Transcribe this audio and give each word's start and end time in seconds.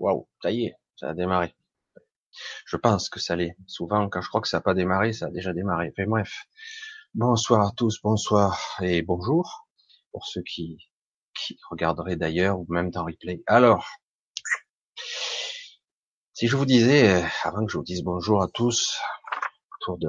Waouh, 0.00 0.26
ça 0.42 0.50
y 0.50 0.64
est, 0.64 0.74
ça 0.96 1.10
a 1.10 1.14
démarré. 1.14 1.54
Je 2.64 2.76
pense 2.78 3.10
que 3.10 3.20
ça 3.20 3.36
l'est. 3.36 3.54
Souvent, 3.66 4.08
quand 4.08 4.22
je 4.22 4.28
crois 4.28 4.40
que 4.40 4.48
ça 4.48 4.56
n'a 4.56 4.62
pas 4.62 4.72
démarré, 4.72 5.12
ça 5.12 5.26
a 5.26 5.30
déjà 5.30 5.52
démarré. 5.52 5.92
Mais 5.98 6.06
bref. 6.06 6.46
Bonsoir 7.12 7.66
à 7.66 7.72
tous, 7.76 8.00
bonsoir 8.02 8.78
et 8.80 9.02
bonjour 9.02 9.68
pour 10.10 10.24
ceux 10.26 10.42
qui, 10.42 10.78
qui 11.34 11.58
regarderaient 11.68 12.16
d'ailleurs 12.16 12.58
ou 12.58 12.66
même 12.70 12.90
dans 12.90 13.04
replay. 13.04 13.42
Alors, 13.46 13.86
si 16.32 16.46
je 16.46 16.56
vous 16.56 16.64
disais, 16.64 17.22
avant 17.44 17.66
que 17.66 17.72
je 17.72 17.76
vous 17.76 17.84
dise 17.84 18.02
bonjour 18.02 18.42
à 18.42 18.48
tous, 18.48 18.98
autour 19.74 19.98
de, 19.98 20.08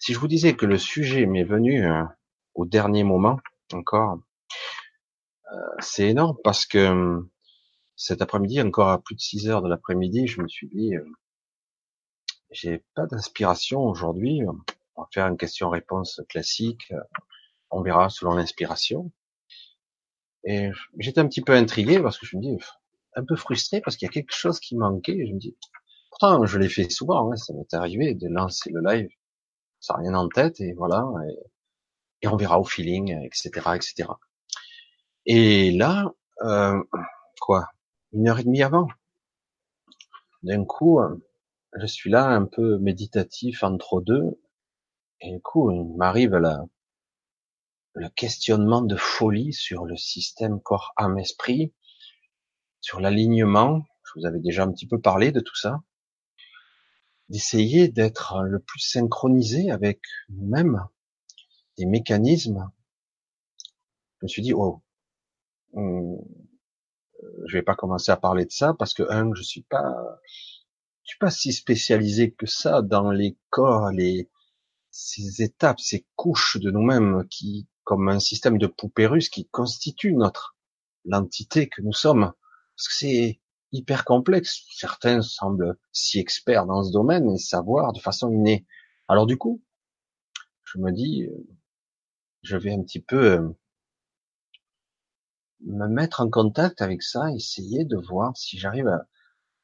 si 0.00 0.14
je 0.14 0.18
vous 0.18 0.28
disais 0.28 0.56
que 0.56 0.64
le 0.64 0.78
sujet 0.78 1.26
m'est 1.26 1.44
venu 1.44 1.84
euh, 1.84 2.04
au 2.54 2.64
dernier 2.64 3.04
moment 3.04 3.38
encore, 3.74 4.18
euh, 5.52 5.56
c'est 5.80 6.08
énorme 6.08 6.38
parce 6.42 6.64
que 6.64 7.22
cet 7.98 8.22
après-midi, 8.22 8.62
encore 8.62 8.90
à 8.90 9.02
plus 9.02 9.16
de 9.16 9.20
6 9.20 9.48
heures 9.48 9.60
de 9.60 9.68
l'après-midi, 9.68 10.28
je 10.28 10.40
me 10.40 10.48
suis 10.48 10.68
dit, 10.68 10.92
j'ai 12.50 12.84
pas 12.94 13.06
d'inspiration 13.06 13.80
aujourd'hui. 13.80 14.42
On 14.94 15.02
va 15.02 15.08
faire 15.12 15.26
une 15.26 15.36
question-réponse 15.36 16.22
classique. 16.28 16.92
On 17.70 17.82
verra 17.82 18.08
selon 18.08 18.34
l'inspiration. 18.34 19.10
Et 20.44 20.70
j'étais 20.98 21.20
un 21.20 21.26
petit 21.26 21.42
peu 21.42 21.52
intrigué 21.52 22.00
parce 22.00 22.18
que 22.18 22.24
je 22.24 22.36
me 22.36 22.42
dis, 22.42 22.56
un 23.16 23.24
peu 23.24 23.34
frustré 23.34 23.80
parce 23.80 23.96
qu'il 23.96 24.06
y 24.06 24.08
a 24.08 24.12
quelque 24.12 24.32
chose 24.32 24.60
qui 24.60 24.76
manquait. 24.76 25.26
je 25.26 25.32
me 25.32 25.38
dis, 25.40 25.56
pourtant, 26.10 26.46
je 26.46 26.56
l'ai 26.56 26.68
fait 26.68 26.88
souvent, 26.88 27.32
hein, 27.32 27.36
ça 27.36 27.52
m'est 27.52 27.74
arrivé 27.74 28.14
de 28.14 28.28
lancer 28.28 28.70
le 28.72 28.80
live, 28.80 29.08
ça 29.80 29.94
n'a 29.94 30.00
rien 30.00 30.14
en 30.14 30.28
tête 30.28 30.60
et 30.60 30.72
voilà, 30.74 31.04
et, 32.22 32.28
on 32.28 32.36
verra 32.36 32.60
au 32.60 32.64
feeling, 32.64 33.12
etc., 33.24 33.50
etc. 33.74 34.08
Et 35.26 35.72
là, 35.72 36.12
euh, 36.42 36.80
quoi, 37.40 37.68
une 38.12 38.28
heure 38.28 38.38
et 38.38 38.44
demie 38.44 38.62
avant, 38.62 38.88
d'un 40.42 40.64
coup, 40.64 41.00
je 41.78 41.86
suis 41.86 42.10
là 42.10 42.26
un 42.26 42.44
peu 42.44 42.78
méditatif 42.78 43.62
entre 43.62 44.00
deux, 44.00 44.40
et 45.20 45.32
du 45.32 45.40
coup, 45.40 45.70
il 45.70 45.96
m'arrive 45.96 46.36
là 46.36 46.64
le 47.94 48.08
questionnement 48.10 48.80
de 48.80 48.96
folie 48.96 49.52
sur 49.52 49.84
le 49.84 49.96
système 49.96 50.60
corps 50.60 50.92
âme 50.96 51.18
esprit 51.18 51.72
sur 52.80 53.00
l'alignement, 53.00 53.84
je 54.04 54.20
vous 54.20 54.26
avais 54.26 54.38
déjà 54.38 54.62
un 54.62 54.72
petit 54.72 54.86
peu 54.86 55.00
parlé 55.00 55.32
de 55.32 55.40
tout 55.40 55.56
ça, 55.56 55.82
d'essayer 57.28 57.88
d'être 57.88 58.42
le 58.42 58.60
plus 58.60 58.80
synchronisé 58.80 59.70
avec 59.70 60.00
nous-mêmes, 60.28 60.86
des 61.76 61.86
mécanismes. 61.86 62.70
Je 64.20 64.24
me 64.24 64.28
suis 64.28 64.42
dit, 64.42 64.54
oh, 64.54 64.82
je 67.46 67.56
vais 67.56 67.62
pas 67.62 67.74
commencer 67.74 68.12
à 68.12 68.16
parler 68.16 68.44
de 68.44 68.52
ça 68.52 68.74
parce 68.78 68.94
que 68.94 69.02
un, 69.10 69.32
je 69.34 69.42
suis 69.42 69.62
pas, 69.62 69.94
je 71.04 71.10
suis 71.10 71.18
pas 71.18 71.30
si 71.30 71.52
spécialisé 71.52 72.32
que 72.32 72.46
ça 72.46 72.82
dans 72.82 73.10
les 73.10 73.36
corps, 73.50 73.90
les 73.90 74.30
ces 74.90 75.42
étapes, 75.42 75.80
ces 75.80 76.06
couches 76.16 76.56
de 76.56 76.70
nous-mêmes 76.70 77.26
qui, 77.30 77.68
comme 77.84 78.08
un 78.08 78.18
système 78.18 78.58
de 78.58 78.66
poupée 78.66 79.06
russe 79.06 79.28
qui 79.28 79.46
constitue 79.48 80.12
notre 80.12 80.56
l'entité 81.04 81.68
que 81.68 81.82
nous 81.82 81.92
sommes 81.92 82.32
parce 82.76 82.88
que 82.88 82.94
c'est 82.94 83.40
hyper 83.72 84.04
complexe. 84.04 84.64
Certains 84.70 85.22
semblent 85.22 85.76
si 85.92 86.18
experts 86.18 86.66
dans 86.66 86.82
ce 86.82 86.92
domaine 86.92 87.30
et 87.30 87.38
savoir 87.38 87.92
de 87.92 88.00
façon 88.00 88.30
innée. 88.30 88.66
Alors 89.08 89.26
du 89.26 89.36
coup, 89.36 89.62
je 90.64 90.78
me 90.78 90.92
dis, 90.92 91.24
euh, 91.24 91.46
je 92.42 92.56
vais 92.56 92.72
un 92.72 92.82
petit 92.82 93.00
peu 93.00 93.32
euh, 93.32 93.48
me 95.64 95.86
mettre 95.86 96.20
en 96.20 96.30
contact 96.30 96.82
avec 96.82 97.02
ça, 97.02 97.32
essayer 97.32 97.84
de 97.84 97.96
voir 97.96 98.36
si 98.36 98.58
j'arrive 98.58 98.88
à, 98.88 99.06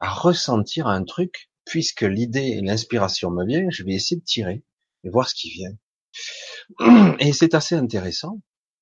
ressentir 0.00 0.86
un 0.86 1.02
truc, 1.04 1.50
puisque 1.64 2.02
l'idée 2.02 2.58
et 2.58 2.60
l'inspiration 2.60 3.30
me 3.30 3.46
viennent, 3.46 3.70
je 3.70 3.84
vais 3.84 3.94
essayer 3.94 4.20
de 4.20 4.24
tirer 4.24 4.62
et 5.02 5.08
voir 5.08 5.28
ce 5.28 5.34
qui 5.34 5.50
vient. 5.50 7.16
Et 7.20 7.32
c'est 7.32 7.54
assez 7.54 7.74
intéressant, 7.74 8.40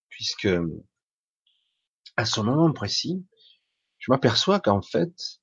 puisque 0.08 0.48
à 2.16 2.24
ce 2.24 2.40
moment 2.40 2.72
précis, 2.72 3.24
je 3.98 4.10
m'aperçois 4.10 4.58
qu'en 4.58 4.82
fait, 4.82 5.40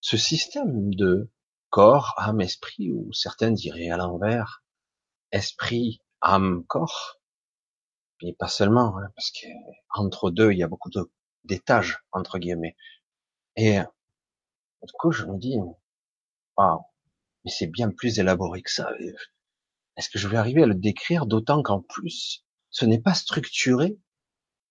ce 0.00 0.16
système 0.16 0.94
de 0.94 1.30
corps, 1.70 2.14
âme, 2.18 2.42
esprit, 2.42 2.90
ou 2.92 3.10
certains 3.14 3.52
diraient 3.52 3.88
à 3.88 3.96
l'envers, 3.96 4.62
esprit, 5.30 6.00
âme, 6.20 6.64
corps, 6.66 7.21
mais 8.22 8.32
pas 8.32 8.48
seulement, 8.48 8.96
hein, 8.98 9.08
parce 9.16 9.30
que 9.30 9.46
entre 9.94 10.30
deux, 10.30 10.52
il 10.52 10.58
y 10.58 10.62
a 10.62 10.68
beaucoup 10.68 10.90
d'étages, 11.44 11.98
entre 12.12 12.38
guillemets. 12.38 12.76
Et 13.56 13.78
du 13.78 14.92
coup, 14.98 15.12
je 15.12 15.24
me 15.26 15.38
dis, 15.38 15.56
waouh, 16.56 16.80
mais 17.44 17.50
c'est 17.50 17.66
bien 17.66 17.90
plus 17.90 18.18
élaboré 18.18 18.62
que 18.62 18.70
ça. 18.70 18.90
Est-ce 19.96 20.08
que 20.08 20.18
je 20.18 20.28
vais 20.28 20.36
arriver 20.36 20.62
à 20.62 20.66
le 20.66 20.74
décrire, 20.74 21.26
d'autant 21.26 21.62
qu'en 21.62 21.80
plus, 21.80 22.44
ce 22.70 22.84
n'est 22.84 23.00
pas 23.00 23.14
structuré 23.14 23.98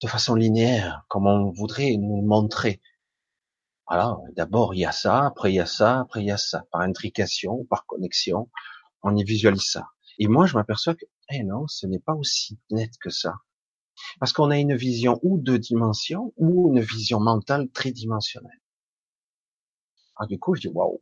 de 0.02 0.08
façon 0.08 0.36
linéaire, 0.36 1.06
comme 1.10 1.28
on 1.28 1.52
voudrait 1.52 1.96
nous 1.98 2.22
montrer? 2.22 2.82
Voilà, 3.88 4.18
d'abord 4.36 4.74
il 4.74 4.80
y 4.80 4.86
a 4.86 4.92
ça, 4.92 5.26
après 5.26 5.52
il 5.52 5.56
y 5.56 5.60
a 5.60 5.66
ça, 5.66 6.00
après 6.00 6.22
il 6.22 6.28
y 6.28 6.32
a 6.32 6.38
ça, 6.38 6.66
par 6.72 6.82
intrication, 6.82 7.66
par 7.66 7.86
connexion, 7.86 8.50
on 9.04 9.16
y 9.18 9.24
visualise 9.24 9.70
ça. 9.70 9.90
Et 10.18 10.28
moi 10.28 10.46
je 10.46 10.56
m'aperçois 10.56 10.96
que, 10.96 11.06
eh 11.32 11.44
non, 11.44 11.68
ce 11.68 11.88
n'est 11.88 12.00
pas 12.00 12.14
aussi 12.14 12.60
net 12.70 12.92
que 13.00 13.10
ça. 13.10 13.36
Parce 14.20 14.34
qu'on 14.34 14.52
a 14.52 14.58
une 14.58 14.76
vision 14.76 15.20
ou 15.24 15.38
deux 15.38 15.60
dimensions, 15.60 16.34
ou 16.38 16.70
une 16.70 16.82
vision 16.82 17.20
mentale 17.20 17.70
tridimensionnelle. 17.70 18.62
Ah, 20.16 20.26
du 20.26 20.40
coup, 20.40 20.56
je 20.56 20.62
dis, 20.62 20.68
waouh. 20.68 21.02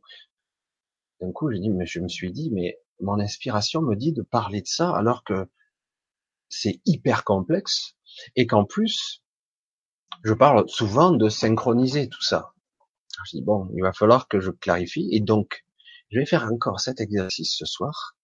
D'un 1.20 1.32
coup, 1.32 1.50
je 1.50 1.58
dis, 1.58 1.70
mais 1.70 1.86
je 1.86 2.00
me 2.00 2.08
suis 2.08 2.32
dit, 2.32 2.50
mais 2.50 2.78
mon 3.00 3.18
inspiration 3.20 3.82
me 3.82 3.94
dit 3.96 4.12
de 4.12 4.22
parler 4.22 4.60
de 4.62 4.66
ça 4.66 4.94
alors 4.94 5.24
que 5.24 5.48
c'est 6.48 6.80
hyper 6.84 7.24
complexe 7.24 7.94
et 8.36 8.46
qu'en 8.46 8.64
plus, 8.64 9.22
je 10.24 10.34
parle 10.34 10.68
souvent 10.68 11.12
de 11.12 11.28
synchroniser 11.28 12.08
tout 12.08 12.22
ça. 12.22 12.52
Je 13.26 13.36
dis 13.36 13.42
bon, 13.42 13.68
il 13.74 13.82
va 13.82 13.92
falloir 13.92 14.28
que 14.28 14.40
je 14.40 14.50
clarifie 14.50 15.08
et 15.12 15.20
donc 15.20 15.64
je 16.10 16.18
vais 16.18 16.26
faire 16.26 16.50
encore 16.50 16.80
cet 16.80 17.00
exercice 17.00 17.54
ce 17.56 17.66
soir 17.66 18.16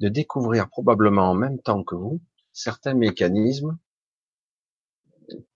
de 0.00 0.08
découvrir 0.08 0.68
probablement 0.68 1.30
en 1.30 1.34
même 1.34 1.60
temps 1.60 1.82
que 1.82 1.94
vous 1.94 2.20
certains 2.52 2.94
mécanismes 2.94 3.78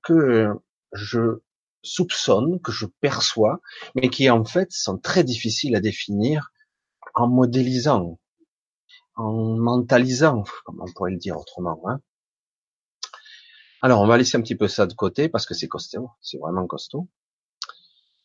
que 0.02 0.48
je 0.92 1.40
soupçonne, 1.82 2.60
que 2.60 2.72
je 2.72 2.86
perçois, 3.00 3.60
mais 3.94 4.10
qui 4.10 4.28
en 4.28 4.44
fait 4.44 4.70
sont 4.70 4.98
très 4.98 5.24
difficiles 5.24 5.74
à 5.76 5.80
définir 5.80 6.52
en 7.14 7.26
modélisant, 7.26 8.18
en 9.16 9.56
mentalisant, 9.56 10.44
comme 10.64 10.80
on 10.80 10.92
pourrait 10.92 11.12
le 11.12 11.16
dire 11.16 11.38
autrement. 11.38 11.80
Hein. 11.86 12.00
Alors 13.82 14.02
on 14.02 14.06
va 14.06 14.18
laisser 14.18 14.36
un 14.36 14.42
petit 14.42 14.56
peu 14.56 14.68
ça 14.68 14.86
de 14.86 14.92
côté 14.92 15.28
parce 15.30 15.46
que 15.46 15.54
c'est 15.54 15.68
costaud, 15.68 16.10
c'est 16.20 16.38
vraiment 16.38 16.66
costaud. 16.66 17.08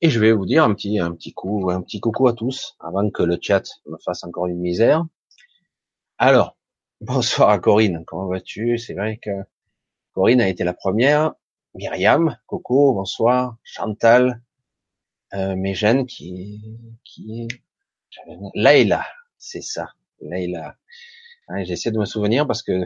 Et 0.01 0.09
je 0.09 0.19
vais 0.19 0.33
vous 0.33 0.45
dire 0.45 0.65
un 0.65 0.73
petit, 0.73 0.99
un 0.99 1.13
petit 1.13 1.33
coup, 1.33 1.69
un 1.71 1.81
petit 1.81 2.01
coucou 2.01 2.27
à 2.27 2.33
tous, 2.33 2.75
avant 2.81 3.09
que 3.09 3.23
le 3.23 3.37
chat 3.41 3.63
me 3.85 3.97
fasse 4.03 4.25
encore 4.25 4.47
une 4.47 4.59
misère. 4.59 5.05
Alors, 6.17 6.57
bonsoir 7.01 7.49
à 7.49 7.59
Corinne, 7.59 8.05
comment 8.05 8.27
vas-tu? 8.27 8.77
C'est 8.77 8.93
vrai 8.93 9.17
que 9.17 9.31
Corinne 10.13 10.39
a 10.39 10.47
été 10.47 10.63
la 10.63 10.73
première. 10.73 11.33
Myriam, 11.73 12.37
coucou, 12.47 12.93
bonsoir. 12.93 13.57
Chantal, 13.63 14.41
euh, 15.33 15.57
Mégène 15.57 16.05
qui, 16.05 16.61
qui 17.03 17.41
est 17.41 17.47
Layla, 18.53 19.05
c'est 19.37 19.61
ça, 19.61 19.89
Layla. 20.21 20.77
Hein, 21.49 21.65
J'essaie 21.65 21.91
de 21.91 21.99
me 21.99 22.05
souvenir 22.05 22.47
parce 22.47 22.63
que 22.63 22.85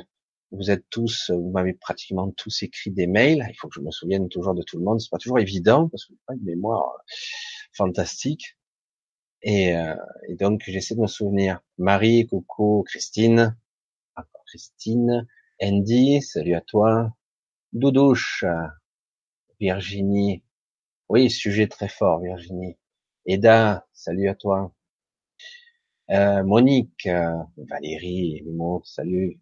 vous 0.52 0.72
êtes 0.72 0.86
tous, 0.90 1.30
vous 1.30 1.52
m'avez 1.52 1.74
pratiquement 1.74 2.32
tous 2.32 2.64
écrit 2.64 2.90
des 2.90 3.06
mails. 3.06 3.46
Il 3.48 3.56
faut 3.56 3.68
que 3.68 3.76
je 3.76 3.82
me 3.82 3.92
souvienne 3.92 4.28
toujours 4.30 4.56
de 4.56 4.64
tout 4.64 4.80
le 4.80 4.84
monde. 4.84 5.00
C'est 5.00 5.12
pas 5.12 5.20
toujours 5.20 5.38
évident 5.38 5.88
parce 5.88 6.06
que 6.06 6.14
pas 6.26 6.34
une 6.34 6.46
mémoire 6.46 6.96
euh, 6.96 7.14
fantastique. 7.74 8.58
Et, 9.42 9.76
euh, 9.76 9.96
et 10.28 10.36
donc 10.36 10.64
j'essaie 10.66 10.96
de 10.96 11.02
me 11.02 11.08
souvenir. 11.08 11.62
Marie, 11.78 12.28
Coco, 12.28 12.84
Christine, 12.84 13.56
Christine, 14.50 15.28
Andy, 15.62 16.22
salut 16.24 16.56
à 16.56 16.62
toi. 16.62 17.16
Doudouche, 17.72 18.44
Virginie. 19.60 20.44
Oui, 21.08 21.30
sujet 21.30 21.68
très 21.68 21.88
fort, 21.88 22.20
Virginie. 22.20 22.78
Eda, 23.28 23.88
salut 23.94 24.28
à 24.28 24.34
toi. 24.34 24.74
Euh, 26.10 26.44
Monique, 26.44 27.06
euh, 27.06 27.32
Valérie, 27.58 28.42
Mimo, 28.44 28.82
salut. 28.84 29.40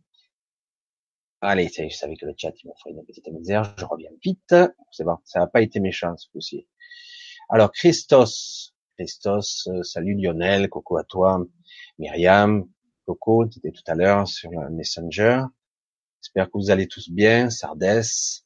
Allez, 1.39 1.69
je 1.69 1.95
savais 1.95 2.17
que 2.17 2.25
le 2.25 2.33
chat, 2.35 2.51
il 2.61 2.71
ferait 2.79 2.91
une 2.91 3.05
petite 3.05 3.27
misère. 3.29 3.73
Je 3.77 3.85
reviens 3.85 4.11
vite. 4.21 4.55
C'est 4.91 5.05
bon. 5.05 5.17
Ça 5.23 5.39
n'a 5.39 5.47
pas 5.47 5.61
été 5.61 5.79
méchant, 5.79 6.17
ce 6.17 6.27
coup-ci. 6.29 6.67
Alors, 7.49 7.71
Christos. 7.71 8.75
Christos, 8.97 9.67
euh, 9.67 9.83
salut 9.83 10.15
Lionel. 10.15 10.69
Coucou 10.69 10.97
à 10.97 11.03
toi. 11.03 11.45
Myriam. 11.99 12.67
Coco, 13.05 13.45
tu 13.45 13.59
étais 13.59 13.71
tout 13.71 13.83
à 13.85 13.93
l'heure 13.93 14.27
sur 14.27 14.49
le 14.49 14.69
Messenger. 14.71 15.43
J'espère 16.21 16.47
que 16.47 16.57
vous 16.57 16.71
allez 16.71 16.87
tous 16.87 17.11
bien. 17.11 17.51
Sardès. 17.51 18.43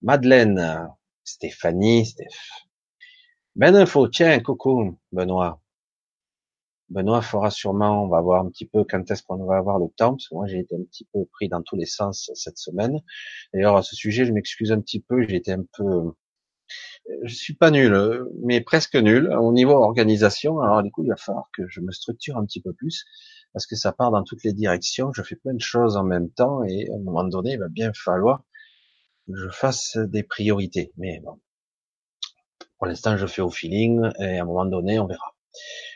Madeleine. 0.00 0.88
Stéphanie. 1.24 2.06
Steph. 2.06 2.64
Ben 3.56 3.74
info, 3.74 4.08
tiens, 4.08 4.38
coucou, 4.40 4.98
Benoît. 5.10 5.60
Benoît 6.88 7.22
fera 7.22 7.50
sûrement, 7.50 8.04
on 8.04 8.08
va 8.08 8.20
voir 8.20 8.44
un 8.44 8.50
petit 8.50 8.66
peu 8.66 8.84
quand 8.84 9.10
est-ce 9.10 9.22
qu'on 9.22 9.44
va 9.44 9.56
avoir 9.56 9.78
le 9.78 9.88
temps, 9.96 10.10
parce 10.10 10.28
que 10.28 10.34
moi 10.34 10.46
j'ai 10.46 10.58
été 10.58 10.74
un 10.74 10.82
petit 10.84 11.06
peu 11.12 11.24
pris 11.32 11.48
dans 11.48 11.62
tous 11.62 11.76
les 11.76 11.86
sens 11.86 12.30
cette 12.34 12.58
semaine. 12.58 13.00
D'ailleurs, 13.52 13.76
à 13.76 13.82
ce 13.82 13.96
sujet, 13.96 14.24
je 14.24 14.32
m'excuse 14.32 14.70
un 14.70 14.80
petit 14.80 15.00
peu, 15.00 15.26
j'ai 15.26 15.36
été 15.36 15.52
un 15.52 15.64
peu, 15.76 16.12
je 17.24 17.34
suis 17.34 17.54
pas 17.54 17.70
nul, 17.70 17.94
mais 18.42 18.60
presque 18.60 18.96
nul 18.96 19.32
au 19.32 19.52
niveau 19.52 19.74
organisation. 19.74 20.60
Alors 20.60 20.82
du 20.82 20.90
coup, 20.90 21.02
il 21.04 21.08
va 21.08 21.16
falloir 21.16 21.50
que 21.56 21.66
je 21.68 21.80
me 21.80 21.92
structure 21.92 22.36
un 22.36 22.44
petit 22.44 22.60
peu 22.60 22.72
plus, 22.72 23.04
parce 23.52 23.66
que 23.66 23.76
ça 23.76 23.92
part 23.92 24.10
dans 24.10 24.24
toutes 24.24 24.42
les 24.44 24.52
directions, 24.52 25.12
je 25.12 25.22
fais 25.22 25.36
plein 25.36 25.54
de 25.54 25.60
choses 25.60 25.96
en 25.96 26.04
même 26.04 26.30
temps, 26.30 26.64
et 26.64 26.88
à 26.90 26.94
un 26.94 26.98
moment 26.98 27.24
donné, 27.24 27.52
il 27.52 27.58
va 27.58 27.68
bien 27.68 27.92
falloir 27.94 28.44
que 29.26 29.34
je 29.36 29.48
fasse 29.48 29.96
des 29.96 30.22
priorités. 30.22 30.92
Mais 30.96 31.20
bon, 31.20 31.40
pour 32.78 32.86
l'instant, 32.86 33.16
je 33.16 33.26
fais 33.26 33.42
au 33.42 33.50
feeling, 33.50 34.00
et 34.18 34.38
à 34.38 34.42
un 34.42 34.44
moment 34.44 34.66
donné, 34.66 34.98
on 34.98 35.06
verra 35.06 35.34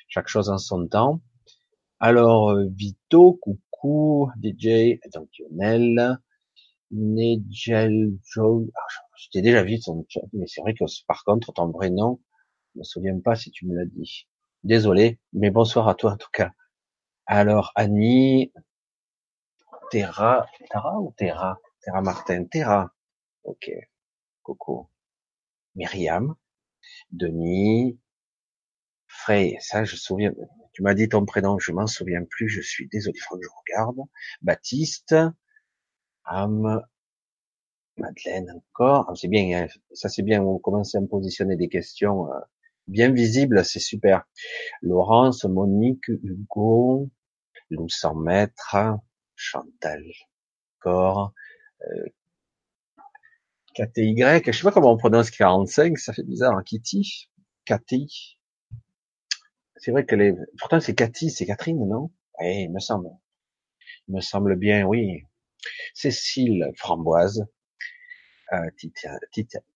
chaque 0.08 0.28
chose 0.28 0.50
en 0.50 0.58
son 0.58 0.86
temps. 0.88 1.20
Alors, 2.00 2.56
Vito, 2.70 3.38
coucou, 3.42 4.30
DJ, 4.42 5.00
donc 5.12 5.28
Lionel, 5.38 6.18
Nigel 6.90 8.12
Joe, 8.22 8.68
ah, 8.74 9.07
je 9.18 9.28
t'ai 9.30 9.42
déjà 9.42 9.62
vu 9.64 9.78
chat, 10.08 10.20
mais 10.32 10.46
c'est 10.46 10.60
vrai 10.60 10.74
que 10.74 10.84
par 11.06 11.24
contre, 11.24 11.52
ton 11.52 11.70
vrai 11.70 11.90
nom, 11.90 12.20
je 12.74 12.80
me 12.80 12.84
souviens 12.84 13.18
pas 13.20 13.34
si 13.34 13.50
tu 13.50 13.66
me 13.66 13.74
l'as 13.76 13.86
dit. 13.86 14.28
Désolé, 14.64 15.18
mais 15.32 15.50
bonsoir 15.50 15.88
à 15.88 15.94
toi 15.94 16.12
en 16.12 16.16
tout 16.16 16.30
cas. 16.32 16.52
Alors, 17.26 17.72
Annie, 17.74 18.52
Terra, 19.90 20.46
Terra 20.70 21.00
ou 21.00 21.12
Terra? 21.16 21.58
Terra 21.82 22.02
Martin, 22.02 22.44
Terra. 22.44 22.94
Ok. 23.44 23.70
Coucou. 24.42 24.88
Myriam, 25.74 26.34
Denis, 27.10 27.98
Frey, 29.06 29.56
ça 29.60 29.84
je 29.84 29.94
me 29.94 29.98
souviens, 29.98 30.32
tu 30.72 30.82
m'as 30.82 30.94
dit 30.94 31.08
ton 31.08 31.24
prénom, 31.24 31.58
je 31.58 31.72
m'en 31.72 31.86
souviens 31.86 32.24
plus, 32.24 32.48
je 32.48 32.60
suis 32.60 32.88
désolé, 32.88 33.16
il 33.16 33.22
faut 33.22 33.36
que 33.36 33.44
je 33.44 33.48
regarde. 33.48 33.98
Baptiste, 34.42 35.14
Am, 36.24 36.82
Madeleine 37.98 38.50
encore, 38.50 39.06
ah, 39.08 39.14
c'est 39.14 39.28
bien, 39.28 39.64
hein. 39.64 39.66
ça 39.92 40.08
c'est 40.08 40.22
bien, 40.22 40.42
vous 40.42 40.58
commencez 40.58 40.98
à 40.98 41.00
me 41.00 41.06
positionner 41.06 41.56
des 41.56 41.68
questions 41.68 42.32
euh, 42.32 42.38
bien 42.86 43.12
visibles, 43.12 43.64
c'est 43.64 43.80
super. 43.80 44.24
Laurence, 44.82 45.44
Monique, 45.44 46.08
Hugo, 46.08 47.10
Lou 47.70 47.88
100 47.88 48.14
mètres, 48.16 48.76
Chantal, 49.36 50.04
Cor, 50.80 51.32
euh, 51.82 52.06
KTY, 53.74 54.16
je 54.46 54.52
sais 54.52 54.62
pas 54.62 54.72
comment 54.72 54.92
on 54.92 54.96
prononce 54.96 55.30
45, 55.30 55.98
ça 55.98 56.12
fait 56.12 56.24
bizarre, 56.24 56.56
hein, 56.56 56.62
Kitty, 56.64 57.30
KTY, 57.66 58.38
c'est 59.78 59.92
vrai 59.92 60.04
que 60.04 60.16
les, 60.16 60.34
pourtant 60.58 60.80
c'est 60.80 60.94
Cathy, 60.94 61.30
c'est 61.30 61.46
Catherine, 61.46 61.88
non? 61.88 62.10
Eh, 62.40 62.62
il 62.62 62.72
me 62.72 62.80
semble. 62.80 63.08
Il 64.08 64.16
me 64.16 64.20
semble 64.20 64.56
bien, 64.56 64.84
oui. 64.84 65.22
Cécile 65.94 66.70
Framboise, 66.76 67.46
euh, 68.52 68.70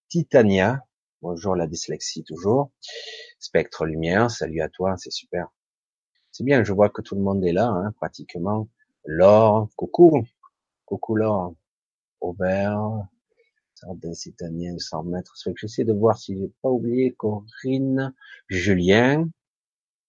Titania, 0.08 0.84
bonjour 1.20 1.56
la 1.56 1.66
dyslexie 1.66 2.24
toujours. 2.24 2.70
Spectre 3.38 3.86
Lumière, 3.86 4.30
salut 4.30 4.60
à 4.60 4.68
toi, 4.68 4.96
c'est 4.96 5.12
super. 5.12 5.48
C'est 6.30 6.44
bien, 6.44 6.64
je 6.64 6.72
vois 6.72 6.88
que 6.88 7.02
tout 7.02 7.14
le 7.14 7.22
monde 7.22 7.44
est 7.44 7.52
là, 7.52 7.66
hein, 7.66 7.92
pratiquement. 7.92 8.68
Laure, 9.04 9.68
coucou, 9.76 10.24
coucou 10.86 11.16
Laure. 11.16 11.54
Aubert, 12.20 13.08
Titanien, 14.14 14.78
100 14.78 15.02
mètres. 15.04 15.34
J'essaie 15.56 15.84
de 15.84 15.92
voir 15.92 16.16
si 16.16 16.38
j'ai 16.38 16.52
pas 16.62 16.70
oublié 16.70 17.12
Corinne, 17.12 18.14
Julien, 18.48 19.28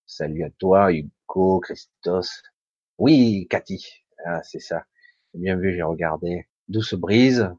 Salut 0.05 0.43
à 0.43 0.49
toi, 0.51 0.93
Hugo, 0.93 1.59
Christos. 1.59 2.43
Oui, 2.99 3.47
Cathy. 3.49 3.83
Ah, 4.25 4.43
c'est 4.43 4.59
ça. 4.59 4.85
Bien 5.33 5.55
vu, 5.55 5.73
j'ai 5.73 5.81
regardé. 5.81 6.47
Douce 6.67 6.93
brise. 6.93 7.49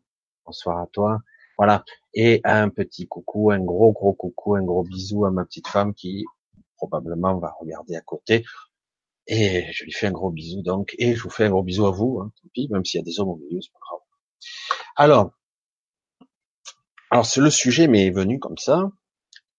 Bonsoir 0.45 0.79
à 0.79 0.87
toi. 0.87 1.21
Voilà. 1.59 1.85
Et 2.15 2.41
un 2.45 2.69
petit 2.69 3.07
coucou, 3.07 3.51
un 3.51 3.61
gros, 3.61 3.93
gros 3.93 4.13
coucou, 4.13 4.57
un 4.57 4.63
gros 4.63 4.85
bisou 4.85 5.25
à 5.25 5.31
ma 5.31 5.45
petite 5.45 5.69
femme 5.69 5.95
qui 5.95 6.25
probablement 6.77 7.39
va 7.39 7.55
regarder 7.59 7.97
à 7.97 8.01
côté. 8.01 8.45
Et 9.27 9.73
je 9.73 9.85
lui 9.85 9.93
fais 9.93 10.09
un 10.09 10.13
gros 10.13 10.31
bisou 10.31 10.63
donc. 10.63 10.95
Et 10.99 11.15
je 11.15 11.23
vous 11.23 11.31
fais 11.31 11.45
un 11.45 11.51
gros 11.51 11.63
bisou 11.63 11.87
à 11.87 11.91
vous, 11.91 12.21
hein, 12.21 12.33
tant 12.41 12.49
pis, 12.53 12.69
même 12.71 12.85
s'il 12.85 12.99
y 12.99 13.03
a 13.03 13.05
des 13.05 13.21
hommes 13.21 13.31
au 13.31 13.37
milieu, 13.37 13.61
c'est 13.61 13.73
pas 13.73 13.79
grave. 13.81 14.01
Alors, 14.97 15.33
alors 17.11 17.27
le 17.37 17.51
sujet 17.51 17.89
m'est 17.89 18.11
venu 18.11 18.39
comme 18.39 18.59
ça, 18.59 18.91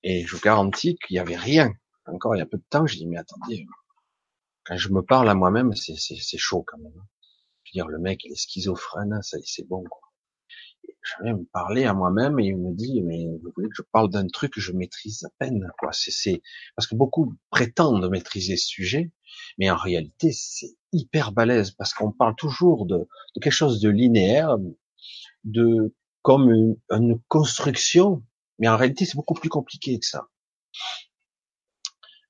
et 0.03 0.25
je 0.25 0.35
vous 0.35 0.41
garantis 0.41 0.97
qu'il 0.97 1.15
n'y 1.15 1.19
avait 1.19 1.35
rien 1.35 1.71
encore 2.07 2.35
il 2.35 2.39
y 2.39 2.41
a 2.41 2.45
peu 2.45 2.57
de 2.57 2.63
temps, 2.69 2.85
j'ai 2.85 2.97
dit, 2.97 3.07
mais 3.07 3.17
attendez, 3.17 3.65
quand 4.63 4.77
je 4.77 4.89
me 4.89 5.01
parle 5.01 5.29
à 5.29 5.35
moi-même, 5.35 5.73
c'est, 5.75 6.37
chaud 6.37 6.63
quand 6.65 6.77
même. 6.77 6.93
Je 7.63 7.71
veux 7.71 7.73
dire, 7.73 7.87
le 7.87 7.99
mec, 7.99 8.23
il 8.25 8.31
est 8.31 8.35
schizophrène, 8.35 9.21
ça, 9.21 9.37
c'est 9.43 9.67
bon, 9.67 9.83
quoi. 9.83 10.04
Je 11.01 11.23
vais 11.23 11.33
me 11.33 11.45
parler 11.45 11.85
à 11.85 11.93
moi-même 11.93 12.39
et 12.39 12.47
il 12.47 12.57
me 12.57 12.73
dit, 12.73 13.01
mais 13.03 13.25
vous 13.27 13.51
voulez 13.55 13.69
que 13.69 13.75
je 13.75 13.83
parle 13.91 14.09
d'un 14.09 14.27
truc 14.27 14.53
que 14.53 14.61
je 14.61 14.71
maîtrise 14.71 15.23
à 15.23 15.29
peine, 15.39 15.71
quoi. 15.79 15.91
C'est, 15.93 16.41
parce 16.75 16.87
que 16.87 16.95
beaucoup 16.95 17.35
prétendent 17.51 18.09
maîtriser 18.09 18.57
ce 18.57 18.67
sujet, 18.67 19.11
mais 19.57 19.69
en 19.69 19.75
réalité, 19.77 20.31
c'est 20.31 20.75
hyper 20.91 21.31
balèze 21.31 21.71
parce 21.71 21.93
qu'on 21.93 22.11
parle 22.11 22.35
toujours 22.35 22.85
de, 22.85 22.97
de 22.97 23.39
quelque 23.41 23.53
chose 23.53 23.81
de 23.81 23.89
linéaire, 23.89 24.57
de, 25.43 25.93
comme 26.21 26.51
une, 26.51 26.77
une 26.89 27.19
construction, 27.27 28.23
mais 28.59 28.67
en 28.67 28.77
réalité, 28.77 29.05
c'est 29.05 29.15
beaucoup 29.15 29.35
plus 29.35 29.49
compliqué 29.49 29.99
que 29.99 30.05
ça. 30.05 30.27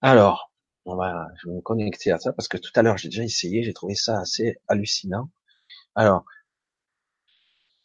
Alors, 0.02 0.52
on 0.86 0.96
va, 0.96 1.28
je 1.42 1.50
vais 1.50 1.56
me 1.56 1.62
connecter 1.62 2.12
à 2.12 2.20
ça 2.20 2.32
parce 2.34 2.48
que 2.48 2.58
tout 2.58 2.72
à 2.76 2.82
l'heure 2.82 2.98
j'ai 2.98 3.10
déjà 3.10 3.24
essayé, 3.24 3.64
j'ai 3.64 3.74
trouvé 3.74 3.96
ça 3.96 4.20
assez 4.20 4.58
hallucinant. 4.68 5.30
Alors, 5.96 6.26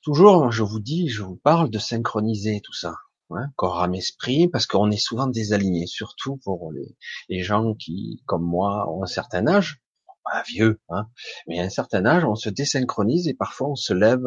toujours, 0.02 0.50
je 0.50 0.62
vous 0.62 0.80
dis, 0.80 1.08
je 1.08 1.22
vous 1.22 1.36
parle 1.36 1.70
de 1.70 1.78
synchroniser 1.78 2.60
tout 2.62 2.72
ça, 2.72 2.96
hein, 3.30 3.46
corps, 3.56 3.82
âme, 3.82 3.94
esprit, 3.94 4.48
parce 4.48 4.66
qu'on 4.66 4.90
est 4.90 4.96
souvent 4.96 5.26
désaligné, 5.26 5.86
surtout 5.86 6.38
pour 6.38 6.72
les, 7.28 7.42
gens 7.42 7.74
qui, 7.74 8.22
comme 8.26 8.44
moi, 8.44 8.90
ont 8.92 9.02
un 9.02 9.06
certain 9.06 9.46
âge, 9.46 9.80
pas 10.24 10.42
vieux, 10.42 10.80
hein, 10.90 11.08
mais 11.48 11.60
un 11.60 11.70
certain 11.70 12.06
âge, 12.06 12.24
on 12.24 12.34
se 12.34 12.50
désynchronise 12.50 13.28
et 13.28 13.34
parfois 13.34 13.68
on 13.68 13.76
se 13.76 13.92
lève 13.92 14.26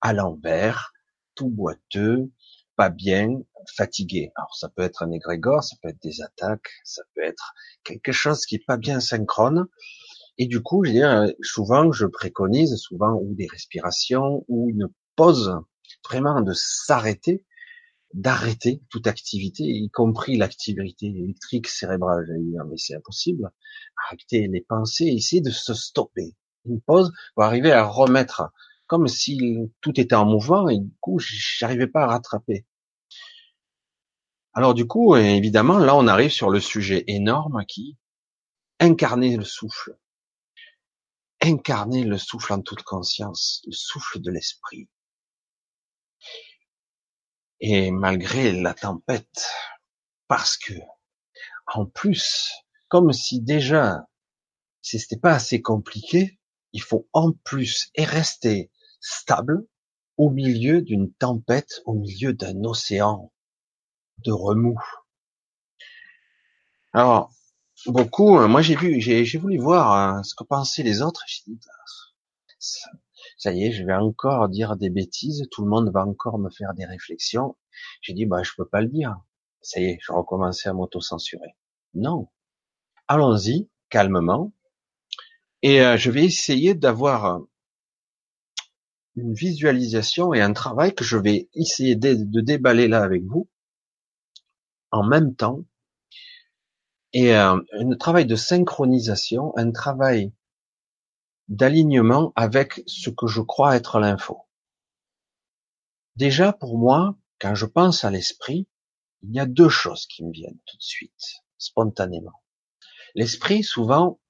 à 0.00 0.12
l'envers, 0.12 0.92
tout 1.34 1.48
boiteux, 1.48 2.30
pas 2.76 2.90
bien, 2.90 3.28
fatigué. 3.76 4.32
Alors 4.36 4.54
ça 4.54 4.68
peut 4.68 4.82
être 4.82 5.02
un 5.02 5.10
égrégore, 5.10 5.62
ça 5.62 5.76
peut 5.82 5.88
être 5.88 6.02
des 6.02 6.22
attaques, 6.22 6.70
ça 6.84 7.02
peut 7.14 7.22
être 7.22 7.54
quelque 7.82 8.12
chose 8.12 8.44
qui 8.46 8.56
est 8.56 8.66
pas 8.66 8.76
bien 8.76 9.00
synchrone. 9.00 9.66
Et 10.38 10.46
du 10.46 10.60
coup, 10.62 10.84
je 10.84 10.90
veux 10.90 10.96
dire, 10.96 11.32
souvent 11.42 11.92
je 11.92 12.06
préconise, 12.06 12.76
souvent 12.76 13.14
ou 13.14 13.34
des 13.34 13.46
respirations 13.46 14.44
ou 14.48 14.68
une 14.70 14.88
pause, 15.16 15.54
vraiment 16.04 16.40
de 16.40 16.52
s'arrêter, 16.54 17.44
d'arrêter 18.14 18.82
toute 18.90 19.06
activité, 19.06 19.64
y 19.64 19.90
compris 19.90 20.36
l'activité 20.36 21.06
électrique 21.06 21.68
cérébrale. 21.68 22.26
mais 22.68 22.76
c'est 22.76 22.96
impossible. 22.96 23.50
Arrêter 24.06 24.48
les 24.48 24.60
pensées, 24.60 25.06
essayer 25.06 25.42
de 25.42 25.50
se 25.50 25.74
stopper. 25.74 26.34
Une 26.66 26.80
pause 26.80 27.12
pour 27.34 27.44
arriver 27.44 27.72
à 27.72 27.84
remettre 27.84 28.50
comme 28.86 29.08
si 29.08 29.38
tout 29.80 29.98
était 30.00 30.14
en 30.14 30.26
mouvement 30.26 30.68
et 30.68 30.78
du 30.78 30.92
coup, 31.00 31.18
j'arrivais 31.18 31.86
pas 31.86 32.04
à 32.04 32.06
rattraper. 32.06 32.66
Alors 34.52 34.74
du 34.74 34.86
coup, 34.86 35.16
évidemment, 35.16 35.78
là, 35.78 35.96
on 35.96 36.06
arrive 36.06 36.30
sur 36.30 36.50
le 36.50 36.60
sujet 36.60 37.04
énorme 37.08 37.64
qui 37.66 37.96
incarner 38.80 39.36
le 39.36 39.44
souffle, 39.44 39.96
incarner 41.44 42.04
le 42.04 42.16
souffle 42.16 42.54
en 42.54 42.62
toute 42.62 42.82
conscience, 42.82 43.62
le 43.66 43.72
souffle 43.72 44.20
de 44.20 44.30
l'esprit. 44.30 44.88
Et 47.60 47.90
malgré 47.90 48.52
la 48.52 48.74
tempête, 48.74 49.50
parce 50.26 50.56
que, 50.56 50.72
en 51.66 51.86
plus, 51.86 52.50
comme 52.88 53.12
si 53.12 53.40
déjà, 53.40 54.06
si 54.80 54.98
c'était 54.98 55.20
pas 55.20 55.34
assez 55.34 55.60
compliqué, 55.60 56.38
il 56.72 56.82
faut 56.82 57.08
en 57.12 57.32
plus 57.32 57.90
et 57.94 58.04
rester 58.04 58.70
stable 59.00 59.66
au 60.16 60.30
milieu 60.30 60.82
d'une 60.82 61.12
tempête, 61.12 61.82
au 61.84 61.94
milieu 61.94 62.32
d'un 62.32 62.64
océan 62.64 63.32
de 64.18 64.32
remous. 64.32 64.80
Alors, 66.92 67.32
beaucoup, 67.86 68.38
euh, 68.38 68.48
moi 68.48 68.62
j'ai 68.62 68.76
vu, 68.76 69.00
j'ai 69.00 69.38
voulu 69.38 69.58
voir 69.58 69.92
hein, 69.92 70.22
ce 70.22 70.34
que 70.34 70.44
pensaient 70.44 70.82
les 70.82 71.02
autres. 71.02 71.22
J'ai 71.26 71.42
dit, 71.46 71.60
ça, 72.58 72.90
ça, 73.38 73.52
y 73.52 73.64
est, 73.64 73.72
je 73.72 73.84
vais 73.84 73.94
encore 73.94 74.48
dire 74.48 74.76
des 74.76 74.90
bêtises. 74.90 75.46
Tout 75.50 75.62
le 75.62 75.68
monde 75.70 75.90
va 75.92 76.06
encore 76.06 76.38
me 76.38 76.50
faire 76.50 76.74
des 76.74 76.84
réflexions. 76.84 77.56
J'ai 78.00 78.14
dit, 78.14 78.26
bah 78.26 78.42
je 78.42 78.52
peux 78.56 78.66
pas 78.66 78.80
le 78.80 78.88
dire. 78.88 79.16
Ça 79.62 79.80
y 79.80 79.84
est, 79.84 79.98
je 80.02 80.12
recommençais 80.12 80.68
à 80.68 80.72
m'auto-censurer. 80.72 81.56
Non, 81.94 82.28
allons-y 83.08 83.68
calmement. 83.88 84.52
Et 85.62 85.80
euh, 85.82 85.96
je 85.96 86.10
vais 86.10 86.24
essayer 86.24 86.74
d'avoir 86.74 87.40
une 89.16 89.32
visualisation 89.32 90.34
et 90.34 90.40
un 90.40 90.52
travail 90.52 90.94
que 90.94 91.04
je 91.04 91.16
vais 91.16 91.48
essayer 91.54 91.96
de, 91.96 92.40
déballer 92.40 92.88
là 92.88 93.02
avec 93.02 93.22
vous, 93.24 93.48
en 94.90 95.04
même 95.04 95.34
temps 95.34 95.64
et 97.14 97.32
un, 97.32 97.62
un 97.72 97.96
travail 97.96 98.26
de 98.26 98.36
synchronisation, 98.36 99.56
un 99.56 99.70
travail 99.70 100.32
d'alignement 101.48 102.32
avec 102.34 102.82
ce 102.86 103.08
que 103.08 103.26
je 103.26 103.40
crois 103.40 103.76
être 103.76 104.00
l'info. 104.00 104.42
Déjà, 106.16 106.52
pour 106.52 106.76
moi, 106.76 107.16
quand 107.40 107.54
je 107.54 107.66
pense 107.66 108.04
à 108.04 108.10
l'esprit, 108.10 108.68
il 109.22 109.34
y 109.34 109.40
a 109.40 109.46
deux 109.46 109.68
choses 109.68 110.06
qui 110.06 110.24
me 110.24 110.32
viennent 110.32 110.58
tout 110.66 110.76
de 110.76 110.82
suite, 110.82 111.42
spontanément. 111.56 112.42
L'esprit, 113.14 113.62
souvent, 113.62 114.20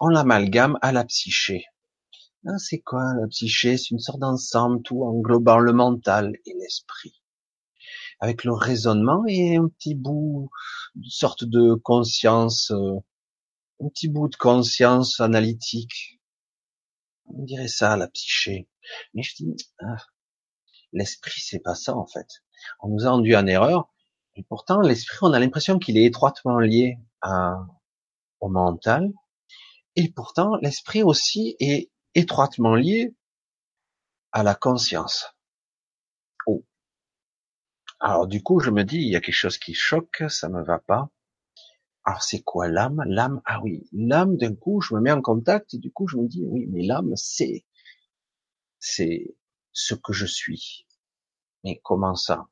on 0.00 0.08
l'amalgame 0.08 0.78
à 0.82 0.92
la 0.92 1.04
psyché. 1.04 1.64
Ah, 2.46 2.58
c'est 2.58 2.80
quoi 2.80 3.12
la 3.20 3.26
psyché? 3.26 3.76
C'est 3.76 3.90
une 3.90 3.98
sorte 3.98 4.20
d'ensemble, 4.20 4.82
tout 4.82 5.02
englobant 5.02 5.58
le 5.58 5.72
mental 5.72 6.36
et 6.46 6.54
l'esprit. 6.54 7.19
Avec 8.20 8.44
le 8.44 8.52
raisonnement 8.52 9.24
et 9.26 9.56
un 9.56 9.68
petit 9.68 9.94
bout, 9.94 10.50
une 10.94 11.04
sorte 11.04 11.44
de 11.44 11.74
conscience, 11.74 12.70
euh, 12.70 12.98
un 13.82 13.88
petit 13.88 14.08
bout 14.08 14.28
de 14.28 14.36
conscience 14.36 15.20
analytique. 15.20 16.20
On 17.26 17.44
dirait 17.44 17.68
ça, 17.68 17.96
la 17.96 18.08
psyché. 18.08 18.68
Mais 19.14 19.22
je 19.22 19.36
dis, 19.36 19.56
ah, 19.80 19.96
l'esprit, 20.92 21.40
c'est 21.40 21.60
pas 21.60 21.74
ça 21.74 21.96
en 21.96 22.06
fait. 22.06 22.26
On 22.80 22.88
nous 22.88 23.06
a 23.06 23.10
rendu 23.10 23.34
en 23.34 23.46
erreur, 23.46 23.90
et 24.34 24.42
pourtant 24.42 24.80
l'esprit, 24.80 25.18
on 25.22 25.32
a 25.32 25.38
l'impression 25.38 25.78
qu'il 25.78 25.96
est 25.96 26.04
étroitement 26.04 26.58
lié 26.58 26.98
à, 27.22 27.66
au 28.40 28.48
mental, 28.48 29.10
et 29.96 30.10
pourtant 30.10 30.56
l'esprit 30.56 31.02
aussi 31.02 31.56
est 31.60 31.90
étroitement 32.14 32.74
lié 32.74 33.14
à 34.32 34.42
la 34.42 34.54
conscience. 34.54 35.26
Alors 38.00 38.26
du 38.26 38.42
coup, 38.42 38.60
je 38.60 38.70
me 38.70 38.82
dis, 38.82 38.96
il 38.96 39.08
y 39.08 39.16
a 39.16 39.20
quelque 39.20 39.34
chose 39.34 39.58
qui 39.58 39.74
choque, 39.74 40.24
ça 40.28 40.48
me 40.48 40.62
va 40.64 40.78
pas. 40.78 41.10
Alors 42.04 42.22
c'est 42.22 42.42
quoi 42.42 42.68
l'âme? 42.68 43.02
L'âme, 43.06 43.42
ah 43.44 43.60
oui, 43.62 43.86
l'âme 43.92 44.36
d'un 44.36 44.54
coup, 44.54 44.80
je 44.80 44.94
me 44.94 45.00
mets 45.00 45.12
en 45.12 45.20
contact 45.20 45.74
et 45.74 45.78
du 45.78 45.92
coup 45.92 46.08
je 46.08 46.16
me 46.16 46.26
dis, 46.26 46.42
oui, 46.46 46.66
mais 46.70 46.82
l'âme, 46.82 47.12
c'est, 47.14 47.66
c'est 48.78 49.36
ce 49.72 49.94
que 49.94 50.12
je 50.12 50.26
suis. 50.26 50.86
Mais 51.62 51.80
comment 51.84 52.14
ça? 52.14 52.48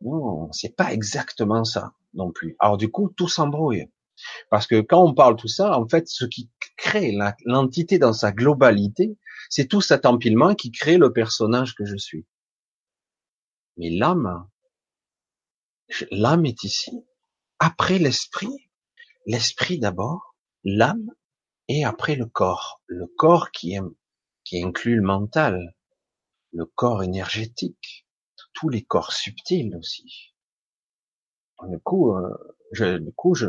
Non, 0.00 0.52
c'est 0.52 0.76
pas 0.76 0.92
exactement 0.92 1.64
ça 1.64 1.94
non 2.14 2.30
plus. 2.30 2.56
Alors 2.60 2.76
du 2.76 2.88
coup, 2.90 3.08
tout 3.08 3.28
s'embrouille. 3.28 3.90
Parce 4.50 4.66
que 4.66 4.80
quand 4.80 5.04
on 5.04 5.14
parle 5.14 5.36
tout 5.36 5.48
ça, 5.48 5.78
en 5.78 5.86
fait, 5.88 6.08
ce 6.08 6.24
qui 6.24 6.48
crée 6.76 7.14
l'entité 7.44 7.98
dans 7.98 8.12
sa 8.12 8.32
globalité, 8.32 9.18
c'est 9.50 9.66
tout 9.66 9.80
cet 9.80 10.06
empilement 10.06 10.54
qui 10.54 10.70
crée 10.70 10.96
le 10.96 11.12
personnage 11.12 11.74
que 11.74 11.84
je 11.84 11.96
suis. 11.96 12.24
Mais 13.76 13.90
l'âme, 13.90 14.48
l'âme 16.10 16.46
est 16.46 16.64
ici. 16.64 17.04
Après 17.58 17.98
l'esprit, 17.98 18.70
l'esprit 19.26 19.78
d'abord, 19.78 20.34
l'âme, 20.64 21.10
et 21.68 21.84
après 21.84 22.14
le 22.14 22.26
corps. 22.26 22.82
Le 22.86 23.06
corps 23.06 23.50
qui, 23.50 23.76
qui 24.44 24.62
inclut 24.62 24.96
le 24.96 25.02
mental, 25.02 25.74
le 26.52 26.66
corps 26.66 27.02
énergétique, 27.02 28.06
tous 28.54 28.68
les 28.68 28.82
corps 28.82 29.12
subtils 29.12 29.74
aussi. 29.76 30.34
Du 31.68 31.78
coup, 31.80 32.14
euh, 32.14 32.30
je, 32.72 32.98
du 32.98 33.12
coup, 33.12 33.34
je, 33.34 33.48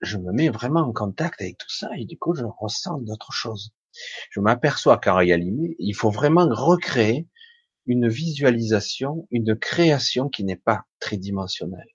je 0.00 0.18
me 0.18 0.32
mets 0.32 0.48
vraiment 0.48 0.80
en 0.80 0.92
contact 0.92 1.40
avec 1.40 1.58
tout 1.58 1.70
ça 1.70 1.88
et 1.96 2.04
du 2.04 2.18
coup, 2.18 2.34
je 2.34 2.44
ressens 2.44 2.98
d'autres 2.98 3.32
choses. 3.32 3.72
Je 4.30 4.40
m'aperçois 4.40 4.98
qu'en 4.98 5.16
réalité, 5.16 5.76
il 5.78 5.94
faut 5.94 6.10
vraiment 6.10 6.46
recréer 6.48 7.28
une 7.86 8.08
visualisation, 8.08 9.26
une 9.30 9.56
création 9.56 10.28
qui 10.28 10.44
n'est 10.44 10.56
pas 10.56 10.84
tridimensionnelle. 10.98 11.88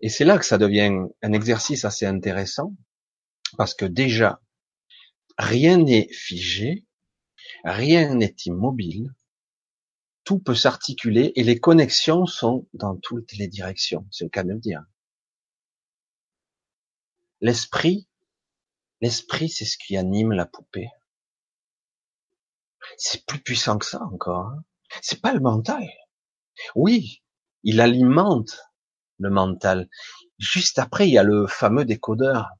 Et 0.00 0.08
c'est 0.08 0.24
là 0.24 0.38
que 0.38 0.44
ça 0.44 0.58
devient 0.58 0.90
un 1.22 1.32
exercice 1.32 1.84
assez 1.84 2.06
intéressant, 2.06 2.74
parce 3.56 3.74
que 3.74 3.86
déjà, 3.86 4.42
rien 5.38 5.78
n'est 5.78 6.08
figé, 6.12 6.84
rien 7.64 8.14
n'est 8.14 8.36
immobile, 8.44 9.14
tout 10.24 10.38
peut 10.40 10.54
s'articuler 10.54 11.32
et 11.36 11.44
les 11.44 11.60
connexions 11.60 12.26
sont 12.26 12.68
dans 12.72 12.96
toutes 12.96 13.32
les 13.34 13.48
directions, 13.48 14.06
c'est 14.10 14.24
le 14.24 14.30
cas 14.30 14.42
de 14.42 14.52
le 14.52 14.58
dire. 14.58 14.84
L'esprit, 17.40 18.08
l'esprit, 19.00 19.48
c'est 19.48 19.64
ce 19.64 19.78
qui 19.78 19.96
anime 19.96 20.32
la 20.32 20.46
poupée. 20.46 20.88
C'est 22.96 23.24
plus 23.26 23.40
puissant 23.40 23.78
que 23.78 23.86
ça 23.86 24.02
encore. 24.02 24.46
Hein. 24.46 24.64
C'est 25.02 25.20
pas 25.20 25.32
le 25.32 25.40
mental. 25.40 25.86
Oui, 26.74 27.22
il 27.62 27.80
alimente 27.80 28.60
le 29.18 29.30
mental. 29.30 29.88
Juste 30.38 30.78
après, 30.78 31.08
il 31.08 31.14
y 31.14 31.18
a 31.18 31.22
le 31.22 31.46
fameux 31.46 31.84
décodeur 31.84 32.50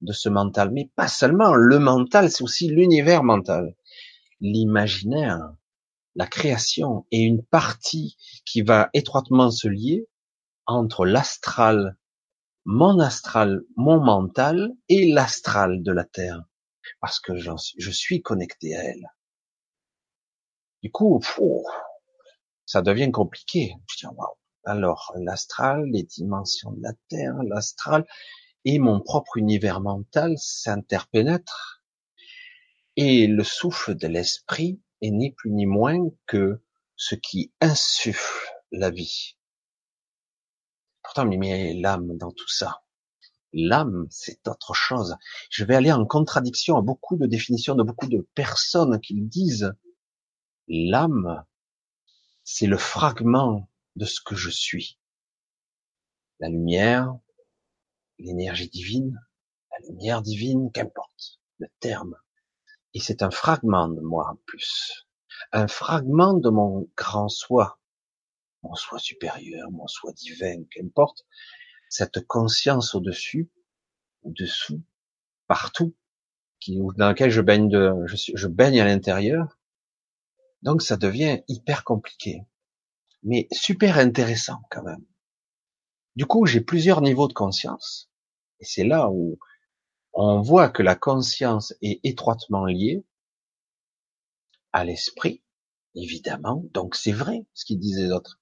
de 0.00 0.12
ce 0.12 0.28
mental. 0.28 0.70
Mais 0.70 0.90
pas 0.96 1.08
seulement. 1.08 1.54
Le 1.54 1.78
mental, 1.78 2.30
c'est 2.30 2.42
aussi 2.42 2.68
l'univers 2.68 3.22
mental. 3.22 3.74
L'imaginaire, 4.40 5.52
la 6.14 6.26
création 6.26 7.06
est 7.10 7.22
une 7.22 7.44
partie 7.44 8.16
qui 8.44 8.62
va 8.62 8.90
étroitement 8.92 9.50
se 9.50 9.68
lier 9.68 10.08
entre 10.66 11.06
l'astral 11.06 11.96
mon 12.70 12.98
astral, 12.98 13.62
mon 13.76 13.98
mental 13.98 14.74
et 14.90 15.10
l'astral 15.10 15.82
de 15.82 15.90
la 15.90 16.04
Terre, 16.04 16.42
parce 17.00 17.18
que 17.18 17.32
je 17.34 17.90
suis 17.90 18.20
connecté 18.20 18.76
à 18.76 18.84
elle. 18.84 19.08
Du 20.82 20.92
coup, 20.92 21.20
ça 22.66 22.82
devient 22.82 23.10
compliqué. 23.10 23.74
Alors, 24.64 25.12
l'astral, 25.16 25.84
les 25.86 26.04
dimensions 26.04 26.72
de 26.72 26.82
la 26.82 26.92
Terre, 27.08 27.42
l'astral 27.42 28.06
et 28.64 28.78
mon 28.78 29.00
propre 29.00 29.38
univers 29.38 29.80
mental 29.80 30.34
s'interpénètrent. 30.36 31.82
Et 32.96 33.26
le 33.26 33.44
souffle 33.44 33.94
de 33.94 34.06
l'esprit 34.06 34.80
est 35.00 35.10
ni 35.10 35.32
plus 35.32 35.50
ni 35.50 35.66
moins 35.66 36.10
que 36.26 36.62
ce 36.96 37.14
qui 37.14 37.52
insuffle 37.60 38.52
la 38.70 38.90
vie. 38.90 39.36
Pourtant, 41.02 41.24
mais 41.24 41.74
l'âme 41.74 42.16
dans 42.18 42.32
tout 42.32 42.48
ça. 42.48 42.82
L'âme, 43.52 44.06
c'est 44.10 44.46
autre 44.46 44.74
chose. 44.74 45.16
Je 45.50 45.64
vais 45.64 45.74
aller 45.74 45.90
en 45.92 46.04
contradiction 46.04 46.76
à 46.76 46.82
beaucoup 46.82 47.16
de 47.16 47.26
définitions 47.26 47.74
de 47.74 47.82
beaucoup 47.82 48.08
de 48.08 48.28
personnes 48.34 49.00
qui 49.00 49.14
disent 49.22 49.72
l'âme, 50.68 51.44
c'est 52.44 52.66
le 52.66 52.78
fragment 52.78 53.68
de 53.96 54.04
ce 54.04 54.20
que 54.20 54.34
je 54.34 54.50
suis. 54.50 54.98
La 56.40 56.48
lumière, 56.48 57.18
l'énergie 58.18 58.68
divine, 58.68 59.18
la 59.70 59.86
lumière 59.88 60.22
divine, 60.22 60.70
qu'importe 60.72 61.40
le 61.58 61.68
terme. 61.80 62.16
Et 62.94 63.00
c'est 63.00 63.22
un 63.22 63.30
fragment 63.30 63.88
de 63.88 64.00
moi 64.00 64.30
en 64.30 64.36
plus. 64.46 65.06
Un 65.52 65.68
fragment 65.68 66.34
de 66.34 66.50
mon 66.50 66.88
grand 66.96 67.28
soi, 67.28 67.80
mon 68.62 68.74
soi 68.74 68.98
supérieur, 68.98 69.70
mon 69.70 69.86
soi 69.86 70.12
divin, 70.12 70.64
qu'importe, 70.70 71.26
cette 71.88 72.26
conscience 72.26 72.94
au-dessus, 72.94 73.50
au-dessous, 74.22 74.82
partout, 75.46 75.94
dans 76.66 77.08
laquelle 77.08 77.30
je 77.30 77.40
baigne 77.40 78.80
à 78.80 78.84
l'intérieur. 78.84 79.57
Donc 80.62 80.82
ça 80.82 80.96
devient 80.96 81.42
hyper 81.48 81.84
compliqué, 81.84 82.42
mais 83.22 83.48
super 83.52 83.98
intéressant 83.98 84.60
quand 84.70 84.82
même. 84.82 85.04
Du 86.16 86.26
coup, 86.26 86.46
j'ai 86.46 86.60
plusieurs 86.60 87.00
niveaux 87.00 87.28
de 87.28 87.32
conscience, 87.32 88.10
et 88.60 88.64
c'est 88.64 88.84
là 88.84 89.08
où 89.10 89.38
on 90.12 90.40
voit 90.40 90.68
que 90.68 90.82
la 90.82 90.96
conscience 90.96 91.74
est 91.80 92.00
étroitement 92.04 92.66
liée 92.66 93.04
à 94.72 94.84
l'esprit, 94.84 95.42
évidemment. 95.94 96.64
Donc 96.72 96.96
c'est 96.96 97.12
vrai 97.12 97.46
ce 97.54 97.64
qu'ils 97.64 97.78
disent 97.78 98.00
les 98.00 98.10
autres. 98.10 98.38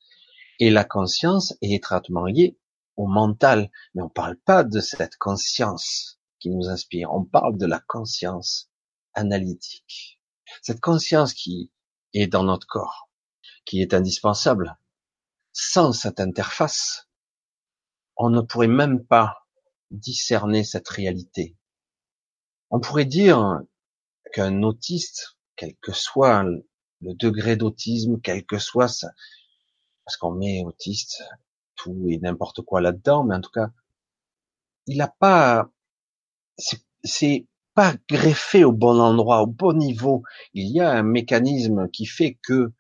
Et 0.59 0.71
la 0.71 0.85
conscience 0.85 1.55
est 1.61 1.75
étroitement 1.75 2.25
liée 2.25 2.59
au 2.97 3.07
mental. 3.07 3.71
Mais 3.95 4.03
on 4.03 4.09
parle 4.09 4.37
pas 4.39 4.65
de 4.65 4.81
cette 4.81 5.17
conscience 5.17 6.19
qui 6.39 6.51
nous 6.51 6.69
inspire. 6.69 7.13
On 7.13 7.25
parle 7.25 7.59
de 7.59 7.67
la 7.67 7.81
conscience 7.81 8.71
analytique. 9.13 10.21
Cette 10.63 10.81
conscience 10.81 11.35
qui 11.35 11.71
est 12.21 12.27
dans 12.27 12.45
notre 12.45 12.67
corps, 12.67 13.11
qui 13.65 13.81
est 13.81 13.95
indispensable. 13.95 14.79
Sans 15.53 15.93
cette 15.93 16.21
interface, 16.21 17.09
on 18.17 18.31
ne 18.31 18.41
pourrait 18.41 18.67
même 18.69 19.05
pas 19.05 19.47
discerner 19.91 20.65
cette 20.65 20.89
réalité. 20.89 21.57
On 22.71 22.81
pourrait 22.81 23.05
dire 23.05 23.61
qu'un 24.33 24.63
autiste, 24.63 25.37
quel 25.55 25.77
que 25.77 25.93
soit 25.93 26.43
le 26.43 27.15
degré 27.15 27.57
d'autisme, 27.57 28.21
quel 28.21 28.45
que 28.45 28.59
soit 28.59 28.89
sa, 28.89 29.13
parce 30.05 30.17
qu'on 30.17 30.33
met 30.33 30.63
autiste 30.65 31.23
tout 31.75 32.07
et 32.09 32.19
n'importe 32.19 32.63
quoi 32.63 32.81
là-dedans, 32.81 33.25
mais 33.25 33.35
en 33.35 33.41
tout 33.41 33.51
cas, 33.51 33.71
il 34.87 34.99
n'a 34.99 35.09
pas, 35.09 35.71
c'est 37.05 37.47
pas 37.77 37.95
greffé 38.09 38.65
au 38.65 38.73
bon 38.73 38.99
endroit, 38.99 39.43
au 39.43 39.47
bon 39.47 39.75
niveau. 39.75 40.25
Il 40.55 40.75
y 40.75 40.81
a 40.81 40.91
un 40.91 41.03
mécanisme 41.03 41.89
qui 41.91 42.07
fait 42.07 42.39
que 42.43 42.73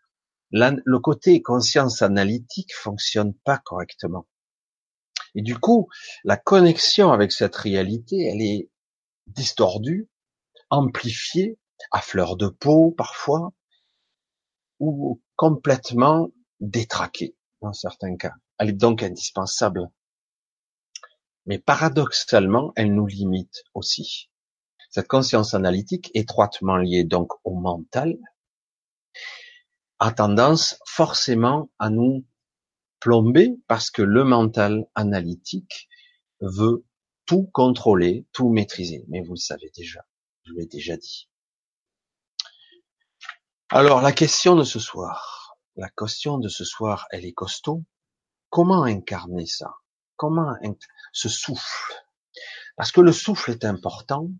le 0.50 0.98
côté 0.98 1.42
conscience 1.42 2.00
analytique 2.00 2.74
fonctionne 2.74 3.34
pas 3.34 3.58
correctement. 3.58 4.26
Et 5.34 5.42
du 5.42 5.58
coup, 5.58 5.88
la 6.24 6.38
connexion 6.38 7.12
avec 7.12 7.30
cette 7.30 7.56
réalité, 7.56 8.24
elle 8.24 8.40
est 8.40 8.70
distordue, 9.26 10.08
amplifiée, 10.70 11.58
à 11.92 12.00
fleur 12.00 12.36
de 12.36 12.48
peau 12.48 12.90
parfois, 12.90 13.52
ou 14.80 15.20
complètement 15.36 16.30
détraquée 16.60 17.36
dans 17.60 17.74
certains 17.74 18.16
cas. 18.16 18.32
Elle 18.58 18.70
est 18.70 18.72
donc 18.72 19.02
indispensable. 19.02 19.90
Mais 21.44 21.58
paradoxalement, 21.58 22.72
elle 22.76 22.94
nous 22.94 23.06
limite 23.06 23.62
aussi. 23.74 24.30
Cette 24.96 25.08
conscience 25.08 25.52
analytique, 25.52 26.10
étroitement 26.14 26.78
liée 26.78 27.04
donc 27.04 27.34
au 27.44 27.52
mental, 27.52 28.16
a 29.98 30.10
tendance 30.10 30.80
forcément 30.86 31.68
à 31.78 31.90
nous 31.90 32.24
plomber 32.98 33.58
parce 33.68 33.90
que 33.90 34.00
le 34.00 34.24
mental 34.24 34.86
analytique 34.94 35.90
veut 36.40 36.86
tout 37.26 37.44
contrôler, 37.52 38.24
tout 38.32 38.48
maîtriser. 38.48 39.04
Mais 39.08 39.20
vous 39.20 39.34
le 39.34 39.38
savez 39.38 39.70
déjà, 39.76 40.00
je 40.44 40.54
l'ai 40.54 40.64
déjà 40.64 40.96
dit. 40.96 41.28
Alors 43.68 44.00
la 44.00 44.12
question 44.12 44.56
de 44.56 44.64
ce 44.64 44.78
soir, 44.78 45.58
la 45.76 45.90
question 45.90 46.38
de 46.38 46.48
ce 46.48 46.64
soir, 46.64 47.06
elle 47.10 47.26
est 47.26 47.34
costaud. 47.34 47.84
Comment 48.48 48.84
incarner 48.84 49.44
ça? 49.44 49.74
Comment 50.16 50.56
ce 51.12 51.28
souffle? 51.28 52.02
Parce 52.78 52.92
que 52.92 53.02
le 53.02 53.12
souffle 53.12 53.50
est 53.50 53.66
important. 53.66 54.30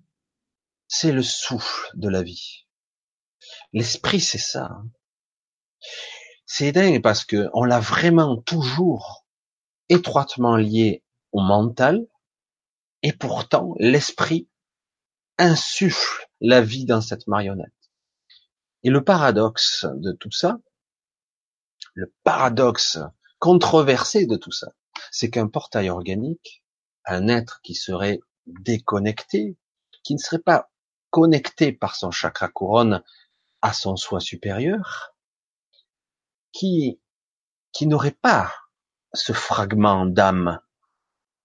C'est 0.89 1.13
le 1.13 1.23
souffle 1.23 1.91
de 1.95 2.09
la 2.09 2.23
vie. 2.23 2.67
L'esprit, 3.73 4.21
c'est 4.21 4.39
ça. 4.39 4.67
Hein. 4.67 4.89
C'est 6.47 6.73
dingue 6.73 7.03
parce 7.03 7.25
que 7.25 7.49
on 7.53 7.65
l'a 7.65 7.81
vraiment 7.81 8.37
toujours 8.37 9.27
étroitement 9.89 10.57
lié 10.57 11.05
au 11.33 11.41
mental, 11.41 12.07
et 13.03 13.13
pourtant 13.13 13.75
l'esprit 13.79 14.49
insuffle 15.39 16.29
la 16.41 16.61
vie 16.61 16.87
dans 16.87 17.01
cette 17.01 17.27
marionnette. 17.27 17.73
Et 18.83 18.91
le 18.91 19.05
paradoxe 19.05 19.87
de 19.95 20.13
tout 20.13 20.31
ça, 20.31 20.59
le 21.95 22.13
paradoxe 22.25 22.99
controversé 23.39 24.27
de 24.27 24.37
tout 24.37 24.53
ça, 24.53 24.69
c'est 25.11 25.31
qu'un 25.31 25.49
portail 25.49 25.91
organique, 25.91 26.65
un 27.05 27.29
être 27.29 27.61
qui 27.63 27.75
serait 27.75 28.21
déconnecté, 28.47 29.57
qui 30.03 30.15
ne 30.15 30.19
serait 30.19 30.39
pas 30.39 30.71
connecté 31.17 31.73
par 31.73 31.97
son 31.97 32.11
chakra 32.11 32.47
couronne 32.47 33.03
à 33.63 33.73
son 33.73 33.97
soi 33.97 34.21
supérieur, 34.21 35.15
qui, 36.53 37.01
qui 37.73 37.87
n'aurait 37.87 38.19
pas 38.21 38.53
ce 39.15 39.33
fragment 39.33 40.05
d'âme. 40.05 40.61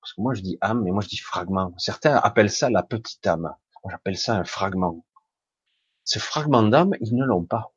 Parce 0.01 0.11
que 0.11 0.19
moi 0.19 0.33
je 0.33 0.41
dis 0.41 0.57
âme, 0.59 0.83
mais 0.83 0.91
moi 0.91 1.01
je 1.01 1.07
dis 1.07 1.19
fragment. 1.19 1.73
Certains 1.77 2.17
appellent 2.17 2.51
ça 2.51 2.69
la 2.69 2.83
petite 2.83 3.25
âme. 3.25 3.55
Moi 3.81 3.91
j'appelle 3.91 4.17
ça 4.17 4.35
un 4.35 4.43
fragment. 4.43 5.05
Ce 6.03 6.19
fragment 6.19 6.63
d'âme, 6.63 6.91
ils 6.99 7.15
ne 7.15 7.23
l'ont 7.23 7.45
pas. 7.45 7.71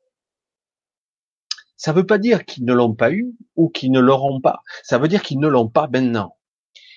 Ça 1.77 1.93
ne 1.93 1.95
veut 1.95 2.05
pas 2.05 2.17
dire 2.17 2.43
qu'ils 2.43 2.65
ne 2.65 2.73
l'ont 2.73 2.93
pas 2.93 3.13
eu 3.13 3.37
ou 3.55 3.69
qu'ils 3.69 3.93
ne 3.93 4.01
l'auront 4.01 4.41
pas. 4.41 4.63
Ça 4.83 4.97
veut 4.97 5.07
dire 5.07 5.23
qu'ils 5.23 5.39
ne 5.39 5.47
l'ont 5.47 5.69
pas 5.69 5.87
maintenant. 5.87 6.37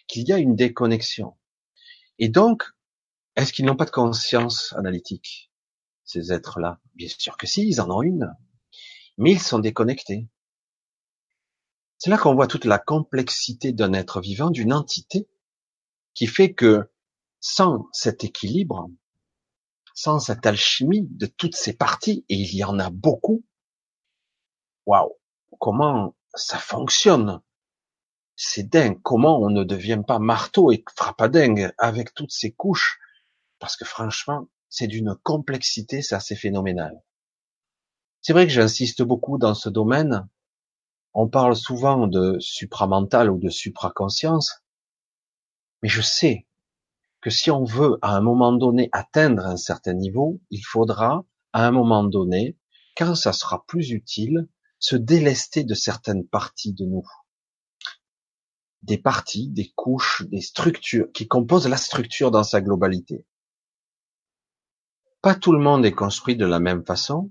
Qu'il 0.08 0.26
y 0.26 0.32
a 0.32 0.38
une 0.38 0.56
déconnexion. 0.56 1.36
Et 2.18 2.28
donc, 2.28 2.64
est-ce 3.38 3.52
qu'ils 3.52 3.66
n'ont 3.66 3.76
pas 3.76 3.84
de 3.84 3.92
conscience 3.92 4.72
analytique, 4.72 5.52
ces 6.02 6.32
êtres-là? 6.32 6.80
Bien 6.96 7.06
sûr 7.08 7.36
que 7.36 7.46
si, 7.46 7.68
ils 7.68 7.80
en 7.80 7.88
ont 7.88 8.02
une. 8.02 8.34
Mais 9.16 9.30
ils 9.30 9.40
sont 9.40 9.60
déconnectés. 9.60 10.28
C'est 11.98 12.10
là 12.10 12.18
qu'on 12.18 12.34
voit 12.34 12.48
toute 12.48 12.64
la 12.64 12.80
complexité 12.80 13.72
d'un 13.72 13.92
être 13.92 14.20
vivant, 14.20 14.50
d'une 14.50 14.72
entité, 14.72 15.28
qui 16.14 16.26
fait 16.26 16.52
que 16.52 16.90
sans 17.38 17.86
cet 17.92 18.24
équilibre, 18.24 18.90
sans 19.94 20.18
cette 20.18 20.44
alchimie 20.44 21.06
de 21.08 21.26
toutes 21.26 21.54
ces 21.54 21.76
parties, 21.76 22.24
et 22.28 22.34
il 22.34 22.56
y 22.56 22.64
en 22.64 22.80
a 22.80 22.90
beaucoup, 22.90 23.44
waouh, 24.84 25.14
comment 25.60 26.16
ça 26.34 26.58
fonctionne? 26.58 27.40
C'est 28.34 28.68
dingue, 28.68 29.00
comment 29.02 29.40
on 29.40 29.50
ne 29.50 29.62
devient 29.62 30.02
pas 30.04 30.18
marteau 30.18 30.72
et 30.72 30.84
frappadingue 30.96 31.72
avec 31.78 32.14
toutes 32.14 32.32
ces 32.32 32.50
couches, 32.50 32.98
parce 33.58 33.76
que 33.76 33.84
franchement, 33.84 34.48
c'est 34.68 34.86
d'une 34.86 35.14
complexité, 35.22 36.02
c'est 36.02 36.14
assez 36.14 36.36
phénoménal. 36.36 37.02
C'est 38.20 38.32
vrai 38.32 38.46
que 38.46 38.52
j'insiste 38.52 39.02
beaucoup 39.02 39.38
dans 39.38 39.54
ce 39.54 39.68
domaine. 39.68 40.28
On 41.14 41.28
parle 41.28 41.56
souvent 41.56 42.06
de 42.06 42.36
supramental 42.40 43.30
ou 43.30 43.38
de 43.38 43.48
supraconscience, 43.48 44.62
mais 45.82 45.88
je 45.88 46.02
sais 46.02 46.46
que 47.20 47.30
si 47.30 47.50
on 47.50 47.64
veut 47.64 47.98
à 48.02 48.16
un 48.16 48.20
moment 48.20 48.52
donné 48.52 48.88
atteindre 48.92 49.44
un 49.46 49.56
certain 49.56 49.94
niveau, 49.94 50.40
il 50.50 50.62
faudra 50.62 51.24
à 51.52 51.66
un 51.66 51.70
moment 51.70 52.04
donné, 52.04 52.56
quand 52.96 53.14
ça 53.14 53.32
sera 53.32 53.64
plus 53.66 53.90
utile, 53.90 54.48
se 54.78 54.96
délester 54.96 55.64
de 55.64 55.74
certaines 55.74 56.26
parties 56.26 56.72
de 56.72 56.84
nous. 56.84 57.06
Des 58.82 58.98
parties, 58.98 59.48
des 59.48 59.72
couches, 59.74 60.22
des 60.28 60.40
structures 60.40 61.10
qui 61.12 61.26
composent 61.26 61.68
la 61.68 61.76
structure 61.76 62.30
dans 62.30 62.44
sa 62.44 62.60
globalité. 62.60 63.26
Pas 65.22 65.34
tout 65.34 65.52
le 65.52 65.58
monde 65.58 65.84
est 65.84 65.92
construit 65.92 66.36
de 66.36 66.46
la 66.46 66.60
même 66.60 66.84
façon, 66.84 67.30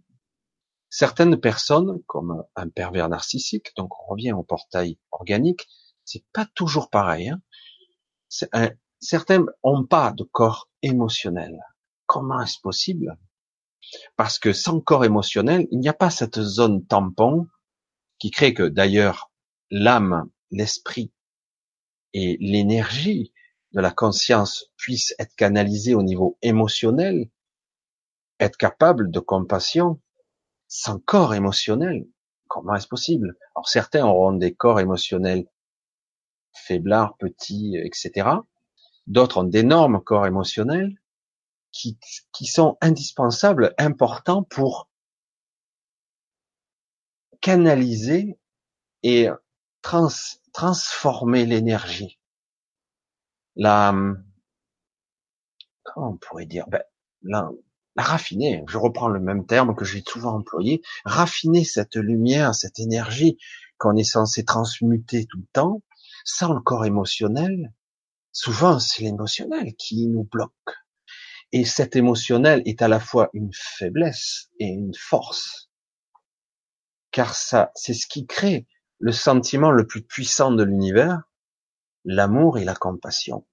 Certaines 0.89 1.37
personnes, 1.39 2.01
comme 2.05 2.45
un 2.55 2.69
pervers 2.69 3.09
narcissique, 3.09 3.73
donc 3.75 3.91
on 4.01 4.11
revient 4.11 4.31
au 4.31 4.43
portail 4.43 4.97
organique, 5.11 5.67
c'est 6.05 6.23
pas 6.31 6.47
toujours 6.55 6.89
pareil. 6.89 7.29
Hein. 7.29 8.69
Certains 8.99 9.45
ont 9.63 9.85
pas 9.85 10.13
de 10.13 10.23
corps 10.23 10.69
émotionnel. 10.81 11.59
Comment 12.05 12.41
est-ce 12.41 12.59
possible? 12.61 13.17
Parce 14.15 14.39
que 14.39 14.53
sans 14.53 14.79
corps 14.79 15.03
émotionnel, 15.03 15.67
il 15.71 15.79
n'y 15.79 15.89
a 15.89 15.93
pas 15.93 16.09
cette 16.09 16.41
zone 16.41 16.85
tampon 16.85 17.47
qui 18.17 18.31
crée 18.31 18.53
que 18.53 18.63
d'ailleurs 18.63 19.31
l'âme, 19.69 20.29
l'esprit 20.51 21.11
et 22.13 22.37
l'énergie 22.39 23.33
de 23.73 23.81
la 23.81 23.91
conscience 23.91 24.71
puissent 24.77 25.13
être 25.19 25.35
canalisées 25.35 25.95
au 25.95 26.03
niveau 26.03 26.37
émotionnel, 26.41 27.29
être 28.39 28.57
capable 28.57 29.11
de 29.11 29.19
compassion, 29.19 30.01
sans 30.67 30.99
corps 30.99 31.33
émotionnel. 31.33 32.07
Comment 32.47 32.75
est-ce 32.75 32.87
possible? 32.87 33.37
Alors 33.55 33.67
certains 33.67 34.05
auront 34.05 34.33
des 34.33 34.53
corps 34.53 34.79
émotionnels 34.79 35.47
faiblards, 36.53 37.17
petits, 37.17 37.77
etc. 37.77 38.29
D'autres 39.05 39.39
ont 39.39 39.43
d'énormes 39.43 40.01
corps 40.01 40.27
émotionnels 40.27 40.97
qui, 41.71 41.99
qui 42.33 42.45
sont 42.45 42.77
indispensables, 42.81 43.73
importants 43.77 44.43
pour 44.43 44.89
canaliser 47.41 48.39
et 49.03 49.29
trans, 49.81 50.09
transformer 50.53 51.45
l'énergie. 51.45 52.19
La, 53.55 53.93
comment 55.83 56.09
on 56.11 56.17
pourrait 56.17 56.45
dire? 56.45 56.65
Ben, 56.67 57.51
raffiner, 57.97 58.63
je 58.67 58.77
reprends 58.77 59.09
le 59.09 59.19
même 59.19 59.45
terme 59.45 59.75
que 59.75 59.85
j'ai 59.85 60.03
souvent 60.07 60.35
employé, 60.35 60.81
raffiner 61.05 61.63
cette 61.63 61.95
lumière, 61.95 62.55
cette 62.55 62.79
énergie 62.79 63.37
qu'on 63.77 63.95
est 63.95 64.03
censé 64.03 64.43
transmuter 64.43 65.25
tout 65.25 65.39
le 65.39 65.47
temps, 65.53 65.81
sans 66.25 66.53
le 66.53 66.61
corps 66.61 66.85
émotionnel, 66.85 67.73
souvent 68.31 68.79
c'est 68.79 69.03
l'émotionnel 69.03 69.73
qui 69.75 70.07
nous 70.07 70.23
bloque. 70.23 70.51
Et 71.51 71.63
cet 71.63 71.95
émotionnel 71.95 72.61
est 72.65 72.81
à 72.81 72.87
la 72.87 72.99
fois 72.99 73.29
une 73.33 73.51
faiblesse 73.53 74.49
et 74.59 74.67
une 74.67 74.93
force. 74.93 75.69
Car 77.11 77.33
ça, 77.33 77.71
c'est 77.75 77.93
ce 77.93 78.05
qui 78.05 78.25
crée 78.25 78.67
le 78.99 79.11
sentiment 79.11 79.71
le 79.71 79.87
plus 79.87 80.01
puissant 80.01 80.51
de 80.51 80.63
l'univers, 80.63 81.21
l'amour 82.03 82.57
et 82.57 82.65
la 82.65 82.75
compassion. 82.75 83.45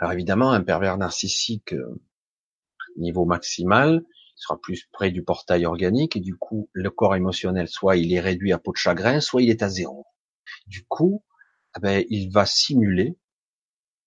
Alors 0.00 0.12
évidemment, 0.12 0.50
un 0.50 0.62
pervers 0.62 0.98
narcissique 0.98 1.74
euh, 1.74 2.00
niveau 2.96 3.24
maximal, 3.24 4.04
il 4.06 4.40
sera 4.42 4.60
plus 4.60 4.88
près 4.92 5.10
du 5.10 5.22
portail 5.22 5.66
organique 5.66 6.16
et 6.16 6.20
du 6.20 6.36
coup 6.36 6.68
le 6.72 6.90
corps 6.90 7.16
émotionnel 7.16 7.68
soit 7.68 7.96
il 7.96 8.12
est 8.12 8.20
réduit 8.20 8.52
à 8.52 8.58
peau 8.58 8.72
de 8.72 8.76
chagrin, 8.76 9.20
soit 9.20 9.42
il 9.42 9.50
est 9.50 9.62
à 9.62 9.68
zéro. 9.68 10.06
Du 10.66 10.84
coup, 10.84 11.24
eh 11.76 11.80
ben, 11.80 12.04
il 12.10 12.30
va 12.30 12.46
simuler, 12.46 13.16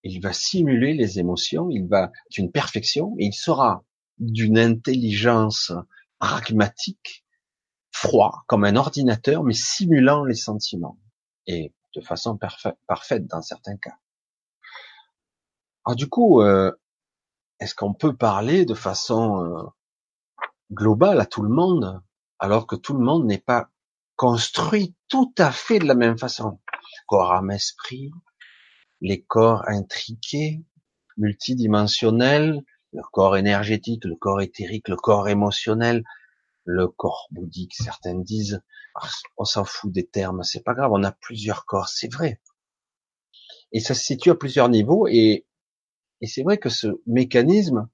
il 0.04 0.22
va 0.22 0.34
simuler 0.34 0.94
les 0.94 1.20
émotions, 1.20 1.70
il 1.70 1.88
va 1.88 2.12
d'une 2.30 2.52
perfection 2.52 3.16
et 3.20 3.26
il 3.26 3.34
sera 3.34 3.84
d'une 4.18 4.58
intelligence 4.58 5.72
pragmatique, 6.20 7.26
froid 7.92 8.44
comme 8.48 8.66
un 8.66 8.76
ordinateur, 8.76 9.44
mais 9.44 9.54
simulant 9.54 10.24
les 10.24 10.36
sentiments 10.36 11.00
et 11.48 11.74
de 11.96 12.02
façon 12.02 12.38
parfaite 12.88 13.26
dans 13.28 13.42
certains 13.42 13.78
cas. 13.78 13.98
Alors 15.86 15.96
du 15.96 16.08
coup, 16.08 16.42
euh, 16.42 16.72
est-ce 17.60 17.76
qu'on 17.76 17.94
peut 17.94 18.16
parler 18.16 18.66
de 18.66 18.74
façon 18.74 19.44
euh, 19.44 19.64
globale 20.72 21.20
à 21.20 21.26
tout 21.26 21.42
le 21.42 21.50
monde 21.50 22.02
alors 22.40 22.68
que 22.68 22.76
tout 22.76 22.94
le 22.94 23.04
monde 23.04 23.26
n'est 23.26 23.40
pas 23.40 23.70
construit 24.16 24.96
tout 25.08 25.34
à 25.38 25.52
fait 25.52 25.80
de 25.80 25.86
la 25.86 25.96
même 25.96 26.18
façon? 26.18 26.60
Corps, 27.08 27.34
âme, 27.34 27.52
esprit, 27.52 28.12
les 29.02 29.22
corps 29.22 29.64
intriqués, 29.68 30.64
multidimensionnels, 31.18 32.62
le 32.92 33.04
corps 33.12 33.38
énergétique, 33.38 34.06
le 34.06 34.16
corps 34.16 34.42
éthérique, 34.42 34.88
le 34.88 34.96
corps 34.96 35.28
émotionnel, 35.28 36.04
le 36.64 36.88
corps 36.88 37.28
bouddhique, 37.32 37.76
certains 37.76 38.16
disent, 38.16 38.62
ah, 38.96 39.08
on 39.38 39.46
s'en 39.46 39.66
fout 39.66 39.92
des 39.92 40.08
termes, 40.08 40.44
c'est 40.44 40.64
pas 40.64 40.74
grave, 40.74 40.92
on 40.94 41.04
a 41.04 41.12
plusieurs 41.12 41.66
corps, 41.66 41.90
c'est 41.90 42.12
vrai. 42.12 42.42
Et 43.72 43.80
ça 43.80 43.94
se 43.94 44.04
situe 44.04 44.32
à 44.32 44.36
plusieurs 44.36 44.70
niveaux 44.70 45.08
et, 45.08 45.46
et 46.22 46.28
c'est 46.28 46.44
vrai 46.44 46.58
que 46.58 46.70
ce 46.70 46.88
mécanisme 47.06 47.90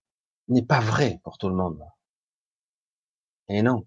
n'est 0.47 0.65
pas 0.65 0.79
vrai 0.79 1.19
pour 1.23 1.37
tout 1.37 1.49
le 1.49 1.55
monde. 1.55 1.83
Et 3.49 3.61
non. 3.61 3.85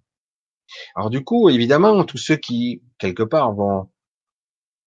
Alors 0.95 1.11
du 1.11 1.25
coup, 1.25 1.49
évidemment, 1.49 2.05
tous 2.05 2.19
ceux 2.19 2.37
qui, 2.37 2.83
quelque 2.99 3.23
part, 3.23 3.53
vont 3.55 3.91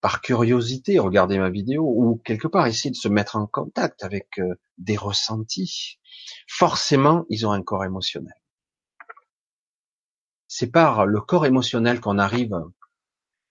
par 0.02 0.22
curiosité 0.22 1.00
regarder 1.00 1.40
ma 1.40 1.50
vidéo 1.50 1.84
ou 1.84 2.22
quelque 2.24 2.48
part 2.48 2.68
essayer 2.68 2.92
de 2.92 2.96
se 2.96 3.08
mettre 3.08 3.36
en 3.36 3.48
contact 3.48 4.04
avec 4.04 4.40
euh, 4.40 4.56
des 4.78 4.96
ressentis, 4.96 6.00
forcément, 6.48 7.26
ils 7.30 7.48
ont 7.48 7.52
un 7.52 7.64
corps 7.64 7.84
émotionnel. 7.84 8.34
C'est 10.48 10.72
par 10.72 11.06
le 11.06 11.20
corps 11.20 11.46
émotionnel 11.46 12.00
qu'on 12.00 12.20
arrive 12.20 12.56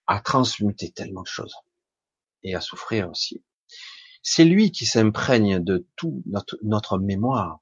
à 0.06 0.20
transmuter 0.20 0.92
tellement 0.92 1.22
de 1.22 1.26
choses 1.26 1.54
et 2.42 2.54
à 2.54 2.60
souffrir 2.60 3.10
aussi. 3.10 3.42
C'est 4.28 4.44
lui 4.44 4.72
qui 4.72 4.86
s'imprègne 4.86 5.62
de 5.62 5.86
tout 5.94 6.24
notre, 6.26 6.98
mémoire. 6.98 7.60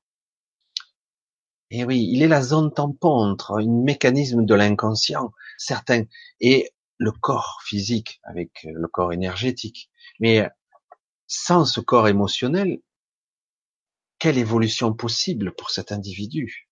Et 1.69 1.85
oui, 1.85 2.09
il 2.11 2.23
est 2.23 2.27
la 2.27 2.41
zone 2.41 2.73
tampon 2.73 3.11
entre 3.11 3.61
un 3.61 3.67
mécanisme 3.67 4.47
de 4.47 4.55
l'inconscient, 4.55 5.33
certain, 5.59 6.05
et 6.41 6.73
le 6.97 7.13
corps 7.13 7.61
physique 7.67 8.19
avec 8.25 8.63
le 8.65 8.89
corps 8.89 9.13
énergétique. 9.13 9.91
Mais 10.21 10.49
sans 11.27 11.67
ce 11.67 11.81
corps 11.81 12.09
émotionnel, 12.09 12.81
quelle 14.19 14.39
évolution 14.39 14.95
possible 14.95 15.55
pour 15.55 15.69
cet 15.69 15.93
individu? 15.93 16.71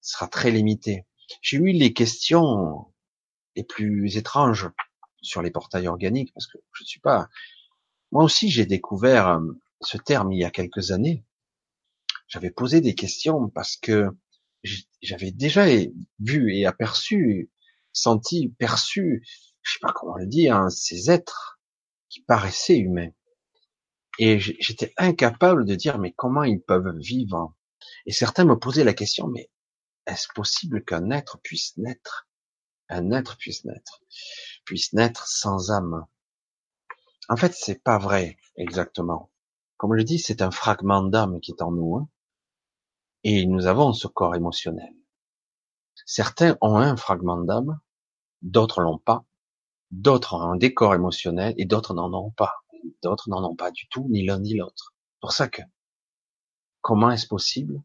Sera 0.00 0.26
très 0.26 0.50
limité. 0.50 1.06
J'ai 1.40 1.58
eu 1.58 1.70
les 1.70 1.92
questions 1.92 2.92
les 3.54 3.62
plus 3.62 4.16
étranges 4.16 4.68
sur 5.22 5.40
les 5.40 5.52
portails 5.52 5.86
organiques 5.86 6.34
parce 6.34 6.48
que 6.48 6.58
je 6.72 6.82
ne 6.82 6.86
suis 6.86 7.00
pas. 7.00 7.28
Moi 8.14 8.22
aussi, 8.22 8.48
j'ai 8.48 8.64
découvert 8.64 9.26
euh, 9.28 9.40
ce 9.80 9.98
terme 9.98 10.32
il 10.32 10.38
y 10.38 10.44
a 10.44 10.50
quelques 10.52 10.92
années. 10.92 11.24
J'avais 12.28 12.52
posé 12.52 12.80
des 12.80 12.94
questions 12.94 13.48
parce 13.48 13.76
que 13.76 14.08
j'avais 15.02 15.32
déjà 15.32 15.66
vu 16.20 16.54
et 16.54 16.64
aperçu, 16.64 17.50
senti, 17.92 18.54
perçu, 18.56 19.26
je 19.62 19.72
sais 19.72 19.78
pas 19.82 19.92
comment 19.92 20.14
le 20.14 20.26
dire, 20.26 20.56
hein, 20.56 20.70
ces 20.70 21.10
êtres 21.10 21.60
qui 22.08 22.20
paraissaient 22.22 22.78
humains. 22.78 23.10
Et 24.20 24.38
j'étais 24.38 24.92
incapable 24.96 25.64
de 25.64 25.74
dire 25.74 25.98
mais 25.98 26.12
comment 26.12 26.44
ils 26.44 26.62
peuvent 26.62 26.96
vivre? 26.98 27.56
Et 28.06 28.12
certains 28.12 28.44
me 28.44 28.56
posaient 28.56 28.84
la 28.84 28.94
question 28.94 29.26
mais 29.26 29.50
est-ce 30.06 30.28
possible 30.36 30.84
qu'un 30.84 31.10
être 31.10 31.40
puisse 31.42 31.76
naître? 31.78 32.28
Un 32.88 33.10
être 33.10 33.36
puisse 33.38 33.64
naître, 33.64 34.00
puisse 34.64 34.92
naître 34.92 35.26
sans 35.26 35.72
âme? 35.72 36.06
En 37.28 37.36
fait, 37.36 37.54
c'est 37.54 37.82
pas 37.82 37.98
vrai 37.98 38.36
exactement. 38.56 39.30
Comme 39.76 39.96
je 39.98 40.02
dis, 40.02 40.18
c'est 40.18 40.42
un 40.42 40.50
fragment 40.50 41.02
d'âme 41.02 41.40
qui 41.40 41.52
est 41.52 41.62
en 41.62 41.72
nous, 41.72 41.96
hein. 41.96 42.08
et 43.22 43.46
nous 43.46 43.66
avons 43.66 43.92
ce 43.92 44.06
corps 44.06 44.34
émotionnel. 44.34 44.94
Certains 46.06 46.56
ont 46.60 46.76
un 46.76 46.96
fragment 46.96 47.38
d'âme, 47.38 47.80
d'autres 48.42 48.80
l'ont 48.80 48.98
pas, 48.98 49.24
d'autres 49.90 50.34
ont 50.34 50.52
un 50.52 50.56
décor 50.56 50.94
émotionnel 50.94 51.54
et 51.56 51.64
d'autres 51.64 51.94
n'en 51.94 52.12
ont 52.12 52.30
pas. 52.30 52.54
D'autres 53.02 53.30
n'en 53.30 53.42
ont 53.42 53.56
pas 53.56 53.70
du 53.70 53.88
tout, 53.88 54.06
ni 54.10 54.24
l'un 54.24 54.38
ni 54.38 54.54
l'autre. 54.54 54.94
Pour 55.20 55.32
ça 55.32 55.48
que, 55.48 55.62
comment 56.82 57.10
est-ce 57.10 57.26
possible? 57.26 57.82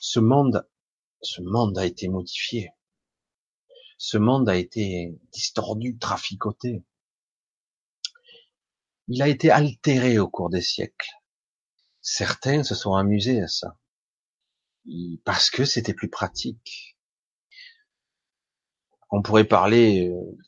Ce 0.00 0.20
monde 0.20 0.66
ce 1.24 1.40
monde 1.40 1.78
a 1.78 1.86
été 1.86 2.08
modifié. 2.08 2.70
Ce 3.96 4.18
monde 4.18 4.48
a 4.48 4.56
été 4.56 5.18
distordu, 5.32 5.96
traficoté. 5.98 6.84
Il 9.08 9.22
a 9.22 9.28
été 9.28 9.50
altéré 9.50 10.18
au 10.18 10.28
cours 10.28 10.50
des 10.50 10.62
siècles. 10.62 11.10
Certains 12.00 12.62
se 12.62 12.74
sont 12.74 12.94
amusés 12.94 13.42
à 13.42 13.48
ça. 13.48 13.76
Parce 15.24 15.50
que 15.50 15.64
c'était 15.64 15.94
plus 15.94 16.10
pratique. 16.10 16.96
On 19.10 19.22
pourrait 19.22 19.44
parler 19.44 20.08
euh, 20.08 20.38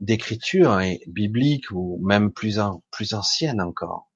d'écriture 0.00 0.72
hein, 0.72 0.94
biblique 1.06 1.70
ou 1.70 2.00
même 2.04 2.32
plus, 2.32 2.58
ancienne 2.58 3.60
encore. 3.60 4.10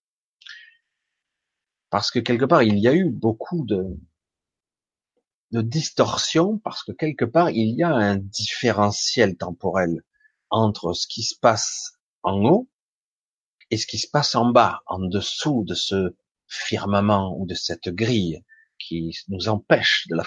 Parce 1.91 2.11
que 2.11 2.19
quelque 2.19 2.45
part, 2.45 2.63
il 2.63 2.79
y 2.79 2.89
a 2.89 2.95
eu 2.95 3.11
beaucoup 3.11 3.65
de, 3.65 3.85
de 5.53 5.63
distorsion 5.63 6.59
parce 6.59 6.83
que 6.83 6.93
quelque 6.93 7.25
part 7.25 7.51
il 7.51 7.75
y 7.75 7.83
a 7.83 7.91
un 7.91 8.17
différentiel 8.17 9.37
temporel 9.37 10.03
entre 10.51 10.93
ce 10.93 11.07
qui 11.07 11.23
se 11.23 11.35
passe 11.39 11.93
en 12.23 12.45
haut 12.45 12.69
et 13.71 13.77
ce 13.77 13.87
qui 13.87 13.99
se 13.99 14.09
passe 14.09 14.35
en 14.35 14.51
bas, 14.51 14.83
en 14.87 14.99
dessous 14.99 15.65
de 15.65 15.75
ce 15.75 16.15
firmament 16.47 17.37
ou 17.39 17.47
de 17.47 17.55
cette 17.55 17.89
grille 17.89 18.45
qui 18.79 19.17
nous 19.29 19.49
empêche 19.49 20.07
de, 20.09 20.17
la, 20.17 20.25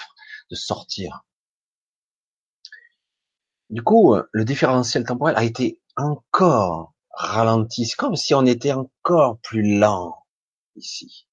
de 0.50 0.56
sortir. 0.56 1.24
Du 3.70 3.82
coup, 3.82 4.16
le 4.32 4.46
différentiel 4.46 5.06
temporel 5.06 5.36
a 5.38 5.44
été 5.44 5.82
encore 5.96 6.94
ralenti. 7.12 7.86
C'est 7.86 7.96
comme 7.96 8.16
si 8.16 8.34
on 8.34 8.46
était 8.46 8.74
encore 8.74 9.40
plus 9.40 9.80
lent 9.80 10.16
ici. 10.76 11.28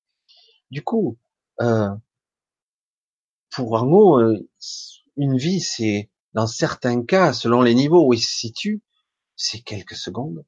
Du 0.70 0.82
coup, 0.82 1.18
euh, 1.60 1.90
pour 3.50 3.76
Arnaud, 3.76 4.18
euh, 4.20 4.48
une 5.16 5.36
vie, 5.36 5.60
c'est, 5.60 6.10
dans 6.34 6.46
certains 6.46 7.04
cas, 7.04 7.32
selon 7.32 7.62
les 7.62 7.74
niveaux 7.74 8.06
où 8.06 8.14
il 8.14 8.20
se 8.20 8.36
situe, 8.36 8.82
c'est 9.36 9.60
quelques 9.60 9.96
secondes. 9.96 10.44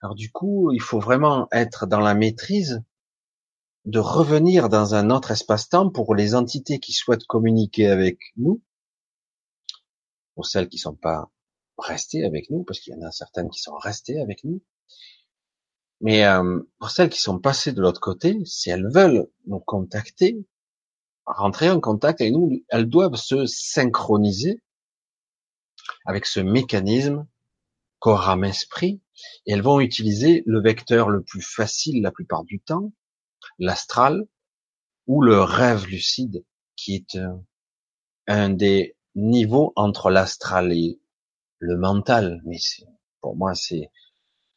Alors 0.00 0.14
du 0.14 0.30
coup, 0.30 0.72
il 0.72 0.80
faut 0.80 1.00
vraiment 1.00 1.48
être 1.50 1.86
dans 1.86 2.00
la 2.00 2.14
maîtrise 2.14 2.82
de 3.84 3.98
revenir 3.98 4.68
dans 4.68 4.94
un 4.94 5.10
autre 5.10 5.30
espace-temps 5.30 5.90
pour 5.90 6.14
les 6.14 6.34
entités 6.34 6.78
qui 6.78 6.92
souhaitent 6.92 7.26
communiquer 7.26 7.88
avec 7.88 8.18
nous, 8.36 8.62
pour 10.34 10.46
celles 10.46 10.68
qui 10.68 10.78
sont 10.78 10.94
pas 10.94 11.30
restées 11.78 12.24
avec 12.24 12.50
nous, 12.50 12.64
parce 12.64 12.80
qu'il 12.80 12.94
y 12.94 12.96
en 12.96 13.06
a 13.06 13.10
certaines 13.10 13.50
qui 13.50 13.60
sont 13.60 13.76
restées 13.76 14.20
avec 14.20 14.44
nous. 14.44 14.62
Mais 16.00 16.24
euh, 16.26 16.60
pour 16.78 16.90
celles 16.90 17.08
qui 17.08 17.20
sont 17.20 17.40
passées 17.40 17.72
de 17.72 17.80
l'autre 17.80 18.00
côté, 18.00 18.44
si 18.44 18.70
elles 18.70 18.88
veulent 18.88 19.28
nous 19.46 19.60
contacter, 19.60 20.46
rentrer 21.24 21.70
en 21.70 21.80
contact 21.80 22.20
avec 22.20 22.32
nous, 22.32 22.62
elles 22.68 22.88
doivent 22.88 23.16
se 23.16 23.46
synchroniser 23.46 24.62
avec 26.04 26.26
ce 26.26 26.40
mécanisme 26.40 27.26
corps, 27.98 28.28
âme, 28.28 28.44
esprit, 28.44 29.00
et 29.46 29.52
elles 29.52 29.62
vont 29.62 29.80
utiliser 29.80 30.42
le 30.46 30.60
vecteur 30.60 31.08
le 31.08 31.22
plus 31.22 31.42
facile 31.42 32.02
la 32.02 32.12
plupart 32.12 32.44
du 32.44 32.60
temps, 32.60 32.92
l'astral, 33.58 34.26
ou 35.06 35.22
le 35.22 35.40
rêve 35.42 35.86
lucide, 35.86 36.44
qui 36.76 36.94
est 36.94 37.16
un, 37.16 37.42
un 38.26 38.50
des 38.50 38.96
niveaux 39.14 39.72
entre 39.74 40.10
l'astral 40.10 40.72
et 40.72 41.00
le 41.58 41.76
mental. 41.76 42.42
Mais 42.44 42.58
pour 43.20 43.36
moi, 43.36 43.54
c'est 43.54 43.90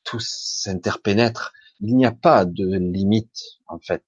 tout 0.04 0.20
s'interpénètre. 0.20 1.54
Il 1.80 1.96
n'y 1.96 2.06
a 2.06 2.12
pas 2.12 2.46
de 2.46 2.78
limite, 2.78 3.60
en 3.68 3.80
fait. 3.80 4.06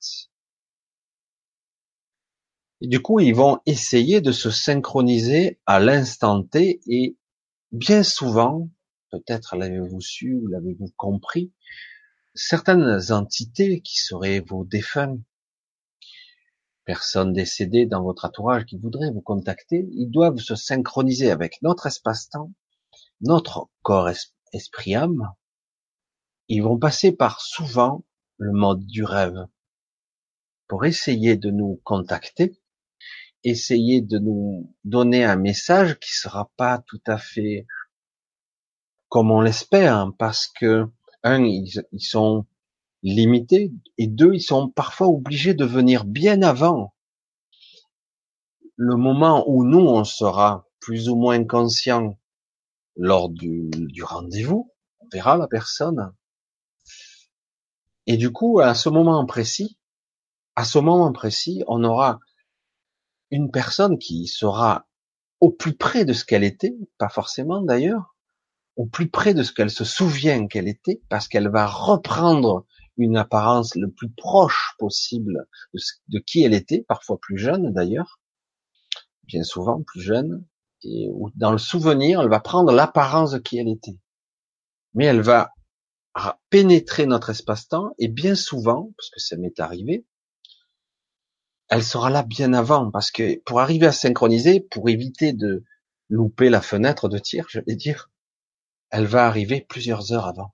Et 2.82 2.88
du 2.88 3.02
coup, 3.02 3.20
ils 3.20 3.34
vont 3.34 3.60
essayer 3.66 4.20
de 4.20 4.34
se 4.34 4.52
synchroniser 4.52 5.60
à 5.66 5.80
l'instant 5.80 6.44
T 6.44 6.82
et 6.86 7.18
bien 7.72 8.04
souvent, 8.04 8.70
peut-être 9.14 9.56
l'avez-vous 9.56 10.02
su 10.02 10.34
ou 10.34 10.48
l'avez-vous 10.48 10.92
compris, 10.98 11.54
certaines 12.34 13.12
entités 13.12 13.82
qui 13.82 14.02
seraient 14.02 14.40
vos 14.40 14.66
défunts, 14.66 15.20
personnes 16.84 17.32
décédées 17.32 17.86
dans 17.86 18.02
votre 18.02 18.26
entourage 18.26 18.66
qui 18.66 18.80
voudraient 18.80 19.12
vous 19.12 19.22
contacter, 19.22 19.88
ils 19.92 20.10
doivent 20.10 20.40
se 20.40 20.56
synchroniser 20.56 21.30
avec 21.30 21.62
notre 21.62 21.86
espace-temps, 21.86 22.52
notre 23.22 23.70
corps 23.84 24.10
esprit-âme. 24.52 25.32
Ils 26.48 26.64
vont 26.64 26.80
passer 26.80 27.12
par 27.12 27.40
souvent 27.40 28.04
le 28.38 28.52
mode 28.52 28.86
du 28.88 29.04
rêve 29.04 29.46
pour 30.68 30.86
essayer 30.86 31.38
de 31.38 31.52
nous 31.52 31.80
contacter 31.84 32.60
essayer 33.44 34.02
de 34.02 34.20
nous 34.20 34.74
donner 34.84 35.24
un 35.24 35.36
message 35.36 36.00
qui 36.00 36.14
sera 36.14 36.52
pas 36.56 36.82
tout 36.88 37.02
à 37.06 37.18
fait 37.18 37.68
comme 39.14 39.30
on 39.30 39.42
l'espère, 39.42 39.96
hein, 39.96 40.16
parce 40.18 40.48
que 40.48 40.88
un, 41.22 41.44
ils, 41.44 41.86
sont 42.00 42.48
limités, 43.04 43.72
et 44.00 44.08
deux, 44.08 44.34
ils 44.34 44.42
sont 44.42 44.72
parfois 44.72 45.06
obligés 45.06 45.54
de 45.54 45.66
venir 45.66 46.04
bien 46.04 46.42
avant 46.42 46.96
le 48.76 48.96
moment 48.96 49.44
où 49.48 49.66
nous, 49.66 49.86
on 49.86 50.04
sera 50.04 50.66
plus 50.80 51.10
ou 51.10 51.16
moins 51.16 51.44
conscient 51.46 52.18
lors 52.96 53.30
du, 53.30 53.70
du 53.70 54.04
rendez-vous, 54.04 54.74
on 55.02 55.08
verra 55.14 55.38
la 55.38 55.48
personne. 55.48 56.12
Et 58.08 58.18
du 58.18 58.32
coup, 58.32 58.62
à 58.62 58.74
ce 58.74 58.90
moment 58.90 59.24
précis, 59.28 59.78
à 60.56 60.66
ce 60.66 60.80
moment 60.80 61.14
précis, 61.14 61.64
on 61.68 61.84
aura 61.84 62.18
une 63.30 63.52
personne 63.52 64.00
qui 64.00 64.26
sera 64.26 64.88
au 65.40 65.52
plus 65.52 65.76
près 65.76 66.04
de 66.04 66.14
ce 66.14 66.26
qu'elle 66.26 66.44
était, 66.44 66.76
pas 66.98 67.10
forcément 67.10 67.62
d'ailleurs, 67.62 68.13
au 68.76 68.86
plus 68.86 69.10
près 69.10 69.34
de 69.34 69.44
ce 69.44 69.54
qu'elle 69.54 69.70
se 69.70 69.84
souvient 69.84 70.48
qu'elle 70.48 70.68
était, 70.68 71.02
parce 71.10 71.28
qu'elle 71.28 71.50
va 71.50 71.68
reprendre 71.68 72.66
une 72.98 73.18
apparence 73.18 73.76
le 73.76 73.92
plus 73.92 74.10
proche 74.10 74.76
possible 74.78 75.48
de, 76.08 76.20
qui 76.20 76.44
elle 76.44 76.54
était, 76.54 76.84
parfois 76.88 77.18
plus 77.20 77.38
jeune 77.38 77.74
d'ailleurs, 77.74 78.20
bien 79.24 79.44
souvent 79.44 79.82
plus 79.82 80.02
jeune, 80.02 80.46
et 80.84 81.08
dans 81.36 81.52
le 81.52 81.58
souvenir, 81.58 82.22
elle 82.22 82.30
va 82.30 82.40
prendre 82.40 82.72
l'apparence 82.72 83.32
de 83.32 83.40
qui 83.40 83.58
elle 83.58 83.70
était. 83.70 83.98
Mais 84.94 85.06
elle 85.06 85.22
va 85.22 85.54
pénétrer 86.50 87.06
notre 87.06 87.30
espace-temps, 87.30 87.94
et 87.98 88.08
bien 88.08 88.36
souvent, 88.36 88.92
parce 88.98 89.10
que 89.10 89.20
ça 89.20 89.38
m'est 89.38 89.60
arrivé, 89.60 90.06
elle 91.70 91.84
sera 91.84 92.10
là 92.10 92.22
bien 92.22 92.54
avant, 92.54 92.92
parce 92.92 93.10
que 93.10 93.40
pour 93.46 93.60
arriver 93.60 93.88
à 93.88 93.92
synchroniser, 93.92 94.60
pour 94.60 94.90
éviter 94.90 95.34
de 95.34 95.64
louper 96.10 96.50
la 96.50 96.62
fenêtre 96.62 97.10
de 97.10 97.18
tir, 97.18 97.48
je 97.50 97.60
vais 97.66 97.76
dire, 97.76 98.12
elle 98.94 99.08
va 99.08 99.26
arriver 99.26 99.60
plusieurs 99.60 100.14
heures 100.14 100.28
avant. 100.28 100.54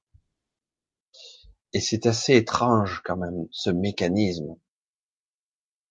Et 1.74 1.82
c'est 1.82 2.06
assez 2.06 2.38
étrange 2.38 3.02
quand 3.04 3.18
même, 3.18 3.50
ce 3.52 3.70
mécanisme 3.70 4.56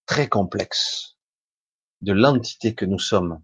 très 0.07 0.27
complexe 0.27 1.15
de 2.01 2.11
l'entité 2.11 2.73
que 2.73 2.85
nous 2.85 2.97
sommes, 2.97 3.43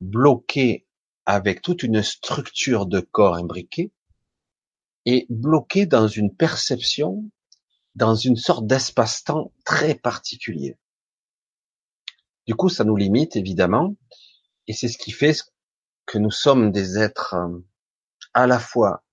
bloqué 0.00 0.86
avec 1.26 1.60
toute 1.60 1.82
une 1.82 2.04
structure 2.04 2.86
de 2.86 3.00
corps 3.00 3.34
imbriqué, 3.34 3.92
et 5.06 5.26
bloqué 5.28 5.84
dans 5.84 6.06
une 6.06 6.32
perception, 6.32 7.28
dans 7.96 8.14
une 8.14 8.36
sorte 8.36 8.68
d'espace-temps 8.68 9.52
très 9.64 9.96
particulier. 9.96 10.78
Du 12.46 12.54
coup, 12.54 12.68
ça 12.68 12.84
nous 12.84 12.96
limite 12.96 13.34
évidemment, 13.34 13.96
et 14.68 14.72
c'est 14.72 14.88
ce 14.88 14.98
qui 14.98 15.10
fait 15.10 15.36
que 16.06 16.18
nous 16.18 16.30
sommes 16.30 16.70
des 16.70 16.96
êtres 16.96 17.34
euh, 17.34 17.58
à 18.34 18.46
la 18.46 18.58
fois 18.58 19.04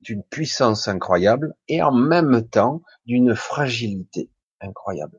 d'une 0.00 0.24
puissance 0.24 0.88
incroyable 0.88 1.54
et 1.68 1.82
en 1.82 1.92
même 1.92 2.48
temps 2.48 2.82
d'une 3.06 3.34
fragilité 3.36 4.30
incroyable. 4.60 5.18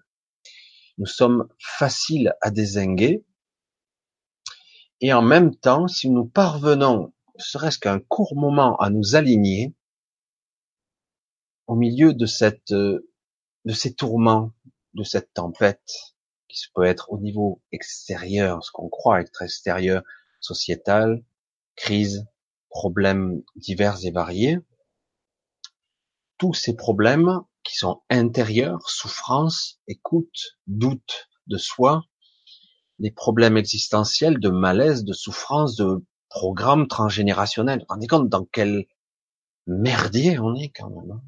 Nous 0.97 1.06
sommes 1.06 1.47
faciles 1.60 2.36
à 2.41 2.52
désinguer 2.52 3.24
et 5.02 5.13
en 5.13 5.24
même 5.24 5.56
temps, 5.56 5.88
si 5.88 6.10
nous 6.10 6.26
parvenons, 6.26 7.12
serait-ce 7.38 7.80
qu'un 7.80 8.00
court 8.00 8.36
moment, 8.36 8.78
à 8.78 8.91
nous 8.91 9.15
aligner 9.15 9.74
au 11.65 11.76
milieu 11.76 12.13
de 12.13 12.28
cette, 12.28 12.71
de 12.71 13.04
ces 13.74 13.95
tourments, 13.95 14.52
de 14.93 15.04
cette 15.04 15.34
tempête, 15.34 16.15
qui 16.47 16.67
peut 16.76 16.84
être 16.84 17.12
au 17.12 17.17
niveau 17.17 17.62
extérieur, 17.71 18.63
ce 18.63 18.71
qu'on 18.71 18.89
croit 18.89 19.21
être 19.21 19.41
extérieur, 19.41 20.04
sociétal, 20.39 21.24
crise, 21.76 22.28
problèmes 22.71 23.43
divers 23.55 24.03
et 24.03 24.12
variés, 24.12 24.57
tous 26.38 26.53
ces 26.53 26.75
problèmes 26.75 27.41
qui 27.63 27.75
sont 27.75 28.01
intérieurs, 28.10 28.89
souffrance, 28.89 29.79
écoute, 29.88 30.57
doute 30.65 31.29
de 31.47 31.57
soi, 31.57 32.03
des 32.97 33.12
problèmes 33.12 33.57
existentiels, 33.57 34.39
de 34.39 34.49
malaise, 34.49 35.03
de 35.03 35.13
souffrance, 35.13 35.75
de 35.75 36.03
programmes 36.29 36.88
transgénérationnels. 36.88 37.79
Vous 37.79 37.86
vous 37.88 37.93
rendez 37.93 38.07
compte 38.07 38.29
dans 38.29 38.45
quel 38.45 38.86
merdier 39.67 40.39
on 40.39 40.55
est 40.55 40.69
quand 40.69 40.89
même. 40.89 41.12
Hein? 41.12 41.21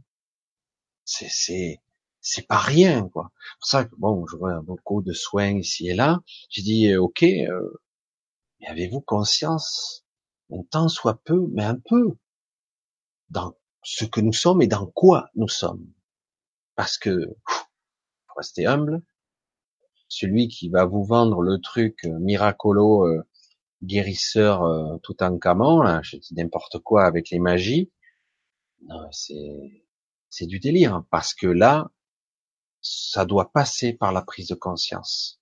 C'est, 1.05 1.29
c'est, 1.29 1.81
c'est 2.21 2.47
pas 2.47 2.57
rien, 2.57 3.09
quoi. 3.09 3.31
C'est 3.35 3.57
pour 3.59 3.67
ça 3.67 3.85
que, 3.85 3.95
bon, 3.97 4.25
je 4.27 4.37
vois 4.37 4.61
beaucoup 4.61 5.01
de 5.01 5.13
soins 5.13 5.57
ici 5.59 5.89
et 5.89 5.93
là. 5.93 6.21
J'ai 6.49 6.61
dit, 6.61 6.91
euh, 6.91 7.01
ok, 7.01 7.23
euh, 7.23 7.81
mais 8.59 8.67
avez-vous 8.67 9.01
conscience, 9.01 10.02
un 10.53 10.63
temps 10.63 10.87
soit 10.87 11.21
peu, 11.23 11.47
mais 11.51 11.63
un 11.63 11.77
peu, 11.77 12.17
dans 13.29 13.55
ce 13.83 14.05
que 14.05 14.21
nous 14.21 14.33
sommes 14.33 14.61
et 14.61 14.67
dans 14.67 14.85
quoi 14.85 15.29
nous 15.35 15.47
sommes. 15.47 15.85
Parce 16.75 16.97
que, 16.97 17.27
faut 17.47 18.33
rester 18.37 18.65
humble, 18.65 19.01
celui 20.07 20.47
qui 20.47 20.69
va 20.69 20.85
vous 20.85 21.03
vendre 21.03 21.41
le 21.41 21.59
truc 21.59 22.05
euh, 22.05 22.19
miracolo, 22.19 23.07
euh, 23.07 23.23
guérisseur 23.83 24.63
tout 25.03 25.21
en 25.21 25.37
camon, 25.37 25.81
là, 25.81 26.01
je 26.03 26.15
dis 26.15 26.33
n'importe 26.35 26.79
quoi 26.79 27.03
avec 27.03 27.29
les 27.31 27.39
magies, 27.39 27.91
c'est, 29.11 29.83
c'est 30.29 30.45
du 30.45 30.59
délire, 30.59 31.03
parce 31.11 31.33
que 31.33 31.47
là, 31.47 31.91
ça 32.81 33.25
doit 33.25 33.51
passer 33.51 33.91
par 33.93 34.13
la 34.13 34.21
prise 34.21 34.47
de 34.47 34.55
conscience. 34.55 35.41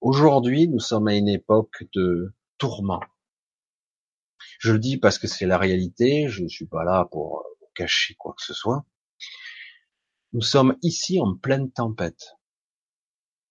Aujourd'hui, 0.00 0.68
nous 0.68 0.78
sommes 0.78 1.08
à 1.08 1.14
une 1.14 1.28
époque 1.28 1.84
de 1.94 2.34
tourment. 2.58 3.00
Je 4.60 4.72
le 4.72 4.78
dis 4.78 4.98
parce 4.98 5.18
que 5.18 5.26
c'est 5.26 5.46
la 5.46 5.56
réalité, 5.56 6.28
je 6.28 6.42
ne 6.42 6.48
suis 6.48 6.66
pas 6.66 6.84
là 6.84 7.08
pour 7.10 7.46
cacher 7.74 8.14
quoi 8.16 8.34
que 8.36 8.44
ce 8.44 8.52
soit. 8.52 8.84
Nous 10.34 10.42
sommes 10.42 10.76
ici 10.82 11.18
en 11.18 11.34
pleine 11.34 11.72
tempête. 11.72 12.34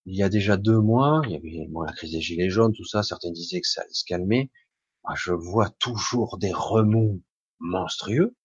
Il 0.05 0.15
y 0.15 0.21
a 0.21 0.29
déjà 0.29 0.55
deux 0.55 0.79
mois, 0.79 1.21
il 1.25 1.31
y 1.31 1.35
avait 1.35 1.67
la 1.83 1.93
crise 1.93 2.11
des 2.11 2.21
gilets 2.21 2.51
jaunes, 2.51 2.73
tout 2.73 2.85
ça, 2.85 3.01
certains 3.01 3.31
disaient 3.31 3.59
que 3.59 3.67
ça 3.67 3.81
allait 3.81 3.91
se 3.91 4.05
calmer. 4.05 4.51
Je 5.15 5.33
vois 5.33 5.71
toujours 5.79 6.37
des 6.37 6.53
remous 6.53 7.23
monstrueux. 7.57 8.35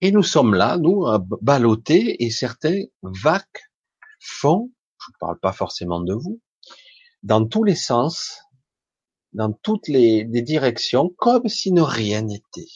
Et 0.00 0.12
nous 0.12 0.22
sommes 0.22 0.54
là, 0.54 0.78
nous, 0.78 1.06
à 1.06 1.18
balloter, 1.18 2.24
et 2.24 2.30
certains 2.30 2.80
vac 3.02 3.46
font, 4.20 4.72
je 5.04 5.10
ne 5.10 5.18
parle 5.20 5.38
pas 5.38 5.52
forcément 5.52 6.00
de 6.00 6.14
vous, 6.14 6.40
dans 7.22 7.46
tous 7.46 7.62
les 7.62 7.74
sens, 7.74 8.40
dans 9.32 9.52
toutes 9.52 9.88
les, 9.88 10.24
directions, 10.24 11.10
comme 11.18 11.48
si 11.48 11.72
ne 11.72 11.82
rien 11.82 12.22
n'était. 12.22 12.70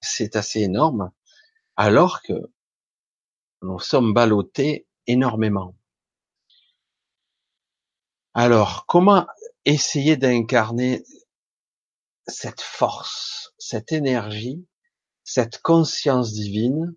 C'est 0.00 0.36
assez 0.36 0.60
énorme, 0.60 1.10
alors 1.76 2.22
que 2.22 2.34
nous 3.62 3.78
sommes 3.80 4.14
ballottés 4.14 4.86
énormément. 5.06 5.74
Alors, 8.34 8.86
comment 8.86 9.26
essayer 9.64 10.16
d'incarner 10.16 11.04
cette 12.26 12.60
force, 12.60 13.52
cette 13.58 13.92
énergie, 13.92 14.66
cette 15.24 15.60
conscience 15.60 16.32
divine, 16.32 16.94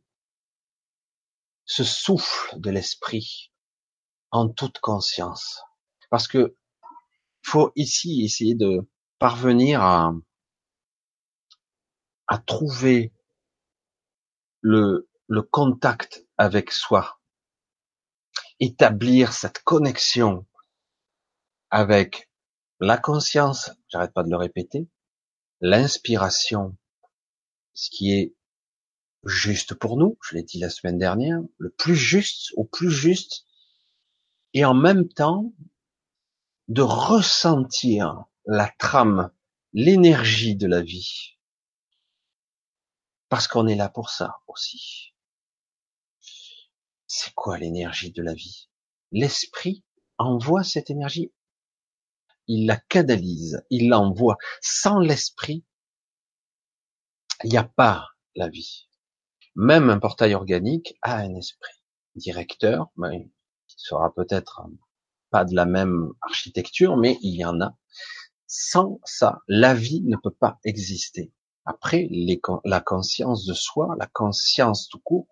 ce 1.65 1.83
souffle 1.83 2.59
de 2.59 2.69
l'esprit 2.69 3.51
en 4.29 4.49
toute 4.49 4.79
conscience? 4.79 5.61
Parce 6.09 6.27
que 6.27 6.55
faut 7.43 7.71
ici 7.75 8.23
essayer 8.23 8.55
de 8.55 8.87
parvenir 9.19 9.81
à, 9.81 10.13
trouver 12.45 13.11
le, 14.61 15.09
le 15.27 15.41
contact 15.41 16.25
avec 16.37 16.71
soi, 16.71 17.19
établir 18.59 19.33
cette 19.33 19.61
connexion 19.63 20.45
avec 21.69 22.29
la 22.79 22.97
conscience, 22.97 23.71
j'arrête 23.89 24.13
pas 24.13 24.23
de 24.23 24.29
le 24.29 24.37
répéter, 24.37 24.87
l'inspiration, 25.59 26.75
ce 27.73 27.89
qui 27.89 28.11
est 28.13 28.33
juste 29.23 29.73
pour 29.75 29.97
nous, 29.97 30.17
je 30.23 30.35
l'ai 30.35 30.43
dit 30.43 30.59
la 30.59 30.69
semaine 30.69 30.97
dernière, 30.97 31.39
le 31.57 31.69
plus 31.69 31.95
juste, 31.95 32.51
au 32.55 32.63
plus 32.63 32.91
juste, 32.91 33.45
et 34.53 34.65
en 34.65 34.73
même 34.73 35.07
temps 35.07 35.53
de 36.71 36.83
ressentir 36.83 38.23
la 38.45 38.69
trame, 38.79 39.29
l'énergie 39.73 40.55
de 40.55 40.67
la 40.67 40.81
vie. 40.81 41.37
Parce 43.27 43.49
qu'on 43.49 43.67
est 43.67 43.75
là 43.75 43.89
pour 43.89 44.09
ça 44.09 44.37
aussi. 44.47 45.13
C'est 47.07 47.33
quoi 47.33 47.57
l'énergie 47.57 48.13
de 48.13 48.23
la 48.23 48.33
vie? 48.33 48.69
L'esprit 49.11 49.83
envoie 50.17 50.63
cette 50.63 50.89
énergie. 50.89 51.33
Il 52.47 52.67
la 52.67 52.77
canalise, 52.77 53.65
il 53.69 53.89
l'envoie. 53.89 54.37
Sans 54.61 54.99
l'esprit, 54.99 55.65
il 57.43 57.49
n'y 57.49 57.57
a 57.57 57.65
pas 57.65 58.07
la 58.35 58.47
vie. 58.47 58.87
Même 59.55 59.89
un 59.89 59.99
portail 59.99 60.35
organique 60.35 60.97
a 61.01 61.17
un 61.17 61.35
esprit 61.35 61.83
directeur, 62.15 62.91
mais 62.95 63.29
qui 63.67 63.75
sera 63.77 64.13
peut-être 64.13 64.61
pas 65.31 65.45
de 65.45 65.55
la 65.55 65.65
même 65.65 66.11
architecture, 66.21 66.97
mais 66.97 67.17
il 67.21 67.35
y 67.35 67.45
en 67.45 67.59
a. 67.61 67.75
Sans 68.45 68.99
ça, 69.05 69.39
la 69.47 69.73
vie 69.73 70.01
ne 70.01 70.17
peut 70.17 70.35
pas 70.37 70.59
exister. 70.65 71.31
Après, 71.65 72.09
la 72.65 72.81
conscience 72.81 73.45
de 73.45 73.53
soi, 73.53 73.95
la 73.99 74.07
conscience 74.07 74.89
tout 74.89 74.99
court, 74.99 75.27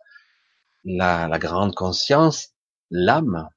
la, 0.85 1.37
grande 1.39 1.75
conscience, 1.75 2.49
l'âme, 2.91 3.49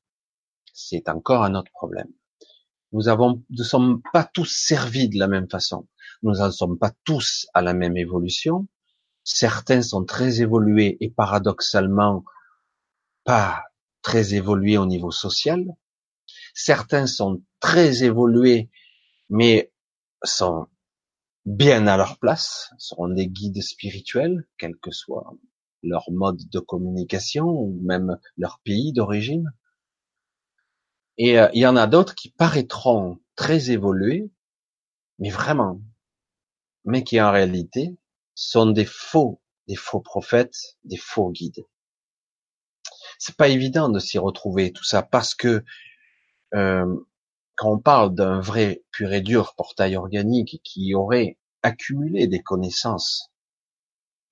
c'est 0.72 1.09
encore 1.09 1.44
un 1.44 1.55
autre 1.55 1.70
problème. 1.72 2.11
Nous 2.92 3.09
avons, 3.09 3.42
ne 3.50 3.62
sommes 3.62 4.02
pas 4.12 4.24
tous 4.24 4.46
servis 4.46 5.09
de 5.09 5.18
la 5.18 5.28
même 5.28 5.48
façon. 5.48 5.87
Nous 6.22 6.33
ne 6.33 6.50
sommes 6.50 6.78
pas 6.78 6.92
tous 7.05 7.46
à 7.55 7.62
la 7.62 7.74
même 7.74 7.96
évolution. 7.96 8.66
Certains 9.24 9.83
sont 9.83 10.05
très 10.05 10.40
évolués 10.40 10.96
et 11.00 11.11
paradoxalement 11.11 12.24
pas 13.24 13.62
très 14.02 14.35
évolués 14.35 14.78
au 14.78 14.87
niveau 14.87 15.11
social. 15.11 15.64
Certains 16.55 17.07
sont 17.07 17.43
très 17.61 18.05
évolués 18.05 18.71
mais 19.33 19.73
sont 20.23 20.67
bien 21.47 21.87
à 21.87 21.97
leur 21.97 22.19
place, 22.19 22.71
seront 22.79 23.09
des 23.09 23.27
guides 23.27 23.62
spirituels, 23.62 24.47
quel 24.59 24.77
que 24.77 24.91
soit 24.91 25.33
leur 25.83 26.11
mode 26.11 26.49
de 26.51 26.61
communication 26.61 27.47
ou 27.47 27.81
même 27.83 28.19
leur 28.37 28.61
pays 28.61 28.93
d'origine. 28.93 29.51
Et 31.19 31.41
euh, 31.41 31.49
il 31.55 31.61
y 31.61 31.67
en 31.67 31.77
a 31.77 31.87
d'autres 31.87 32.15
qui 32.15 32.31
paraîtront 32.31 33.19
très 33.35 33.71
évolués, 33.71 34.31
mais 35.19 35.31
vraiment, 35.31 35.81
mais 36.85 37.03
qui 37.03 37.21
en 37.21 37.33
réalité 37.33 37.97
sont 38.35 38.67
des 38.67 38.85
faux, 38.85 39.41
des 39.67 39.77
faux 39.77 40.01
prophètes, 40.01 40.77
des 40.85 40.97
faux 40.97 41.31
guides. 41.31 41.67
C'est 43.19 43.37
pas 43.37 43.49
évident 43.49 43.88
de 43.88 43.99
s'y 43.99 44.19
retrouver 44.19 44.73
tout 44.73 44.85
ça 44.85 45.03
parce 45.03 45.35
que 45.35 45.65
euh, 46.55 46.87
quand 47.57 47.73
on 47.73 47.79
parle 47.79 48.15
d'un 48.15 48.41
vrai 48.41 48.83
pur 48.91 49.12
et 49.12 49.21
dur 49.21 49.55
portail 49.57 49.97
organique 49.97 50.61
qui 50.65 50.95
aurait 50.95 51.38
accumulé 51.62 52.27
des 52.27 52.43
connaissances 52.43 53.31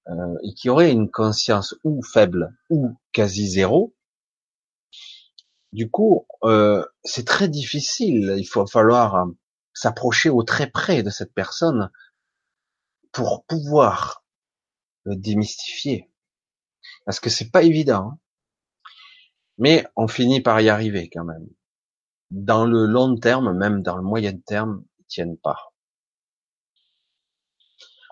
euh, 0.08 0.34
et 0.42 0.54
qui 0.54 0.68
aurait 0.68 0.90
une 0.90 1.10
conscience 1.10 1.74
ou 1.84 2.02
faible 2.02 2.56
ou 2.70 2.96
quasi 3.12 3.48
zéro, 3.48 3.94
du 5.72 5.88
coup, 5.88 6.26
euh, 6.42 6.84
c'est 7.04 7.26
très 7.26 7.48
difficile. 7.48 8.34
Il 8.38 8.44
faut 8.44 8.66
falloir 8.66 9.14
euh, 9.14 9.26
s'approcher 9.72 10.28
au 10.28 10.42
très 10.42 10.68
près 10.68 11.02
de 11.02 11.10
cette 11.10 11.32
personne 11.32 11.90
pour 13.12 13.44
pouvoir 13.44 14.24
le 15.04 15.16
démystifier. 15.16 16.10
Parce 17.04 17.20
que 17.20 17.30
c'est 17.30 17.50
pas 17.50 17.62
évident. 17.62 18.12
Hein. 18.12 18.18
Mais 19.58 19.86
on 19.96 20.08
finit 20.08 20.40
par 20.40 20.60
y 20.60 20.68
arriver 20.68 21.08
quand 21.12 21.24
même. 21.24 21.48
Dans 22.30 22.64
le 22.64 22.86
long 22.86 23.16
terme, 23.16 23.56
même 23.56 23.82
dans 23.82 23.96
le 23.96 24.02
moyen 24.02 24.36
terme, 24.38 24.84
ils 24.98 25.06
tiennent 25.06 25.36
pas. 25.36 25.72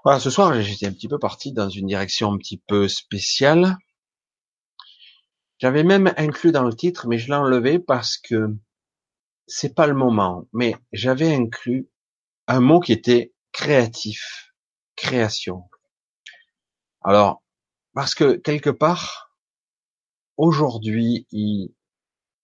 Voilà, 0.04 0.20
ce 0.20 0.30
soir, 0.30 0.60
j'étais 0.60 0.86
un 0.86 0.92
petit 0.92 1.08
peu 1.08 1.18
parti 1.18 1.52
dans 1.52 1.68
une 1.68 1.86
direction 1.86 2.32
un 2.32 2.38
petit 2.38 2.58
peu 2.58 2.88
spéciale. 2.88 3.76
J'avais 5.58 5.82
même 5.82 6.12
inclus 6.16 6.52
dans 6.52 6.64
le 6.64 6.74
titre, 6.74 7.08
mais 7.08 7.18
je 7.18 7.28
l'ai 7.28 7.34
enlevé 7.34 7.78
parce 7.78 8.16
que 8.16 8.56
c'est 9.46 9.74
pas 9.74 9.86
le 9.86 9.94
moment. 9.94 10.46
Mais 10.52 10.76
j'avais 10.92 11.34
inclus 11.34 11.88
un 12.46 12.60
mot 12.60 12.80
qui 12.80 12.92
était 12.92 13.34
créatif, 13.52 14.52
création. 14.96 15.68
Alors, 17.02 17.42
parce 17.92 18.14
que 18.14 18.34
quelque 18.34 18.70
part, 18.70 19.34
aujourd'hui, 20.36 21.26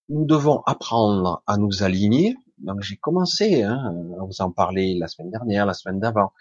nous 0.09 0.25
devons 0.25 0.63
apprendre 0.67 1.43
à 1.47 1.57
nous 1.57 1.83
aligner. 1.83 2.37
Donc 2.59 2.83
j'ai 2.83 2.97
commencé 2.97 3.63
hein, 3.63 3.95
à 4.21 4.25
vous 4.25 4.41
en 4.41 4.51
parler 4.51 4.97
la 4.99 5.09
semaine 5.09 5.31
dernière, 5.31 5.67
la 5.67 5.75
semaine 5.75 6.01
d'avant, 6.01 6.33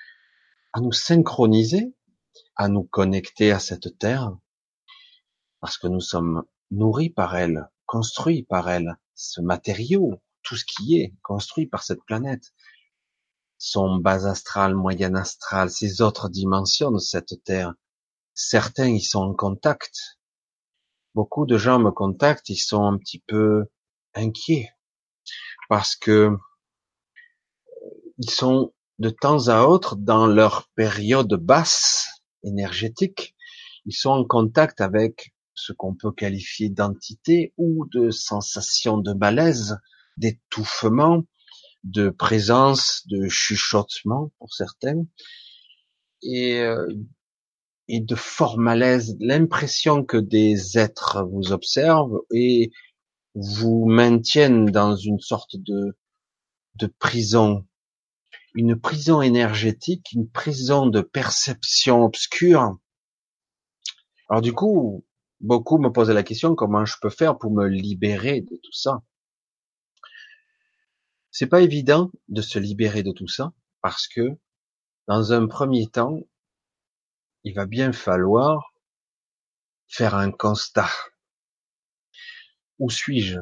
à 0.74 0.82
nous 0.82 0.92
synchroniser, 0.92 1.94
à 2.56 2.68
nous 2.68 2.84
connecter 2.84 3.52
à 3.52 3.60
cette 3.60 3.98
terre, 3.98 4.36
parce 5.60 5.78
que 5.78 5.88
nous 5.88 6.02
sommes 6.02 6.44
nourri 6.72 7.10
par 7.10 7.36
elle, 7.36 7.70
construit 7.86 8.44
par 8.44 8.70
elle, 8.70 8.98
ce 9.16 9.42
matériau, 9.42 10.22
tout 10.44 10.56
ce 10.56 10.66
qui 10.66 10.98
est 10.98 11.14
construit 11.22 11.68
par 11.68 11.84
cette 11.84 12.04
planète, 12.04 12.54
son 13.58 13.96
bas 13.96 14.28
astral, 14.28 14.76
moyen 14.76 15.16
astral, 15.16 15.70
ces 15.70 16.02
autres 16.02 16.28
dimensions 16.28 16.92
de 16.92 17.00
cette 17.00 17.42
Terre. 17.46 17.74
Certains 18.34 18.90
y 18.90 19.00
sont 19.00 19.22
en 19.22 19.34
contact. 19.34 20.20
Beaucoup 21.16 21.46
de 21.46 21.58
gens 21.58 21.80
me 21.80 21.92
contactent, 21.92 22.50
ils 22.50 22.58
sont 22.58 22.84
un 22.84 22.98
petit 22.98 23.20
peu 23.28 23.66
inquiets 24.16 24.70
parce 25.70 25.96
que 25.96 26.32
ils 28.18 28.30
sont 28.30 28.74
de 29.00 29.10
temps 29.10 29.48
à 29.48 29.64
autre 29.64 29.96
dans 29.96 30.28
leur 30.28 30.68
période 30.76 31.34
basse 31.34 32.08
énergétique, 32.44 33.36
ils 33.86 33.96
sont 33.96 34.12
en 34.12 34.26
contact 34.26 34.82
avec 34.82 35.34
ce 35.54 35.74
qu'on 35.74 35.96
peut 35.96 36.12
qualifier 36.12 36.70
d'entité 36.70 37.54
ou 37.58 37.86
de 37.92 38.10
sensation 38.10 38.98
de 38.98 39.14
malaise, 39.14 39.78
d'étouffement, 40.18 41.24
de 41.84 42.10
présence, 42.10 43.06
de 43.08 43.28
chuchotement 43.28 44.32
pour 44.40 44.54
certains, 44.54 45.04
et 47.88 48.00
de 48.00 48.16
fort 48.16 48.58
malaise, 48.58 49.18
l'impression 49.20 50.04
que 50.04 50.18
des 50.18 50.78
êtres 50.78 51.24
vous 51.24 51.52
observent 51.52 52.22
et 52.32 52.72
vous 53.36 53.86
maintiennent 53.86 54.66
dans 54.66 54.96
une 54.96 55.20
sorte 55.20 55.56
de, 55.58 55.98
de 56.76 56.88
prison, 56.88 57.68
une 58.56 58.80
prison 58.80 59.22
énergétique, 59.22 60.12
une 60.14 60.30
prison 60.30 60.88
de 60.88 61.02
perception 61.02 62.04
obscure. 62.04 62.78
Alors 64.30 64.42
du 64.42 64.54
coup, 64.54 65.06
beaucoup 65.42 65.78
me 65.78 65.90
posaient 65.90 66.14
la 66.14 66.24
question 66.24 66.56
comment 66.56 66.86
je 66.86 66.96
peux 67.02 67.10
faire 67.10 67.38
pour 67.38 67.52
me 67.52 67.68
libérer 67.68 68.42
de 68.42 68.56
tout 68.56 68.74
ça? 68.74 69.02
C'est 71.32 71.48
pas 71.48 71.62
évident 71.62 72.12
de 72.30 72.42
se 72.42 72.60
libérer 72.60 73.04
de 73.04 73.12
tout 73.12 73.28
ça 73.28 73.54
parce 73.82 74.08
que 74.08 74.30
dans 75.08 75.34
un 75.34 75.48
premier 75.48 75.88
temps, 75.88 76.20
il 77.44 77.54
va 77.54 77.66
bien 77.66 77.92
falloir 77.92 78.74
faire 79.88 80.16
un 80.16 80.32
constat. 80.32 80.90
Où 82.80 82.90
suis-je? 82.90 83.40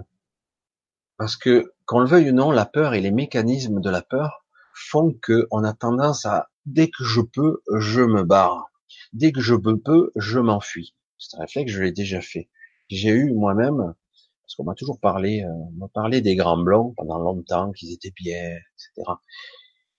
Parce 1.18 1.36
que 1.36 1.74
qu'on 1.86 2.00
le 2.00 2.08
veuille 2.08 2.32
ou 2.32 2.34
non, 2.34 2.52
la 2.52 2.66
peur 2.66 2.94
et 2.94 3.02
les 3.02 3.12
mécanismes 3.12 3.80
de 3.80 3.90
la 3.90 4.02
peur 4.02 4.46
font 4.74 5.14
que 5.14 5.48
on 5.52 5.64
a 5.64 5.74
tendance 5.74 6.26
à 6.26 6.50
dès 6.66 6.90
que 6.90 7.04
je 7.04 7.22
peux, 7.22 7.62
je 7.78 8.02
me 8.02 8.24
barre. 8.24 8.72
Dès 9.14 9.32
que 9.32 9.42
je 9.42 9.56
peux, 9.56 10.12
je 10.16 10.40
m'enfuis. 10.40 10.96
C'est 11.18 11.38
un 11.38 11.42
réflexe, 11.42 11.72
je 11.72 11.84
l'ai 11.84 11.92
déjà 11.92 12.22
fait. 12.22 12.50
J'ai 12.90 13.10
eu 13.10 13.34
moi-même, 13.34 13.94
parce 14.42 14.56
qu'on 14.56 14.64
m'a 14.64 14.76
toujours 14.76 15.00
parlé, 15.00 15.44
euh, 15.44 15.50
on 15.50 15.72
m'a 15.72 15.88
parlé 15.88 16.22
des 16.22 16.36
grands 16.36 16.58
blancs 16.58 16.94
pendant 16.98 17.20
longtemps, 17.20 17.72
qu'ils 17.72 17.94
étaient 17.94 18.14
bien, 18.16 18.50
etc. 18.50 19.12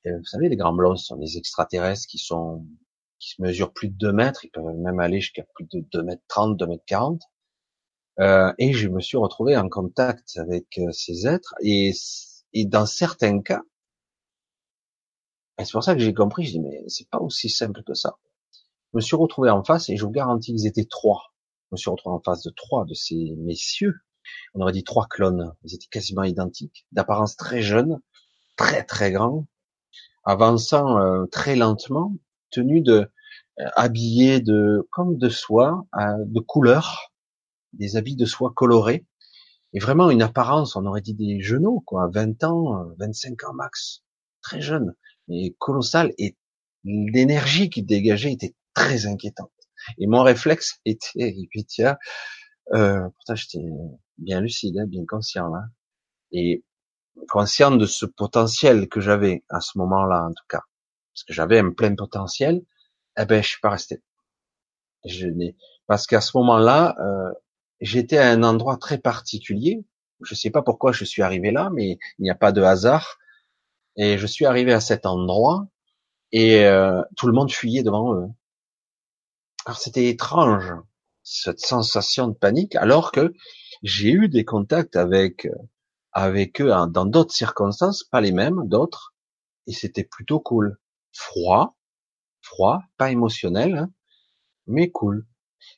Et 0.04 0.12
vous 0.12 0.24
savez, 0.24 0.48
les 0.48 0.56
grands 0.56 0.74
blancs, 0.74 0.98
ce 0.98 1.06
sont 1.06 1.16
des 1.16 1.38
extraterrestres 1.38 2.06
qui 2.08 2.18
sont, 2.18 2.66
qui 3.22 3.30
se 3.30 3.42
mesurent 3.42 3.72
plus 3.72 3.88
de 3.88 3.96
2 3.96 4.12
mètres, 4.12 4.44
ils 4.44 4.50
peuvent 4.50 4.76
même 4.76 4.98
aller 4.98 5.20
jusqu'à 5.20 5.44
plus 5.54 5.64
de 5.72 5.80
2 5.92 6.02
mètres 6.02 6.22
30, 6.26 6.56
2 6.56 6.66
mètres 6.66 6.84
40. 6.86 7.22
Euh, 8.18 8.52
et 8.58 8.72
je 8.72 8.88
me 8.88 9.00
suis 9.00 9.16
retrouvé 9.16 9.56
en 9.56 9.68
contact 9.68 10.36
avec 10.36 10.66
euh, 10.78 10.90
ces 10.90 11.26
êtres, 11.26 11.54
et, 11.62 11.92
et 12.52 12.66
dans 12.66 12.84
certains 12.84 13.40
cas, 13.40 13.62
c'est 15.58 15.72
pour 15.72 15.84
ça 15.84 15.94
que 15.94 16.00
j'ai 16.00 16.14
compris, 16.14 16.44
je 16.44 16.52
dis, 16.52 16.60
mais 16.60 16.82
c'est 16.88 17.08
pas 17.08 17.18
aussi 17.18 17.48
simple 17.48 17.82
que 17.84 17.94
ça. 17.94 18.16
Je 18.92 18.98
me 18.98 19.00
suis 19.00 19.14
retrouvé 19.14 19.50
en 19.50 19.62
face 19.62 19.88
et 19.88 19.96
je 19.96 20.04
vous 20.04 20.10
garantis 20.10 20.52
qu'ils 20.52 20.66
étaient 20.66 20.84
trois. 20.84 21.32
Je 21.70 21.74
me 21.74 21.76
suis 21.76 21.90
retrouvé 21.90 22.16
en 22.16 22.20
face 22.20 22.42
de 22.42 22.50
trois 22.50 22.84
de 22.84 22.94
ces 22.94 23.34
messieurs. 23.38 23.94
On 24.54 24.60
aurait 24.60 24.72
dit 24.72 24.82
trois 24.82 25.06
clones. 25.06 25.54
Ils 25.62 25.74
étaient 25.74 25.86
quasiment 25.86 26.24
identiques, 26.24 26.86
d'apparence 26.90 27.36
très 27.36 27.62
jeune, 27.62 28.00
très 28.56 28.82
très 28.84 29.12
grand, 29.12 29.46
avançant 30.24 30.98
euh, 30.98 31.26
très 31.26 31.54
lentement, 31.54 32.16
tenus 32.52 32.84
de 32.84 33.10
euh, 33.60 33.68
habillés 33.76 34.40
de 34.40 34.88
comme 34.92 35.18
de 35.18 35.28
soie, 35.28 35.84
euh, 35.98 36.24
de 36.26 36.40
couleur, 36.40 37.12
des 37.72 37.96
habits 37.96 38.16
de 38.16 38.26
soie 38.26 38.52
colorés, 38.54 39.04
et 39.74 39.78
vraiment 39.80 40.10
une 40.10 40.22
apparence, 40.22 40.76
on 40.76 40.86
aurait 40.86 41.00
dit 41.00 41.14
des 41.14 41.40
genoux, 41.40 41.80
quoi, 41.86 42.08
20 42.12 42.44
ans, 42.44 42.84
25 42.98 43.44
ans 43.44 43.54
max, 43.54 44.02
très 44.42 44.60
jeune, 44.60 44.94
et 45.28 45.54
colossal, 45.58 46.12
et 46.18 46.36
l'énergie 46.84 47.70
qui 47.70 47.82
dégageait 47.82 48.32
était 48.32 48.54
très 48.74 49.06
inquiétante. 49.06 49.50
Et 49.98 50.06
mon 50.06 50.22
réflexe 50.22 50.80
était, 50.84 51.34
tiens, 51.68 51.96
euh, 52.74 53.08
pourtant 53.16 53.34
j'étais 53.34 53.64
bien 54.18 54.40
lucide, 54.40 54.78
hein, 54.78 54.86
bien 54.86 55.04
conscient 55.06 55.48
là, 55.48 55.64
et 56.32 56.64
conscient 57.30 57.70
de 57.76 57.86
ce 57.86 58.06
potentiel 58.06 58.88
que 58.88 59.00
j'avais 59.00 59.44
à 59.50 59.60
ce 59.60 59.78
moment-là 59.78 60.24
en 60.24 60.30
tout 60.30 60.44
cas, 60.48 60.62
parce 61.14 61.24
que 61.24 61.32
j'avais 61.32 61.58
un 61.58 61.70
plein 61.72 61.94
potentiel. 61.94 62.62
Eh 63.18 63.24
ben, 63.26 63.42
je 63.42 63.48
suis 63.48 63.60
pas 63.60 63.70
resté. 63.70 64.02
Je 65.04 65.26
n'ai 65.26 65.56
parce 65.86 66.06
qu'à 66.06 66.20
ce 66.20 66.36
moment-là, 66.38 66.96
euh, 67.00 67.32
j'étais 67.80 68.18
à 68.18 68.30
un 68.30 68.42
endroit 68.42 68.76
très 68.76 68.98
particulier. 68.98 69.84
Je 70.22 70.34
sais 70.34 70.50
pas 70.50 70.62
pourquoi 70.62 70.92
je 70.92 71.04
suis 71.04 71.22
arrivé 71.22 71.50
là, 71.50 71.70
mais 71.74 71.98
il 72.18 72.22
n'y 72.22 72.30
a 72.30 72.34
pas 72.34 72.52
de 72.52 72.62
hasard. 72.62 73.18
Et 73.96 74.16
je 74.18 74.26
suis 74.26 74.46
arrivé 74.46 74.72
à 74.72 74.80
cet 74.80 75.04
endroit 75.06 75.66
et 76.32 76.64
euh, 76.64 77.02
tout 77.16 77.26
le 77.26 77.34
monde 77.34 77.52
fuyait 77.52 77.82
devant 77.82 78.14
eux. 78.14 78.28
Alors 79.66 79.78
c'était 79.78 80.08
étrange, 80.08 80.72
cette 81.22 81.60
sensation 81.60 82.28
de 82.28 82.34
panique, 82.34 82.74
alors 82.76 83.12
que 83.12 83.34
j'ai 83.82 84.10
eu 84.10 84.28
des 84.28 84.44
contacts 84.44 84.96
avec 84.96 85.48
avec 86.12 86.60
eux 86.60 86.70
dans 86.88 87.06
d'autres 87.06 87.34
circonstances, 87.34 88.04
pas 88.04 88.20
les 88.20 88.32
mêmes, 88.32 88.66
d'autres, 88.66 89.14
et 89.66 89.72
c'était 89.72 90.04
plutôt 90.04 90.40
cool. 90.40 90.78
Froid, 91.12 91.76
froid, 92.42 92.82
pas 92.96 93.10
émotionnel, 93.10 93.76
hein, 93.76 93.92
mais 94.66 94.90
cool. 94.90 95.26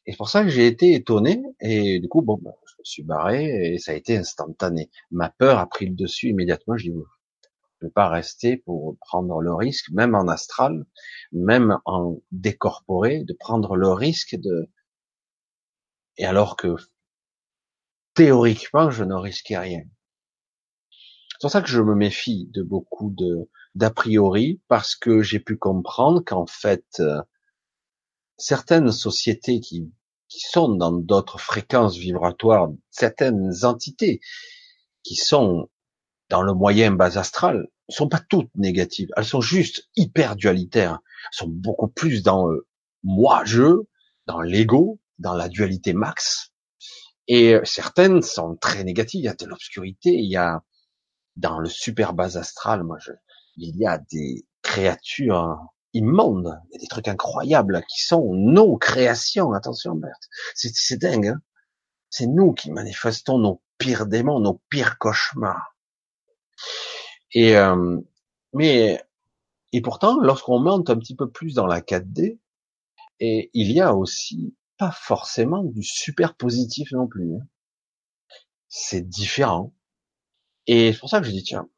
Et 0.06 0.12
c'est 0.12 0.16
pour 0.18 0.28
ça 0.30 0.42
que 0.42 0.48
j'ai 0.48 0.66
été 0.66 0.94
étonné, 0.94 1.42
et 1.60 2.00
du 2.00 2.08
coup, 2.08 2.22
bon, 2.22 2.38
bah, 2.42 2.52
je 2.66 2.74
me 2.78 2.84
suis 2.84 3.02
barré, 3.02 3.74
et 3.74 3.78
ça 3.78 3.92
a 3.92 3.94
été 3.94 4.16
instantané. 4.16 4.90
Ma 5.10 5.30
peur 5.30 5.58
a 5.58 5.68
pris 5.68 5.86
le 5.86 5.94
dessus 5.94 6.30
immédiatement, 6.30 6.76
je 6.76 6.90
dis, 6.90 6.92
je 6.92 7.86
ne 7.86 7.88
vais 7.88 7.92
pas 7.92 8.08
rester 8.08 8.56
pour 8.58 8.96
prendre 9.00 9.40
le 9.40 9.54
risque, 9.54 9.90
même 9.90 10.14
en 10.14 10.28
astral, 10.28 10.86
même 11.32 11.78
en 11.84 12.18
décorporé, 12.32 13.24
de 13.24 13.34
prendre 13.34 13.76
le 13.76 13.88
risque 13.92 14.36
de, 14.36 14.70
et 16.16 16.24
alors 16.24 16.56
que 16.56 16.76
théoriquement, 18.14 18.90
je 18.90 19.04
ne 19.04 19.14
risquais 19.14 19.58
rien. 19.58 19.82
C'est 21.30 21.40
pour 21.40 21.50
ça 21.50 21.62
que 21.62 21.68
je 21.68 21.80
me 21.80 21.94
méfie 21.94 22.48
de 22.54 22.62
beaucoup 22.62 23.10
de 23.10 23.50
d'a 23.74 23.90
priori, 23.90 24.60
parce 24.68 24.94
que 24.94 25.22
j'ai 25.22 25.40
pu 25.40 25.56
comprendre 25.56 26.22
qu'en 26.24 26.46
fait, 26.46 26.84
euh, 27.00 27.20
certaines 28.36 28.92
sociétés 28.92 29.60
qui, 29.60 29.92
qui 30.28 30.40
sont 30.40 30.68
dans 30.68 30.92
d'autres 30.92 31.38
fréquences 31.38 31.96
vibratoires, 31.96 32.70
certaines 32.90 33.64
entités 33.64 34.20
qui 35.02 35.16
sont 35.16 35.68
dans 36.30 36.42
le 36.42 36.54
moyen 36.54 36.92
bas 36.92 37.18
astral, 37.18 37.68
sont 37.88 38.08
pas 38.08 38.20
toutes 38.20 38.50
négatives. 38.54 39.10
Elles 39.16 39.26
sont 39.26 39.42
juste 39.42 39.88
hyper 39.96 40.36
dualitaires. 40.36 41.00
Elles 41.02 41.36
sont 41.38 41.48
beaucoup 41.48 41.88
plus 41.88 42.22
dans 42.22 42.50
euh, 42.50 42.66
moi-je, 43.02 43.82
dans 44.26 44.40
l'ego, 44.40 44.98
dans 45.18 45.34
la 45.34 45.48
dualité 45.48 45.92
max. 45.92 46.52
Et 47.28 47.54
euh, 47.54 47.60
certaines 47.64 48.22
sont 48.22 48.56
très 48.56 48.84
négatives. 48.84 49.20
Il 49.20 49.24
y 49.24 49.28
a 49.28 49.34
de 49.34 49.46
l'obscurité. 49.46 50.14
Il 50.14 50.30
y 50.30 50.36
a 50.36 50.62
dans 51.36 51.58
le 51.58 51.68
super 51.68 52.14
bas 52.14 52.38
astral, 52.38 52.84
moi, 52.84 52.98
je, 53.00 53.10
il 53.56 53.76
y 53.76 53.86
a 53.86 53.98
des 53.98 54.46
créatures 54.62 55.58
immondes, 55.92 56.60
il 56.70 56.74
y 56.74 56.76
a 56.76 56.80
des 56.80 56.88
trucs 56.88 57.08
incroyables 57.08 57.84
qui 57.88 58.02
sont 58.02 58.34
nos 58.34 58.76
créations. 58.76 59.52
Attention, 59.52 59.94
Berthe, 59.94 60.28
c'est 60.54 60.98
dingue. 60.98 61.28
Hein 61.28 61.40
c'est 62.14 62.28
nous 62.28 62.52
qui 62.52 62.70
manifestons 62.70 63.38
nos 63.38 63.60
pires 63.76 64.06
démons, 64.06 64.38
nos 64.38 64.62
pires 64.68 64.98
cauchemars. 64.98 65.74
Et 67.32 67.56
euh, 67.56 68.00
mais 68.52 69.02
et 69.72 69.80
pourtant, 69.80 70.20
lorsqu'on 70.20 70.60
monte 70.60 70.90
un 70.90 70.96
petit 70.96 71.16
peu 71.16 71.28
plus 71.28 71.54
dans 71.54 71.66
la 71.66 71.80
4D, 71.80 72.38
et 73.18 73.50
il 73.52 73.72
y 73.72 73.80
a 73.80 73.96
aussi 73.96 74.54
pas 74.78 74.92
forcément 74.92 75.64
du 75.64 75.82
super 75.82 76.36
positif 76.36 76.92
non 76.92 77.08
plus. 77.08 77.34
Hein. 77.34 77.46
C'est 78.68 79.02
différent. 79.02 79.74
Et 80.68 80.92
c'est 80.92 81.00
pour 81.00 81.10
ça 81.10 81.18
que 81.18 81.26
je 81.26 81.32
dis 81.32 81.42
tiens. 81.42 81.68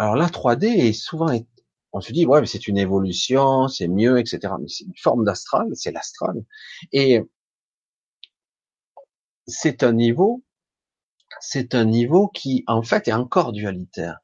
Alors 0.00 0.16
la 0.16 0.28
3D 0.28 0.64
est 0.64 0.94
souvent 0.94 1.28
on 1.92 2.00
se 2.00 2.10
dit 2.14 2.24
ouais 2.24 2.40
mais 2.40 2.46
c'est 2.46 2.68
une 2.68 2.78
évolution, 2.78 3.68
c'est 3.68 3.86
mieux, 3.86 4.18
etc. 4.18 4.54
Mais 4.58 4.66
c'est 4.66 4.84
une 4.84 4.96
forme 4.96 5.26
d'astral, 5.26 5.68
c'est 5.74 5.92
l'astral. 5.92 6.42
Et 6.90 7.20
c'est 9.46 9.82
un 9.82 9.92
niveau, 9.92 10.42
c'est 11.42 11.74
un 11.74 11.84
niveau 11.84 12.28
qui 12.28 12.64
en 12.66 12.82
fait 12.82 13.08
est 13.08 13.12
encore 13.12 13.52
dualitaire. 13.52 14.20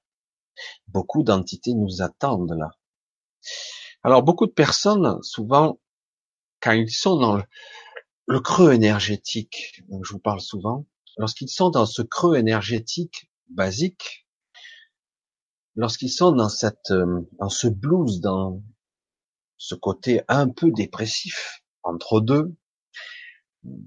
Beaucoup 0.89 1.23
d'entités 1.23 1.75
nous 1.75 2.01
attendent 2.01 2.57
là. 2.57 2.71
Alors 4.03 4.23
beaucoup 4.23 4.47
de 4.47 4.53
personnes, 4.53 5.23
souvent, 5.23 5.79
quand 6.61 6.73
ils 6.73 6.91
sont 6.91 7.19
dans 7.19 7.37
le, 8.27 8.41
creux 8.41 8.73
énergétique, 8.73 9.83
dont 9.91 10.03
je 10.03 10.15
vous 10.15 10.21
parle 10.21 10.41
souvent, 10.41 10.87
lorsqu'ils 11.19 11.51
sont 11.51 11.69
dans 11.69 11.85
ce 11.85 12.01
creux 12.01 12.37
énergétique 12.37 13.31
basique, 13.51 14.26
lorsqu'ils 15.77 16.11
sont 16.11 16.33
dans 16.33 16.49
cette, 16.49 16.91
euh, 16.91 17.21
dans 17.39 17.49
ce 17.49 17.69
blues, 17.69 18.21
dans 18.21 18.63
ce 19.59 19.75
côté 19.75 20.23
un 20.29 20.49
peu 20.49 20.71
dépressif, 20.71 21.63
entre 21.83 22.21
deux, 22.21 22.55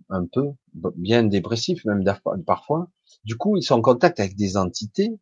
un 0.10 0.26
peu, 0.26 0.52
bien 0.74 1.24
dépressif 1.24 1.84
même 1.86 2.04
parfois, 2.46 2.90
du 3.24 3.36
coup, 3.36 3.58
ils 3.58 3.64
sont 3.64 3.76
en 3.76 3.82
contact 3.82 4.20
avec 4.20 4.36
des 4.36 4.58
entités 4.58 5.20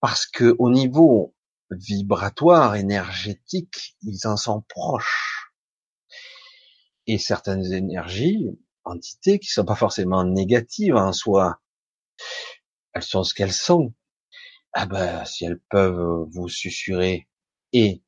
parce 0.00 0.26
que 0.26 0.54
au 0.58 0.70
niveau 0.70 1.34
vibratoire, 1.70 2.76
énergétique, 2.76 3.96
ils 4.02 4.26
en 4.26 4.36
sont 4.36 4.62
proches. 4.68 5.52
Et 7.06 7.18
certaines 7.18 7.72
énergies, 7.72 8.46
entités 8.84 9.38
qui 9.38 9.48
sont 9.48 9.64
pas 9.64 9.74
forcément 9.74 10.24
négatives 10.24 10.96
en 10.96 11.12
soi, 11.12 11.60
elles 12.92 13.02
sont 13.02 13.24
ce 13.24 13.34
qu'elles 13.34 13.52
sont. 13.52 13.94
Ah 14.74 14.86
ben, 14.86 15.24
si 15.24 15.44
elles 15.44 15.60
peuvent 15.70 16.26
vous 16.30 16.48
susurrer 16.48 17.28
et 17.72 18.02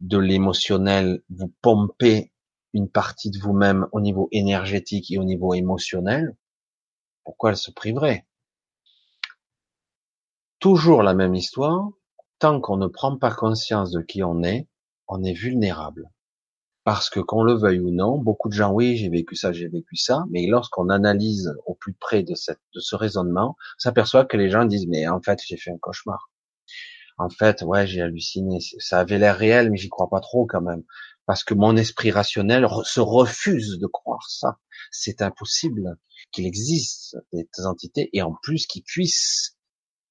de 0.00 0.18
l'émotionnel, 0.18 1.22
vous 1.30 1.52
pomper 1.62 2.32
une 2.72 2.90
partie 2.90 3.30
de 3.30 3.38
vous-même 3.38 3.86
au 3.92 4.00
niveau 4.00 4.28
énergétique 4.32 5.10
et 5.12 5.18
au 5.18 5.24
niveau 5.24 5.54
émotionnel, 5.54 6.36
pourquoi 7.22 7.50
elles 7.50 7.56
se 7.56 7.70
priveraient? 7.70 8.26
Toujours 10.58 11.02
la 11.02 11.14
même 11.14 11.34
histoire, 11.34 11.88
tant 12.38 12.60
qu'on 12.60 12.76
ne 12.76 12.88
prend 12.88 13.16
pas 13.16 13.30
conscience 13.32 13.92
de 13.92 14.02
qui 14.02 14.22
on 14.22 14.42
est, 14.42 14.68
on 15.06 15.22
est 15.22 15.34
vulnérable. 15.34 16.10
Parce 16.84 17.08
que 17.08 17.20
qu'on 17.20 17.42
le 17.42 17.54
veuille 17.54 17.80
ou 17.80 17.90
non, 17.90 18.18
beaucoup 18.18 18.48
de 18.48 18.54
gens, 18.54 18.70
oui, 18.70 18.96
j'ai 18.96 19.08
vécu 19.08 19.36
ça, 19.36 19.52
j'ai 19.52 19.68
vécu 19.68 19.96
ça, 19.96 20.24
mais 20.30 20.46
lorsqu'on 20.46 20.90
analyse 20.90 21.54
au 21.66 21.74
plus 21.74 21.94
près 21.94 22.22
de, 22.22 22.34
cette, 22.34 22.60
de 22.74 22.80
ce 22.80 22.94
raisonnement, 22.94 23.56
on 23.58 23.78
s'aperçoit 23.78 24.26
que 24.26 24.36
les 24.36 24.50
gens 24.50 24.66
disent, 24.66 24.86
mais 24.86 25.08
en 25.08 25.20
fait, 25.22 25.40
j'ai 25.46 25.56
fait 25.56 25.70
un 25.70 25.78
cauchemar. 25.78 26.30
En 27.16 27.30
fait, 27.30 27.62
ouais, 27.62 27.86
j'ai 27.86 28.02
halluciné. 28.02 28.58
Ça 28.78 29.00
avait 29.00 29.18
l'air 29.18 29.36
réel, 29.36 29.70
mais 29.70 29.78
j'y 29.78 29.88
crois 29.88 30.10
pas 30.10 30.20
trop 30.20 30.46
quand 30.46 30.60
même. 30.60 30.82
Parce 31.26 31.42
que 31.42 31.54
mon 31.54 31.76
esprit 31.76 32.10
rationnel 32.10 32.66
se 32.84 33.00
refuse 33.00 33.78
de 33.78 33.86
croire 33.86 34.28
ça. 34.28 34.58
C'est 34.90 35.22
impossible 35.22 35.96
qu'il 36.32 36.44
existe 36.44 37.16
des 37.32 37.46
entités 37.64 38.10
et 38.12 38.20
en 38.20 38.34
plus 38.42 38.66
qu'ils 38.66 38.82
puissent 38.82 39.56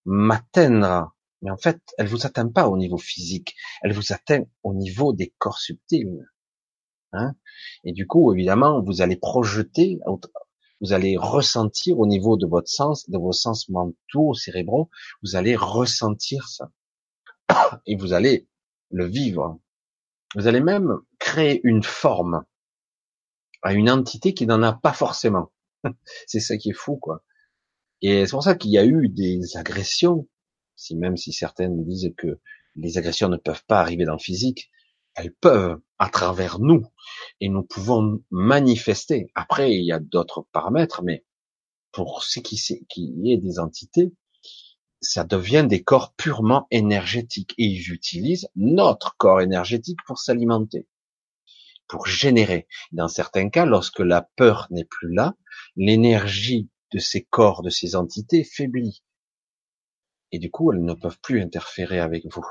m'atteindre 0.06 1.14
mais 1.44 1.52
en 1.52 1.58
fait, 1.58 1.82
elle 1.98 2.08
vous 2.08 2.26
atteint 2.26 2.48
pas 2.48 2.70
au 2.70 2.78
niveau 2.78 2.98
physique, 2.98 3.56
elle 3.82 3.92
vous 3.92 4.14
atteint 4.14 4.44
au 4.64 4.74
niveau 4.74 5.12
des 5.12 5.34
corps 5.38 5.60
subtils. 5.60 6.26
Hein 7.14 7.36
et 7.84 7.94
du 7.94 8.08
coup, 8.08 8.34
évidemment, 8.34 8.82
vous 8.82 9.02
allez 9.02 9.16
projeter, 9.16 10.00
vous 10.82 10.94
allez 10.94 11.16
ressentir 11.18 12.00
au 12.00 12.08
niveau 12.08 12.38
de 12.38 12.48
votre 12.48 12.70
sens, 12.70 13.10
de 13.10 13.18
vos 13.18 13.32
sens 13.32 13.70
mentaux, 13.70 14.34
cérébraux, 14.34 14.90
vous 15.24 15.36
allez 15.36 15.56
ressentir 15.56 16.48
ça. 16.48 16.72
Et 17.86 17.96
vous 17.96 18.14
allez 18.14 18.48
le 18.90 19.06
vivre. 19.06 19.60
Vous 20.36 20.48
allez 20.48 20.62
même 20.62 20.98
créer 21.20 21.62
une 21.64 21.84
forme 21.84 22.44
à 23.62 23.74
une 23.74 23.90
entité 23.90 24.34
qui 24.34 24.46
n'en 24.48 24.64
a 24.64 24.74
pas 24.74 24.94
forcément. 24.94 25.52
c'est 26.28 26.40
ça 26.40 26.58
qui 26.58 26.72
est 26.72 26.78
fou, 26.78 26.98
quoi. 26.98 27.24
Et 28.02 28.26
c'est 28.26 28.32
pour 28.32 28.44
ça 28.44 28.56
qu'il 28.56 28.72
y 28.72 28.78
a 28.78 28.86
eu 28.86 29.08
des 29.08 29.56
agressions 29.56 30.28
si 30.76 30.96
même 30.96 31.18
si 31.18 31.32
certaines 31.34 31.84
disent 31.84 32.14
que 32.18 32.40
les 32.76 32.98
agressions 32.98 33.30
ne 33.30 33.38
peuvent 33.38 33.64
pas 33.68 33.80
arriver 33.80 34.06
dans 34.06 34.14
le 34.14 34.20
physique, 34.20 34.72
elles 35.16 35.34
peuvent 35.34 35.80
à 36.00 36.10
travers 36.10 36.60
nous 36.60 36.86
et 37.40 37.50
nous 37.50 37.64
pouvons 37.64 38.24
manifester. 38.32 39.28
Après, 39.36 39.74
il 39.74 39.84
y 39.84 39.92
a 39.92 40.00
d'autres 40.00 40.46
paramètres, 40.52 41.04
mais 41.04 41.26
pour 41.92 42.24
ce 42.24 42.40
qui, 42.40 42.60
est 43.26 43.38
des 43.38 43.60
entités, 43.60 44.12
ça 45.02 45.24
devient 45.24 45.66
des 45.68 45.84
corps 45.84 46.14
purement 46.14 46.68
énergétiques 46.72 47.54
et 47.58 47.66
ils 47.66 47.92
utilisent 47.92 48.48
notre 48.56 49.16
corps 49.18 49.42
énergétique 49.42 50.00
pour 50.08 50.18
s'alimenter, 50.20 50.88
pour 51.88 52.08
générer. 52.08 52.68
Dans 52.92 53.08
certains 53.08 53.50
cas, 53.50 53.66
lorsque 53.66 54.00
la 54.00 54.28
peur 54.36 54.68
n'est 54.72 54.86
plus 54.86 55.14
là, 55.14 55.36
l'énergie 55.76 56.70
de 56.92 57.00
ces 57.00 57.24
corps, 57.24 57.62
de 57.62 57.70
ces 57.70 57.96
entités 57.96 58.44
faiblit 58.44 59.04
et 60.34 60.40
du 60.40 60.52
coup 60.52 60.74
elles 60.74 60.84
ne 60.84 60.94
peuvent 60.94 61.20
plus 61.22 61.42
interférer 61.42 62.00
avec 62.00 62.26
vous. 62.26 62.46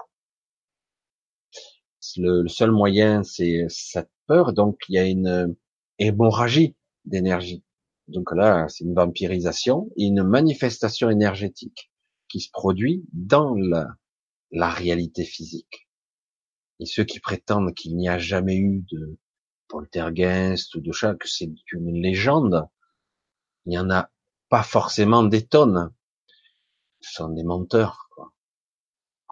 Le, 2.16 2.48
seul 2.48 2.70
moyen, 2.70 3.22
c'est 3.22 3.66
cette 3.68 4.10
peur, 4.26 4.52
donc 4.52 4.78
il 4.88 4.94
y 4.94 4.98
a 4.98 5.06
une 5.06 5.54
hémorragie 5.98 6.74
d'énergie. 7.04 7.64
Donc 8.08 8.32
là, 8.34 8.66
c'est 8.68 8.84
une 8.84 8.94
vampirisation 8.94 9.88
et 9.96 10.04
une 10.04 10.22
manifestation 10.22 11.10
énergétique 11.10 11.90
qui 12.28 12.40
se 12.40 12.50
produit 12.50 13.04
dans 13.12 13.54
la, 13.54 14.70
réalité 14.70 15.24
physique. 15.24 15.88
Et 16.80 16.86
ceux 16.86 17.04
qui 17.04 17.20
prétendent 17.20 17.74
qu'il 17.74 17.96
n'y 17.96 18.08
a 18.08 18.18
jamais 18.18 18.56
eu 18.56 18.84
de 18.90 19.18
poltergeist 19.68 20.74
ou 20.74 20.80
de 20.80 20.92
chat, 20.92 21.14
que 21.14 21.28
c'est 21.28 21.50
une 21.72 22.02
légende, 22.02 22.68
il 23.64 23.70
n'y 23.70 23.78
en 23.78 23.90
a 23.90 24.10
pas 24.48 24.62
forcément 24.62 25.22
des 25.22 25.46
tonnes 25.46 25.92
sont 27.02 27.28
des 27.30 27.44
menteurs. 27.44 28.08
Quoi. 28.10 28.32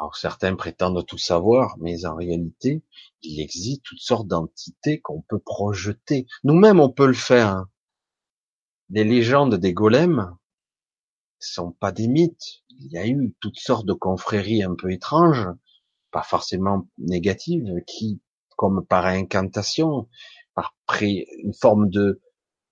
Alors 0.00 0.16
certains 0.16 0.56
prétendent 0.56 1.04
tout 1.06 1.18
savoir, 1.18 1.76
mais 1.78 2.06
en 2.06 2.16
réalité, 2.16 2.82
il 3.22 3.38
existe 3.40 3.82
toutes 3.84 4.00
sortes 4.00 4.26
d'entités 4.26 4.98
qu'on 4.98 5.20
peut 5.20 5.38
projeter. 5.38 6.26
Nous-mêmes, 6.42 6.80
on 6.80 6.90
peut 6.90 7.06
le 7.06 7.12
faire. 7.12 7.48
Hein. 7.48 7.68
Des 8.88 9.04
légendes 9.04 9.56
des 9.56 9.74
golems, 9.74 10.34
sont 11.38 11.72
pas 11.72 11.92
des 11.92 12.08
mythes. 12.08 12.62
Il 12.70 12.92
y 12.92 12.98
a 12.98 13.06
eu 13.06 13.34
toutes 13.40 13.58
sortes 13.58 13.86
de 13.86 13.92
confréries 13.92 14.62
un 14.62 14.74
peu 14.74 14.90
étranges, 14.90 15.48
pas 16.10 16.22
forcément 16.22 16.88
négatives, 16.96 17.70
qui, 17.86 18.22
comme 18.56 18.84
par 18.86 19.04
incantation, 19.04 20.08
par 20.54 20.74
une 21.02 21.54
forme 21.54 21.90
de, 21.90 22.22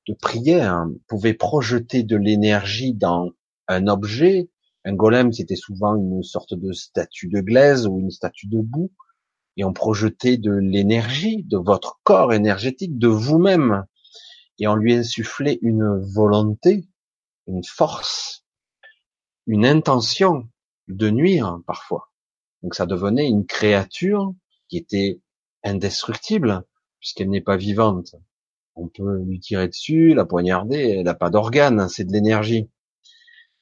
de 0.06 0.14
prière, 0.14 0.86
pouvaient 1.08 1.34
projeter 1.34 2.02
de 2.02 2.16
l'énergie 2.16 2.94
dans 2.94 3.30
un 3.68 3.86
objet. 3.86 4.50
Un 4.84 4.94
golem, 4.94 5.32
c'était 5.32 5.56
souvent 5.56 5.96
une 5.96 6.22
sorte 6.22 6.54
de 6.54 6.72
statue 6.72 7.28
de 7.28 7.40
glaise 7.40 7.86
ou 7.86 7.98
une 7.98 8.10
statue 8.10 8.46
de 8.46 8.60
boue, 8.60 8.92
et 9.56 9.64
on 9.64 9.72
projetait 9.72 10.36
de 10.36 10.52
l'énergie, 10.52 11.42
de 11.44 11.58
votre 11.58 12.00
corps 12.04 12.32
énergétique, 12.32 12.98
de 12.98 13.08
vous-même, 13.08 13.84
et 14.58 14.66
on 14.66 14.74
lui 14.74 14.94
insufflait 14.94 15.58
une 15.62 16.00
volonté, 16.14 16.88
une 17.46 17.64
force, 17.64 18.44
une 19.46 19.66
intention 19.66 20.48
de 20.88 21.10
nuire 21.10 21.58
parfois. 21.66 22.10
Donc 22.62 22.74
ça 22.74 22.86
devenait 22.86 23.28
une 23.28 23.46
créature 23.46 24.34
qui 24.68 24.76
était 24.78 25.20
indestructible 25.64 26.64
puisqu'elle 27.00 27.30
n'est 27.30 27.40
pas 27.40 27.56
vivante. 27.56 28.14
On 28.74 28.88
peut 28.88 29.22
lui 29.22 29.40
tirer 29.40 29.68
dessus, 29.68 30.14
la 30.14 30.24
poignarder, 30.24 30.96
elle 30.98 31.04
n'a 31.04 31.14
pas 31.14 31.30
d'organes, 31.30 31.88
c'est 31.88 32.04
de 32.04 32.12
l'énergie. 32.12 32.68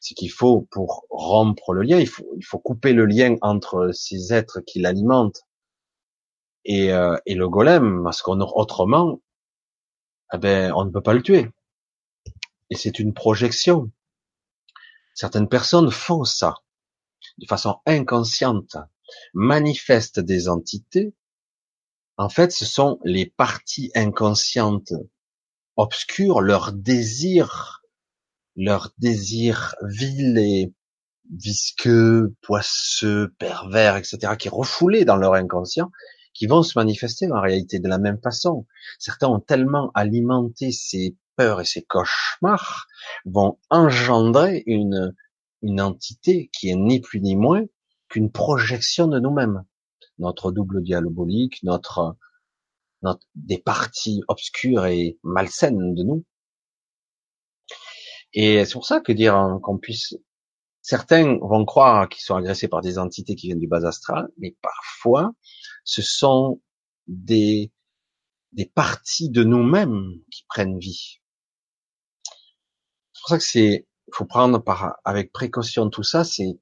Ce 0.00 0.14
qu'il 0.14 0.30
faut 0.30 0.68
pour 0.70 1.06
rompre 1.10 1.72
le 1.72 1.82
lien, 1.82 1.98
il 1.98 2.08
faut, 2.08 2.26
il 2.36 2.44
faut 2.44 2.58
couper 2.58 2.92
le 2.92 3.06
lien 3.06 3.36
entre 3.40 3.90
ces 3.92 4.32
êtres 4.32 4.60
qui 4.60 4.80
l'alimentent 4.80 5.42
et, 6.64 6.92
euh, 6.92 7.16
et 7.26 7.34
le 7.34 7.48
golem, 7.48 8.02
parce 8.04 8.22
qu'on 8.22 8.40
autrement, 8.40 9.20
eh 10.32 10.38
ben, 10.38 10.72
on 10.74 10.84
ne 10.84 10.90
peut 10.90 11.02
pas 11.02 11.14
le 11.14 11.22
tuer. 11.22 11.48
Et 12.70 12.76
c'est 12.76 12.98
une 12.98 13.14
projection. 13.14 13.90
Certaines 15.14 15.48
personnes 15.48 15.90
font 15.90 16.24
ça 16.24 16.54
de 17.38 17.46
façon 17.46 17.80
inconsciente, 17.86 18.76
manifestent 19.34 20.20
des 20.20 20.48
entités. 20.48 21.14
En 22.16 22.28
fait, 22.28 22.52
ce 22.52 22.64
sont 22.64 22.98
les 23.04 23.26
parties 23.26 23.90
inconscientes 23.94 24.92
obscures, 25.76 26.40
leurs 26.40 26.72
désirs, 26.72 27.75
leurs 28.56 28.92
désirs 28.98 29.74
vils 29.82 30.38
et 30.38 30.72
visqueux, 31.32 32.34
poisseux, 32.42 33.34
pervers, 33.38 33.96
etc., 33.96 34.34
qui 34.38 34.48
refoulés 34.48 35.04
dans 35.04 35.16
leur 35.16 35.34
inconscient 35.34 35.90
qui 36.36 36.46
vont 36.46 36.62
se 36.62 36.78
manifester 36.78 37.30
en 37.32 37.40
réalité 37.40 37.78
de 37.78 37.88
la 37.88 37.98
même 37.98 38.20
façon. 38.20 38.66
Certains 38.98 39.28
ont 39.28 39.40
tellement 39.40 39.90
alimenté 39.94 40.70
ces 40.70 41.16
peurs 41.36 41.60
et 41.60 41.64
ces 41.64 41.82
cauchemars, 41.82 42.86
vont 43.24 43.58
engendrer 43.70 44.62
une, 44.66 45.14
une 45.62 45.80
entité 45.80 46.50
qui 46.52 46.68
est 46.70 46.76
ni 46.76 47.00
plus 47.00 47.20
ni 47.20 47.36
moins 47.36 47.64
qu'une 48.08 48.30
projection 48.30 49.06
de 49.06 49.18
nous-mêmes. 49.18 49.64
Notre 50.18 50.52
double 50.52 50.82
diabolique, 50.82 51.62
notre, 51.62 52.16
notre, 53.02 53.26
des 53.34 53.58
parties 53.58 54.22
obscures 54.28 54.86
et 54.86 55.18
malsaines 55.22 55.94
de 55.94 56.02
nous. 56.02 56.24
Et 58.36 58.66
c'est 58.66 58.74
pour 58.74 58.84
ça 58.84 59.00
que 59.00 59.12
dire 59.12 59.58
qu'on 59.62 59.78
puisse, 59.78 60.14
certains 60.82 61.38
vont 61.38 61.64
croire 61.64 62.06
qu'ils 62.06 62.20
sont 62.20 62.36
agressés 62.36 62.68
par 62.68 62.82
des 62.82 62.98
entités 62.98 63.34
qui 63.34 63.46
viennent 63.46 63.58
du 63.58 63.66
bas 63.66 63.86
astral, 63.86 64.28
mais 64.36 64.54
parfois, 64.60 65.32
ce 65.84 66.02
sont 66.02 66.60
des, 67.06 67.72
des 68.52 68.66
parties 68.66 69.30
de 69.30 69.42
nous-mêmes 69.42 70.20
qui 70.30 70.44
prennent 70.48 70.78
vie. 70.78 71.22
C'est 73.14 73.20
pour 73.22 73.28
ça 73.30 73.38
que 73.38 73.44
c'est, 73.44 73.88
faut 74.12 74.26
prendre 74.26 74.62
par, 74.62 74.98
avec 75.04 75.32
précaution 75.32 75.88
tout 75.88 76.02
ça, 76.02 76.22
c'est, 76.22 76.60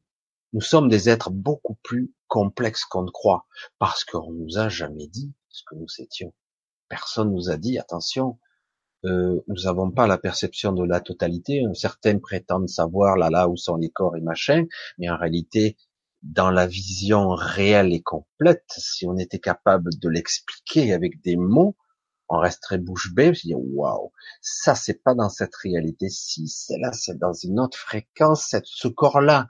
nous 0.53 0.61
sommes 0.61 0.89
des 0.89 1.09
êtres 1.09 1.31
beaucoup 1.31 1.77
plus 1.83 2.15
complexes 2.29 2.85
qu'on 2.85 3.03
ne 3.03 3.11
croit, 3.11 3.49
parce 3.81 4.05
qu'on 4.05 4.31
nous 4.31 4.59
a 4.59 4.69
jamais 4.69 5.09
dit 5.09 5.35
ce 5.49 5.65
que 5.67 5.75
nous 5.75 5.89
étions. 5.99 6.33
Personne 6.89 7.33
nous 7.33 7.51
a 7.51 7.57
dit, 7.57 7.81
attention, 7.81 8.39
euh, 9.05 9.41
nous 9.49 9.63
n'avons 9.65 9.91
pas 9.91 10.07
la 10.07 10.19
perception 10.19 10.73
de 10.73 10.85
la 10.85 11.01
totalité. 11.01 11.63
Certains 11.75 12.19
prétendent 12.19 12.69
savoir 12.69 13.17
là 13.17 13.31
là 13.31 13.49
où 13.49 13.57
sont 13.57 13.77
les 13.77 13.91
corps 13.91 14.17
et 14.17 14.21
machin, 14.21 14.65
mais 14.99 15.11
en 15.11 15.17
réalité, 15.17 15.77
dans 16.23 16.51
la 16.51 16.67
vision 16.67 17.29
réelle 17.29 17.93
et 17.93 18.01
complète, 18.01 18.65
si 18.79 19.07
on 19.07 19.19
était 19.19 19.39
capable 19.39 19.91
de 19.99 20.09
l'expliquer 20.09 20.95
avec 20.95 21.21
des 21.23 21.37
mots, 21.37 21.77
on 22.29 22.39
resterait 22.39 22.79
bouche 22.79 23.13
bée, 23.13 23.35
se 23.35 23.47
dire 23.47 23.59
waouh, 23.61 24.11
ça 24.41 24.75
c'est 24.75 25.03
pas 25.03 25.15
dans 25.15 25.29
cette 25.29 25.55
réalité, 25.57 26.09
si 26.09 26.49
c'est 26.49 26.79
là, 26.79 26.93
c'est 26.93 27.19
dans 27.19 27.35
une 27.35 27.61
autre 27.61 27.77
fréquence, 27.77 28.57
ce 28.65 28.89
corps-là, 28.89 29.49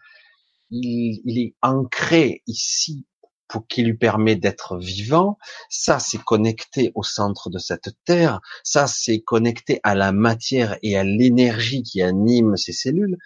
il, 0.71 1.39
est 1.39 1.55
ancré 1.63 2.43
ici 2.49 3.07
pour 3.49 3.67
qui 3.67 3.83
lui 3.83 3.97
permet 3.97 4.37
d'être 4.37 4.79
vivant, 4.79 5.39
ça 5.69 5.99
c'est 5.99 6.23
connecté 6.23 6.93
au 6.95 7.03
centre 7.03 7.51
de 7.51 7.59
cette 7.59 7.91
terre, 8.05 8.41
ça 8.63 8.87
c'est 8.87 9.21
connecté 9.21 9.81
à 9.83 9.95
la 9.95 10.13
matière 10.13 10.79
et 10.83 10.97
à 10.97 11.05
l'énergie 11.05 11.83
qui 11.83 12.03
anime 12.03 12.57
ces 12.57 12.73
cellules. 12.73 13.19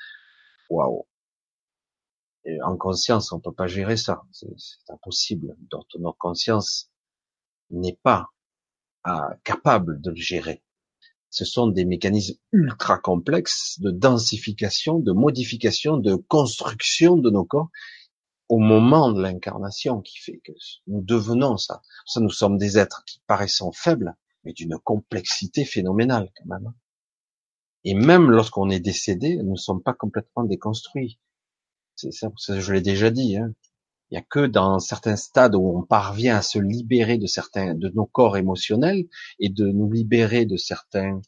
Waouh, 0.70 1.06
en 2.62 2.76
conscience, 2.76 3.32
on 3.32 3.40
peut 3.40 3.52
pas 3.52 3.66
gérer 3.66 3.96
ça. 3.96 4.22
C'est 4.32 4.90
impossible. 4.90 5.56
Donc, 5.70 5.84
notre 5.98 6.18
conscience 6.18 6.90
n'est 7.70 7.98
pas 8.02 8.28
euh, 9.06 9.12
capable 9.44 10.00
de 10.00 10.10
le 10.10 10.16
gérer. 10.16 10.62
Ce 11.30 11.44
sont 11.44 11.66
des 11.66 11.84
mécanismes 11.84 12.38
ultra 12.52 12.98
complexes 12.98 13.78
de 13.80 13.90
densification, 13.90 14.98
de 14.98 15.12
modification, 15.12 15.98
de 15.98 16.14
construction 16.14 17.16
de 17.16 17.30
nos 17.30 17.44
corps 17.44 17.68
au 18.48 18.58
moment 18.58 19.12
de 19.12 19.20
l'incarnation 19.20 20.00
qui 20.00 20.18
fait 20.18 20.40
que 20.44 20.52
nous 20.86 21.02
devenons 21.02 21.56
ça. 21.56 21.82
Ça, 22.06 22.20
nous 22.20 22.30
sommes 22.30 22.58
des 22.58 22.78
êtres 22.78 23.04
qui 23.06 23.20
paraissent 23.26 23.62
faibles, 23.74 24.16
mais 24.44 24.52
d'une 24.52 24.78
complexité 24.78 25.64
phénoménale 25.64 26.30
quand 26.36 26.46
même. 26.46 26.72
Et 27.84 27.94
même 27.94 28.30
lorsqu'on 28.30 28.70
est 28.70 28.80
décédé, 28.80 29.36
nous 29.36 29.52
ne 29.52 29.56
sommes 29.56 29.82
pas 29.82 29.94
complètement 29.94 30.44
déconstruits. 30.44 31.18
C'est 31.96 32.12
ça, 32.12 32.30
je 32.38 32.72
l'ai 32.72 32.80
déjà 32.80 33.10
dit. 33.10 33.36
Hein. 33.36 33.52
Il 34.10 34.14
n'y 34.14 34.18
a 34.18 34.22
que 34.22 34.46
dans 34.46 34.78
certains 34.78 35.16
stades 35.16 35.54
où 35.54 35.76
on 35.76 35.82
parvient 35.82 36.36
à 36.36 36.42
se 36.42 36.58
libérer 36.58 37.18
de 37.18 37.26
certains, 37.26 37.74
de 37.74 37.88
nos 37.90 38.06
corps 38.06 38.36
émotionnels 38.36 39.06
et 39.38 39.50
de 39.50 39.66
nous 39.66 39.90
libérer 39.90 40.46
de 40.46 40.56
certains, 40.56 41.20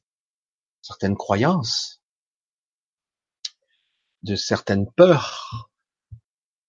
certaines 0.81 1.17
croyances, 1.17 2.01
de 4.23 4.35
certaines 4.35 4.91
peurs, 4.93 5.70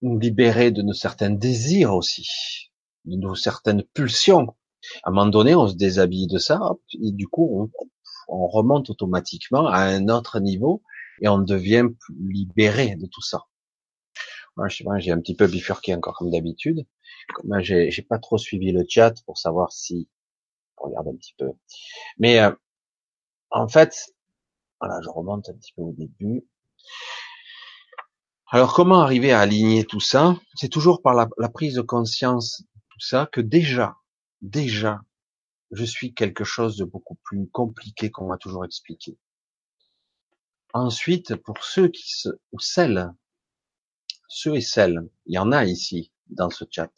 nous 0.01 0.17
libérer 0.19 0.71
de 0.71 0.81
nos 0.81 0.93
certains 0.93 1.29
désirs 1.29 1.93
aussi, 1.93 2.71
de 3.05 3.15
nos 3.17 3.35
certaines 3.35 3.83
pulsions. 3.83 4.55
À 5.03 5.09
un 5.09 5.11
moment 5.11 5.27
donné, 5.29 5.55
on 5.55 5.67
se 5.67 5.75
déshabille 5.75 6.27
de 6.27 6.39
ça, 6.39 6.59
et 6.93 7.11
du 7.11 7.27
coup, 7.27 7.47
on, 7.61 7.85
on 8.27 8.47
remonte 8.47 8.89
automatiquement 8.89 9.67
à 9.67 9.81
un 9.81 10.07
autre 10.07 10.39
niveau 10.39 10.81
et 11.21 11.27
on 11.27 11.39
devient 11.39 11.85
libéré 12.17 12.95
de 12.95 13.05
tout 13.05 13.21
ça. 13.21 13.45
Moi, 14.57 14.67
je 14.67 14.77
sais 14.77 14.83
pas, 14.83 14.99
j'ai 14.99 15.11
un 15.11 15.19
petit 15.19 15.35
peu 15.35 15.47
bifurqué 15.47 15.93
encore 15.95 16.17
comme 16.17 16.31
d'habitude. 16.31 16.85
Moi, 17.43 17.61
j'ai, 17.61 17.89
pas 18.07 18.19
trop 18.19 18.37
suivi 18.37 18.71
le 18.71 18.83
chat 18.87 19.13
pour 19.25 19.37
savoir 19.37 19.71
si, 19.71 20.09
regarde 20.77 21.07
un 21.07 21.15
petit 21.15 21.35
peu. 21.37 21.51
Mais 22.17 22.39
euh, 22.39 22.51
en 23.49 23.67
fait, 23.67 24.13
voilà, 24.79 24.99
je 25.03 25.09
remonte 25.09 25.49
un 25.49 25.53
petit 25.53 25.73
peu 25.73 25.83
au 25.83 25.93
début. 25.93 26.45
Alors, 28.53 28.73
comment 28.73 28.99
arriver 28.99 29.31
à 29.31 29.39
aligner 29.39 29.85
tout 29.85 30.01
ça? 30.01 30.35
C'est 30.55 30.67
toujours 30.67 31.01
par 31.01 31.13
la, 31.13 31.49
prise 31.49 31.75
de 31.75 31.81
conscience, 31.81 32.65
tout 32.89 32.99
ça, 32.99 33.29
que 33.31 33.39
déjà, 33.39 33.95
déjà, 34.41 34.99
je 35.71 35.85
suis 35.85 36.13
quelque 36.13 36.43
chose 36.43 36.75
de 36.75 36.83
beaucoup 36.83 37.17
plus 37.23 37.47
compliqué 37.47 38.11
qu'on 38.11 38.27
m'a 38.27 38.37
toujours 38.37 38.65
expliqué. 38.65 39.17
Ensuite, 40.73 41.37
pour 41.37 41.63
ceux 41.63 41.87
qui 41.87 42.11
se, 42.11 42.27
ou 42.51 42.59
celles 42.59 43.13
ceux 44.27 44.57
et 44.57 44.61
celles, 44.61 44.99
il 45.27 45.35
y 45.35 45.39
en 45.39 45.53
a 45.53 45.63
ici 45.63 46.11
dans 46.27 46.49
ce 46.49 46.65
chat, 46.69 46.91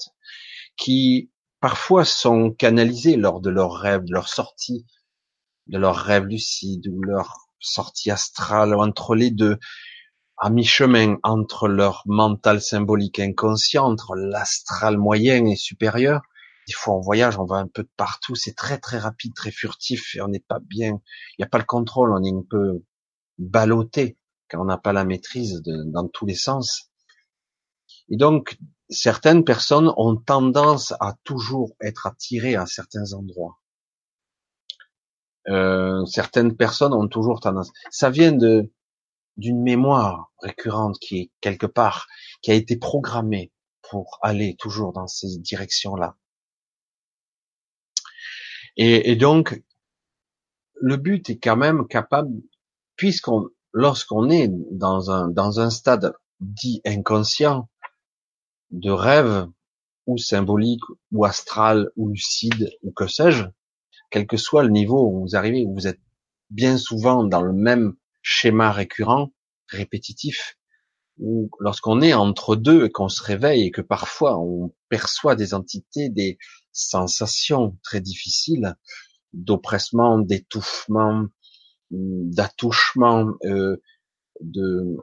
qui 0.76 1.30
parfois 1.60 2.04
sont 2.04 2.50
canalisés 2.50 3.16
lors 3.16 3.42
de 3.42 3.52
leurs 3.52 3.74
rêves, 3.74 4.06
de 4.06 4.14
leur 4.14 4.28
sortie, 4.28 4.88
de 5.68 5.78
leurs 5.78 5.98
rêves 5.98 6.26
lucides 6.26 6.88
ou 6.88 7.00
leur 7.04 7.48
sortie 7.60 8.10
astrale, 8.10 8.74
entre 8.74 9.14
les 9.14 9.30
deux, 9.30 9.60
à 10.38 10.50
mi-chemin 10.50 11.18
entre 11.24 11.68
leur 11.68 12.04
mental 12.06 12.62
symbolique 12.62 13.20
inconscient, 13.20 13.86
entre 13.86 14.16
l'astral 14.16 14.98
moyen 14.98 15.46
et 15.46 15.56
supérieur. 15.56 16.22
Des 16.68 16.74
fois, 16.74 16.96
on 16.96 17.02
voyage, 17.02 17.38
on 17.38 17.46
va 17.46 17.58
un 17.58 17.68
peu 17.68 17.84
de 17.84 17.92
partout, 17.98 18.36
c'est 18.36 18.56
très 18.56 18.78
très 18.78 18.98
rapide, 18.98 19.34
très 19.36 19.52
furtif, 19.52 20.16
et 20.16 20.22
on 20.22 20.30
n'est 20.30 20.44
pas 20.48 20.60
bien. 20.60 21.02
Il 21.32 21.42
n'y 21.42 21.46
a 21.46 21.50
pas 21.50 21.58
le 21.58 21.66
contrôle, 21.66 22.14
on 22.14 22.24
est 22.24 22.34
un 22.34 22.44
peu 22.50 22.84
ballotté, 23.38 24.18
car 24.48 24.62
on 24.62 24.66
n'a 24.66 24.78
pas 24.78 24.94
la 24.94 25.06
maîtrise 25.06 25.62
de, 25.62 25.84
dans 25.92 26.08
tous 26.08 26.26
les 26.26 26.36
sens. 26.36 26.90
Et 28.10 28.18
donc, 28.18 28.58
certaines 28.90 29.44
personnes 29.44 29.92
ont 29.98 30.16
tendance 30.16 30.94
à 31.00 31.16
toujours 31.24 31.76
être 31.82 32.08
attirées 32.08 32.56
à 32.56 32.66
certains 32.66 33.14
endroits. 33.14 33.60
Euh, 35.50 36.06
certaines 36.06 36.56
personnes 36.56 36.94
ont 36.94 37.08
toujours 37.08 37.42
tendance. 37.42 37.72
Ça 37.92 38.10
vient 38.10 38.32
de 38.32 38.72
d'une 39.38 39.62
mémoire 39.62 40.32
récurrente 40.40 40.98
qui 41.00 41.20
est 41.20 41.32
quelque 41.42 41.66
part, 41.66 42.08
qui 42.42 42.52
a 42.52 42.54
été 42.54 42.78
programmée 42.78 43.52
pour 43.82 44.20
aller 44.22 44.56
toujours 44.58 44.94
dans 44.94 45.08
ces 45.08 45.38
directions-là. 45.38 46.16
Et, 48.76 49.16
donc, 49.16 49.62
le 50.82 50.98
but 50.98 51.30
est 51.30 51.38
quand 51.38 51.58
même 51.58 51.88
capable, 51.88 52.42
puisqu'on, 52.96 53.50
lorsqu'on 53.72 54.30
est 54.32 54.50
dans 54.72 55.12
un, 55.12 55.28
dans 55.28 55.60
un 55.60 55.70
stade 55.70 56.14
dit 56.40 56.82
inconscient, 56.86 57.70
de 58.72 58.90
rêve, 58.90 59.48
ou 60.08 60.18
symbolique, 60.18 60.82
ou 61.12 61.24
astral, 61.24 61.92
ou 61.96 62.10
lucide, 62.10 62.72
ou 62.82 62.92
que 62.92 63.08
sais-je, 63.08 63.46
quel 64.10 64.28
que 64.28 64.38
soit 64.38 64.64
le 64.64 64.70
niveau 64.70 65.08
où 65.08 65.22
vous 65.22 65.36
arrivez, 65.36 65.66
vous 65.66 65.88
êtes 65.88 66.02
bien 66.50 66.78
souvent 66.78 67.24
dans 67.24 67.42
le 67.42 67.54
même 67.54 67.96
schéma 68.24 68.72
récurrent, 68.72 69.32
répétitif, 69.68 70.58
ou 71.20 71.52
lorsqu'on 71.60 72.02
est 72.02 72.14
entre 72.14 72.56
deux 72.56 72.86
et 72.86 72.90
qu'on 72.90 73.10
se 73.10 73.22
réveille 73.22 73.68
et 73.68 73.72
que 73.72 73.82
parfois 73.82 74.40
on 74.40 74.74
perçoit 74.90 75.36
des 75.36 75.54
entités, 75.54 76.10
des 76.10 76.40
sensations 76.72 77.78
très 77.84 78.02
difficiles 78.02 78.76
d'oppressement, 79.34 80.18
d'étouffement, 80.18 81.28
d'attouchement, 81.92 83.34
euh, 83.46 83.78
de, 84.42 84.98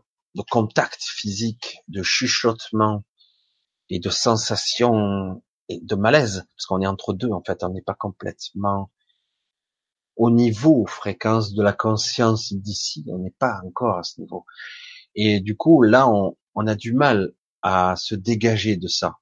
contact 0.50 1.02
physique, 1.02 1.78
de 1.88 2.02
chuchotement 2.02 3.04
et 3.88 4.00
de 4.00 4.10
sensations 4.10 5.42
et 5.68 5.80
de 5.80 5.94
malaise, 5.94 6.46
parce 6.56 6.66
qu'on 6.66 6.80
est 6.80 6.86
entre 6.86 7.12
deux 7.12 7.30
en 7.30 7.42
fait, 7.44 7.62
on 7.62 7.70
n'est 7.70 7.82
pas 7.82 7.94
complètement 7.94 8.90
au 10.20 10.30
niveau 10.30 10.84
fréquence 10.84 11.54
de 11.54 11.62
la 11.62 11.72
conscience 11.72 12.52
d'ici, 12.52 13.06
on 13.08 13.20
n'est 13.20 13.30
pas 13.38 13.62
encore 13.64 13.96
à 13.96 14.02
ce 14.02 14.20
niveau. 14.20 14.44
Et 15.14 15.40
du 15.40 15.56
coup, 15.56 15.80
là, 15.80 16.10
on, 16.10 16.36
on 16.54 16.66
a 16.66 16.74
du 16.74 16.92
mal 16.92 17.32
à 17.62 17.96
se 17.96 18.14
dégager 18.14 18.76
de 18.76 18.86
ça. 18.86 19.16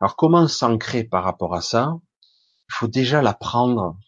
Alors, 0.00 0.16
comment 0.16 0.46
s'ancrer 0.48 1.02
par 1.02 1.24
rapport 1.24 1.54
à 1.54 1.62
ça? 1.62 1.98
Il 2.68 2.74
faut 2.74 2.88
déjà 2.88 3.22
l'apprendre, 3.22 3.98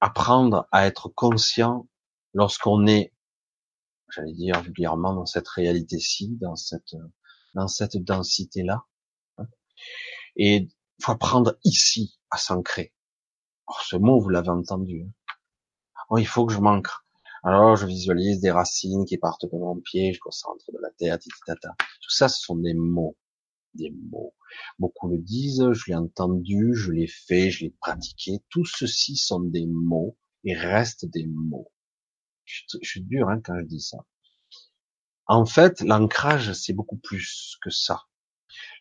apprendre 0.00 0.66
à 0.72 0.84
être 0.88 1.08
conscient 1.08 1.88
lorsqu'on 2.34 2.88
est, 2.88 3.14
j'allais 4.10 4.32
dire 4.32 4.60
vulgairement, 4.62 5.14
dans 5.14 5.26
cette 5.26 5.46
réalité-ci, 5.46 6.36
dans 6.40 6.56
cette, 6.56 6.96
dans 7.54 7.68
cette 7.68 7.98
densité-là. 7.98 8.82
Et 10.34 10.56
il 10.56 11.04
faut 11.04 11.12
apprendre 11.12 11.56
ici 11.62 12.18
à 12.30 12.36
s'ancrer. 12.36 12.92
Oh, 13.66 13.74
ce 13.82 13.96
mot, 13.96 14.20
vous 14.20 14.28
l'avez 14.28 14.50
entendu. 14.50 15.06
Oh, 16.10 16.18
il 16.18 16.26
faut 16.26 16.46
que 16.46 16.52
je 16.52 16.58
m'ancre. 16.58 17.04
Alors, 17.44 17.76
je 17.76 17.86
visualise 17.86 18.40
des 18.40 18.50
racines 18.50 19.04
qui 19.04 19.18
partent 19.18 19.46
de 19.46 19.58
mon 19.58 19.80
pied 19.80 20.12
jusqu'au 20.12 20.30
centre 20.30 20.70
de 20.72 20.78
la 20.80 20.90
terre, 20.90 21.18
tata. 21.46 21.74
Tout 21.78 22.10
ça, 22.10 22.28
ce 22.28 22.40
sont 22.40 22.56
des 22.56 22.74
mots. 22.74 23.16
Des 23.74 23.90
mots. 23.90 24.34
Beaucoup 24.78 25.08
le 25.08 25.18
disent, 25.18 25.72
je 25.72 25.84
l'ai 25.88 25.96
entendu, 25.96 26.74
je 26.74 26.92
l'ai 26.92 27.06
fait, 27.06 27.50
je 27.50 27.64
l'ai 27.64 27.74
pratiqué. 27.80 28.44
Tout 28.50 28.64
ceci 28.64 29.16
sont 29.16 29.40
des 29.40 29.66
mots 29.66 30.16
et 30.44 30.54
restent 30.54 31.06
des 31.06 31.26
mots. 31.26 31.70
Je, 32.44 32.62
je 32.80 32.88
suis 32.88 33.02
dur 33.02 33.28
hein, 33.28 33.40
quand 33.42 33.58
je 33.58 33.64
dis 33.64 33.80
ça. 33.80 33.98
En 35.26 35.46
fait, 35.46 35.80
l'ancrage, 35.80 36.52
c'est 36.52 36.74
beaucoup 36.74 36.98
plus 36.98 37.56
que 37.62 37.70
ça. 37.70 38.02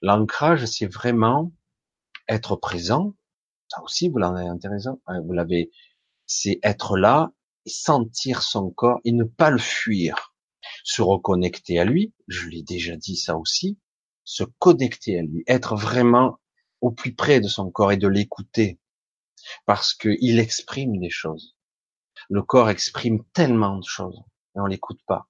L'ancrage, 0.01 0.65
c'est 0.65 0.87
vraiment 0.87 1.53
être 2.27 2.55
présent. 2.55 3.15
Ça 3.71 3.81
aussi, 3.83 4.09
vous 4.09 4.17
l'avez 4.17 4.45
intéressant. 4.47 4.99
Hein, 5.07 5.21
vous 5.21 5.31
l'avez, 5.31 5.71
c'est 6.25 6.59
être 6.61 6.97
là 6.97 7.31
sentir 7.65 8.41
son 8.41 8.69
corps 8.69 8.99
et 9.05 9.13
ne 9.13 9.23
pas 9.23 9.49
le 9.49 9.59
fuir. 9.59 10.35
Se 10.83 11.01
reconnecter 11.01 11.79
à 11.79 11.85
lui, 11.85 12.13
je 12.27 12.49
l'ai 12.49 12.63
déjà 12.63 12.97
dit 12.97 13.15
ça 13.15 13.37
aussi, 13.37 13.79
se 14.25 14.43
connecter 14.59 15.19
à 15.19 15.21
lui, 15.21 15.45
être 15.47 15.77
vraiment 15.77 16.37
au 16.81 16.91
plus 16.91 17.15
près 17.15 17.39
de 17.39 17.47
son 17.47 17.71
corps 17.71 17.93
et 17.93 17.97
de 17.97 18.09
l'écouter, 18.09 18.77
parce 19.65 19.93
qu'il 19.93 20.37
exprime 20.39 20.99
des 20.99 21.09
choses. 21.09 21.55
Le 22.29 22.43
corps 22.43 22.69
exprime 22.69 23.23
tellement 23.31 23.77
de 23.77 23.85
choses 23.85 24.21
et 24.57 24.59
on 24.59 24.65
l'écoute 24.65 24.99
pas. 25.07 25.29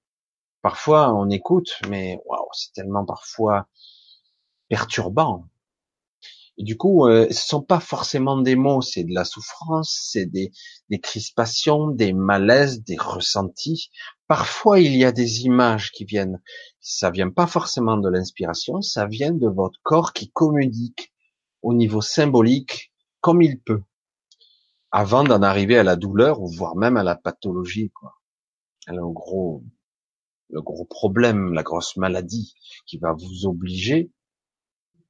Parfois 0.64 1.14
on 1.14 1.30
écoute, 1.30 1.80
mais 1.90 2.20
waouh, 2.26 2.50
c'est 2.54 2.74
tellement 2.74 3.06
parfois 3.06 3.68
perturbant. 4.68 5.46
Du 6.62 6.78
coup, 6.78 7.08
euh, 7.08 7.28
ce 7.32 7.48
sont 7.48 7.64
pas 7.64 7.80
forcément 7.80 8.38
des 8.40 8.56
mots, 8.56 8.82
c'est 8.82 9.04
de 9.04 9.14
la 9.16 9.26
souffrance, 9.26 10.10
c'est 10.12 10.28
des, 10.28 10.52
crispations, 11.02 11.88
des 11.88 12.14
malaises, 12.14 12.84
des 12.84 12.98
ressentis. 12.98 13.90
Parfois, 14.28 14.80
il 14.80 14.96
y 14.96 15.04
a 15.04 15.12
des 15.12 15.46
images 15.46 15.92
qui 15.92 16.06
viennent. 16.06 16.40
Ça 16.80 17.10
vient 17.10 17.32
pas 17.32 17.48
forcément 17.48 17.98
de 17.98 18.08
l'inspiration, 18.10 18.82
ça 18.82 19.08
vient 19.08 19.32
de 19.32 19.48
votre 19.48 19.80
corps 19.82 20.14
qui 20.14 20.30
communique 20.30 21.12
au 21.64 21.74
niveau 21.74 22.02
symbolique 22.02 22.92
comme 23.22 23.42
il 23.42 23.60
peut, 23.60 23.82
avant 24.92 25.24
d'en 25.24 25.42
arriver 25.42 25.80
à 25.80 25.84
la 25.84 25.96
douleur 25.96 26.42
ou 26.42 26.48
voire 26.48 26.76
même 26.76 26.98
à 26.98 27.04
la 27.04 27.16
pathologie, 27.16 27.90
quoi. 27.90 28.20
Le 28.88 29.08
gros, 29.12 29.64
le 30.50 30.62
gros 30.62 30.86
problème, 30.86 31.54
la 31.54 31.64
grosse 31.64 31.98
maladie 31.98 32.54
qui 32.86 32.98
va 32.98 33.14
vous 33.14 33.46
obliger 33.48 34.12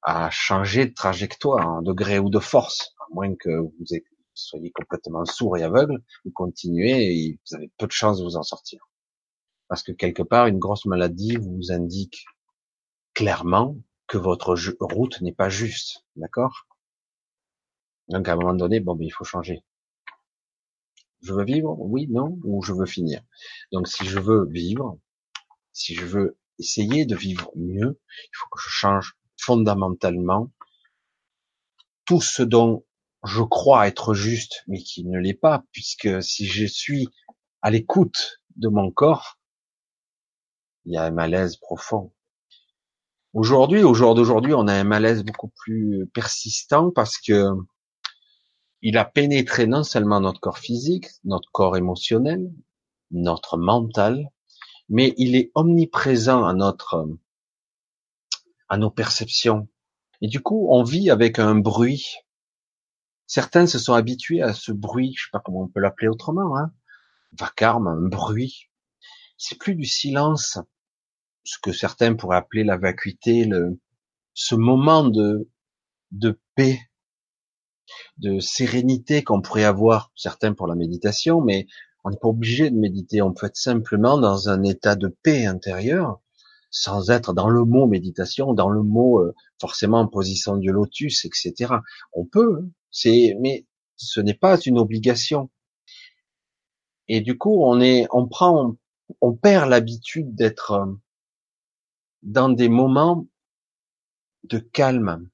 à 0.04 0.30
changer 0.32 0.86
de 0.88 0.94
trajectoire, 0.94 1.68
en 1.68 1.82
degré 1.82 2.20
ou 2.20 2.30
de 2.30 2.40
force, 2.40 2.94
à 3.00 3.06
moins 3.14 3.36
que 3.36 3.50
vous 3.50 3.86
soyez 4.34 4.72
complètement 4.72 5.26
sourd 5.26 5.58
et 5.58 5.64
aveugle, 5.64 6.04
vous 6.26 6.32
continuez 6.32 7.14
et 7.14 7.40
vous 7.46 7.56
avez 7.56 7.72
peu 7.78 7.88
de 7.88 7.92
chances 7.92 8.20
de 8.20 8.24
vous 8.24 8.38
en 8.38 8.44
sortir. 8.44 8.90
Parce 9.68 9.84
que 9.84 9.92
quelque 9.92 10.24
part, 10.24 10.48
une 10.48 10.60
grosse 10.60 10.86
maladie 10.86 11.38
vous 11.38 11.72
indique 11.72 12.26
clairement 13.14 13.78
que 14.08 14.18
votre 14.18 14.56
route 14.80 15.22
n'est 15.22 15.34
pas 15.34 15.50
juste, 15.50 16.06
d'accord? 16.16 16.68
Donc 18.10 18.28
à 18.28 18.34
un 18.34 18.36
moment 18.36 18.54
donné, 18.54 18.80
bon, 18.80 18.96
ben, 18.96 19.06
il 19.06 19.12
faut 19.12 19.24
changer. 19.24 19.64
Je 21.22 21.34
veux 21.34 21.46
vivre, 21.46 21.76
oui, 21.80 22.08
non, 22.10 22.40
ou 22.44 22.64
je 22.64 22.74
veux 22.74 22.86
finir. 22.86 23.22
Donc 23.72 23.88
si 23.88 24.06
je 24.06 24.20
veux 24.20 24.46
vivre, 24.50 24.98
si 25.72 25.94
je 25.94 26.06
veux 26.06 26.38
essayer 26.60 27.06
de 27.06 27.16
vivre 27.16 27.52
mieux, 27.56 28.00
il 28.24 28.36
faut 28.36 28.48
que 28.52 28.60
je 28.62 28.70
change 28.70 29.18
fondamentalement 29.42 30.52
tout 32.06 32.22
ce 32.22 32.44
dont 32.44 32.86
je 33.24 33.42
crois 33.42 33.88
être 33.88 34.14
juste, 34.14 34.64
mais 34.68 34.80
qui 34.80 35.06
ne 35.06 35.20
l'est 35.20 35.34
pas, 35.34 35.64
puisque 35.72 36.22
si 36.24 36.46
je 36.46 36.66
suis 36.66 37.08
à 37.62 37.70
l'écoute 37.70 38.42
de 38.56 38.68
mon 38.68 38.92
corps, 38.92 39.40
il 40.86 40.94
y 40.94 40.98
a 40.98 41.04
un 41.04 41.12
malaise 41.12 41.58
profond. 41.58 42.12
Aujourd'hui, 43.34 43.84
au 43.84 43.94
jour 43.94 44.16
d'aujourd'hui, 44.16 44.54
on 44.54 44.68
a 44.68 44.74
un 44.74 44.84
malaise 44.84 45.24
beaucoup 45.24 45.52
plus 45.56 46.10
persistant 46.14 46.92
parce 46.92 47.18
que 47.18 47.52
il 48.82 48.98
a 48.98 49.06
pénétré 49.06 49.68
non 49.68 49.84
seulement 49.84 50.20
notre 50.20 50.40
corps 50.40 50.58
physique, 50.58 51.06
notre 51.24 51.50
corps 51.52 51.78
émotionnel, 51.78 52.52
notre 53.12 53.58
mental, 53.58 54.28
mais 54.90 55.14
il 55.18 55.36
est 55.36 55.52
omniprésent 55.54 56.44
à 56.44 56.54
notre 56.54 57.08
à 58.72 58.78
nos 58.78 58.90
perceptions. 58.90 59.68
Et 60.22 60.30
du 60.30 60.40
coup, 60.40 60.70
on 60.72 60.84
vit 60.84 61.10
avec 61.10 61.40
un 61.40 61.56
bruit. 61.56 62.16
Certains 63.28 63.68
se 63.68 63.78
sont 63.78 63.94
habitués 63.94 64.42
à 64.42 64.54
ce 64.54 64.72
bruit, 64.72 65.14
je 65.18 65.26
sais 65.26 65.30
pas 65.34 65.42
comment 65.44 65.64
on 65.64 65.68
peut 65.68 65.82
l'appeler 65.82 66.08
autrement, 66.08 66.58
hein. 66.58 66.72
Vacarme, 67.38 67.88
un 67.88 68.08
bruit. 68.08 68.70
C'est 69.38 69.58
plus 69.58 69.76
du 69.76 69.84
silence, 69.84 70.58
ce 71.44 71.58
que 71.62 71.74
certains 71.74 72.16
pourraient 72.16 72.38
appeler 72.38 72.64
la 72.64 72.78
vacuité, 72.78 73.44
le, 73.44 73.78
ce 74.34 74.56
moment 74.56 75.04
de, 75.04 75.50
de 76.12 76.40
paix, 76.56 76.80
de 78.20 78.40
sérénité 78.40 79.22
qu'on 79.22 79.42
pourrait 79.42 79.66
avoir, 79.66 80.14
certains 80.16 80.54
pour 80.54 80.68
la 80.68 80.76
méditation, 80.76 81.42
mais 81.42 81.68
on 82.06 82.10
n'est 82.10 82.18
pas 82.18 82.30
obligé 82.30 82.70
de 82.70 82.78
méditer, 82.78 83.22
on 83.22 83.34
peut 83.34 83.48
être 83.48 83.58
simplement 83.58 84.18
dans 84.18 84.48
un 84.48 84.64
état 84.64 84.96
de 84.96 85.10
paix 85.24 85.46
intérieure, 85.46 86.21
sans 86.72 87.10
être 87.10 87.34
dans 87.34 87.50
le 87.50 87.66
mot 87.66 87.86
méditation, 87.86 88.54
dans 88.54 88.70
le 88.70 88.82
mot 88.82 89.20
euh, 89.20 89.36
forcément 89.60 90.00
en 90.00 90.08
position 90.08 90.56
du 90.56 90.72
lotus, 90.72 91.26
etc. 91.26 91.76
On 92.14 92.26
peut, 92.26 92.62
hein. 92.64 92.70
c'est, 92.90 93.36
mais 93.40 93.68
ce 93.98 94.22
n'est 94.22 94.34
pas 94.34 94.58
une 94.60 94.80
obligation. 94.80 95.52
Et 97.10 97.20
du 97.20 97.38
coup, 97.38 97.64
on 97.64 97.82
est, 97.82 98.08
on 98.12 98.28
prend, 98.28 98.76
on, 99.20 99.34
perd 99.34 99.70
l'habitude 99.70 100.34
d'être 100.34 100.72
euh, 100.72 100.86
dans 102.24 102.50
des 102.50 102.70
moments 102.70 103.28
de 104.46 104.58
calme, 104.58 105.30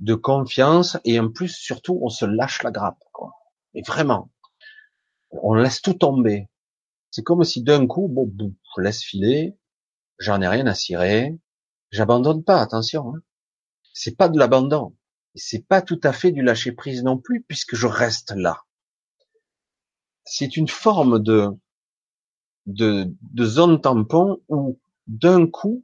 de 0.00 0.14
confiance, 0.14 0.98
et 1.04 1.18
en 1.18 1.30
plus, 1.30 1.48
surtout, 1.48 1.98
on 2.02 2.10
se 2.10 2.26
lâche 2.26 2.62
la 2.62 2.70
grappe, 2.70 3.02
quoi. 3.12 3.32
Et 3.74 3.82
vraiment, 3.82 4.30
on 5.30 5.54
laisse 5.54 5.80
tout 5.80 5.94
tomber. 5.94 6.48
C'est 7.10 7.22
comme 7.22 7.42
si 7.44 7.62
d'un 7.62 7.86
coup, 7.86 8.08
bon, 8.08 8.30
je 8.38 8.82
laisse 8.82 9.02
filer, 9.02 9.56
j'en 10.20 10.40
ai 10.40 10.46
rien 10.46 10.66
à 10.66 10.74
cirer, 10.74 11.36
j'abandonne 11.90 12.44
pas, 12.44 12.60
attention. 12.60 13.14
Hein. 13.14 13.20
C'est 13.92 14.16
pas 14.16 14.28
de 14.28 14.38
l'abandon, 14.38 14.94
c'est 15.34 15.66
pas 15.66 15.82
tout 15.82 16.00
à 16.04 16.12
fait 16.12 16.30
du 16.30 16.42
lâcher 16.42 16.72
prise 16.72 17.02
non 17.02 17.18
plus, 17.18 17.42
puisque 17.42 17.74
je 17.74 17.88
reste 17.88 18.32
là. 18.36 18.62
C'est 20.24 20.56
une 20.56 20.68
forme 20.68 21.20
de 21.20 21.50
de, 22.66 23.12
de 23.32 23.44
zones 23.44 23.80
tampons 23.80 24.40
où 24.48 24.78
d'un 25.06 25.46
coup 25.46 25.82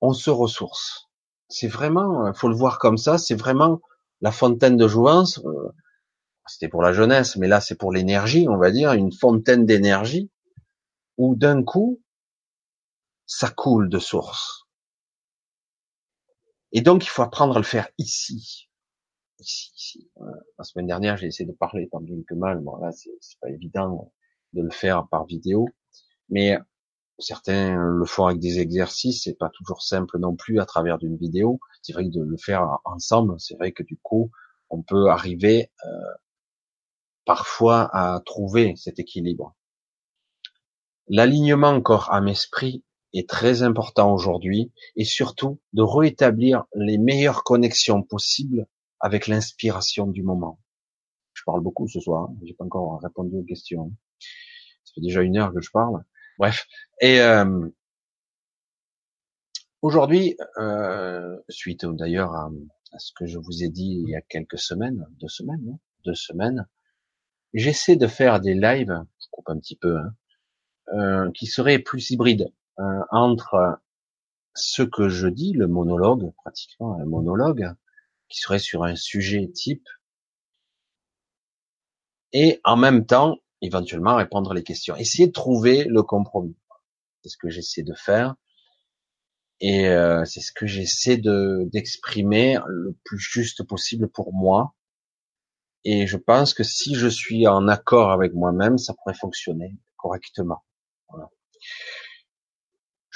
on 0.00 0.12
se 0.12 0.30
ressource. 0.30 1.08
C'est 1.48 1.68
vraiment, 1.68 2.32
faut 2.34 2.48
le 2.48 2.56
voir 2.56 2.78
comme 2.78 2.96
ça, 2.96 3.18
c'est 3.18 3.34
vraiment 3.34 3.80
la 4.20 4.32
fontaine 4.32 4.76
de 4.76 4.88
jouvence. 4.88 5.38
Euh, 5.44 5.72
c'était 6.46 6.68
pour 6.68 6.82
la 6.82 6.92
jeunesse, 6.92 7.36
mais 7.36 7.48
là 7.48 7.60
c'est 7.60 7.76
pour 7.76 7.92
l'énergie, 7.92 8.46
on 8.48 8.56
va 8.56 8.70
dire, 8.70 8.92
une 8.92 9.12
fontaine 9.12 9.66
d'énergie 9.66 10.30
où 11.18 11.36
d'un 11.36 11.62
coup 11.62 12.00
ça 13.26 13.50
coule 13.50 13.88
de 13.88 13.98
source. 13.98 14.66
Et 16.72 16.80
donc 16.80 17.04
il 17.04 17.08
faut 17.08 17.22
apprendre 17.22 17.56
à 17.56 17.58
le 17.58 17.64
faire 17.64 17.88
ici, 17.98 18.68
ici, 19.38 19.72
ici. 19.76 20.10
La 20.58 20.64
semaine 20.64 20.86
dernière 20.86 21.16
j'ai 21.16 21.26
essayé 21.26 21.48
de 21.48 21.56
parler 21.56 21.88
tant 21.90 22.00
bien 22.00 22.16
que 22.26 22.34
mal. 22.34 22.60
Bon 22.60 22.76
là 22.76 22.90
c'est 22.92 23.10
pas 23.40 23.50
évident 23.50 24.12
de 24.52 24.62
le 24.62 24.70
faire 24.70 25.06
par 25.08 25.26
vidéo, 25.26 25.68
mais 26.28 26.58
certains 27.18 27.76
le 27.76 28.04
font 28.04 28.26
avec 28.26 28.40
des 28.40 28.58
exercices, 28.58 29.24
c'est 29.24 29.38
pas 29.38 29.50
toujours 29.50 29.82
simple 29.82 30.18
non 30.18 30.36
plus 30.36 30.60
à 30.60 30.66
travers 30.66 30.98
d'une 30.98 31.16
vidéo. 31.16 31.60
C'est 31.82 31.92
vrai 31.92 32.04
que 32.04 32.10
de 32.10 32.22
le 32.22 32.36
faire 32.36 32.78
ensemble, 32.84 33.38
c'est 33.40 33.54
vrai 33.54 33.72
que 33.72 33.82
du 33.82 33.96
coup, 34.02 34.30
on 34.70 34.82
peut 34.82 35.08
arriver 35.08 35.70
euh, 35.84 36.14
parfois 37.24 37.88
à 37.92 38.20
trouver 38.20 38.74
cet 38.76 38.98
équilibre. 38.98 39.54
L'alignement 41.08 41.80
corps-âme-esprit 41.80 42.84
est 43.18 43.28
très 43.28 43.62
important 43.62 44.12
aujourd'hui 44.12 44.72
et 44.96 45.04
surtout 45.04 45.60
de 45.72 45.82
rétablir 45.82 46.64
les 46.74 46.98
meilleures 46.98 47.44
connexions 47.44 48.02
possibles 48.02 48.66
avec 49.00 49.26
l'inspiration 49.26 50.06
du 50.06 50.22
moment. 50.22 50.60
Je 51.34 51.42
parle 51.44 51.60
beaucoup 51.60 51.86
ce 51.88 52.00
soir, 52.00 52.30
hein. 52.30 52.36
j'ai 52.44 52.54
pas 52.54 52.64
encore 52.64 53.00
répondu 53.02 53.36
aux 53.36 53.44
questions. 53.44 53.92
Ça 54.84 54.92
fait 54.94 55.00
déjà 55.00 55.22
une 55.22 55.36
heure 55.36 55.52
que 55.52 55.60
je 55.60 55.70
parle. 55.70 56.04
Bref. 56.38 56.66
Et 57.00 57.20
euh, 57.20 57.68
aujourd'hui, 59.82 60.36
euh, 60.58 61.36
suite 61.48 61.84
d'ailleurs 61.84 62.32
à, 62.32 62.50
ce 62.98 63.12
que 63.14 63.26
je 63.26 63.38
vous 63.38 63.62
ai 63.62 63.68
dit 63.68 64.02
il 64.02 64.08
y 64.08 64.16
a 64.16 64.22
quelques 64.22 64.58
semaines, 64.58 65.06
deux 65.20 65.28
semaines, 65.28 65.78
deux 66.04 66.14
semaines, 66.14 66.66
j'essaie 67.52 67.96
de 67.96 68.06
faire 68.06 68.40
des 68.40 68.54
lives, 68.54 69.04
je 69.20 69.26
coupe 69.30 69.48
un 69.50 69.58
petit 69.58 69.76
peu, 69.76 69.98
hein, 69.98 70.14
euh, 70.94 71.30
qui 71.32 71.46
seraient 71.46 71.78
plus 71.78 72.10
hybrides 72.10 72.52
entre 73.10 73.78
ce 74.54 74.82
que 74.82 75.08
je 75.08 75.28
dis, 75.28 75.52
le 75.52 75.66
monologue, 75.66 76.32
pratiquement 76.36 76.98
un 77.00 77.04
monologue, 77.04 77.72
qui 78.28 78.40
serait 78.40 78.58
sur 78.58 78.84
un 78.84 78.96
sujet 78.96 79.48
type, 79.48 79.86
et 82.32 82.60
en 82.64 82.76
même 82.76 83.06
temps 83.06 83.38
éventuellement 83.62 84.16
répondre 84.16 84.52
les 84.54 84.62
questions. 84.62 84.96
Essayer 84.96 85.28
de 85.28 85.32
trouver 85.32 85.84
le 85.84 86.02
compromis. 86.02 86.56
C'est 87.22 87.30
ce 87.30 87.36
que 87.36 87.48
j'essaie 87.48 87.82
de 87.82 87.94
faire. 87.94 88.34
Et 89.60 89.88
euh, 89.88 90.24
c'est 90.26 90.40
ce 90.40 90.52
que 90.52 90.66
j'essaie 90.66 91.16
de 91.16 91.66
d'exprimer 91.72 92.58
le 92.66 92.94
plus 93.04 93.18
juste 93.18 93.62
possible 93.62 94.08
pour 94.08 94.34
moi. 94.34 94.74
Et 95.84 96.06
je 96.06 96.16
pense 96.16 96.52
que 96.52 96.62
si 96.62 96.94
je 96.94 97.08
suis 97.08 97.46
en 97.46 97.68
accord 97.68 98.10
avec 98.10 98.34
moi-même, 98.34 98.76
ça 98.76 98.92
pourrait 98.92 99.14
fonctionner 99.14 99.74
correctement. 99.96 100.62
Voilà. 101.08 101.30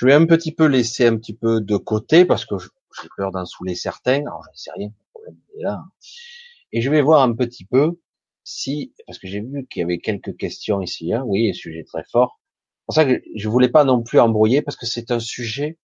Je 0.00 0.06
vais 0.06 0.14
un 0.14 0.24
petit 0.24 0.52
peu 0.52 0.64
laisser 0.64 1.06
un 1.06 1.18
petit 1.18 1.34
peu 1.34 1.60
de 1.60 1.76
côté 1.76 2.24
parce 2.24 2.46
que 2.46 2.54
j'ai 2.56 3.08
peur 3.18 3.32
d'en 3.32 3.44
saouler 3.44 3.74
certains. 3.74 4.22
Alors 4.22 4.42
je 4.44 4.50
ne 4.50 4.56
sais 4.56 4.70
rien, 4.74 4.86
le 4.86 5.10
problème 5.12 5.36
est 5.58 5.62
là. 5.62 5.84
Et 6.72 6.80
je 6.80 6.90
vais 6.90 7.02
voir 7.02 7.20
un 7.20 7.34
petit 7.34 7.66
peu 7.66 8.00
si, 8.42 8.94
parce 9.06 9.18
que 9.18 9.28
j'ai 9.28 9.42
vu 9.42 9.66
qu'il 9.66 9.80
y 9.80 9.82
avait 9.82 9.98
quelques 9.98 10.38
questions 10.38 10.80
ici, 10.80 11.12
hein, 11.12 11.22
oui, 11.26 11.50
un 11.50 11.52
sujet 11.52 11.84
très 11.84 12.02
fort. 12.10 12.40
C'est 12.40 12.84
pour 12.86 12.94
ça 12.94 13.04
que 13.04 13.22
je 13.36 13.48
voulais 13.50 13.68
pas 13.68 13.84
non 13.84 14.02
plus 14.02 14.18
embrouiller 14.18 14.62
parce 14.62 14.78
que 14.78 14.86
c'est 14.86 15.10
un 15.10 15.20
sujet 15.20 15.78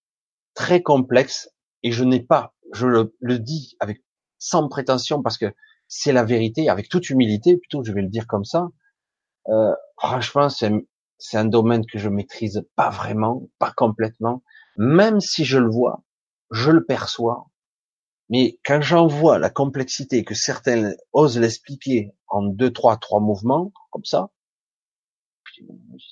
très 0.55 0.81
complexe 0.81 1.51
et 1.83 1.93
je 1.93 2.03
n'ai 2.03 2.21
pas, 2.21 2.55
je 2.73 2.87
le, 3.21 3.39
dis 3.39 3.77
avec 3.81 4.03
sans 4.39 4.67
prétention 4.71 5.23
parce 5.23 5.37
que 5.37 5.53
c'est 5.89 6.15
la 6.15 6.25
vérité, 6.25 6.71
avec 6.71 6.89
toute 6.89 7.11
humilité, 7.11 7.59
plutôt 7.59 7.85
je 7.85 7.93
vais 7.93 8.01
le 8.01 8.09
dire 8.09 8.27
comme 8.27 8.47
ça. 8.47 8.67
Euh, 9.51 9.75
franchement, 9.99 10.49
c'est 10.49 10.73
c'est 11.19 11.39
un 11.39 11.45
domaine 11.45 11.87
que 11.87 11.99
je 11.99 12.09
maîtrise 12.09 12.67
pas 12.77 12.91
vraiment, 12.91 13.49
pas 13.59 13.73
complètement. 13.77 14.43
Même 14.77 15.21
si 15.21 15.45
je 15.45 15.59
le 15.59 15.71
vois, 15.71 16.05
je 16.51 16.71
le 16.71 16.85
perçois, 16.85 17.51
mais 18.29 18.59
quand 18.65 18.81
j'en 18.81 19.07
vois 19.07 19.39
la 19.39 19.51
complexité 19.51 20.25
que 20.25 20.35
certains 20.35 20.93
osent 21.13 21.39
l'expliquer 21.39 22.13
en 22.29 22.43
deux, 22.43 22.73
trois, 22.73 22.97
trois 22.97 23.21
mouvements, 23.21 23.73
comme 23.91 24.05
ça, 24.05 24.31
je 25.57 25.63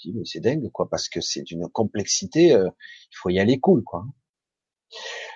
dis, 0.03 0.13
mais 0.15 0.25
c'est 0.25 0.41
dingue, 0.41 0.71
quoi, 0.71 0.89
parce 0.89 1.09
que 1.09 1.21
c'est 1.21 1.43
d'une 1.43 1.69
complexité, 1.69 2.55
euh, 2.55 2.69
il 3.11 3.17
faut 3.17 3.31
y 3.31 3.39
aller 3.39 3.61
cool, 3.61 3.83
quoi. 3.85 4.07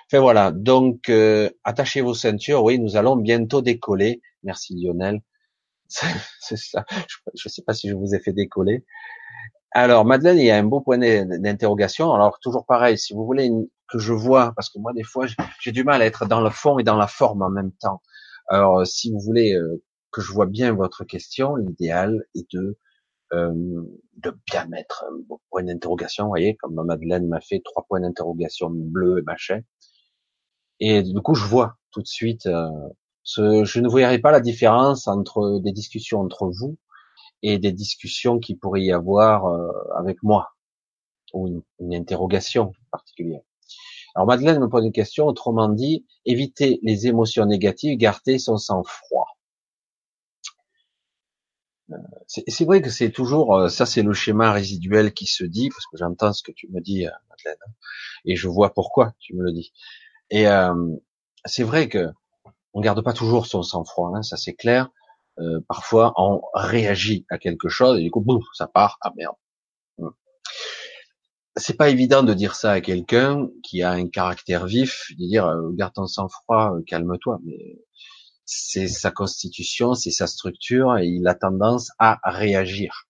Enfin 0.07 0.21
voilà, 0.21 0.51
donc 0.51 1.09
euh, 1.09 1.49
attachez 1.63 2.01
vos 2.01 2.13
ceintures, 2.13 2.63
oui, 2.63 2.79
nous 2.79 2.95
allons 2.95 3.15
bientôt 3.17 3.61
décoller. 3.61 4.21
Merci 4.43 4.75
Lionel. 4.75 5.21
c'est 5.87 6.57
ça. 6.57 6.85
Je 7.35 7.47
ne 7.47 7.49
sais 7.49 7.61
pas 7.61 7.73
si 7.73 7.89
je 7.89 7.95
vous 7.95 8.15
ai 8.15 8.19
fait 8.19 8.33
décoller. 8.33 8.85
Alors 9.71 10.03
Madeleine, 10.03 10.39
il 10.39 10.45
y 10.45 10.51
a 10.51 10.57
un 10.57 10.63
beau 10.63 10.81
point 10.81 10.97
d'interrogation. 10.97 12.13
Alors 12.13 12.39
toujours 12.39 12.65
pareil, 12.65 12.97
si 12.97 13.13
vous 13.13 13.25
voulez 13.25 13.51
que 13.87 13.99
je 13.99 14.13
vois, 14.13 14.53
parce 14.55 14.69
que 14.69 14.79
moi 14.79 14.93
des 14.93 15.03
fois 15.03 15.27
j'ai 15.61 15.71
du 15.71 15.83
mal 15.83 16.01
à 16.01 16.05
être 16.05 16.25
dans 16.27 16.41
le 16.41 16.49
fond 16.49 16.79
et 16.79 16.83
dans 16.83 16.97
la 16.97 17.07
forme 17.07 17.41
en 17.43 17.49
même 17.49 17.71
temps. 17.73 18.01
Alors 18.47 18.85
si 18.87 19.11
vous 19.11 19.19
voulez 19.19 19.53
euh, 19.53 19.83
que 20.11 20.21
je 20.21 20.31
vois 20.31 20.47
bien 20.47 20.73
votre 20.73 21.03
question, 21.03 21.55
l'idéal 21.55 22.23
est 22.35 22.51
de 22.53 22.77
euh, 23.33 23.53
de 24.17 24.35
bien 24.47 24.65
mettre 24.67 25.05
un 25.07 25.15
beau 25.27 25.39
point 25.51 25.63
d'interrogation, 25.63 26.23
vous 26.25 26.31
voyez, 26.31 26.55
comme 26.57 26.83
Madeleine 26.83 27.27
m'a 27.27 27.41
fait 27.41 27.61
trois 27.63 27.85
points 27.87 27.99
d'interrogation 28.01 28.69
bleus 28.71 29.19
et 29.19 29.21
machin. 29.23 29.61
Et 30.79 31.03
du 31.03 31.21
coup 31.21 31.35
je 31.35 31.45
vois 31.45 31.77
tout 31.91 32.01
de 32.01 32.07
suite. 32.07 32.47
Euh, 32.47 32.69
ce, 33.23 33.63
je 33.65 33.79
ne 33.81 33.89
verrai 33.89 34.17
pas 34.19 34.31
la 34.31 34.39
différence 34.41 35.07
entre 35.07 35.59
des 35.63 35.71
discussions 35.73 36.21
entre 36.21 36.47
vous 36.49 36.77
et 37.41 37.57
des 37.59 37.71
discussions 37.71 38.39
qui 38.39 38.55
pourrait 38.55 38.83
y 38.83 38.91
avoir 38.91 39.45
euh, 39.45 39.71
avec 39.97 40.21
moi 40.23 40.51
ou 41.33 41.47
une, 41.47 41.61
une 41.79 41.93
interrogation 41.93 42.73
particulière. 42.91 43.41
Alors 44.15 44.27
Madeleine 44.27 44.59
me 44.59 44.67
pose 44.67 44.85
une 44.85 44.91
question, 44.91 45.27
autrement 45.27 45.69
dit, 45.69 46.05
éviter 46.25 46.79
les 46.83 47.07
émotions 47.07 47.45
négatives, 47.45 47.97
garder 47.97 48.39
son 48.39 48.57
sang-froid. 48.57 49.27
Euh, 51.91 51.95
c'est 52.27 52.65
vrai 52.65 52.81
que 52.81 52.89
c'est 52.89 53.11
toujours, 53.11 53.55
euh, 53.55 53.69
ça 53.69 53.85
c'est 53.85 54.03
le 54.03 54.13
schéma 54.13 54.51
résiduel 54.51 55.13
qui 55.13 55.25
se 55.25 55.43
dit, 55.43 55.69
parce 55.69 55.85
que 55.87 55.97
j'entends 55.97 56.33
ce 56.33 56.43
que 56.43 56.51
tu 56.51 56.67
me 56.69 56.81
dis, 56.81 57.05
Madeleine, 57.29 57.57
hein, 57.67 57.71
et 58.25 58.35
je 58.35 58.47
vois 58.47 58.73
pourquoi 58.73 59.13
tu 59.19 59.35
me 59.35 59.43
le 59.43 59.51
dis. 59.51 59.73
Et 60.29 60.47
euh, 60.47 60.73
c'est 61.45 61.63
vrai 61.63 61.89
que 61.89 62.09
on 62.73 62.81
garde 62.81 63.03
pas 63.03 63.13
toujours 63.13 63.47
son 63.47 63.63
sang-froid, 63.63 64.11
hein, 64.15 64.21
ça 64.21 64.37
c'est 64.37 64.53
clair. 64.53 64.89
Euh, 65.39 65.61
parfois 65.69 66.13
on 66.17 66.41
réagit 66.53 67.25
à 67.29 67.37
quelque 67.37 67.69
chose 67.69 67.97
et 67.97 68.03
du 68.03 68.11
coup 68.11 68.19
boum, 68.19 68.41
ça 68.53 68.67
part 68.67 68.97
ah 68.99 69.13
merde 69.15 69.35
hmm. 69.97 70.09
c'est 71.55 71.77
pas 71.77 71.89
évident 71.89 72.23
de 72.23 72.33
dire 72.33 72.55
ça 72.55 72.71
à 72.71 72.81
quelqu'un 72.81 73.47
qui 73.63 73.81
a 73.81 73.91
un 73.91 74.09
caractère 74.09 74.65
vif 74.65 75.11
de 75.11 75.25
dire 75.27 75.45
euh, 75.45 75.71
garde 75.71 75.93
ton 75.93 76.07
sang 76.07 76.27
froid 76.27 76.75
euh, 76.75 76.81
calme-toi 76.85 77.39
mais 77.45 77.77
c'est 78.43 78.89
sa 78.89 79.11
constitution 79.11 79.93
c'est 79.93 80.11
sa 80.11 80.27
structure 80.27 80.97
et 80.97 81.05
il 81.05 81.25
a 81.25 81.35
tendance 81.35 81.89
à 81.99 82.19
réagir 82.25 83.07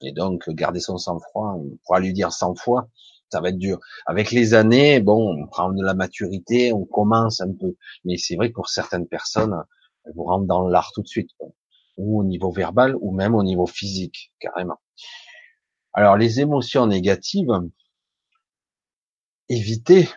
et 0.00 0.10
donc 0.10 0.50
garder 0.50 0.80
son 0.80 0.98
sang 0.98 1.20
froid 1.20 1.54
on 1.56 1.78
pourra 1.84 2.00
lui 2.00 2.12
dire 2.12 2.32
100 2.32 2.56
fois 2.56 2.88
ça 3.30 3.40
va 3.40 3.48
être 3.48 3.56
dur. 3.58 3.80
Avec 4.04 4.30
les 4.30 4.52
années, 4.52 5.00
bon, 5.00 5.34
on 5.34 5.46
prend 5.46 5.72
de 5.72 5.82
la 5.82 5.94
maturité, 5.94 6.70
on 6.74 6.84
commence 6.84 7.40
un 7.40 7.50
peu. 7.58 7.76
Mais 8.04 8.18
c'est 8.18 8.36
vrai 8.36 8.50
que 8.50 8.52
pour 8.54 8.68
certaines 8.68 9.08
personnes, 9.08 9.54
vous 10.14 10.24
rentre 10.24 10.46
dans 10.46 10.66
l'art 10.68 10.92
tout 10.94 11.02
de 11.02 11.08
suite, 11.08 11.30
ou 11.96 12.20
au 12.20 12.24
niveau 12.24 12.50
verbal, 12.50 12.96
ou 13.00 13.12
même 13.12 13.34
au 13.34 13.42
niveau 13.42 13.66
physique, 13.66 14.32
carrément. 14.40 14.80
Alors 15.92 16.16
les 16.16 16.40
émotions 16.40 16.86
négatives, 16.86 17.52
évitez. 19.48 20.08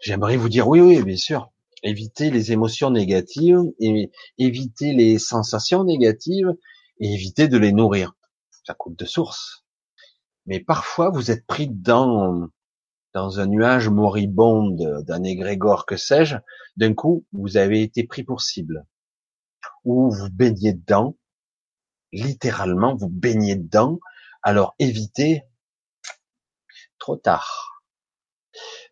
J'aimerais 0.00 0.36
vous 0.36 0.48
dire 0.48 0.68
oui, 0.68 0.80
oui, 0.80 1.02
bien 1.02 1.16
sûr. 1.16 1.50
Évitez 1.82 2.30
les 2.30 2.52
émotions 2.52 2.90
négatives 2.90 3.60
et 3.78 4.10
évitez 4.38 4.92
les 4.94 5.18
sensations 5.18 5.84
négatives 5.84 6.50
et 7.00 7.12
évitez 7.12 7.48
de 7.48 7.58
les 7.58 7.72
nourrir. 7.72 8.12
Ça 8.64 8.74
coûte 8.74 8.98
de 8.98 9.04
source. 9.04 9.64
Mais 10.46 10.60
parfois 10.60 11.10
vous 11.10 11.30
êtes 11.30 11.46
pris 11.46 11.68
dans 11.68 12.48
dans 13.14 13.38
un 13.38 13.46
nuage 13.46 13.88
moribond 13.88 14.70
d'un 14.70 15.22
égrégore 15.22 15.86
que 15.86 15.96
sais-je, 15.96 16.36
d'un 16.76 16.94
coup, 16.94 17.24
vous 17.32 17.56
avez 17.56 17.82
été 17.82 18.04
pris 18.04 18.24
pour 18.24 18.40
cible. 18.40 18.84
Ou 19.84 20.10
vous 20.10 20.30
baignez 20.30 20.72
dedans, 20.72 21.16
littéralement, 22.12 22.96
vous 22.96 23.08
baignez 23.08 23.54
dedans, 23.54 24.00
alors 24.42 24.74
évitez 24.78 25.44
trop 26.98 27.16
tard. 27.16 27.82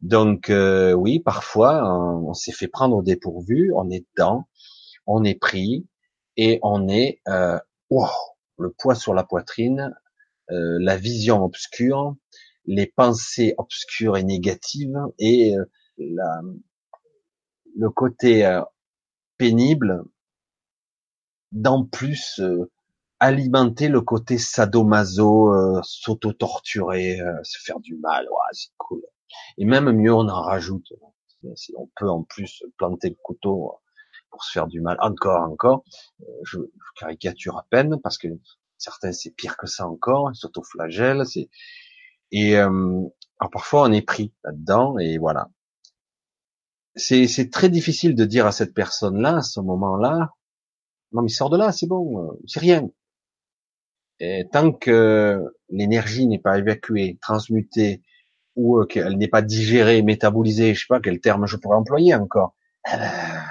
Donc 0.00 0.50
euh, 0.50 0.92
oui, 0.92 1.20
parfois, 1.20 1.82
on, 1.84 2.34
s'est 2.34 2.52
fait 2.52 2.68
prendre 2.68 2.96
au 2.96 3.02
dépourvu, 3.02 3.72
on 3.74 3.90
est 3.90 4.06
dedans, 4.14 4.48
on 5.06 5.24
est 5.24 5.38
pris, 5.38 5.86
et 6.36 6.60
on 6.62 6.88
est, 6.88 7.20
euh, 7.28 7.58
le 8.58 8.70
poids 8.70 8.94
sur 8.94 9.14
la 9.14 9.24
poitrine, 9.24 9.94
euh, 10.50 10.78
la 10.80 10.96
vision 10.96 11.44
obscure, 11.44 12.16
les 12.66 12.86
pensées 12.86 13.54
obscures 13.58 14.16
et 14.16 14.24
négatives 14.24 14.98
et 15.18 15.56
euh, 15.56 15.64
la, 15.98 16.40
le 17.76 17.90
côté 17.90 18.46
euh, 18.46 18.62
pénible 19.36 20.04
d'en 21.52 21.84
plus 21.84 22.40
alimenter 23.20 23.88
le 23.88 24.00
côté 24.00 24.38
sadomaso, 24.38 25.52
s'auto-torturer, 25.82 27.18
se 27.42 27.58
faire 27.62 27.78
du 27.78 27.96
mal, 27.96 28.24
ouais, 28.24 28.52
c'est 28.52 28.72
cool. 28.78 29.02
Et 29.58 29.64
même 29.64 29.90
mieux, 29.92 30.14
on 30.14 30.28
en 30.28 30.42
rajoute. 30.42 30.92
On 31.76 31.88
peut 31.96 32.08
en 32.08 32.22
plus 32.22 32.64
planter 32.78 33.10
le 33.10 33.16
couteau 33.22 33.74
pour 34.30 34.44
se 34.44 34.52
faire 34.52 34.66
du 34.66 34.80
mal 34.80 34.96
encore, 35.00 35.42
encore. 35.42 35.84
Je, 36.44 36.58
je 36.58 37.00
caricature 37.00 37.58
à 37.58 37.66
peine 37.70 38.00
parce 38.02 38.18
que 38.18 38.28
certains 38.78 39.12
c'est 39.12 39.30
pire 39.30 39.56
que 39.56 39.66
ça 39.66 39.86
encore, 39.86 40.30
ils 40.32 40.36
s'autoflagellent, 40.36 41.26
c'est 41.26 41.48
et 42.32 42.56
euh, 42.56 43.02
alors 43.38 43.50
parfois 43.52 43.82
on 43.84 43.92
est 43.92 44.02
pris 44.02 44.34
là-dedans 44.44 44.98
et 44.98 45.18
voilà. 45.18 45.50
C'est 46.94 47.50
très 47.50 47.70
difficile 47.70 48.14
de 48.14 48.24
dire 48.26 48.46
à 48.46 48.52
cette 48.52 48.74
personne-là 48.74 49.38
à 49.38 49.42
ce 49.42 49.60
moment-là, 49.60 50.34
non 51.12 51.22
mais 51.22 51.28
sors 51.28 51.48
de 51.48 51.56
là, 51.56 51.72
c'est 51.72 51.86
bon, 51.86 52.22
euh, 52.22 52.40
c'est 52.46 52.60
rien. 52.60 52.88
Et 54.20 54.46
tant 54.52 54.72
que 54.72 55.42
l'énergie 55.70 56.26
n'est 56.26 56.38
pas 56.38 56.58
évacuée, 56.58 57.18
transmutée 57.22 58.02
ou 58.56 58.78
euh, 58.78 58.86
qu'elle 58.86 59.16
n'est 59.16 59.28
pas 59.28 59.42
digérée, 59.42 60.02
métabolisée, 60.02 60.74
je 60.74 60.80
sais 60.80 60.86
pas 60.88 61.00
quel 61.00 61.20
terme 61.20 61.46
je 61.46 61.56
pourrais 61.56 61.76
employer 61.76 62.14
encore. 62.14 62.54
Eh 62.92 62.96
ben, 62.96 63.44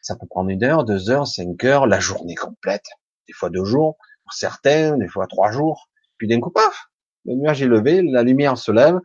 ça 0.00 0.16
peut 0.16 0.26
prendre 0.26 0.48
une 0.48 0.64
heure, 0.64 0.84
deux 0.84 1.10
heures, 1.10 1.26
cinq 1.26 1.62
heures, 1.64 1.86
la 1.86 2.00
journée 2.00 2.34
complète, 2.34 2.86
des 3.26 3.34
fois 3.34 3.50
deux 3.50 3.64
jours 3.64 3.98
certains, 4.32 4.96
des 4.96 5.08
fois 5.08 5.26
trois 5.26 5.50
jours, 5.50 5.88
puis 6.16 6.28
d'un 6.28 6.40
coup, 6.40 6.50
paf, 6.50 6.89
le 7.24 7.34
nuage 7.34 7.62
est 7.62 7.66
levé, 7.66 8.02
la 8.02 8.22
lumière 8.22 8.58
se 8.58 8.72
lève, 8.72 8.98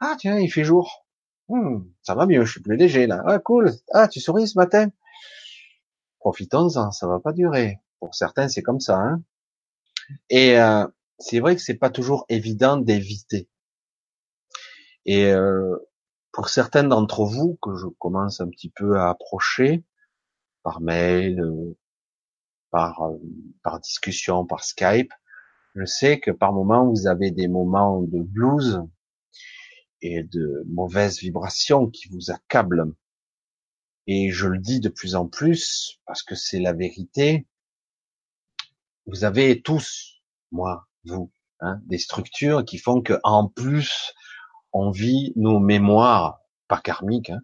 ah 0.00 0.16
tiens, 0.18 0.38
il 0.38 0.50
fait 0.50 0.64
jour, 0.64 1.06
hmm, 1.48 1.80
ça 2.02 2.14
va 2.14 2.26
mieux, 2.26 2.44
je 2.44 2.52
suis 2.52 2.62
plus 2.62 2.76
léger 2.76 3.06
là, 3.06 3.22
ah 3.26 3.38
cool, 3.38 3.72
ah 3.92 4.08
tu 4.08 4.20
souris 4.20 4.48
ce 4.48 4.58
matin, 4.58 4.88
profitons-en, 6.20 6.90
ça 6.90 7.06
va 7.06 7.20
pas 7.20 7.32
durer. 7.32 7.78
Pour 8.00 8.14
certains, 8.14 8.48
c'est 8.48 8.62
comme 8.62 8.80
ça, 8.80 8.98
hein. 8.98 9.22
Et 10.30 10.58
euh, 10.58 10.86
c'est 11.18 11.40
vrai 11.40 11.56
que 11.56 11.62
c'est 11.62 11.74
pas 11.74 11.90
toujours 11.90 12.24
évident 12.28 12.76
d'éviter. 12.76 13.48
Et 15.04 15.32
euh, 15.32 15.76
pour 16.32 16.48
certains 16.48 16.84
d'entre 16.84 17.24
vous 17.24 17.58
que 17.60 17.74
je 17.74 17.86
commence 17.98 18.40
un 18.40 18.48
petit 18.48 18.70
peu 18.70 18.98
à 18.98 19.08
approcher 19.10 19.84
par 20.62 20.80
mail, 20.80 21.40
euh, 21.40 21.76
par, 22.70 23.02
euh, 23.02 23.16
par 23.62 23.80
discussion, 23.80 24.46
par 24.46 24.64
Skype. 24.64 25.12
Je 25.74 25.84
sais 25.84 26.20
que 26.20 26.30
par 26.30 26.52
moment 26.52 26.88
vous 26.88 27.06
avez 27.06 27.30
des 27.30 27.48
moments 27.48 28.02
de 28.02 28.20
blues 28.20 28.82
et 30.00 30.22
de 30.22 30.64
mauvaises 30.68 31.18
vibrations 31.18 31.88
qui 31.88 32.08
vous 32.08 32.30
accablent. 32.30 32.92
Et 34.06 34.30
je 34.30 34.46
le 34.46 34.58
dis 34.58 34.80
de 34.80 34.88
plus 34.88 35.14
en 35.14 35.26
plus 35.26 36.00
parce 36.06 36.22
que 36.22 36.34
c'est 36.34 36.60
la 36.60 36.72
vérité. 36.72 37.46
Vous 39.06 39.24
avez 39.24 39.62
tous, 39.62 40.22
moi, 40.50 40.88
vous, 41.04 41.30
hein, 41.60 41.80
des 41.86 41.98
structures 41.98 42.64
qui 42.64 42.78
font 42.78 43.02
que 43.02 43.18
en 43.22 43.48
plus 43.48 44.14
on 44.72 44.90
vit 44.90 45.32
nos 45.36 45.58
mémoires, 45.60 46.40
pas 46.68 46.80
karmiques, 46.80 47.30
hein, 47.30 47.40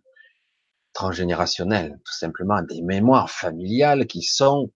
transgénérationnelles, 0.93 2.01
tout 2.05 2.13
simplement 2.13 2.63
des 2.63 2.83
mémoires 2.83 3.31
familiales 3.31 4.07
qui 4.07 4.23
sont 4.23 4.71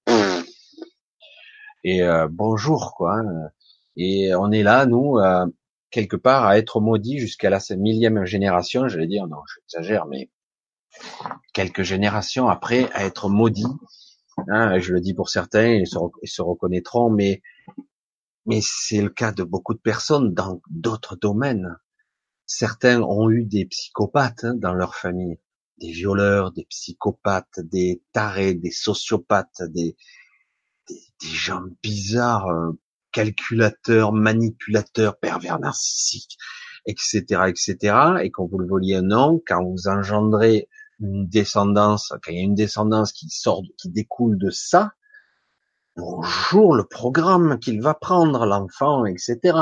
et 1.85 2.03
euh, 2.03 2.29
bonjour 2.31 2.95
quoi. 2.95 3.19
Hein. 3.19 3.51
Et 3.97 4.35
on 4.35 4.53
est 4.53 4.63
là, 4.63 4.87
nous, 4.87 5.19
euh, 5.19 5.47
quelque 5.91 6.17
part, 6.17 6.47
à 6.47 6.59
être 6.59 6.81
maudits 6.81 7.19
jusqu'à 7.19 7.51
la 7.51 7.59
millième 7.77 8.25
génération, 8.25 8.89
j'allais 8.89 9.09
dire, 9.09 9.27
non, 9.27 9.39
j'exagère, 9.55 10.07
mais 10.07 10.31
quelques 11.53 11.83
générations 11.83 12.49
après, 12.49 12.91
à 12.93 13.05
être 13.05 13.29
maudits. 13.29 13.65
Hein, 14.47 14.79
je 14.79 14.93
le 14.93 15.01
dis 15.01 15.15
pour 15.15 15.31
certains, 15.31 15.75
ils 15.75 15.87
se, 15.89 15.99
ils 16.23 16.29
se 16.29 16.43
reconnaîtront, 16.43 17.11
mais 17.11 17.43
mais 18.47 18.61
c'est 18.63 19.03
le 19.03 19.11
cas 19.11 19.33
de 19.33 19.45
beaucoup 19.45 19.75
de 19.75 19.81
personnes 19.81 20.33
dans 20.33 20.63
d'autres 20.71 21.17
domaines. 21.17 21.77
Certains 22.47 23.03
ont 23.03 23.29
eu 23.29 23.45
des 23.45 23.67
psychopathes 23.67 24.45
hein, 24.45 24.55
dans 24.55 24.73
leur 24.73 24.95
famille, 24.95 25.39
des 25.79 25.91
violeurs, 25.91 26.53
des 26.53 26.65
psychopathes, 26.65 27.61
des 27.61 28.03
tarés, 28.13 28.55
des 28.55 28.71
sociopathes, 28.71 29.63
des, 29.69 29.97
des, 30.89 31.29
gens 31.29 31.63
bizarres, 31.83 32.49
euh, 32.49 32.73
calculateurs, 33.13 34.13
manipulateurs, 34.13 35.19
pervers 35.19 35.59
narcissiques, 35.59 36.37
etc., 36.87 37.23
etc. 37.49 37.97
Et 38.23 38.31
quand 38.31 38.47
vous 38.47 38.59
le 38.59 38.67
vouliez 38.67 38.97
un 38.97 39.03
nom, 39.03 39.43
quand 39.47 39.65
vous 39.65 39.89
engendrez 39.89 40.69
une 41.01 41.29
descendance, 41.29 42.13
quand 42.23 42.33
il 42.33 42.37
y 42.37 42.41
a 42.41 42.45
une 42.45 42.55
descendance 42.55 43.13
qui 43.13 43.29
sort, 43.29 43.63
qui 43.77 43.91
découle 43.91 44.39
de 44.39 44.51
ça, 44.51 44.93
bonjour 45.97 46.75
le 46.75 46.85
programme 46.85 47.59
qu'il 47.59 47.81
va 47.83 47.95
prendre 47.95 48.47
l'enfant, 48.47 49.05
etc. 49.05 49.59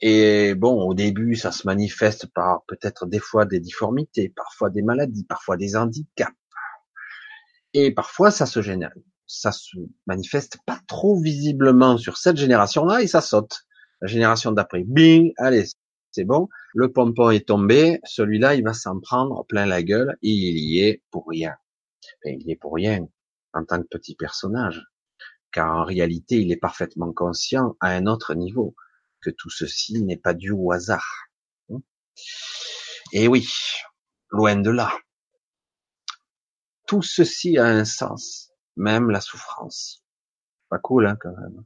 Et 0.00 0.54
bon, 0.54 0.88
au 0.88 0.94
début, 0.94 1.34
ça 1.34 1.50
se 1.50 1.66
manifeste 1.66 2.26
par 2.32 2.62
peut-être 2.66 3.06
des 3.06 3.18
fois 3.18 3.46
des 3.46 3.58
difformités, 3.58 4.28
parfois 4.28 4.70
des 4.70 4.82
maladies, 4.82 5.24
parfois 5.24 5.56
des 5.56 5.74
handicaps. 5.74 6.36
Et 7.74 7.92
parfois, 7.92 8.30
ça 8.30 8.46
se 8.46 8.62
génère, 8.62 8.92
ça 9.28 9.52
se 9.52 9.76
manifeste 10.06 10.58
pas 10.66 10.80
trop 10.88 11.20
visiblement 11.20 11.98
sur 11.98 12.16
cette 12.16 12.38
génération-là 12.38 13.02
et 13.02 13.06
ça 13.06 13.20
saute. 13.20 13.66
La 14.00 14.08
génération 14.08 14.52
d'après, 14.52 14.84
bing, 14.84 15.32
allez, 15.36 15.66
c'est 16.10 16.24
bon, 16.24 16.48
le 16.74 16.90
pompon 16.90 17.30
est 17.30 17.46
tombé, 17.46 18.00
celui-là, 18.04 18.54
il 18.54 18.64
va 18.64 18.72
s'en 18.72 18.98
prendre 18.98 19.44
plein 19.44 19.66
la 19.66 19.82
gueule 19.82 20.16
et 20.22 20.30
il 20.30 20.58
y 20.58 20.80
est 20.80 21.02
pour 21.10 21.26
rien. 21.28 21.54
il 22.24 22.42
y 22.42 22.52
est 22.52 22.56
pour 22.56 22.74
rien 22.74 23.06
en 23.52 23.64
tant 23.64 23.80
que 23.82 23.88
petit 23.88 24.14
personnage, 24.14 24.86
car 25.52 25.76
en 25.76 25.84
réalité, 25.84 26.36
il 26.36 26.50
est 26.50 26.56
parfaitement 26.56 27.12
conscient 27.12 27.76
à 27.80 27.90
un 27.90 28.06
autre 28.06 28.34
niveau 28.34 28.74
que 29.20 29.30
tout 29.30 29.50
ceci 29.50 30.02
n'est 30.02 30.16
pas 30.16 30.34
dû 30.34 30.52
au 30.52 30.72
hasard. 30.72 31.28
Et 33.12 33.28
oui, 33.28 33.48
loin 34.30 34.56
de 34.56 34.70
là. 34.70 34.92
Tout 36.86 37.02
ceci 37.02 37.58
a 37.58 37.66
un 37.66 37.84
sens 37.84 38.47
même 38.78 39.10
la 39.10 39.20
souffrance. 39.20 40.02
Pas 40.70 40.78
cool, 40.78 41.06
hein, 41.06 41.16
quand 41.20 41.36
même. 41.36 41.64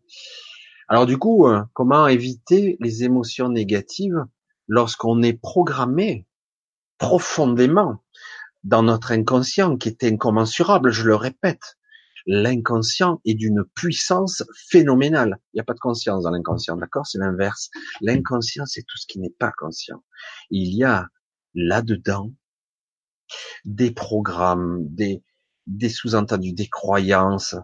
Alors 0.88 1.06
du 1.06 1.18
coup, 1.18 1.46
euh, 1.46 1.62
comment 1.72 2.08
éviter 2.08 2.76
les 2.80 3.04
émotions 3.04 3.48
négatives 3.48 4.24
lorsqu'on 4.68 5.22
est 5.22 5.32
programmé 5.40 6.26
profondément 6.98 8.02
dans 8.64 8.82
notre 8.82 9.12
inconscient 9.12 9.76
qui 9.76 9.88
est 9.88 10.04
incommensurable, 10.04 10.90
je 10.90 11.04
le 11.04 11.16
répète. 11.16 11.78
L'inconscient 12.26 13.20
est 13.24 13.34
d'une 13.34 13.64
puissance 13.74 14.44
phénoménale. 14.70 15.38
Il 15.52 15.56
n'y 15.56 15.60
a 15.60 15.64
pas 15.64 15.74
de 15.74 15.80
conscience 15.80 16.22
dans 16.22 16.30
l'inconscient, 16.30 16.76
d'accord? 16.76 17.06
C'est 17.06 17.18
l'inverse. 17.18 17.70
L'inconscient, 18.00 18.64
c'est 18.66 18.82
tout 18.82 18.98
ce 18.98 19.06
qui 19.08 19.18
n'est 19.18 19.34
pas 19.36 19.50
conscient. 19.58 20.04
Il 20.50 20.72
y 20.76 20.84
a 20.84 21.08
là-dedans 21.54 22.30
des 23.64 23.90
programmes, 23.90 24.78
des, 24.88 25.24
des 25.66 25.88
sous-entendus, 25.88 26.52
des 26.52 26.68
croyances. 26.68 27.56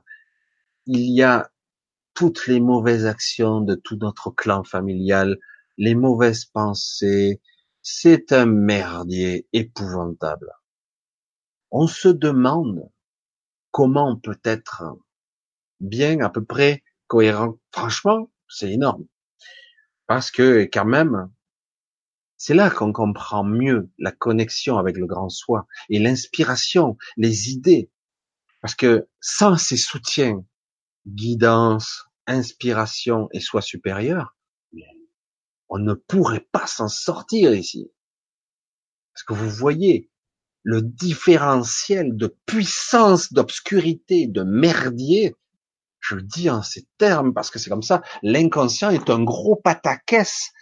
Il 0.86 1.00
y 1.00 1.22
a 1.22 1.50
toutes 2.14 2.46
les 2.46 2.60
mauvaises 2.60 3.06
actions 3.06 3.60
de 3.60 3.74
tout 3.74 3.96
notre 3.96 4.30
clan 4.30 4.64
familial, 4.64 5.38
les 5.76 5.94
mauvaises 5.94 6.44
pensées. 6.44 7.40
C'est 7.82 8.32
un 8.32 8.46
merdier 8.46 9.46
épouvantable. 9.52 10.52
On 11.70 11.86
se 11.86 12.08
demande 12.08 12.90
comment 13.70 14.10
on 14.10 14.16
peut 14.16 14.40
être 14.42 14.84
bien, 15.80 16.20
à 16.20 16.30
peu 16.30 16.44
près 16.44 16.82
cohérent. 17.06 17.58
Franchement, 17.70 18.30
c'est 18.48 18.72
énorme. 18.72 19.06
Parce 20.06 20.30
que 20.30 20.68
quand 20.72 20.86
même, 20.86 21.30
c'est 22.38 22.54
là 22.54 22.70
qu'on 22.70 22.92
comprend 22.92 23.42
mieux 23.42 23.90
la 23.98 24.12
connexion 24.12 24.78
avec 24.78 24.96
le 24.96 25.06
grand 25.06 25.28
soi 25.28 25.66
et 25.90 25.98
l'inspiration, 25.98 26.96
les 27.16 27.50
idées. 27.50 27.90
Parce 28.62 28.76
que 28.76 29.08
sans 29.20 29.56
ces 29.56 29.76
soutiens, 29.76 30.44
guidance, 31.06 32.04
inspiration 32.26 33.28
et 33.32 33.40
soi 33.40 33.60
supérieur, 33.60 34.36
on 35.68 35.78
ne 35.78 35.94
pourrait 35.94 36.46
pas 36.52 36.66
s'en 36.66 36.88
sortir 36.88 37.54
ici. 37.54 37.90
Parce 39.12 39.24
que 39.24 39.34
vous 39.34 39.50
voyez 39.50 40.08
le 40.62 40.80
différentiel 40.80 42.16
de 42.16 42.36
puissance, 42.46 43.32
d'obscurité, 43.32 44.28
de 44.28 44.44
merdier. 44.44 45.34
Je 46.00 46.14
le 46.14 46.22
dis 46.22 46.48
en 46.50 46.62
ces 46.62 46.86
termes 46.98 47.34
parce 47.34 47.50
que 47.50 47.58
c'est 47.58 47.70
comme 47.70 47.82
ça. 47.82 48.02
L'inconscient 48.22 48.90
est 48.90 49.10
un 49.10 49.22
gros 49.22 49.56
pataquès 49.56 50.52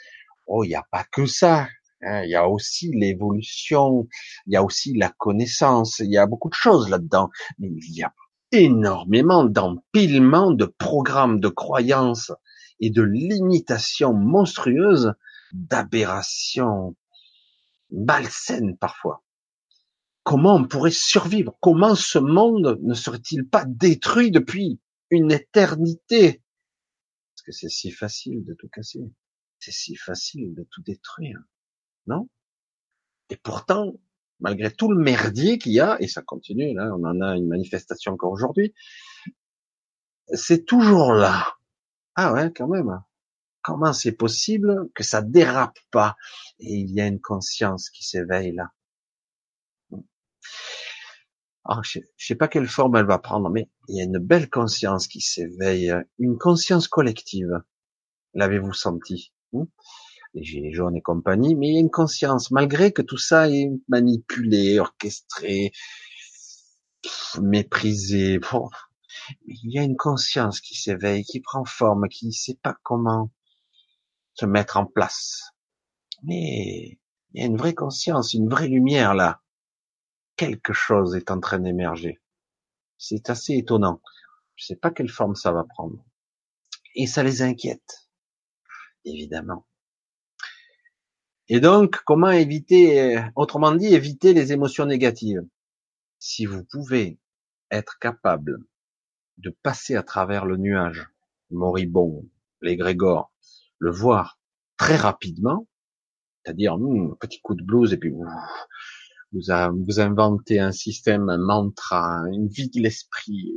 oh, 0.47 0.65
il 0.65 0.69
n'y 0.69 0.75
a 0.75 0.87
pas 0.91 1.05
que 1.05 1.27
ça. 1.27 1.69
Hein. 2.03 2.23
Il 2.25 2.31
y 2.31 2.37
a 2.37 2.49
aussi 2.49 2.91
l'évolution, 2.93 4.09
il 4.47 4.55
y 4.55 4.57
a 4.57 4.63
aussi 4.63 4.95
la 4.95 5.11
connaissance, 5.11 5.99
il 6.01 6.11
y 6.11 6.19
a 6.19 6.27
beaucoup 6.27 6.49
de 6.49 6.55
choses 6.55 6.89
là-dedans. 6.89 7.31
Mais 7.59 7.69
il 7.69 7.97
y 7.97 8.03
a 8.03 8.15
énormément 8.53 9.45
d'empilement 9.45 10.53
de 10.53 10.67
programmes, 10.67 11.41
de 11.41 11.49
croyances 11.49 12.33
et 12.81 12.91
de 12.91 13.03
limitations 13.03 14.13
monstrueuses, 14.13 15.15
d'aberrations 15.53 16.97
malsaines 17.91 18.77
parfois. 18.77 19.23
Comment 20.23 20.57
on 20.57 20.65
pourrait 20.67 20.91
survivre? 20.91 21.57
Comment 21.61 21.95
ce 21.95 22.19
monde 22.19 22.79
ne 22.83 22.95
serait-il 22.95 23.49
pas 23.49 23.65
détruit 23.65 24.33
depuis 24.33 24.81
une 25.11 25.31
éternité? 25.31 26.43
Parce 27.35 27.43
que 27.47 27.53
c'est 27.53 27.69
si 27.69 27.93
facile 27.93 28.45
de 28.45 28.55
tout 28.55 28.69
casser. 28.69 29.05
C'est 29.59 29.73
si 29.73 29.97
facile 29.97 30.55
de 30.55 30.67
tout 30.71 30.83
détruire. 30.83 31.41
Non? 32.07 32.29
Et 33.31 33.37
pourtant, 33.37 33.95
malgré 34.41 34.71
tout 34.71 34.91
le 34.91 34.99
merdier 34.99 35.59
qu'il 35.59 35.73
y 35.73 35.81
a, 35.81 35.97
et 36.01 36.09
ça 36.09 36.23
continue, 36.23 36.75
là, 36.75 36.91
on 36.95 37.05
en 37.05 37.21
a 37.21 37.37
une 37.37 37.49
manifestation 37.49 38.13
encore 38.13 38.33
aujourd'hui, 38.33 38.75
c'est 40.33 40.65
toujours 40.65 41.13
là. 41.13 41.57
Ah 42.15 42.33
ouais, 42.33 42.53
quand 42.53 42.69
même. 42.69 43.03
Comment 43.63 43.93
c'est 43.93 44.13
possible 44.13 44.89
que 44.95 45.03
ça 45.03 45.23
dérape 45.23 45.79
pas 45.91 46.17
Et 46.61 46.75
il 46.75 46.91
y 46.93 47.01
a 47.01 47.07
une 47.07 47.21
conscience 47.21 47.91
qui 47.91 48.05
s'éveille 48.05 48.53
là? 48.53 48.71
Alors, 51.69 51.83
je, 51.83 51.99
sais 52.17 52.37
pas 52.37 52.47
quelle 52.47 52.69
forme 52.69 52.97
elle 52.97 53.07
va 53.07 53.19
prendre, 53.19 53.51
mais 53.51 53.69
il 53.89 53.97
y 53.97 54.01
a 54.01 54.05
une 54.05 54.19
belle 54.19 54.49
conscience 54.49 55.09
qui 55.09 55.21
s'éveille, 55.21 55.93
une 56.21 56.39
conscience 56.39 56.87
collective. 56.87 57.61
L'avez-vous 58.35 58.73
senti? 58.73 59.33
Les 60.35 60.43
gilets 60.43 60.73
jaunes 60.73 60.97
et 60.97 61.03
compagnie, 61.03 61.55
mais 61.55 61.69
il 61.69 61.75
y 61.75 61.77
a 61.79 61.81
une 61.81 61.91
conscience, 61.91 62.51
malgré 62.51 62.93
que 62.93 63.03
tout 63.03 63.17
ça 63.17 63.49
est 63.49 63.71
manipulé, 63.89 64.79
orchestré, 64.79 65.73
méprisé. 67.41 68.39
Il 69.47 69.73
y 69.73 69.79
a 69.79 69.83
une 69.83 69.97
conscience 69.97 70.61
qui 70.61 70.75
s'éveille, 70.75 71.25
qui 71.25 71.41
prend 71.41 71.65
forme, 71.65 72.09
qui 72.09 72.27
ne 72.27 72.33
sait 72.33 72.59
pas 72.63 72.77
comment 72.83 73.31
se 74.35 74.47
mettre 74.47 74.77
en 74.77 74.87
place. 74.87 75.53
Mais 76.23 76.99
il 77.33 77.41
y 77.41 77.43
a 77.43 77.47
une 77.47 77.57
vraie 77.57 77.75
conscience, 77.75 78.35
une 78.35 78.49
vraie 78.49 78.69
lumière 78.69 79.15
là. 79.15 79.41
Quelque 80.37 80.73
chose 80.73 81.17
est 81.17 81.31
en 81.31 81.41
train 81.41 81.59
d'émerger. 81.59 82.21
C'est 82.99 83.31
assez 83.31 83.55
étonnant. 83.55 84.01
Je 84.55 84.65
ne 84.65 84.67
sais 84.67 84.77
pas 84.77 84.91
quelle 84.91 85.09
forme 85.09 85.35
ça 85.35 85.53
va 85.53 85.65
prendre. 85.65 86.05
Et 86.95 87.07
ça 87.07 87.23
les 87.23 87.43
inquiète, 87.43 88.06
évidemment. 89.07 89.67
Et 91.49 91.61
donc, 91.61 92.03
comment 92.05 92.31
éviter, 92.31 93.23
autrement 93.37 93.73
dit, 93.73 93.95
éviter 93.95 94.35
les 94.35 94.53
émotions 94.53 94.85
négatives? 94.85 95.47
Si 96.19 96.45
vous 96.45 96.65
pouvez 96.65 97.19
être 97.71 97.99
capable 97.99 98.59
de 99.39 99.51
passer 99.63 99.97
à 99.97 100.03
travers 100.03 100.45
le 100.45 100.57
nuage 100.57 101.09
moribond, 101.51 102.29
l'égrégore, 102.63 103.33
le 103.79 103.91
voir 103.91 104.39
très 104.77 104.97
rapidement, 104.97 105.67
c'est-à-dire 106.45 106.77
hmm, 106.77 107.17
petit 107.19 107.41
coup 107.41 107.55
de 107.55 107.63
blues 107.63 107.93
et 107.93 107.97
puis 107.97 108.13
vous, 109.33 109.41
vous 109.87 110.01
inventez 110.01 110.59
un 110.59 110.73
système, 110.73 111.29
un 111.29 111.39
mantra, 111.39 112.23
une 112.33 112.49
vie 112.49 112.71
de 112.71 112.81
l'esprit, 112.81 113.53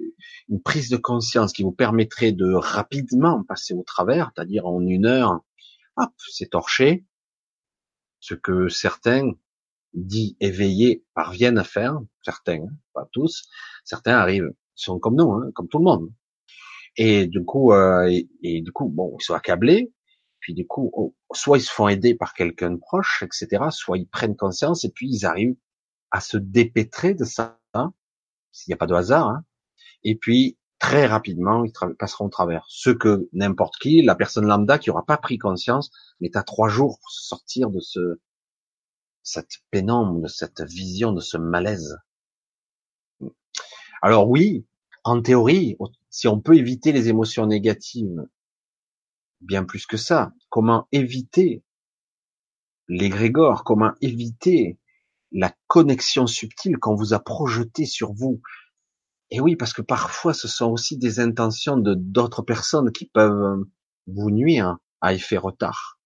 une 0.50 0.62
prise 0.62 0.90
de 0.90 0.98
conscience 0.98 1.54
qui 1.54 1.64
vous 1.64 1.72
permettrait 1.72 2.32
de 2.32 2.54
rapidement 2.54 3.44
passer 3.44 3.74
au 3.74 3.84
travers, 3.84 4.32
c'est-à-dire 4.36 4.66
en 4.66 4.82
une 4.82 5.06
heure, 5.06 5.40
hop, 5.98 6.12
c'est 6.30 6.52
torché, 6.52 7.06
ce 8.20 8.34
que 8.34 8.68
certains 8.68 9.32
dits 9.94 10.38
éveillés 10.40 11.04
parviennent 11.14 11.58
à 11.58 11.64
faire, 11.64 12.00
certains, 12.24 12.66
pas 12.94 13.08
tous, 13.12 13.48
certains 13.84 14.16
arrivent 14.16 14.54
sont 14.76 15.00
comme 15.00 15.16
nous, 15.16 15.32
hein, 15.32 15.52
comme 15.54 15.68
tout 15.68 15.80
le 15.80 15.84
monde. 15.84 16.12
Et 16.96 17.28
du 17.28 17.44
coup, 17.44 17.74
euh, 17.74 18.10
et, 18.44 18.62
du 18.62 18.72
coup, 18.72 18.90
bon, 18.90 19.16
ils 19.20 19.24
sont 19.24 19.34
accablés. 19.34 19.92
Puis 20.40 20.54
du 20.54 20.66
coup, 20.66 20.92
oh, 20.94 21.16
soit 21.34 21.58
ils 21.58 21.62
se 21.62 21.72
font 21.72 21.88
aider 21.88 22.16
par 22.16 22.34
quelqu'un 22.34 22.72
de 22.72 22.78
proche, 22.78 23.24
etc. 23.24 23.66
Soit 23.72 23.98
ils 23.98 24.08
prennent 24.08 24.36
conscience 24.36 24.84
et 24.86 24.90
puis 24.90 25.10
ils 25.10 25.26
arrivent 25.26 25.58
à 26.12 26.22
se 26.22 26.38
dépêtrer 26.38 27.14
de 27.14 27.26
ça, 27.26 27.60
hein, 27.74 27.94
s'il 28.52 28.72
n'y 28.72 28.76
a 28.76 28.78
pas 28.78 28.88
de 28.88 28.96
hasard. 28.96 29.28
Hein. 29.28 29.44
Et 30.04 30.16
puis 30.16 30.58
très 30.80 31.06
rapidement, 31.06 31.66
ils 31.66 31.74
passeront 31.98 32.26
au 32.26 32.30
travers. 32.30 32.66
Ce 32.70 32.90
que 32.90 33.30
n'importe 33.34 33.76
qui, 33.78 34.02
la 34.02 34.16
personne 34.16 34.46
lambda 34.46 34.80
qui 34.80 34.90
aura 34.90 35.06
pas 35.06 35.18
pris 35.18 35.38
conscience, 35.38 35.92
mais 36.22 36.36
à 36.36 36.44
trois 36.44 36.70
jours 36.70 37.00
pour 37.02 37.12
sortir 37.12 37.70
de 37.70 37.80
ce 37.80 38.20
cette 39.22 39.60
pénombre, 39.70 40.22
de 40.22 40.28
cette 40.28 40.62
vision, 40.62 41.12
de 41.12 41.20
ce 41.20 41.38
malaise. 41.38 41.98
Alors 44.02 44.30
oui, 44.30 44.66
en 45.04 45.22
théorie, 45.22 45.78
si 46.10 46.28
on 46.28 46.40
peut 46.40 46.58
éviter 46.58 46.92
les 46.92 47.10
émotions 47.10 47.46
négatives, 47.46 48.26
bien 49.42 49.64
plus 49.64 49.86
que 49.86 49.98
ça, 49.98 50.32
comment 50.50 50.88
éviter 50.92 51.64
l'égrégore, 52.88 53.64
comment 53.64 53.92
éviter 54.02 54.80
la 55.32 55.54
connexion 55.68 56.28
subtile 56.28 56.78
qu'on 56.78 56.96
vous 56.96 57.14
a 57.14 57.20
projetée 57.20 57.86
sur 57.86 58.14
vous. 58.14 58.42
Et 59.30 59.40
oui, 59.40 59.56
parce 59.56 59.74
que 59.74 59.84
parfois 59.84 60.34
ce 60.34 60.48
sont 60.48 60.72
aussi 60.72 60.98
des 60.98 61.20
intentions 61.20 61.78
de 61.78 61.94
d'autres 61.94 62.42
personnes 62.42 62.92
qui 62.92 63.06
peuvent 63.06 63.64
vous 64.08 64.32
nuire 64.32 64.78
à 65.02 65.14
effet 65.14 65.38
retard 65.38 66.00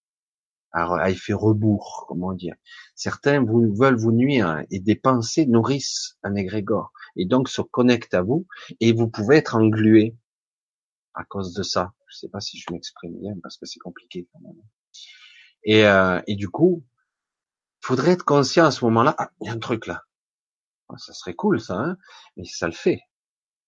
à, 0.74 1.10
effet 1.10 1.34
rebours, 1.34 2.06
comment 2.08 2.34
dire. 2.34 2.56
Certains 2.96 3.44
veulent 3.46 3.98
vous 3.98 4.12
nuire 4.12 4.64
et 4.72 4.80
des 4.80 4.96
pensées 4.96 5.46
nourrissent 5.46 6.18
un 6.24 6.36
égrégore 6.36 6.92
et 7.16 7.26
donc 7.26 7.48
se 7.48 7.62
connectent 7.62 8.16
à 8.16 8.24
vous 8.24 8.48
et 8.80 8.92
vous 8.92 9.08
pouvez 9.08 9.38
être 9.38 9.56
englué 9.56 10.16
à 11.14 11.24
cause 11.24 11.54
de 11.54 11.64
ça. 11.64 11.94
Je 12.14 12.20
sais 12.20 12.30
pas 12.30 12.40
si 12.40 12.60
je 12.60 12.66
m'exprime 12.72 13.20
bien 13.20 13.34
parce 13.42 13.58
que 13.58 13.66
c'est 13.66 13.80
compliqué 13.80 14.28
quand 14.32 14.40
même. 14.42 14.62
Et, 15.64 15.86
euh, 15.86 16.22
et 16.28 16.36
du 16.36 16.48
coup, 16.48 16.86
faudrait 17.82 18.12
être 18.12 18.24
conscient 18.24 18.66
à 18.66 18.72
ce 18.72 18.86
moment-là. 18.86 19.16
Ah, 19.18 19.32
il 19.42 19.48
y 19.48 19.50
a 19.50 19.54
un 19.54 19.60
truc 19.60 19.88
là. 19.88 20.04
Ah, 20.90 20.98
ça 20.98 21.14
serait 21.14 21.34
cool 21.34 21.60
ça, 21.60 21.76
hein 21.76 21.98
mais 22.38 22.46
ça 22.46 22.68
le 22.68 22.74
fait. 22.74 23.02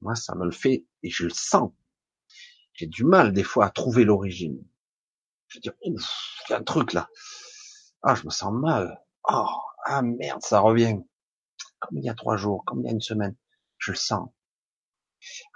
Moi, 0.02 0.14
ça 0.14 0.36
me 0.36 0.46
le 0.46 0.52
fait 0.52 0.86
et 1.02 1.10
je 1.10 1.24
le 1.24 1.32
sens. 1.32 1.72
J'ai 2.74 2.86
du 2.86 3.04
mal 3.04 3.34
des 3.34 3.44
fois 3.44 3.66
à 3.66 3.70
trouver 3.72 4.04
l'origine. 4.04 4.64
Je 5.48 5.60
dis, 5.60 5.70
il 5.84 5.96
y 6.50 6.54
a 6.54 6.58
un 6.58 6.64
truc 6.64 6.94
là. 6.94 7.10
Ah, 8.04 8.14
je 8.14 8.26
me 8.26 8.30
sens 8.30 8.54
mal. 8.54 9.02
Oh, 9.28 9.48
ah 9.86 10.04
merde, 10.04 10.42
ça 10.44 10.60
revient. 10.60 11.00
Comme 11.80 11.98
il 11.98 12.04
y 12.04 12.10
a 12.10 12.14
trois 12.14 12.38
jours, 12.38 12.64
comme 12.66 12.82
il 12.82 12.86
y 12.86 12.90
a 12.90 12.92
une 12.92 13.02
semaine. 13.02 13.36
Je 13.80 13.92
le 13.92 13.98
sens. 13.98 14.30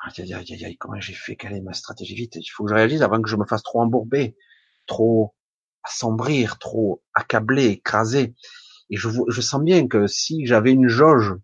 Aïe, 0.03 0.33
aïe, 0.33 0.33
aïe, 0.33 0.65
aïe, 0.65 0.77
comment 0.77 0.99
j'ai 0.99 1.13
fait 1.13 1.35
caler 1.35 1.61
ma 1.61 1.73
stratégie 1.73 2.15
vite? 2.15 2.35
Il 2.35 2.47
faut 2.47 2.63
que 2.63 2.69
je 2.69 2.75
réalise 2.75 3.01
avant 3.01 3.21
que 3.21 3.29
je 3.29 3.35
me 3.35 3.45
fasse 3.45 3.63
trop 3.63 3.81
embourber, 3.81 4.35
trop 4.87 5.35
assombrir, 5.83 6.57
trop 6.57 7.03
accabler, 7.13 7.65
écraser. 7.67 8.33
Et 8.89 8.97
je, 8.97 9.09
je 9.27 9.41
sens 9.41 9.61
bien 9.61 9.87
que 9.87 10.07
si 10.07 10.45
j'avais 10.45 10.71
une 10.71 10.87
jauge, 10.87 11.35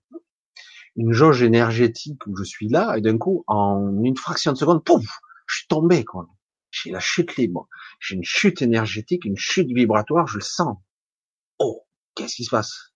une 0.96 1.12
jauge 1.12 1.44
énergétique 1.44 2.26
où 2.28 2.36
je 2.36 2.44
suis 2.44 2.70
là, 2.70 2.98
et 2.98 3.02
d'un 3.02 3.18
coup, 3.18 3.44
en 3.48 4.02
une 4.04 4.18
fraction 4.18 4.54
de 4.54 4.58
seconde, 4.58 4.84
pouf, 4.84 5.20
je 5.48 5.58
suis 5.58 5.68
tombé, 5.68 6.04
quoi. 6.04 6.28
J'ai 6.72 6.92
la 6.92 7.00
chute 7.00 7.38
libre. 7.38 7.68
J'ai 8.00 8.16
une 8.16 8.24
chute 8.24 8.62
énergétique, 8.62 9.26
une 9.26 9.38
chute 9.38 9.68
vibratoire, 9.68 10.28
je 10.28 10.38
le 10.38 10.44
sens. 10.44 10.78
Oh, 11.60 11.86
qu'est-ce 12.16 12.36
qui 12.36 12.44
se 12.44 12.50
passe? 12.50 12.94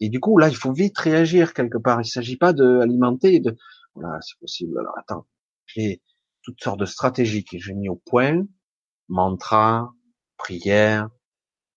Et 0.00 0.08
du 0.08 0.20
coup, 0.20 0.36
là, 0.38 0.48
il 0.48 0.56
faut 0.56 0.72
vite 0.72 0.98
réagir 0.98 1.54
quelque 1.54 1.78
part. 1.78 2.00
Il 2.00 2.04
ne 2.04 2.08
s'agit 2.08 2.36
pas 2.36 2.52
d'alimenter, 2.52 3.40
de... 3.40 3.56
Voilà, 3.94 4.18
c'est 4.20 4.38
possible. 4.38 4.78
Alors, 4.78 4.98
attends. 4.98 5.26
J'ai 5.66 6.02
toutes 6.42 6.62
sortes 6.62 6.80
de 6.80 6.84
stratégies 6.84 7.44
que 7.44 7.58
j'ai 7.58 7.74
mis 7.74 7.88
au 7.88 7.96
point. 7.96 8.44
Mantra, 9.08 9.92
prière, 10.36 11.08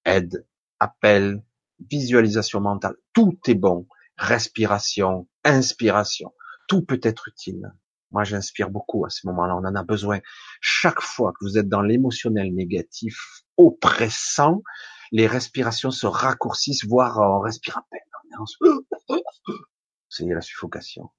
aide, 0.05 0.45
appel, 0.79 1.43
visualisation 1.89 2.61
mentale. 2.61 2.95
Tout 3.13 3.37
est 3.47 3.55
bon. 3.55 3.87
Respiration, 4.17 5.27
inspiration. 5.43 6.33
Tout 6.67 6.83
peut 6.83 6.99
être 7.03 7.27
utile. 7.27 7.71
Moi, 8.11 8.23
j'inspire 8.23 8.69
beaucoup 8.69 9.05
à 9.05 9.09
ce 9.09 9.27
moment-là. 9.27 9.55
On 9.55 9.65
en 9.65 9.75
a 9.75 9.83
besoin. 9.83 10.19
Chaque 10.61 11.01
fois 11.01 11.33
que 11.33 11.45
vous 11.45 11.57
êtes 11.57 11.67
dans 11.67 11.81
l'émotionnel 11.81 12.53
négatif, 12.53 13.43
oppressant, 13.57 14.63
les 15.11 15.27
respirations 15.27 15.91
se 15.91 16.07
raccourcissent, 16.07 16.85
voire 16.85 17.17
on 17.19 17.39
respire 17.39 17.77
à 17.77 17.85
peine. 17.89 18.01
C'est 20.09 20.25
la 20.25 20.41
suffocation. 20.41 21.09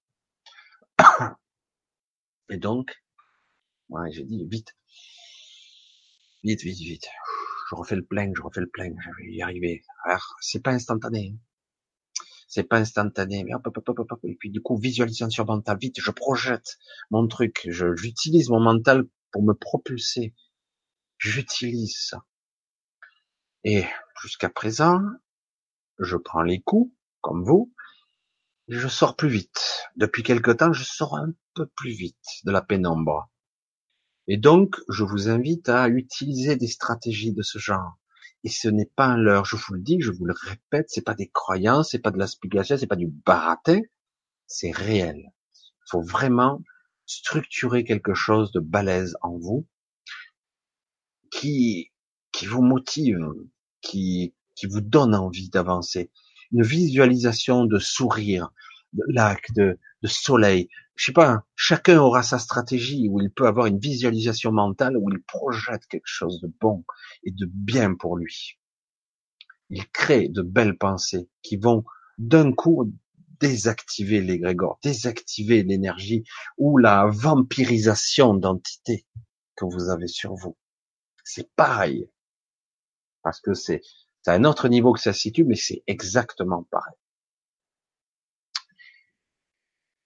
Et 2.51 2.59
donc, 2.59 3.03
ouais, 3.89 4.11
j'ai 4.13 4.25
dit 4.25 4.47
vite, 4.51 4.77
vite, 6.45 6.63
vite, 6.63 6.79
vite. 6.79 7.09
Je 7.71 7.75
refais 7.75 7.97
le 7.97 8.05
plein, 8.05 8.33
je 8.35 8.43
refais 8.43 8.61
le 8.61 8.69
plein, 8.69 8.91
je 8.99 9.11
vais 9.19 9.33
y 9.33 9.43
arriver. 9.43 9.83
Alors, 10.05 10.37
c'est 10.41 10.63
pas 10.63 10.73
instantané. 10.73 11.35
Hein 11.35 11.39
c'est 12.49 12.65
pas 12.65 12.79
instantané, 12.79 13.45
mais 13.45 13.55
hop, 13.55 13.67
hop, 13.67 13.89
hop, 13.89 14.11
hop, 14.11 14.21
et 14.25 14.35
puis 14.35 14.51
du 14.51 14.63
coup, 14.63 14.77
visualisation 14.79 15.45
mentale, 15.45 15.79
vite, 15.79 16.01
je 16.01 16.11
projette 16.11 16.79
mon 17.11 17.29
truc, 17.29 17.69
je, 17.71 17.95
j'utilise 17.95 18.49
mon 18.49 18.59
mental 18.59 19.05
pour 19.31 19.43
me 19.43 19.53
propulser, 19.53 20.35
j'utilise 21.19 22.01
ça. 22.01 22.25
Et 23.65 23.85
jusqu'à 24.23 24.49
présent, 24.49 25.03
je 25.99 26.17
prends 26.17 26.43
les 26.43 26.61
coups, 26.61 26.91
comme 27.21 27.45
vous, 27.45 27.73
je 28.69 28.89
sors 28.89 29.15
plus 29.15 29.29
vite. 29.29 29.85
Depuis 29.97 30.23
quelque 30.23 30.51
temps, 30.51 30.73
je 30.73 30.85
sors 30.85 31.17
un 31.17 31.35
plus 31.65 31.93
vite 31.93 32.17
de 32.45 32.51
la 32.51 32.63
pénombre. 32.63 33.31
Et 34.27 34.37
donc, 34.37 34.77
je 34.89 35.05
vous 35.05 35.29
invite 35.29 35.69
à 35.69 35.89
utiliser 35.89 36.57
des 36.57 36.67
stratégies 36.67 37.33
de 37.33 37.43
ce 37.43 37.59
genre. 37.59 37.99
Et 38.45 38.51
ce 38.51 38.69
n'est 38.69 38.91
pas 38.95 39.07
un 39.07 39.17
leurre, 39.17 39.45
je 39.45 39.57
vous 39.57 39.75
le 39.75 39.81
dis, 39.81 40.01
je 40.01 40.13
vous 40.13 40.25
le 40.25 40.35
répète, 40.39 40.87
c'est 40.89 41.05
pas 41.05 41.15
des 41.15 41.29
croyances, 41.29 41.91
c'est 41.91 41.99
pas 41.99 42.11
de 42.11 42.19
la 42.19 42.27
spéculation, 42.27 42.77
c'est 42.77 42.87
pas 42.87 42.97
du 42.97 43.09
baratin, 43.09 43.81
c'est 44.47 44.71
réel. 44.71 45.17
Il 45.17 45.91
faut 45.91 46.03
vraiment 46.03 46.63
structurer 47.07 47.85
quelque 47.85 48.15
chose 48.15 48.53
de 48.53 48.61
balèze 48.61 49.17
en 49.23 49.37
vous 49.39 49.67
qui 51.31 51.91
qui 52.33 52.47
vous 52.47 52.63
motive, 52.63 53.19
qui 53.81 54.35
qui 54.55 54.67
vous 54.67 54.81
donne 54.83 55.15
envie 55.15 55.49
d'avancer. 55.49 56.11
Une 56.53 56.63
visualisation 56.63 57.65
de 57.65 57.79
sourire, 57.79 58.51
de 58.93 59.03
lac, 59.09 59.53
de, 59.55 59.79
de 60.03 60.09
soleil. 60.09 60.69
Je 60.95 61.07
sais 61.07 61.13
pas, 61.13 61.45
chacun 61.55 61.99
aura 61.99 62.23
sa 62.23 62.39
stratégie 62.39 63.09
où 63.09 63.21
il 63.21 63.31
peut 63.31 63.47
avoir 63.47 63.67
une 63.67 63.79
visualisation 63.79 64.53
mentale 64.53 64.97
où 64.97 65.11
il 65.11 65.23
projette 65.23 65.87
quelque 65.87 66.07
chose 66.07 66.41
de 66.41 66.53
bon 66.61 66.85
et 67.23 67.31
de 67.31 67.47
bien 67.47 67.95
pour 67.95 68.17
lui. 68.17 68.59
Il 69.71 69.89
crée 69.91 70.29
de 70.29 70.43
belles 70.43 70.77
pensées 70.77 71.29
qui 71.43 71.57
vont 71.57 71.85
d'un 72.19 72.53
coup 72.53 72.93
désactiver 73.41 74.21
l'égrégore, 74.21 74.79
désactiver 74.83 75.63
l'énergie 75.63 76.25
ou 76.57 76.79
la 76.79 77.07
vampirisation 77.07 78.35
d'entité 78.35 79.07
que 79.57 79.65
vous 79.65 79.91
avez 79.91 80.09
sur 80.09 80.35
vous. 80.35 80.57
C'est 81.25 81.53
pareil. 81.55 82.11
Parce 83.23 83.41
que 83.41 83.55
c'est, 83.55 83.83
c'est 84.23 84.31
un 84.31 84.45
autre 84.45 84.69
niveau 84.69 84.93
que 84.93 85.01
ça 85.01 85.13
se 85.13 85.21
situe, 85.21 85.45
mais 85.45 85.57
c'est 85.57 85.83
exactement 85.87 86.67
pareil. 86.71 86.97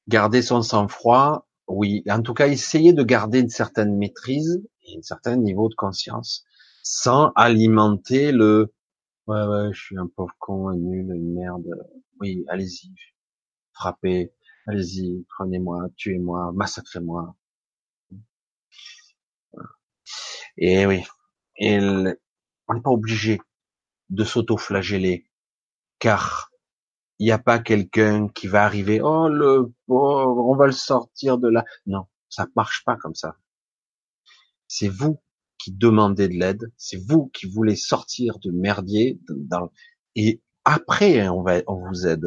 Garder 0.09 0.43
son 0.43 0.63
sang-froid, 0.63 1.47
oui. 1.69 2.03
En 2.11 2.23
tout 2.23 2.35
cas, 2.35 2.49
essayer 2.49 2.93
de 2.93 3.03
garder 3.05 3.41
une 3.41 3.49
certaine 3.49 3.97
maîtrise 3.97 4.63
et 4.85 4.99
un 4.99 5.03
certain 5.03 5.37
niveau 5.37 5.69
de 5.69 5.75
conscience 5.75 6.45
sans 6.83 7.33
alimenter 7.37 8.33
le 8.33 8.73
ouais 9.29 9.43
ouais 9.47 9.73
je 9.73 9.81
suis 9.81 9.99
un 9.99 10.09
pauvre 10.09 10.35
con 10.41 10.69
un 10.69 10.77
nul 10.77 11.13
une 11.15 11.33
merde. 11.35 11.65
Oui 12.21 12.45
allez-y 12.49 12.93
frappez 13.73 14.33
allez-y 14.67 15.25
prenez-moi 15.37 15.89
tuez-moi 15.97 16.53
massacrez-moi. 16.55 17.37
Et 20.59 20.87
oui 20.87 21.03
et 21.57 21.79
on 21.81 22.75
n'est 22.75 22.81
pas 22.83 22.91
obligé 22.91 23.41
de 24.11 24.25
s'auto-flageller 24.25 25.27
car 25.99 26.52
il 27.23 27.27
n'y 27.27 27.31
a 27.31 27.39
pas 27.39 27.61
quelqu'un 27.61 28.27
qui 28.27 28.49
va 28.49 28.65
arriver, 28.65 29.01
oh 29.01 29.29
le 29.29 29.73
on 29.87 30.57
va 30.57 30.67
le 30.67 30.73
sortir 30.73 31.39
de 31.39 31.49
là. 31.49 31.65
Non, 31.87 32.07
ça 32.29 32.49
marche 32.57 32.83
pas 32.85 32.97
comme 32.97 33.15
ça. 33.15 33.37
C'est 34.67 34.89
vous 34.89 35.23
qui 35.57 35.71
demandez 35.71 36.27
de 36.27 36.35
l'aide, 36.35 36.73
c'est 36.77 36.97
vous 36.97 37.29
qui 37.29 37.47
voulez 37.47 37.77
sortir 37.77 38.41
de 38.41 38.51
merdier 38.51 39.21
et 40.17 40.43
après 40.65 41.29
on 41.29 41.45
va 41.45 41.61
on 41.69 41.77
vous 41.87 42.09
aide. 42.09 42.27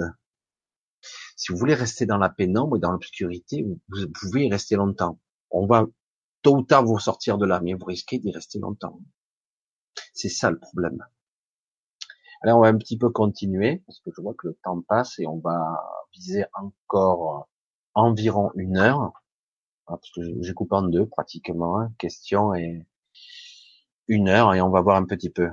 Si 1.36 1.52
vous 1.52 1.58
voulez 1.58 1.76
rester 1.76 2.06
dans 2.06 2.18
la 2.18 2.30
pénombre 2.30 2.78
et 2.78 2.80
dans 2.80 2.92
l'obscurité, 2.92 3.66
vous 3.90 4.08
pouvez 4.14 4.46
y 4.46 4.50
rester 4.50 4.78
longtemps. 4.78 5.20
On 5.52 5.68
va 5.68 5.86
tôt 6.42 6.56
ou 6.56 6.62
tard 6.64 6.86
vous 6.86 7.00
sortir 7.00 7.38
de 7.38 7.46
là, 7.46 7.60
mais 7.62 7.74
vous 7.74 7.84
risquez 7.84 8.18
d'y 8.18 8.32
rester 8.32 8.60
longtemps. 8.60 9.02
C'est 10.14 10.30
ça 10.30 10.52
le 10.52 10.58
problème. 10.58 11.04
Alors 12.42 12.60
on 12.60 12.62
va 12.62 12.68
un 12.68 12.78
petit 12.78 12.98
peu 12.98 13.10
continuer 13.10 13.84
parce 13.86 14.00
que 14.00 14.12
je 14.16 14.22
vois 14.22 14.34
que 14.34 14.48
le 14.48 14.58
temps 14.64 14.82
passe 14.82 15.20
et 15.20 15.28
on 15.28 15.40
va 15.40 15.84
viser 16.14 16.46
encore 16.54 17.50
environ 17.94 18.52
une 18.56 18.78
heure 18.78 19.14
ah, 19.88 19.98
parce 19.98 20.12
que 20.12 20.22
j'ai 20.42 20.54
coupé 20.54 20.76
en 20.76 20.84
deux 20.84 21.06
pratiquement, 21.06 21.80
hein, 21.80 21.94
question 21.98 22.54
et 22.56 22.86
une 24.08 24.30
heure 24.30 24.54
et 24.54 24.62
on 24.62 24.70
va 24.70 24.82
voir 24.82 24.98
un 24.98 25.06
petit 25.06 25.30
peu. 25.30 25.50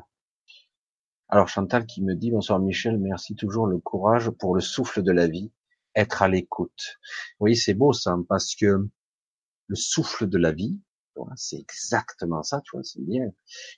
Alors 1.29 1.49
Chantal 1.49 1.87
qui 1.87 2.03
me 2.03 2.15
dit 2.15 2.31
bonsoir 2.31 2.59
Michel, 2.59 2.99
merci 2.99 3.35
toujours 3.35 3.67
le 3.67 3.79
courage 3.79 4.31
pour 4.31 4.55
le 4.55 4.61
souffle 4.61 5.03
de 5.03 5.13
la 5.13 5.27
vie, 5.27 5.53
être 5.95 6.23
à 6.23 6.29
l'écoute. 6.29 6.99
Oui 7.41 7.57
c'est 7.57 7.75
beau 7.75 7.93
ça 7.93 8.17
parce 8.29 8.55
que 8.55 8.89
le 9.69 9.77
souffle 9.77 10.29
de 10.29 10.39
la 10.39 10.53
vie, 10.53 10.81
c'est 11.37 11.59
exactement 11.59 12.43
ça, 12.43 12.61
tu 12.63 12.73
vois, 12.73 12.85
c'est 12.85 13.03
bien 13.03 13.31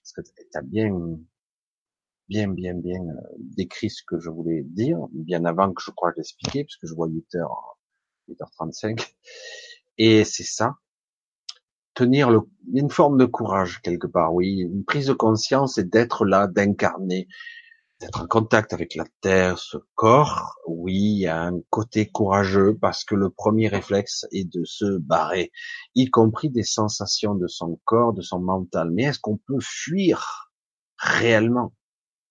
parce 0.03 0.13
que 0.13 0.21
t'as 0.53 0.63
bien 0.63 0.91
bien, 2.29 2.49
bien, 2.49 2.75
bien 2.75 3.01
euh, 3.01 3.21
décrit 3.39 3.91
ce 3.91 4.03
que 4.07 4.19
je 4.19 4.31
voulais 4.31 4.63
dire, 4.65 4.99
bien 5.13 5.45
avant 5.45 5.73
que 5.73 5.83
je 5.83 5.91
crois 5.91 6.13
l'expliquer, 6.17 6.65
puisque 6.65 6.87
je 6.87 6.95
vois 6.95 7.09
8 7.09 7.35
h 7.35 7.47
8h35. 8.29 9.15
Et 9.99 10.25
c'est 10.25 10.45
ça. 10.45 10.77
Tenir 11.95 12.31
le, 12.31 12.41
une 12.73 12.91
forme 12.91 13.19
de 13.19 13.25
courage 13.25 13.81
quelque 13.83 14.09
part, 14.09 14.35
oui, 14.35 14.59
une 14.59 14.85
prise 14.85 15.07
de 15.07 15.13
conscience 15.13 15.79
et 15.79 15.85
d'être 15.85 16.25
là, 16.25 16.49
d'incarner, 16.49 17.29
d'être 18.01 18.23
en 18.23 18.27
contact 18.27 18.73
avec 18.73 18.97
la 18.97 19.05
terre, 19.21 19.59
ce 19.59 19.77
corps. 19.95 20.57
Oui, 20.67 20.95
il 20.95 21.19
y 21.21 21.27
a 21.29 21.41
un 21.41 21.61
côté 21.71 22.11
courageux 22.11 22.77
parce 22.81 23.05
que 23.05 23.15
le 23.15 23.31
premier 23.31 23.69
réflexe 23.69 24.27
est 24.33 24.45
de 24.45 24.65
se 24.65 24.99
barrer, 24.99 25.53
y 25.95 26.11
compris 26.11 26.51
des 26.51 26.65
sensations 26.65 27.37
de 27.37 27.47
son 27.47 27.81
corps, 27.85 28.13
de 28.13 28.23
son 28.23 28.41
mental. 28.41 28.91
Mais 28.91 29.05
est-ce 29.05 29.21
qu'on 29.21 29.37
peut 29.37 29.61
fuir 29.61 30.51
réellement? 30.99 31.73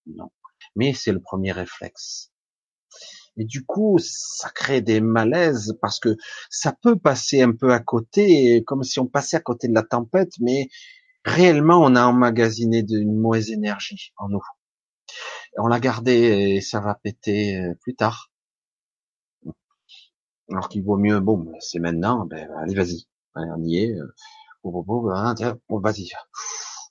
Non. 0.07 0.29
Mais 0.75 0.93
c'est 0.93 1.11
le 1.11 1.21
premier 1.21 1.51
réflexe. 1.51 2.31
Et 3.37 3.45
du 3.45 3.65
coup, 3.65 3.97
ça 3.99 4.49
crée 4.49 4.81
des 4.81 5.01
malaises 5.01 5.77
parce 5.81 5.99
que 5.99 6.15
ça 6.49 6.73
peut 6.81 6.97
passer 6.97 7.41
un 7.41 7.51
peu 7.51 7.73
à 7.73 7.79
côté, 7.79 8.63
comme 8.65 8.83
si 8.83 8.99
on 8.99 9.07
passait 9.07 9.37
à 9.37 9.39
côté 9.39 9.67
de 9.67 9.73
la 9.73 9.83
tempête, 9.83 10.33
mais 10.39 10.69
réellement, 11.25 11.79
on 11.81 11.95
a 11.95 12.05
emmagasiné 12.05 12.85
une 12.87 13.19
mauvaise 13.19 13.49
énergie 13.51 14.13
en 14.17 14.29
nous. 14.29 14.43
On 15.57 15.67
l'a 15.67 15.79
gardé 15.79 16.13
et 16.13 16.61
ça 16.61 16.79
va 16.79 16.95
péter 16.95 17.57
euh, 17.57 17.73
plus 17.81 17.95
tard. 17.95 18.31
Alors 20.49 20.69
qu'il 20.69 20.83
vaut 20.83 20.97
mieux, 20.97 21.19
bon, 21.19 21.51
c'est 21.59 21.79
maintenant, 21.79 22.25
ben, 22.25 22.49
allez, 22.61 22.75
vas-y. 22.75 23.05
on 23.35 23.63
y 23.63 23.77
est. 23.77 23.95
Euh, 23.95 24.13
bon, 24.63 25.79
vas-y. 25.79 26.09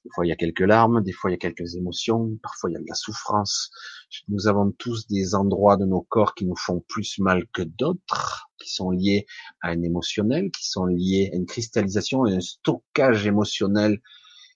Des 0.05 0.11
fois, 0.13 0.27
il 0.27 0.31
y 0.31 0.33
a 0.33 0.37
quelques 0.37 0.61
larmes, 0.61 1.03
des 1.03 1.13
fois, 1.13 1.31
il 1.31 1.35
y 1.35 1.37
a 1.37 1.39
quelques 1.39 1.77
émotions, 1.77 2.37
parfois, 2.43 2.71
il 2.71 2.73
y 2.73 2.77
a 2.77 2.81
de 2.81 2.89
la 2.89 2.95
souffrance. 2.95 3.71
Nous 4.29 4.49
avons 4.49 4.73
tous 4.73 5.07
des 5.07 5.35
endroits 5.35 5.77
de 5.77 5.85
nos 5.85 6.03
corps 6.03 6.35
qui 6.35 6.45
nous 6.45 6.57
font 6.57 6.81
plus 6.89 7.19
mal 7.21 7.47
que 7.53 7.63
d'autres, 7.63 8.51
qui 8.59 8.73
sont 8.73 8.91
liés 8.91 9.27
à 9.61 9.69
un 9.69 9.83
émotionnel, 9.83 10.51
qui 10.51 10.69
sont 10.69 10.87
liés 10.87 11.31
à 11.33 11.37
une 11.37 11.47
cristallisation 11.47 12.27
et 12.27 12.35
un 12.35 12.41
stockage 12.41 13.27
émotionnel 13.27 14.01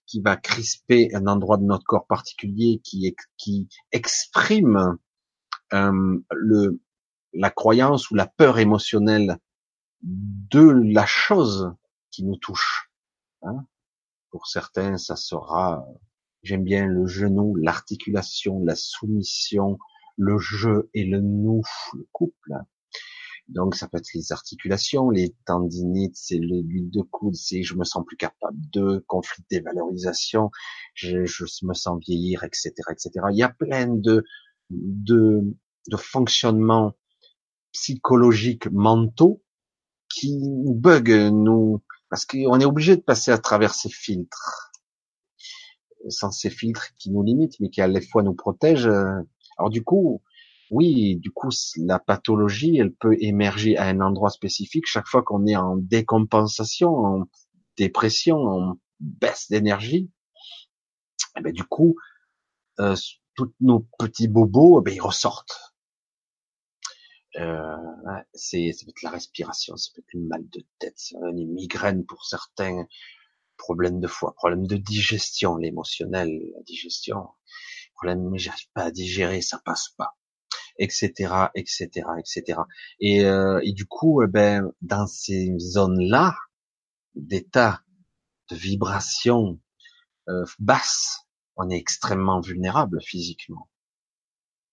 qui 0.04 0.20
va 0.20 0.36
crisper 0.36 1.14
un 1.14 1.26
endroit 1.26 1.58
de 1.58 1.64
notre 1.64 1.84
corps 1.84 2.06
particulier, 2.06 2.80
qui, 2.82 3.68
exprime 3.92 4.96
euh, 5.72 6.18
le, 6.32 6.80
la 7.32 7.50
croyance 7.50 8.10
ou 8.10 8.14
la 8.16 8.26
peur 8.26 8.58
émotionnelle 8.58 9.38
de 10.02 10.72
la 10.92 11.06
chose 11.06 11.72
qui 12.10 12.24
nous 12.24 12.36
touche. 12.36 12.90
Hein 13.42 13.66
pour 14.36 14.48
certains, 14.48 14.98
ça 14.98 15.16
sera, 15.16 15.88
j'aime 16.42 16.62
bien 16.62 16.84
le 16.84 17.06
genou, 17.06 17.54
l'articulation, 17.54 18.62
la 18.62 18.76
soumission, 18.76 19.78
le 20.18 20.36
jeu 20.36 20.90
et 20.92 21.04
le 21.04 21.22
nous, 21.22 21.62
le 21.94 22.06
couple. 22.12 22.52
Donc 23.48 23.76
ça 23.76 23.88
peut 23.88 23.96
être 23.96 24.12
les 24.12 24.32
articulations, 24.32 25.08
les 25.08 25.34
tendinites, 25.46 26.16
c'est 26.16 26.36
l'huile 26.36 26.90
de 26.90 27.00
coude, 27.00 27.34
c'est 27.34 27.62
je 27.62 27.76
me 27.76 27.84
sens 27.84 28.04
plus 28.06 28.18
capable 28.18 28.58
de, 28.74 29.02
conflit 29.06 29.42
de 29.50 29.56
dévalorisation, 29.56 30.50
je, 30.92 31.24
je 31.24 31.44
me 31.64 31.72
sens 31.72 31.98
vieillir, 32.06 32.44
etc., 32.44 32.74
etc. 32.90 33.10
Il 33.30 33.38
y 33.38 33.42
a 33.42 33.48
plein 33.48 33.86
de 33.86 34.22
de, 34.68 35.44
de 35.88 35.96
fonctionnements 35.96 36.92
psychologiques 37.72 38.70
mentaux 38.70 39.42
qui 40.10 40.38
bug 40.42 41.08
nous 41.32 41.82
parce 42.10 42.24
qu'on 42.24 42.60
est 42.60 42.64
obligé 42.64 42.96
de 42.96 43.02
passer 43.02 43.30
à 43.30 43.38
travers 43.38 43.74
ces 43.74 43.90
filtres. 43.90 44.72
Sans 46.08 46.30
ces 46.30 46.50
filtres 46.50 46.94
qui 46.98 47.10
nous 47.10 47.22
limitent, 47.22 47.58
mais 47.60 47.70
qui 47.70 47.80
à 47.80 47.88
la 47.88 48.00
fois 48.00 48.22
nous 48.22 48.34
protègent. 48.34 48.90
Alors 49.58 49.70
du 49.70 49.82
coup, 49.82 50.22
oui, 50.70 51.16
du 51.16 51.30
coup, 51.30 51.50
la 51.76 51.98
pathologie, 51.98 52.76
elle 52.78 52.92
peut 52.92 53.16
émerger 53.20 53.76
à 53.76 53.84
un 53.84 54.00
endroit 54.00 54.30
spécifique 54.30 54.86
chaque 54.86 55.06
fois 55.06 55.22
qu'on 55.22 55.46
est 55.46 55.56
en 55.56 55.76
décompensation, 55.76 56.90
en 56.90 57.24
dépression, 57.76 58.38
en 58.38 58.78
baisse 58.98 59.48
d'énergie. 59.48 60.10
Eh 61.38 61.42
ben, 61.42 61.52
du 61.52 61.64
coup, 61.64 61.96
euh, 62.80 62.96
tous 63.34 63.52
nos 63.60 63.86
petits 63.98 64.28
bobos, 64.28 64.80
eh 64.80 64.84
ben, 64.84 64.94
ils 64.94 65.00
ressortent. 65.00 65.65
Euh, 67.38 67.76
c'est 68.34 68.72
ça 68.72 68.84
peut 68.86 68.90
être 68.90 69.02
la 69.02 69.10
respiration, 69.10 69.76
ça 69.76 69.90
peut 69.94 70.00
être 70.00 70.14
une 70.14 70.26
mal 70.26 70.48
de 70.48 70.64
tête, 70.78 70.98
une 71.32 71.52
migraine 71.52 72.04
pour 72.06 72.24
certains, 72.24 72.86
problème 73.56 74.00
de 74.00 74.06
foie, 74.06 74.34
problème 74.36 74.66
de 74.66 74.76
digestion, 74.76 75.56
l'émotionnel, 75.56 76.30
la 76.54 76.62
digestion, 76.62 77.28
problème 77.94 78.30
mais 78.30 78.38
j'arrive 78.38 78.68
pas 78.74 78.84
à 78.84 78.90
digérer, 78.90 79.42
ça 79.42 79.60
passe 79.64 79.90
pas, 79.96 80.16
etc., 80.78 81.48
etc., 81.54 82.06
etc. 82.18 82.60
Et, 83.00 83.24
euh, 83.24 83.60
et 83.62 83.72
du 83.72 83.86
coup, 83.86 84.22
eh 84.22 84.28
ben 84.28 84.72
dans 84.80 85.06
ces 85.06 85.54
zones-là 85.58 86.34
d'état 87.14 87.82
de 88.50 88.56
vibrations 88.56 89.60
euh, 90.28 90.44
basses, 90.58 91.26
on 91.56 91.70
est 91.70 91.76
extrêmement 91.76 92.40
vulnérable 92.40 93.00
physiquement. 93.02 93.68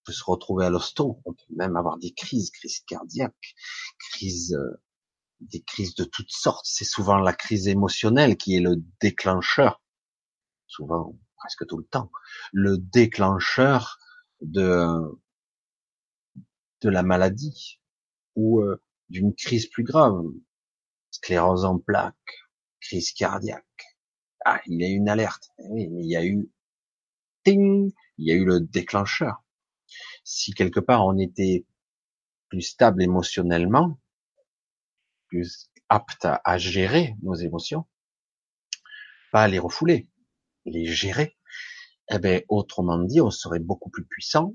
On 0.03 0.07
peut 0.07 0.13
se 0.13 0.23
retrouver 0.25 0.65
à 0.65 0.69
l'hosto, 0.69 1.21
on 1.23 1.33
peut 1.33 1.55
même 1.55 1.77
avoir 1.77 1.97
des 1.97 2.11
crises, 2.11 2.51
crises 2.51 2.81
cardiaques, 2.81 3.55
crises, 4.11 4.53
euh, 4.53 4.81
des 5.39 5.61
crises 5.61 5.95
de 5.95 6.03
toutes 6.03 6.31
sortes. 6.31 6.65
C'est 6.65 6.83
souvent 6.83 7.17
la 7.17 7.31
crise 7.31 7.69
émotionnelle 7.69 8.35
qui 8.35 8.57
est 8.57 8.59
le 8.59 8.83
déclencheur, 8.99 9.81
souvent 10.67 11.15
presque 11.37 11.65
tout 11.67 11.77
le 11.77 11.85
temps, 11.85 12.11
le 12.51 12.77
déclencheur 12.77 13.97
de 14.41 14.99
de 16.81 16.89
la 16.89 17.03
maladie 17.03 17.79
ou 18.35 18.59
euh, 18.59 18.81
d'une 19.09 19.33
crise 19.33 19.67
plus 19.67 19.83
grave, 19.83 20.21
sclérose 21.11 21.63
en 21.65 21.79
plaques, 21.79 22.15
crise 22.81 23.13
cardiaque. 23.13 23.63
Ah, 24.45 24.59
il 24.67 24.81
y 24.81 24.85
a 24.85 24.89
eu 24.89 24.95
une 24.95 25.07
alerte. 25.07 25.49
Eh 25.59 25.83
il 25.83 26.05
y 26.05 26.17
a 26.17 26.25
eu, 26.25 26.51
ting, 27.43 27.93
il 28.17 28.27
y 28.27 28.31
a 28.31 28.35
eu 28.35 28.45
le 28.45 28.59
déclencheur. 28.59 29.42
Si 30.23 30.53
quelque 30.53 30.79
part 30.79 31.05
on 31.05 31.17
était 31.17 31.65
plus 32.49 32.61
stable 32.61 33.03
émotionnellement, 33.03 33.99
plus 35.27 35.69
apte 35.89 36.25
à, 36.25 36.57
gérer 36.57 37.15
nos 37.21 37.33
émotions, 37.33 37.85
pas 39.31 39.47
les 39.47 39.59
refouler, 39.59 40.07
les 40.65 40.85
gérer, 40.85 41.35
eh 42.11 42.19
ben, 42.19 42.43
autrement 42.49 42.99
dit, 42.99 43.21
on 43.21 43.31
serait 43.31 43.59
beaucoup 43.59 43.89
plus 43.89 44.05
puissant, 44.05 44.53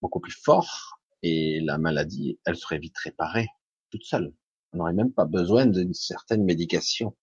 beaucoup 0.00 0.20
plus 0.20 0.32
fort, 0.32 1.00
et 1.22 1.60
la 1.60 1.78
maladie, 1.78 2.38
elle 2.44 2.56
serait 2.56 2.78
vite 2.78 2.98
réparée 2.98 3.48
toute 3.90 4.04
seule. 4.04 4.34
On 4.72 4.78
n'aurait 4.78 4.92
même 4.92 5.12
pas 5.12 5.24
besoin 5.24 5.66
d'une 5.66 5.94
certaine 5.94 6.44
médication 6.44 7.16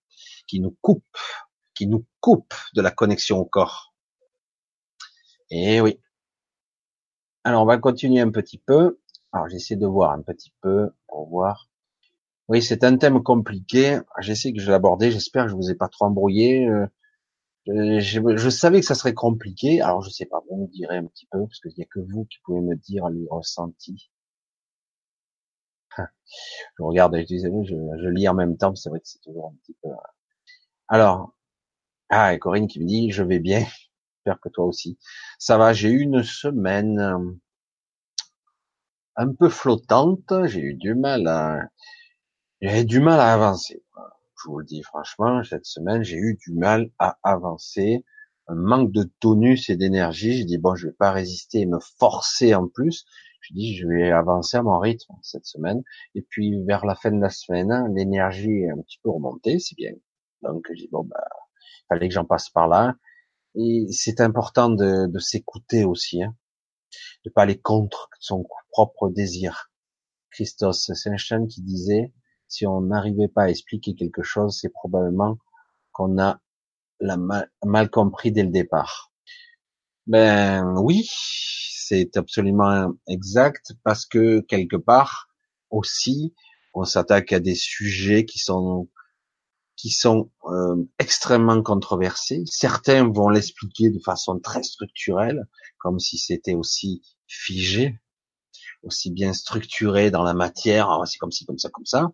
qui 0.47 0.59
nous 0.59 0.77
coupe, 0.81 1.17
qui 1.75 1.87
nous 1.87 2.05
coupe 2.19 2.53
de 2.73 2.81
la 2.81 2.91
connexion 2.91 3.37
au 3.37 3.45
corps. 3.45 3.93
Et 5.51 5.81
oui. 5.81 5.99
Alors 7.43 7.63
on 7.63 7.65
va 7.65 7.77
continuer 7.77 8.21
un 8.21 8.31
petit 8.31 8.57
peu. 8.57 8.99
Alors 9.31 9.47
j'essaie 9.49 9.75
de 9.75 9.85
voir 9.87 10.11
un 10.11 10.21
petit 10.21 10.53
peu 10.61 10.91
pour 11.07 11.29
voir. 11.29 11.69
Oui, 12.49 12.63
c'est 12.63 12.83
un 12.83 12.97
thème 12.97 13.21
compliqué. 13.23 13.99
J'essaie 14.19 14.53
que 14.53 14.59
je 14.59 14.71
l'aborder. 14.71 15.11
J'espère 15.11 15.45
que 15.45 15.51
je 15.51 15.55
vous 15.55 15.69
ai 15.71 15.75
pas 15.75 15.87
trop 15.87 16.05
embrouillé. 16.05 16.67
Euh, 16.67 16.87
je, 17.67 18.35
je, 18.37 18.49
savais 18.49 18.79
que 18.79 18.85
ça 18.85 18.95
serait 18.95 19.13
compliqué. 19.13 19.81
Alors 19.81 20.01
je 20.01 20.09
sais 20.09 20.25
pas, 20.25 20.41
vous 20.49 20.63
me 20.63 20.67
direz 20.67 20.97
un 20.97 21.05
petit 21.05 21.27
peu 21.31 21.39
parce 21.45 21.59
qu'il 21.59 21.73
n'y 21.77 21.83
a 21.83 21.87
que 21.87 21.99
vous 21.99 22.25
qui 22.25 22.39
pouvez 22.43 22.61
me 22.61 22.75
dire 22.75 23.07
les 23.09 23.27
ressentis. 23.29 24.09
je 25.97 26.83
regarde, 26.83 27.15
je, 27.15 27.25
je, 27.25 28.07
lis 28.09 28.27
en 28.27 28.33
même 28.33 28.57
temps. 28.57 28.75
C'est 28.75 28.89
vrai 28.89 28.99
que 28.99 29.07
c'est 29.07 29.21
toujours 29.21 29.47
un 29.47 29.55
petit 29.61 29.75
peu. 29.83 29.89
Alors, 30.87 31.33
ah, 32.09 32.33
et 32.33 32.39
Corinne 32.39 32.67
qui 32.67 32.79
me 32.81 32.87
dit, 32.87 33.11
je 33.11 33.23
vais 33.23 33.39
bien. 33.39 33.65
Que 34.37 34.49
toi 34.49 34.65
aussi. 34.65 34.97
Ça 35.39 35.57
va. 35.57 35.73
J'ai 35.73 35.89
eu 35.89 36.01
une 36.01 36.23
semaine 36.23 36.99
euh, 36.99 37.17
un 39.15 39.33
peu 39.33 39.49
flottante. 39.49 40.33
J'ai 40.45 40.61
eu 40.61 40.73
du 40.75 40.95
mal 40.95 41.27
à, 41.27 41.61
j'ai 42.61 42.83
du 42.83 42.99
mal 42.99 43.19
à 43.19 43.33
avancer 43.33 43.83
je 44.43 44.49
vous 44.49 44.59
le 44.59 44.65
dis 44.65 44.83
franchement, 44.83 45.43
cette 45.43 45.65
semaine, 45.65 46.03
j'ai 46.03 46.17
eu 46.17 46.35
du 46.35 46.53
mal 46.53 46.89
à 46.97 47.17
avancer, 47.23 48.05
un 48.47 48.55
manque 48.55 48.91
de 48.91 49.03
tonus 49.19 49.69
et 49.69 49.75
d'énergie. 49.75 50.37
J'ai 50.37 50.45
dit 50.45 50.57
bon, 50.57 50.75
je 50.75 50.87
vais 50.87 50.93
pas 50.93 51.11
résister 51.11 51.59
et 51.59 51.65
me 51.65 51.79
forcer 51.99 52.55
en 52.55 52.67
plus. 52.67 53.05
Je 53.41 53.53
dis 53.53 53.75
je 53.75 53.87
vais 53.87 54.11
avancer 54.11 54.57
à 54.57 54.63
mon 54.63 54.79
rythme 54.79 55.13
cette 55.21 55.45
semaine. 55.45 55.83
Et 56.15 56.21
puis 56.21 56.63
vers 56.65 56.85
la 56.85 56.95
fin 56.95 57.11
de 57.11 57.19
la 57.21 57.29
semaine, 57.29 57.93
l'énergie 57.95 58.61
est 58.63 58.69
un 58.69 58.81
petit 58.81 58.99
peu 59.03 59.09
remontée, 59.09 59.59
c'est 59.59 59.75
bien. 59.75 59.91
Donc 60.41 60.65
j'ai 60.69 60.85
dit 60.85 60.89
bon 60.91 61.03
bah, 61.03 61.27
fallait 61.89 62.07
que 62.07 62.13
j'en 62.13 62.25
passe 62.25 62.49
par 62.49 62.67
là. 62.67 62.95
Et 63.55 63.87
c'est 63.91 64.21
important 64.21 64.69
de, 64.69 65.07
de 65.07 65.19
s'écouter 65.19 65.83
aussi, 65.83 66.23
hein, 66.23 66.35
de 67.25 67.29
pas 67.29 67.43
aller 67.43 67.59
contre 67.59 68.09
son 68.19 68.45
propre 68.71 69.09
désir. 69.09 69.71
Christos 70.31 70.91
Saint-Jean 70.93 71.47
qui 71.47 71.61
disait 71.61 72.13
si 72.47 72.65
on 72.65 72.81
n'arrivait 72.81 73.27
pas 73.27 73.43
à 73.43 73.49
expliquer 73.49 73.95
quelque 73.95 74.23
chose, 74.23 74.57
c'est 74.59 74.69
probablement 74.69 75.37
qu'on 75.91 76.19
a 76.19 76.41
la 76.99 77.17
mal, 77.17 77.89
compris 77.89 78.31
dès 78.31 78.43
le 78.43 78.49
départ. 78.49 79.13
Ben 80.07 80.75
oui, 80.81 81.07
c'est 81.09 82.17
absolument 82.17 82.91
exact 83.07 83.73
parce 83.83 84.05
que 84.05 84.41
quelque 84.41 84.75
part 84.75 85.29
aussi, 85.69 86.33
on 86.73 86.83
s'attaque 86.83 87.31
à 87.31 87.39
des 87.39 87.55
sujets 87.55 88.25
qui 88.25 88.39
sont 88.39 88.89
qui 89.79 89.91
sont 89.91 90.29
euh, 90.43 90.75
extrêmement 90.99 91.63
controversés. 91.63 92.43
Certains 92.45 93.07
vont 93.09 93.29
l'expliquer 93.29 93.89
de 93.89 93.99
façon 93.99 94.37
très 94.37 94.61
structurelle, 94.61 95.47
comme 95.77 95.99
si 95.99 96.17
c'était 96.17 96.53
aussi 96.53 97.01
figé, 97.27 97.97
aussi 98.83 99.09
bien 99.09 99.31
structuré 99.31 100.11
dans 100.11 100.23
la 100.23 100.33
matière, 100.33 100.89
ah, 100.89 101.05
c'est 101.05 101.17
comme 101.17 101.31
ci, 101.31 101.45
comme 101.45 101.59
ça, 101.59 101.69
comme 101.69 101.85
ça 101.85 102.11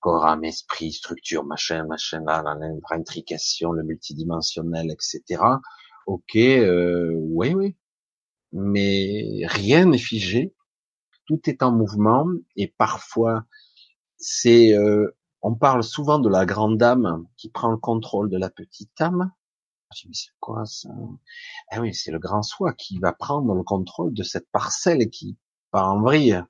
corps, 0.00 0.26
âme, 0.26 0.44
esprit, 0.44 0.92
structure, 0.92 1.44
machin, 1.44 1.84
machin, 1.86 2.22
là, 2.24 2.42
l'intrication, 2.90 3.72
le 3.72 3.82
multidimensionnel, 3.82 4.90
etc. 4.90 5.42
Ok, 6.06 6.36
euh, 6.36 7.12
oui, 7.16 7.52
oui. 7.52 7.76
Mais 8.52 9.42
rien 9.44 9.84
n'est 9.86 9.98
figé, 9.98 10.54
tout 11.26 11.40
est 11.50 11.62
en 11.62 11.72
mouvement 11.72 12.26
et 12.56 12.68
parfois 12.78 13.44
c'est, 14.16 14.72
euh, 14.72 15.14
on 15.42 15.54
parle 15.54 15.82
souvent 15.82 16.18
de 16.18 16.28
la 16.28 16.46
grande 16.46 16.82
âme 16.82 17.26
qui 17.36 17.48
prend 17.48 17.70
le 17.70 17.76
contrôle 17.76 18.30
de 18.30 18.38
la 18.38 18.50
petite 18.50 19.00
âme. 19.00 19.32
Je 19.94 20.08
me 20.08 20.12
dis, 20.12 20.20
c'est 20.26 20.38
quoi 20.40 20.66
ça? 20.66 20.90
Ah 21.70 21.80
oui, 21.80 21.94
c'est 21.94 22.10
le 22.10 22.18
grand 22.18 22.42
soi 22.42 22.74
qui 22.74 22.98
va 22.98 23.12
prendre 23.12 23.54
le 23.54 23.62
contrôle 23.62 24.12
de 24.12 24.22
cette 24.22 24.50
parcelle 24.50 25.08
qui 25.10 25.38
part 25.70 25.90
en 25.90 26.00
vrille 26.00 26.42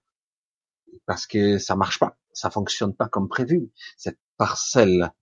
parce 1.07 1.27
que 1.27 1.59
ça 1.59 1.77
marche 1.77 1.99
pas 1.99 2.19
ça 2.39 2.51
fonctionne 2.51 2.95
pas 2.95 3.09
comme 3.09 3.29
prévu. 3.29 3.73
Cette 3.97 4.21
parcelle 4.37 5.13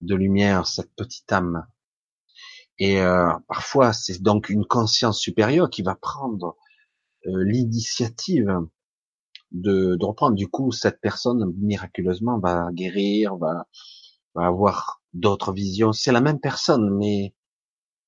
de 0.00 0.14
lumière, 0.14 0.66
cette 0.66 0.94
petite 0.94 1.30
âme. 1.30 1.66
Et 2.78 3.00
euh, 3.00 3.30
parfois, 3.48 3.92
c'est 3.92 4.22
donc 4.22 4.48
une 4.48 4.64
conscience 4.64 5.20
supérieure 5.20 5.68
qui 5.68 5.82
va 5.82 5.94
prendre 5.94 6.56
euh, 7.26 7.44
l'initiative 7.44 8.50
de, 9.52 9.96
de, 9.96 10.04
reprendre. 10.04 10.36
Du 10.36 10.48
coup, 10.48 10.72
cette 10.72 11.00
personne 11.00 11.52
miraculeusement 11.58 12.38
va 12.38 12.68
guérir, 12.72 13.36
va, 13.36 13.66
va 14.34 14.46
avoir 14.46 15.02
d'autres 15.12 15.52
visions. 15.52 15.92
C'est 15.92 16.12
la 16.12 16.20
même 16.20 16.40
personne, 16.40 16.90
mais 16.96 17.34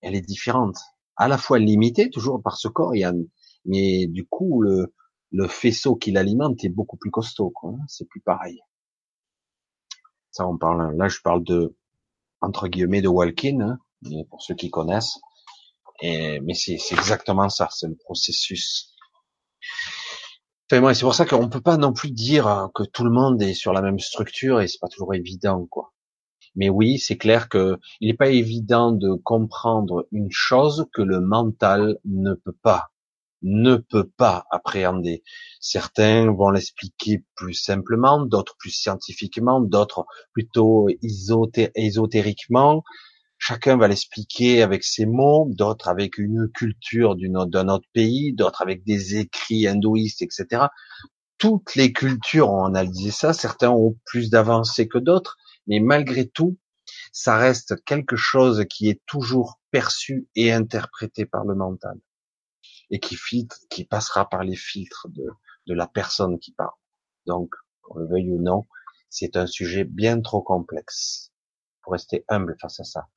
elle 0.01 0.15
est 0.15 0.21
différente. 0.21 0.79
À 1.17 1.29
la 1.29 1.39
fois 1.39 1.59
limitée 1.59 2.11
toujours 2.11 2.43
par 2.43 2.57
ce 2.57 2.69
corps, 2.69 2.95
mais 3.65 4.07
du 4.07 4.27
coup, 4.27 4.63
le, 4.63 4.95
le 5.33 5.49
faisceau 5.49 5.97
qui 5.97 6.11
l'alimente 6.11 6.65
est 6.65 6.69
beaucoup 6.69 6.97
plus 6.97 7.11
costaud. 7.11 7.53
Hein, 7.63 7.79
c'est 7.89 8.09
plus 8.09 8.21
pareil. 8.21 8.61
Ça, 10.31 10.47
on 10.47 10.57
parle, 10.57 10.97
là, 10.97 11.09
je 11.09 11.21
parle 11.23 11.43
de, 11.45 11.77
entre 12.41 12.69
guillemets, 12.69 13.03
de 13.03 13.09
walking, 13.09 13.63
hein, 13.63 13.79
pour 14.29 14.43
ceux 14.43 14.55
qui 14.55 14.71
connaissent. 14.71 15.19
Et, 16.01 16.41
mais 16.41 16.55
c'est, 16.55 16.79
exactement 16.93 17.49
ça, 17.49 17.69
c'est 17.71 17.89
le 17.89 17.97
processus. 17.97 18.95
C'est 20.71 21.01
pour 21.01 21.15
ça 21.15 21.27
qu'on 21.27 21.49
peut 21.49 21.61
pas 21.61 21.77
non 21.77 21.93
plus 21.93 22.13
dire 22.13 22.69
que 22.75 22.85
tout 22.85 23.03
le 23.03 23.11
monde 23.11 23.43
est 23.43 23.55
sur 23.55 23.73
la 23.73 23.83
même 23.83 23.99
structure 23.99 24.61
et 24.61 24.69
c'est 24.69 24.79
pas 24.81 24.89
toujours 24.89 25.15
évident, 25.15 25.67
quoi. 25.69 25.93
Mais 26.55 26.69
oui, 26.69 26.99
c'est 26.99 27.17
clair 27.17 27.49
que 27.49 27.79
il 28.01 28.09
n'est 28.09 28.17
pas 28.17 28.29
évident 28.29 28.93
de 28.93 29.15
comprendre 29.15 30.07
une 30.13 30.31
chose 30.31 30.87
que 30.93 31.03
le 31.03 31.21
mental 31.21 31.99
ne 32.05 32.35
peut 32.35 32.57
pas 32.63 32.91
ne 33.43 33.77
peut 33.77 34.09
pas 34.17 34.45
appréhender. 34.51 35.23
Certains 35.61 36.31
vont 36.31 36.51
l'expliquer 36.51 37.25
plus 37.35 37.55
simplement, 37.55 38.25
d'autres 38.25 38.55
plus 38.59 38.71
scientifiquement, 38.71 39.61
d'autres 39.61 40.05
plutôt 40.33 40.89
ésotériquement. 41.75 42.85
Chacun 43.43 43.79
va 43.79 43.89
l'expliquer 43.89 44.63
avec 44.63 44.85
ses 44.85 45.07
mots, 45.07 45.49
d'autres 45.49 45.89
avec 45.89 46.19
une 46.19 46.51
culture 46.53 47.17
d'un 47.17 47.69
autre 47.69 47.89
pays, 47.95 48.35
d'autres 48.35 48.61
avec 48.61 48.85
des 48.85 49.17
écrits 49.17 49.67
hindouistes, 49.67 50.21
etc. 50.21 50.67
Toutes 51.39 51.75
les 51.75 51.95
cultures 51.95 52.51
ont 52.51 52.67
analysé 52.67 53.11
ça. 53.11 53.33
Certains 53.33 53.71
ont 53.71 53.97
plus 54.05 54.29
d'avancée 54.29 54.89
que 54.89 54.99
d'autres, 54.99 55.39
mais 55.67 55.81
malgré 55.81 56.29
tout, 56.29 56.59
ça 57.13 57.39
reste 57.39 57.83
quelque 57.87 58.15
chose 58.15 58.67
qui 58.69 58.91
est 58.91 59.01
toujours 59.07 59.59
perçu 59.71 60.29
et 60.37 60.53
interprété 60.53 61.25
par 61.25 61.47
le 61.47 61.55
mental 61.55 61.99
et 62.91 63.01
qui 63.01 63.17
filtre, 63.17 63.57
qui 63.71 63.87
passera 63.87 64.29
par 64.29 64.45
les 64.45 64.55
filtres 64.55 65.07
de 65.09 65.75
la 65.75 65.87
personne 65.87 66.39
qui 66.39 66.53
parle. 66.53 66.77
Donc, 67.25 67.55
qu'on 67.81 68.01
le 68.01 68.07
veuille 68.07 68.33
ou 68.33 68.39
non, 68.39 68.67
c'est 69.09 69.39
un 69.39 69.47
sujet 69.47 69.85
bien 69.85 70.21
trop 70.21 70.43
complexe 70.43 71.33
pour 71.83 71.95
rester 71.95 72.27
humble 72.29 72.55
face 72.61 72.81
à 72.81 72.85
ça. 72.85 73.09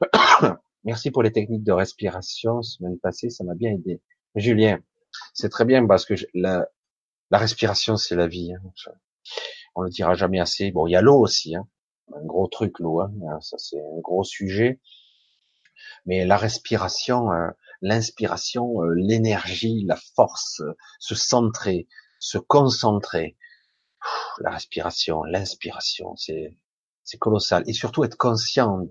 Merci 0.84 1.10
pour 1.10 1.22
les 1.22 1.32
techniques 1.32 1.64
de 1.64 1.72
respiration. 1.72 2.62
Semaine 2.62 2.98
passée, 2.98 3.30
ça 3.30 3.44
m'a 3.44 3.54
bien 3.54 3.72
aidé. 3.72 4.00
Julien, 4.34 4.78
c'est 5.34 5.48
très 5.48 5.64
bien 5.64 5.86
parce 5.86 6.04
que 6.04 6.14
la, 6.34 6.68
la 7.30 7.38
respiration, 7.38 7.96
c'est 7.96 8.16
la 8.16 8.26
vie. 8.26 8.52
Hein. 8.52 8.92
On 9.74 9.82
le 9.82 9.90
dira 9.90 10.14
jamais 10.14 10.40
assez. 10.40 10.70
Bon, 10.70 10.86
il 10.86 10.92
y 10.92 10.96
a 10.96 11.02
l'eau 11.02 11.20
aussi. 11.20 11.54
Hein. 11.54 11.68
un 12.14 12.24
gros 12.24 12.48
truc 12.48 12.78
l'eau, 12.78 13.00
hein. 13.00 13.12
Ah, 13.30 13.38
ça 13.40 13.58
c'est 13.58 13.78
un 13.78 14.00
gros 14.00 14.24
sujet. 14.24 14.80
Mais 16.06 16.24
la 16.24 16.36
respiration, 16.36 17.30
euh, 17.32 17.50
l'inspiration, 17.82 18.82
euh, 18.82 18.94
l'énergie, 18.94 19.84
la 19.86 19.96
force, 20.16 20.60
euh, 20.60 20.74
se 20.98 21.14
centrer, 21.14 21.86
se 22.18 22.38
concentrer, 22.38 23.36
la 24.40 24.50
respiration, 24.50 25.22
l'inspiration, 25.24 26.16
c'est 26.16 26.56
c'est 27.04 27.18
colossal. 27.18 27.62
Et 27.66 27.72
surtout 27.72 28.04
être 28.04 28.16
conscient 28.16 28.86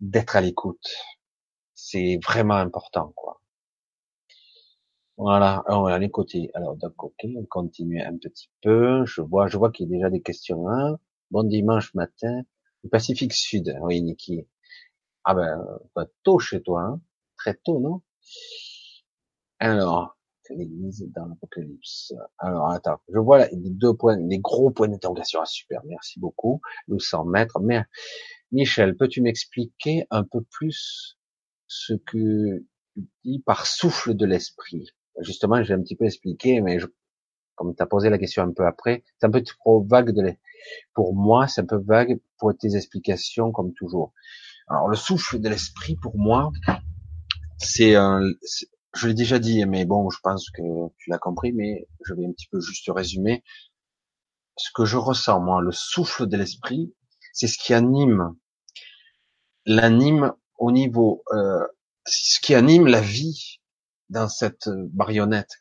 d'être 0.00 0.36
à 0.36 0.40
l'écoute, 0.40 0.88
c'est 1.74 2.18
vraiment 2.24 2.54
important, 2.56 3.12
quoi. 3.16 3.40
Voilà, 5.18 5.64
on 5.68 5.82
va 5.82 5.98
les 5.98 6.10
côtés. 6.10 6.50
Alors, 6.54 6.76
donc, 6.76 7.02
ok, 7.02 7.24
on 7.36 7.46
continue 7.46 8.02
un 8.02 8.16
petit 8.18 8.50
peu. 8.62 9.04
Je 9.06 9.22
vois, 9.22 9.46
je 9.46 9.56
vois 9.56 9.72
qu'il 9.72 9.86
y 9.86 9.88
a 9.90 9.96
déjà 9.96 10.10
des 10.10 10.20
questions. 10.20 10.68
Hein. 10.68 10.98
Bon 11.30 11.42
dimanche 11.42 11.94
matin. 11.94 12.42
Pacifique 12.90 13.32
Sud. 13.32 13.74
Oui, 13.80 14.02
Niki. 14.02 14.46
Ah 15.24 15.34
ben, 15.34 15.64
pas 15.94 16.06
tôt 16.22 16.38
chez 16.38 16.62
toi, 16.62 16.82
hein. 16.82 17.00
Très 17.36 17.54
tôt, 17.54 17.80
non? 17.80 18.02
Alors, 19.58 20.16
l'église 20.50 21.06
dans 21.14 21.26
l'apocalypse. 21.26 22.12
Alors, 22.38 22.70
attends. 22.70 22.98
Je 23.08 23.18
vois 23.18 23.38
là, 23.38 23.48
les 23.52 23.70
deux 23.70 23.94
points, 23.94 24.16
les 24.18 24.38
gros 24.38 24.70
points 24.70 24.88
d'interrogation. 24.88 25.40
Ah, 25.42 25.46
super. 25.46 25.82
Merci 25.86 26.20
beaucoup. 26.20 26.60
Nous 26.88 27.00
100 27.00 27.24
mètres. 27.24 27.58
Mais, 27.60 27.82
Michel, 28.52 28.96
peux-tu 28.96 29.22
m'expliquer 29.22 30.06
un 30.10 30.24
peu 30.24 30.40
plus 30.50 31.18
ce 31.66 31.94
que 31.94 32.58
tu 32.94 33.08
dis 33.24 33.42
par 33.44 33.66
souffle 33.66 34.14
de 34.14 34.26
l'esprit? 34.26 34.86
justement, 35.20 35.62
j'ai 35.62 35.74
un 35.74 35.80
petit 35.80 35.96
peu 35.96 36.04
expliqué, 36.04 36.60
mais 36.60 36.78
je, 36.78 36.86
comme 37.54 37.74
tu 37.74 37.82
as 37.82 37.86
posé 37.86 38.10
la 38.10 38.18
question 38.18 38.42
un 38.42 38.52
peu 38.52 38.66
après, 38.66 39.02
c'est 39.18 39.26
un 39.26 39.30
peu 39.30 39.42
trop 39.42 39.82
vague 39.82 40.10
de 40.10 40.34
pour 40.94 41.14
moi, 41.14 41.48
c'est 41.48 41.62
un 41.62 41.66
peu 41.66 41.78
vague 41.78 42.20
pour 42.38 42.52
tes 42.56 42.76
explications, 42.76 43.52
comme 43.52 43.72
toujours. 43.72 44.12
Alors, 44.68 44.88
le 44.88 44.96
souffle 44.96 45.38
de 45.38 45.48
l'esprit, 45.48 45.96
pour 45.96 46.18
moi, 46.18 46.50
c'est 47.58 47.94
un, 47.94 48.20
je 48.94 49.08
l'ai 49.08 49.14
déjà 49.14 49.38
dit, 49.38 49.64
mais 49.66 49.84
bon, 49.84 50.10
je 50.10 50.18
pense 50.22 50.50
que 50.50 50.62
tu 50.98 51.10
l'as 51.10 51.18
compris, 51.18 51.52
mais 51.52 51.88
je 52.04 52.14
vais 52.14 52.26
un 52.26 52.32
petit 52.32 52.48
peu 52.50 52.60
juste 52.60 52.90
résumer. 52.94 53.44
Ce 54.56 54.70
que 54.74 54.84
je 54.84 54.96
ressens, 54.96 55.40
moi, 55.40 55.60
le 55.60 55.72
souffle 55.72 56.26
de 56.26 56.36
l'esprit, 56.36 56.94
c'est 57.36 57.48
ce 57.48 57.58
qui 57.58 57.74
anime, 57.74 58.34
l'anime 59.66 60.32
au 60.56 60.72
niveau, 60.72 61.22
euh, 61.32 61.66
ce 62.06 62.40
qui 62.40 62.54
anime 62.54 62.86
la 62.86 63.02
vie 63.02 63.60
dans 64.08 64.26
cette 64.26 64.70
marionnette. 64.94 65.52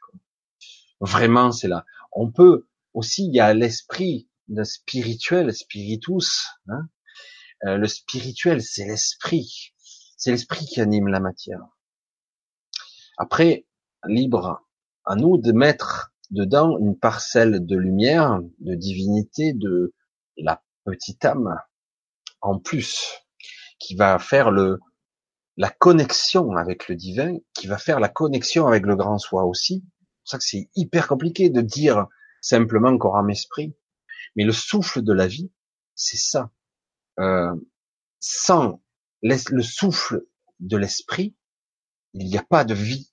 Vraiment, 1.01 1.51
c'est 1.51 1.67
là. 1.67 1.85
On 2.13 2.31
peut 2.31 2.65
aussi, 2.93 3.25
il 3.25 3.35
y 3.35 3.41
a 3.41 3.53
l'esprit, 3.53 4.29
le 4.47 4.63
spirituel, 4.63 5.53
spiritus. 5.53 6.47
Hein 6.69 6.87
euh, 7.65 7.75
le 7.75 7.87
spirituel, 7.89 8.61
c'est 8.61 8.85
l'esprit. 8.85 9.73
C'est 10.15 10.31
l'esprit 10.31 10.65
qui 10.65 10.79
anime 10.79 11.09
la 11.09 11.19
matière. 11.19 11.59
Après, 13.17 13.67
libre 14.07 14.65
à 15.03 15.17
nous 15.17 15.37
de 15.37 15.51
mettre 15.51 16.13
dedans 16.31 16.77
une 16.77 16.97
parcelle 16.97 17.65
de 17.65 17.75
lumière, 17.75 18.39
de 18.59 18.75
divinité, 18.75 19.51
de 19.51 19.93
la 20.37 20.63
petite 20.85 21.25
âme 21.25 21.57
en 22.41 22.59
plus, 22.59 23.21
qui 23.79 23.95
va 23.95 24.19
faire 24.19 24.51
le, 24.51 24.79
la 25.57 25.69
connexion 25.69 26.55
avec 26.55 26.87
le 26.87 26.95
divin, 26.95 27.37
qui 27.53 27.67
va 27.67 27.77
faire 27.77 27.99
la 27.99 28.09
connexion 28.09 28.67
avec 28.67 28.85
le 28.85 28.95
grand 28.95 29.17
soi 29.17 29.43
aussi. 29.45 29.83
C'est 29.83 30.21
pour 30.21 30.29
ça 30.29 30.37
que 30.37 30.43
c'est 30.43 30.69
hyper 30.75 31.07
compliqué 31.07 31.49
de 31.49 31.61
dire 31.61 32.07
simplement 32.41 32.97
corps 32.97 33.17
âme 33.17 33.29
esprit. 33.29 33.75
Mais 34.35 34.43
le 34.43 34.51
souffle 34.51 35.01
de 35.01 35.13
la 35.13 35.27
vie, 35.27 35.51
c'est 35.95 36.17
ça. 36.17 36.51
Euh, 37.19 37.53
sans 38.19 38.81
le 39.21 39.61
souffle 39.61 40.25
de 40.59 40.77
l'esprit, 40.77 41.35
il 42.13 42.27
n'y 42.27 42.37
a 42.37 42.43
pas 42.43 42.63
de 42.63 42.73
vie, 42.73 43.09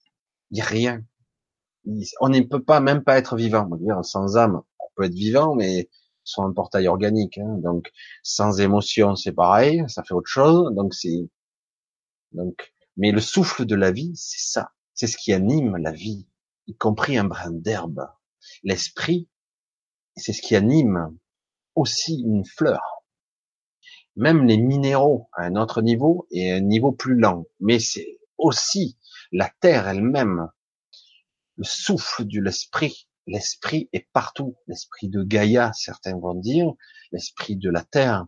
il 0.51 0.57
n'y 0.57 0.61
a 0.61 0.66
rien. 0.66 1.05
On 2.20 2.28
ne 2.28 2.40
peut 2.40 2.62
pas 2.62 2.81
même 2.81 3.03
pas 3.03 3.19
être 3.19 3.36
vivant. 3.36 3.69
sans 4.03 4.36
âme, 4.36 4.62
on 4.78 4.85
peut 4.94 5.05
être 5.05 5.15
vivant, 5.15 5.55
mais 5.55 5.89
sans 6.24 6.47
un 6.47 6.53
portail 6.53 6.89
organique. 6.89 7.39
Hein. 7.39 7.59
Donc, 7.59 7.90
sans 8.23 8.61
émotion, 8.61 9.16
c'est 9.16 9.32
pareil, 9.32 9.85
ça 9.89 10.03
fait 10.05 10.15
autre 10.15 10.31
chose. 10.31 10.74
Donc, 10.74 10.94
c'est 10.94 11.28
donc, 12.32 12.73
mais 12.97 13.12
le 13.12 13.20
souffle 13.20 13.65
de 13.65 13.74
la 13.74 13.93
vie, 13.93 14.12
c'est 14.16 14.53
ça. 14.53 14.73
C'est 14.94 15.07
ce 15.07 15.16
qui 15.16 15.32
anime 15.32 15.77
la 15.77 15.93
vie, 15.93 16.27
y 16.66 16.77
compris 16.77 17.16
un 17.16 17.24
brin 17.24 17.51
d'herbe. 17.51 18.09
L'esprit, 18.62 19.28
c'est 20.16 20.32
ce 20.32 20.43
qui 20.43 20.57
anime 20.57 21.16
aussi 21.74 22.20
une 22.20 22.44
fleur. 22.44 22.82
Même 24.16 24.47
les 24.47 24.59
minéraux 24.59 25.31
à 25.32 25.44
un 25.44 25.57
autre 25.57 25.81
niveau 25.81 26.27
et 26.31 26.53
à 26.53 26.57
un 26.57 26.61
niveau 26.61 26.93
plus 26.93 27.19
lent. 27.19 27.44
Mais 27.61 27.78
c'est 27.78 28.19
aussi 28.36 28.99
la 29.31 29.51
terre 29.61 29.89
elle-même. 29.89 30.49
Le 31.57 31.65
souffle 31.65 32.24
de 32.27 32.40
l'esprit. 32.40 33.09
L'esprit 33.27 33.89
est 33.93 34.09
partout. 34.12 34.57
L'esprit 34.66 35.09
de 35.09 35.23
Gaïa, 35.23 35.73
certains 35.74 36.19
vont 36.19 36.35
dire. 36.35 36.73
L'esprit 37.12 37.57
de 37.57 37.70
la 37.70 37.85
terre. 37.85 38.27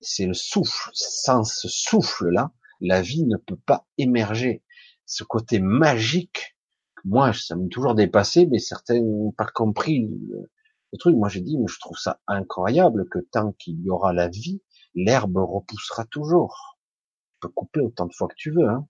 C'est 0.00 0.26
le 0.26 0.34
souffle. 0.34 0.90
Sans 0.92 1.44
ce 1.44 1.68
souffle-là, 1.68 2.52
la 2.80 3.02
vie 3.02 3.24
ne 3.24 3.36
peut 3.36 3.58
pas 3.66 3.86
émerger. 3.98 4.62
Ce 5.06 5.22
côté 5.22 5.60
magique, 5.60 6.56
moi, 7.04 7.32
ça 7.32 7.54
m'a 7.54 7.68
toujours 7.68 7.94
dépassé, 7.94 8.46
mais 8.46 8.58
certains 8.58 9.00
n'ont 9.00 9.32
pas 9.32 9.46
compris 9.46 10.00
le, 10.00 10.48
truc. 10.98 11.16
Moi, 11.16 11.28
j'ai 11.28 11.40
dit, 11.40 11.58
mais 11.58 11.66
je 11.68 11.78
trouve 11.78 11.98
ça 11.98 12.20
incroyable 12.26 13.08
que 13.10 13.18
tant 13.18 13.52
qu'il 13.52 13.80
y 13.80 13.90
aura 13.90 14.12
la 14.12 14.28
vie, 14.28 14.62
l'herbe 14.94 15.36
repoussera 15.36 16.04
toujours. 16.06 16.78
Tu 17.34 17.38
peux 17.40 17.48
couper 17.48 17.80
autant 17.80 18.06
de 18.06 18.14
fois 18.14 18.28
que 18.28 18.34
tu 18.36 18.50
veux. 18.50 18.68
Hein. 18.68 18.88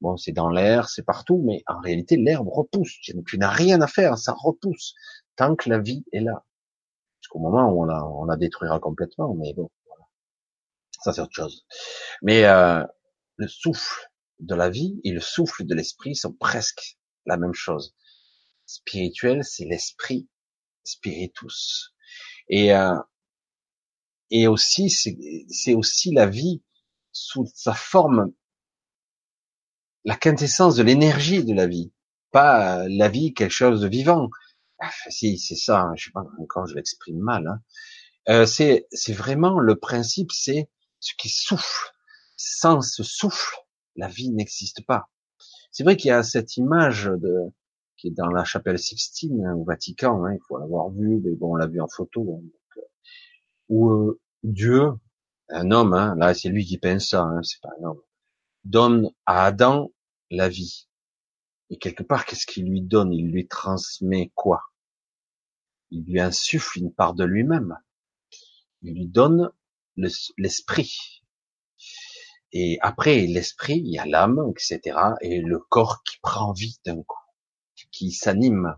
Bon, 0.00 0.16
c'est 0.16 0.32
dans 0.32 0.48
l'air, 0.48 0.88
c'est 0.88 1.02
partout, 1.02 1.42
mais 1.44 1.62
en 1.66 1.80
réalité, 1.80 2.16
l'herbe 2.16 2.48
repousse. 2.48 3.00
Tu 3.00 3.38
n'as 3.38 3.50
rien 3.50 3.80
à 3.80 3.86
faire, 3.86 4.16
ça 4.18 4.32
repousse 4.32 4.94
tant 5.36 5.56
que 5.56 5.68
la 5.68 5.78
vie 5.78 6.04
est 6.12 6.20
là. 6.20 6.44
Jusqu'au 7.20 7.38
moment 7.38 7.70
où 7.70 7.82
on 7.82 7.84
la, 7.84 8.04
on 8.06 8.24
la 8.24 8.36
détruira 8.36 8.80
complètement, 8.80 9.34
mais 9.34 9.52
bon, 9.52 9.70
voilà. 9.86 10.04
ça 11.02 11.12
c'est 11.12 11.20
autre 11.20 11.34
chose. 11.34 11.66
Mais 12.22 12.44
euh, 12.44 12.82
le 13.36 13.46
souffle 13.46 14.10
de 14.38 14.54
la 14.54 14.70
vie 14.70 15.00
et 15.04 15.12
le 15.12 15.20
souffle 15.20 15.64
de 15.64 15.74
l'esprit 15.74 16.14
sont 16.14 16.32
presque 16.32 16.98
la 17.26 17.36
même 17.36 17.54
chose. 17.54 17.94
Spirituel, 18.64 19.44
c'est 19.44 19.66
l'esprit, 19.66 20.28
spiritus. 20.84 21.94
Et 22.48 22.74
euh, 22.74 22.96
et 24.30 24.46
aussi, 24.46 24.90
c'est 24.90 25.74
aussi 25.74 26.12
la 26.12 26.26
vie 26.26 26.62
sous 27.12 27.46
sa 27.54 27.74
forme, 27.74 28.32
la 30.04 30.16
quintessence 30.16 30.76
de 30.76 30.82
l'énergie 30.82 31.44
de 31.44 31.54
la 31.54 31.66
vie, 31.66 31.92
pas 32.30 32.88
la 32.88 33.08
vie 33.08 33.34
quelque 33.34 33.50
chose 33.50 33.80
de 33.80 33.88
vivant. 33.88 34.30
Ah, 34.78 34.90
si, 35.10 35.38
c'est 35.38 35.56
ça. 35.56 35.82
Hein, 35.82 35.92
je 35.96 36.06
sais 36.06 36.10
pas 36.12 36.24
encore, 36.38 36.66
je 36.66 36.74
l'exprime 36.74 37.18
mal. 37.18 37.46
Hein. 37.46 37.60
Euh, 38.28 38.46
c'est 38.46 39.12
vraiment 39.12 39.58
le 39.58 39.76
principe, 39.76 40.32
c'est 40.32 40.68
ce 41.00 41.14
qui 41.16 41.28
souffle 41.28 41.92
sans 42.42 42.80
ce 42.80 43.02
souffle, 43.02 43.58
la 43.96 44.08
vie 44.08 44.30
n'existe 44.30 44.86
pas. 44.86 45.10
C'est 45.72 45.84
vrai 45.84 45.96
qu'il 45.96 46.08
y 46.08 46.12
a 46.12 46.22
cette 46.22 46.56
image 46.56 47.04
de, 47.04 47.52
qui 47.98 48.08
est 48.08 48.12
dans 48.12 48.30
la 48.30 48.44
chapelle 48.44 48.78
Sixtine 48.78 49.44
hein, 49.44 49.54
au 49.54 49.64
Vatican, 49.64 50.24
hein, 50.24 50.32
il 50.32 50.40
faut 50.48 50.58
l'avoir 50.58 50.88
vu, 50.90 51.20
mais 51.22 51.34
bon, 51.34 51.52
on 51.52 51.56
l'a 51.56 51.66
vu 51.66 51.82
en 51.82 51.88
photo, 51.88 52.40
hein, 52.40 52.82
où 53.68 53.90
euh, 53.90 54.20
Dieu, 54.42 54.92
un 55.50 55.70
homme, 55.70 55.92
hein, 55.92 56.14
là 56.16 56.32
c'est 56.32 56.48
lui 56.48 56.64
qui 56.64 56.78
pense 56.78 57.10
ça, 57.10 57.30
c'est 57.42 57.60
pas 57.60 57.70
un 57.78 57.88
homme, 57.88 58.00
donne 58.64 59.10
à 59.26 59.44
Adam 59.44 59.92
la 60.30 60.48
vie. 60.48 60.88
Et 61.70 61.78
quelque 61.78 62.02
part, 62.02 62.26
qu'est-ce 62.26 62.46
qu'il 62.46 62.68
lui 62.68 62.82
donne? 62.82 63.12
Il 63.12 63.30
lui 63.30 63.46
transmet 63.46 64.32
quoi? 64.34 64.62
Il 65.90 66.04
lui 66.04 66.20
insuffle 66.20 66.78
une 66.78 66.92
part 66.92 67.14
de 67.14 67.24
lui-même. 67.24 67.76
Il 68.82 68.94
lui 68.94 69.06
donne 69.06 69.50
l'esprit. 69.96 71.22
Et 72.52 72.78
après 72.80 73.26
l'esprit, 73.26 73.78
il 73.78 73.92
y 73.92 73.98
a 73.98 74.06
l'âme, 74.06 74.40
etc. 74.50 74.98
Et 75.20 75.40
le 75.40 75.58
corps 75.58 76.02
qui 76.02 76.18
prend 76.20 76.52
vie 76.52 76.80
d'un 76.84 77.02
coup, 77.02 77.18
qui 77.92 78.10
s'anime. 78.10 78.74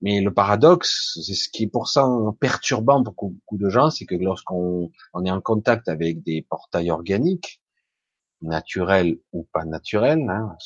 Mais 0.00 0.20
le 0.20 0.32
paradoxe, 0.32 1.18
c'est 1.22 1.34
ce 1.34 1.48
qui 1.48 1.64
est 1.64 1.68
pour 1.68 1.88
ça 1.88 2.08
perturbant 2.40 3.02
pour 3.02 3.30
beaucoup 3.30 3.58
de 3.58 3.68
gens, 3.68 3.90
c'est 3.90 4.06
que 4.06 4.14
lorsqu'on 4.14 4.90
on 5.12 5.24
est 5.24 5.30
en 5.30 5.40
contact 5.40 5.88
avec 5.88 6.22
des 6.22 6.46
portails 6.48 6.90
organiques, 6.90 7.60
naturels 8.42 9.18
ou 9.32 9.48
pas 9.52 9.64
naturels, 9.64 10.28
hein, 10.28 10.56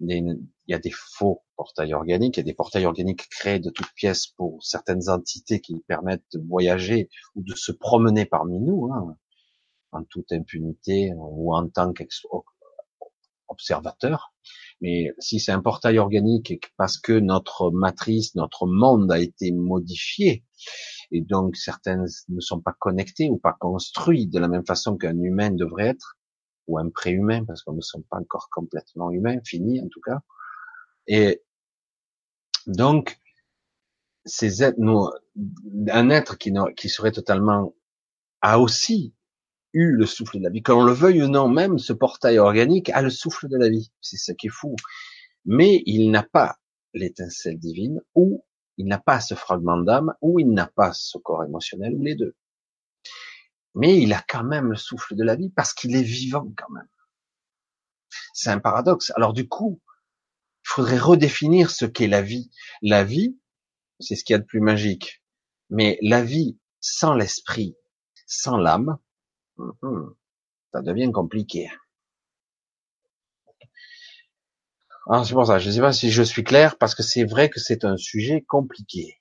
il 0.00 0.38
y 0.68 0.74
a 0.74 0.78
des 0.78 0.92
faux 0.92 1.42
portails 1.56 1.94
organiques, 1.94 2.36
il 2.36 2.40
y 2.40 2.42
a 2.42 2.44
des 2.44 2.54
portails 2.54 2.86
organiques 2.86 3.28
créés 3.28 3.58
de 3.58 3.70
toutes 3.70 3.92
pièces 3.94 4.26
pour 4.26 4.62
certaines 4.64 5.08
entités 5.08 5.60
qui 5.60 5.78
permettent 5.86 6.24
de 6.32 6.40
voyager 6.48 7.10
ou 7.34 7.42
de 7.42 7.54
se 7.54 7.72
promener 7.72 8.24
parmi 8.24 8.58
nous. 8.60 8.90
Hein 8.92 9.16
en 9.94 10.04
toute 10.04 10.32
impunité 10.32 11.12
ou 11.16 11.54
en 11.54 11.68
tant 11.68 11.92
qu'observateur. 13.46 14.32
Mais 14.80 15.12
si 15.18 15.40
c'est 15.40 15.52
un 15.52 15.60
portail 15.62 15.98
organique 15.98 16.72
parce 16.76 16.98
que 16.98 17.12
notre 17.12 17.70
matrice, 17.70 18.34
notre 18.34 18.66
monde 18.66 19.10
a 19.10 19.18
été 19.18 19.52
modifié, 19.52 20.44
et 21.10 21.20
donc 21.20 21.56
certaines 21.56 22.06
ne 22.28 22.40
sont 22.40 22.60
pas 22.60 22.74
connectées 22.78 23.28
ou 23.30 23.38
pas 23.38 23.56
construites 23.58 24.32
de 24.32 24.38
la 24.38 24.48
même 24.48 24.66
façon 24.66 24.96
qu'un 24.96 25.18
humain 25.18 25.50
devrait 25.50 25.88
être, 25.88 26.16
ou 26.66 26.78
un 26.78 26.88
préhumain, 26.90 27.44
parce 27.44 27.62
qu'on 27.62 27.74
ne 27.74 27.80
sommes 27.80 28.04
pas 28.04 28.18
encore 28.18 28.48
complètement 28.50 29.10
humains, 29.10 29.38
fini 29.44 29.80
en 29.80 29.88
tout 29.88 30.00
cas. 30.00 30.20
Et 31.06 31.42
donc, 32.66 33.18
ces 34.24 34.62
êtres, 34.62 34.78
nous, 34.78 35.10
un 35.90 36.10
être 36.10 36.38
qui, 36.38 36.88
serait 36.88 37.12
totalement, 37.12 37.74
a 38.40 38.58
aussi 38.58 39.14
eu 39.72 39.92
le 39.92 40.06
souffle 40.06 40.38
de 40.38 40.44
la 40.44 40.50
vie, 40.50 40.62
qu'on 40.62 40.84
le 40.84 40.92
veuille 40.92 41.22
ou 41.22 41.28
non, 41.28 41.48
même 41.48 41.78
ce 41.78 41.92
portail 41.92 42.38
organique 42.38 42.90
a 42.90 43.02
le 43.02 43.10
souffle 43.10 43.48
de 43.48 43.56
la 43.56 43.68
vie. 43.68 43.92
C'est 44.00 44.16
ce 44.16 44.32
qui 44.32 44.46
est 44.46 44.50
fou. 44.50 44.76
Mais 45.44 45.82
il 45.84 46.10
n'a 46.10 46.22
pas 46.22 46.56
l'étincelle 46.94 47.58
divine, 47.58 48.00
ou 48.14 48.44
il 48.76 48.86
n'a 48.86 48.98
pas 48.98 49.20
ce 49.20 49.34
fragment 49.34 49.78
d'âme, 49.78 50.14
ou 50.20 50.40
il 50.40 50.52
n'a 50.52 50.66
pas 50.66 50.92
ce 50.92 51.18
corps 51.18 51.44
émotionnel, 51.44 51.94
ou 51.94 52.02
les 52.02 52.14
deux. 52.14 52.36
Mais 53.74 54.00
il 54.00 54.12
a 54.12 54.22
quand 54.26 54.44
même 54.44 54.70
le 54.70 54.76
souffle 54.76 55.16
de 55.16 55.24
la 55.24 55.36
vie 55.36 55.50
parce 55.50 55.72
qu'il 55.72 55.96
est 55.96 56.02
vivant 56.02 56.52
quand 56.56 56.70
même. 56.70 56.88
C'est 58.32 58.50
un 58.50 58.60
paradoxe. 58.60 59.12
Alors 59.16 59.32
du 59.32 59.48
coup, 59.48 59.80
il 60.64 60.68
faudrait 60.68 60.98
redéfinir 60.98 61.70
ce 61.70 61.84
qu'est 61.84 62.06
la 62.06 62.22
vie. 62.22 62.50
La 62.82 63.04
vie, 63.04 63.38
c'est 64.00 64.14
ce 64.14 64.24
qu'il 64.24 64.34
y 64.34 64.36
a 64.36 64.40
de 64.40 64.44
plus 64.44 64.60
magique. 64.60 65.22
Mais 65.70 65.98
la 66.02 66.22
vie 66.22 66.58
sans 66.80 67.14
l'esprit, 67.14 67.76
sans 68.26 68.56
l'âme, 68.56 68.98
hum, 69.58 70.14
ça 70.72 70.82
devient 70.82 71.10
compliqué. 71.10 71.68
Alors 75.06 75.20
ah, 75.20 75.24
c'est 75.24 75.34
pour 75.34 75.46
ça, 75.46 75.58
je 75.58 75.68
ne 75.68 75.74
sais 75.74 75.80
pas 75.80 75.92
si 75.92 76.10
je 76.10 76.22
suis 76.22 76.44
clair, 76.44 76.78
parce 76.78 76.94
que 76.94 77.02
c'est 77.02 77.24
vrai 77.24 77.50
que 77.50 77.60
c'est 77.60 77.84
un 77.84 77.96
sujet 77.98 78.40
compliqué. 78.42 79.20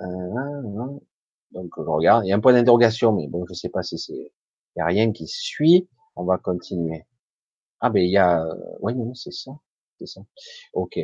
Euh, 0.00 0.98
donc 1.52 1.70
je 1.76 1.82
regarde, 1.82 2.24
il 2.24 2.28
y 2.28 2.32
a 2.32 2.36
un 2.36 2.40
point 2.40 2.52
d'interrogation, 2.52 3.12
mais 3.12 3.28
bon, 3.28 3.46
je 3.48 3.54
sais 3.54 3.70
pas 3.70 3.82
si 3.82 3.98
c'est, 3.98 4.12
il 4.12 4.78
y 4.78 4.80
a 4.80 4.86
rien 4.86 5.12
qui 5.12 5.26
suit. 5.26 5.88
On 6.16 6.24
va 6.24 6.38
continuer. 6.38 7.06
Ah 7.80 7.90
ben 7.90 8.02
il 8.02 8.10
y 8.10 8.18
a, 8.18 8.46
oui 8.80 8.94
non 8.94 9.14
c'est 9.14 9.32
ça, 9.32 9.52
c'est 9.98 10.06
ça. 10.06 10.22
Ok, 10.74 10.98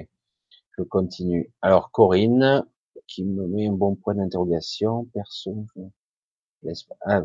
je 0.77 0.83
continue. 0.83 1.53
Alors 1.63 1.91
Corinne 1.91 2.67
qui 3.07 3.25
me 3.25 3.47
met 3.47 3.67
un 3.67 3.73
bon 3.73 3.95
point 3.95 4.15
d'interrogation. 4.15 5.07
Perso, 5.15 5.67
je... 6.63 6.73
ah, 7.03 7.23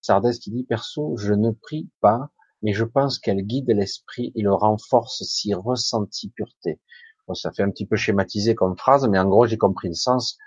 Sardès 0.00 0.38
qui 0.38 0.50
dit 0.50 0.64
perso, 0.64 1.16
je 1.18 1.34
ne 1.34 1.50
prie 1.50 1.88
pas 2.00 2.30
mais 2.62 2.72
je 2.72 2.84
pense 2.84 3.18
qu'elle 3.18 3.42
guide 3.42 3.70
l'esprit 3.70 4.32
et 4.34 4.42
le 4.42 4.52
renforce 4.52 5.22
si 5.24 5.54
ressenti 5.54 6.30
pureté. 6.30 6.80
Bon, 7.26 7.34
ça 7.34 7.52
fait 7.52 7.62
un 7.62 7.70
petit 7.70 7.86
peu 7.86 7.96
schématisé 7.96 8.54
comme 8.54 8.76
phrase, 8.76 9.06
mais 9.08 9.18
en 9.18 9.26
gros 9.26 9.46
j'ai 9.46 9.58
compris 9.58 9.88
le 9.88 9.94
sens. 9.94 10.38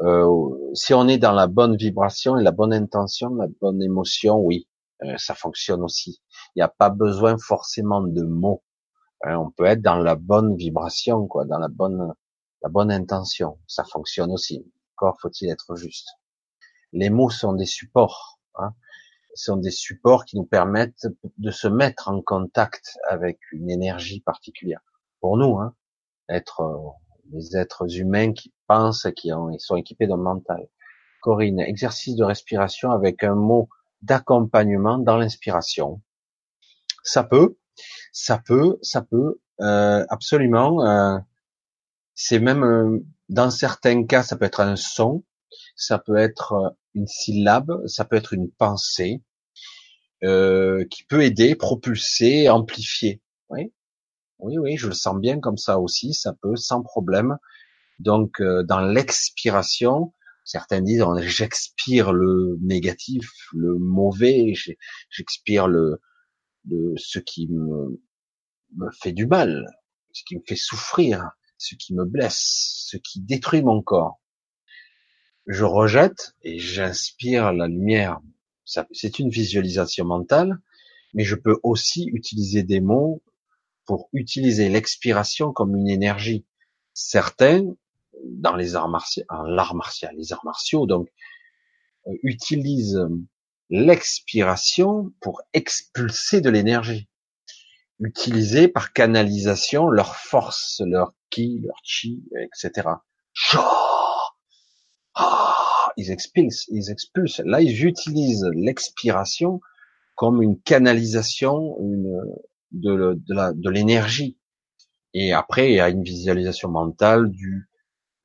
Euh, 0.00 0.28
si 0.74 0.94
on 0.94 1.08
est 1.08 1.18
dans 1.18 1.32
la 1.32 1.48
bonne 1.48 1.76
vibration 1.76 2.38
et 2.38 2.42
la 2.44 2.52
bonne 2.52 2.72
intention, 2.72 3.34
la 3.34 3.48
bonne 3.60 3.82
émotion, 3.82 4.38
oui, 4.38 4.68
euh, 5.02 5.16
ça 5.16 5.34
fonctionne 5.34 5.82
aussi. 5.82 6.22
Il 6.54 6.58
n'y 6.58 6.62
a 6.62 6.68
pas 6.68 6.90
besoin 6.90 7.36
forcément 7.38 8.02
de 8.02 8.22
mots. 8.22 8.62
Hein, 9.24 9.36
on 9.38 9.50
peut 9.50 9.64
être 9.64 9.82
dans 9.82 9.96
la 9.96 10.14
bonne 10.14 10.56
vibration, 10.56 11.26
quoi, 11.26 11.44
dans 11.44 11.58
la 11.58 11.68
bonne, 11.68 12.12
la 12.62 12.68
bonne 12.68 12.92
intention. 12.92 13.58
Ça 13.66 13.84
fonctionne 13.84 14.30
aussi. 14.30 14.64
Encore 14.96 15.18
faut-il 15.20 15.50
être 15.50 15.74
juste. 15.74 16.08
Les 16.92 17.10
mots 17.10 17.30
sont 17.30 17.52
des 17.52 17.66
supports. 17.66 18.38
Hein 18.54 18.72
sont 19.34 19.56
des 19.56 19.70
supports 19.70 20.24
qui 20.24 20.36
nous 20.36 20.44
permettent 20.44 21.06
de 21.38 21.50
se 21.50 21.68
mettre 21.68 22.08
en 22.08 22.22
contact 22.22 22.98
avec 23.08 23.38
une 23.52 23.70
énergie 23.70 24.20
particulière. 24.20 24.80
Pour 25.20 25.36
nous, 25.36 25.58
hein, 25.58 25.74
être 26.28 26.60
euh, 26.60 26.90
des 27.32 27.56
êtres 27.56 27.96
humains 27.96 28.32
qui 28.32 28.52
pensent, 28.66 29.06
qui 29.16 29.30
sont 29.58 29.76
équipés 29.76 30.06
d'un 30.06 30.16
mental. 30.16 30.68
Corinne, 31.20 31.60
exercice 31.60 32.16
de 32.16 32.24
respiration 32.24 32.90
avec 32.92 33.24
un 33.24 33.34
mot 33.34 33.68
d'accompagnement 34.02 34.98
dans 34.98 35.16
l'inspiration. 35.16 36.00
Ça 37.02 37.24
peut, 37.24 37.56
ça 38.12 38.38
peut, 38.38 38.78
ça 38.82 39.02
peut, 39.02 39.40
euh, 39.60 40.04
absolument. 40.08 40.84
Euh, 40.86 41.18
c'est 42.14 42.38
même 42.38 43.04
dans 43.28 43.50
certains 43.50 44.04
cas, 44.04 44.22
ça 44.22 44.36
peut 44.36 44.44
être 44.44 44.60
un 44.60 44.76
son, 44.76 45.24
ça 45.76 45.98
peut 45.98 46.16
être 46.16 46.76
une 46.98 47.06
syllabe, 47.06 47.86
ça 47.86 48.04
peut 48.04 48.16
être 48.16 48.32
une 48.32 48.50
pensée, 48.50 49.22
euh, 50.24 50.84
qui 50.90 51.04
peut 51.04 51.22
aider, 51.22 51.54
propulser, 51.54 52.48
amplifier. 52.48 53.22
Oui, 53.50 53.72
oui, 54.40 54.58
oui, 54.58 54.76
je 54.76 54.88
le 54.88 54.94
sens 54.94 55.16
bien 55.16 55.40
comme 55.40 55.56
ça 55.56 55.78
aussi, 55.78 56.12
ça 56.12 56.34
peut 56.42 56.56
sans 56.56 56.82
problème. 56.82 57.38
Donc 58.00 58.40
euh, 58.40 58.62
dans 58.64 58.80
l'expiration, 58.80 60.12
certains 60.44 60.80
disent 60.80 61.04
j'expire 61.20 62.12
le 62.12 62.58
négatif, 62.62 63.30
le 63.52 63.78
mauvais, 63.78 64.54
j'expire 65.10 65.68
le, 65.68 66.00
le 66.68 66.94
ce 66.96 67.18
qui 67.20 67.48
me, 67.48 68.00
me 68.76 68.90
fait 69.00 69.12
du 69.12 69.26
mal, 69.26 69.66
ce 70.12 70.22
qui 70.26 70.36
me 70.36 70.42
fait 70.46 70.56
souffrir, 70.56 71.30
ce 71.58 71.74
qui 71.74 71.94
me 71.94 72.04
blesse, 72.04 72.86
ce 72.88 72.96
qui 72.96 73.20
détruit 73.20 73.62
mon 73.62 73.82
corps. 73.82 74.20
Je 75.48 75.64
rejette 75.64 76.34
et 76.42 76.58
j'inspire 76.58 77.52
la 77.52 77.66
lumière 77.66 78.20
c'est 78.92 79.18
une 79.18 79.30
visualisation 79.30 80.04
mentale, 80.04 80.58
mais 81.14 81.24
je 81.24 81.34
peux 81.34 81.58
aussi 81.62 82.08
utiliser 82.12 82.62
des 82.62 82.80
mots 82.80 83.22
pour 83.86 84.10
utiliser 84.12 84.68
l'expiration 84.68 85.52
comme 85.52 85.74
une 85.74 85.88
énergie. 85.88 86.44
Certains, 86.92 87.64
dans 88.24 88.56
les 88.56 88.74
arts 88.74 88.88
martiaux, 88.88 89.24
l'art 89.46 89.74
martial, 89.74 90.14
les 90.16 90.32
arts 90.32 90.44
martiaux, 90.44 90.86
donc, 90.86 91.08
euh, 92.06 92.12
utilisent 92.22 93.00
l'expiration 93.70 95.12
pour 95.20 95.42
expulser 95.54 96.40
de 96.40 96.50
l'énergie. 96.50 97.08
Utiliser 98.00 98.68
par 98.68 98.92
canalisation 98.92 99.88
leur 99.88 100.14
force, 100.16 100.82
leur 100.84 101.14
ki, 101.30 101.60
leur 101.64 101.78
chi, 101.82 102.22
etc 102.36 102.88
ils 105.96 106.10
expulsent, 106.10 106.66
ils 106.68 106.90
expulsent. 106.90 107.42
Là, 107.44 107.60
ils 107.60 107.84
utilisent 107.84 108.48
l'expiration 108.54 109.60
comme 110.14 110.42
une 110.42 110.60
canalisation 110.60 111.76
une, 111.80 112.22
de, 112.72 113.18
de 113.26 113.70
l'énergie. 113.70 114.38
Et 115.14 115.32
après, 115.32 115.70
il 115.70 115.76
y 115.76 115.80
a 115.80 115.88
une 115.88 116.02
visualisation 116.02 116.68
mentale 116.70 117.30
du, 117.30 117.68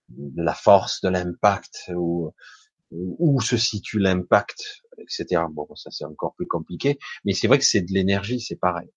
de 0.10 0.44
la 0.44 0.54
force, 0.54 1.02
de 1.02 1.10
l'impact, 1.10 1.92
où, 1.96 2.34
où 2.92 3.42
se 3.42 3.58
situe 3.58 4.00
l'impact, 4.00 4.84
etc. 5.00 5.44
Bon, 5.52 5.68
ça 5.76 5.90
c'est 5.92 6.06
encore 6.06 6.36
plus 6.36 6.48
compliqué, 6.48 7.00
mais 7.26 7.34
c'est 7.34 7.48
vrai 7.48 7.58
que 7.58 7.66
c'est 7.66 7.82
de 7.82 7.92
l'énergie, 7.92 8.40
c'est 8.40 8.56
pareil. 8.56 8.90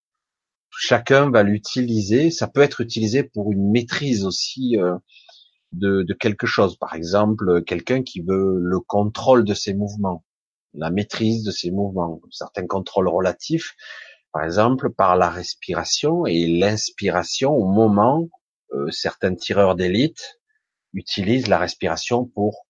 Chacun 0.70 1.30
va 1.30 1.42
l'utiliser, 1.42 2.30
ça 2.30 2.48
peut 2.48 2.60
être 2.60 2.80
utilisé 2.80 3.22
pour 3.22 3.52
une 3.52 3.70
maîtrise 3.70 4.26
aussi 4.26 4.76
euh, 4.78 4.96
de, 5.72 6.04
quelque 6.18 6.46
chose. 6.46 6.76
Par 6.76 6.94
exemple, 6.94 7.62
quelqu'un 7.64 8.02
qui 8.02 8.20
veut 8.20 8.58
le 8.58 8.80
contrôle 8.80 9.44
de 9.44 9.54
ses 9.54 9.74
mouvements, 9.74 10.24
la 10.74 10.90
maîtrise 10.90 11.44
de 11.44 11.50
ses 11.50 11.70
mouvements, 11.70 12.20
certains 12.30 12.66
contrôles 12.66 13.08
relatifs, 13.08 13.74
par 14.32 14.44
exemple 14.44 14.90
par 14.90 15.16
la 15.16 15.30
respiration 15.30 16.26
et 16.26 16.46
l'inspiration 16.46 17.52
au 17.52 17.66
moment, 17.66 18.28
euh, 18.72 18.90
certains 18.90 19.34
tireurs 19.34 19.74
d'élite 19.74 20.38
utilisent 20.92 21.48
la 21.48 21.58
respiration 21.58 22.26
pour 22.26 22.66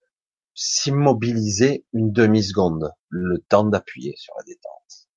s'immobiliser 0.55 1.85
une 1.93 2.13
demi-seconde, 2.13 2.93
le 3.09 3.39
temps 3.49 3.65
d'appuyer 3.65 4.15
sur 4.17 4.35
la 4.39 4.45
détente. 4.45 5.09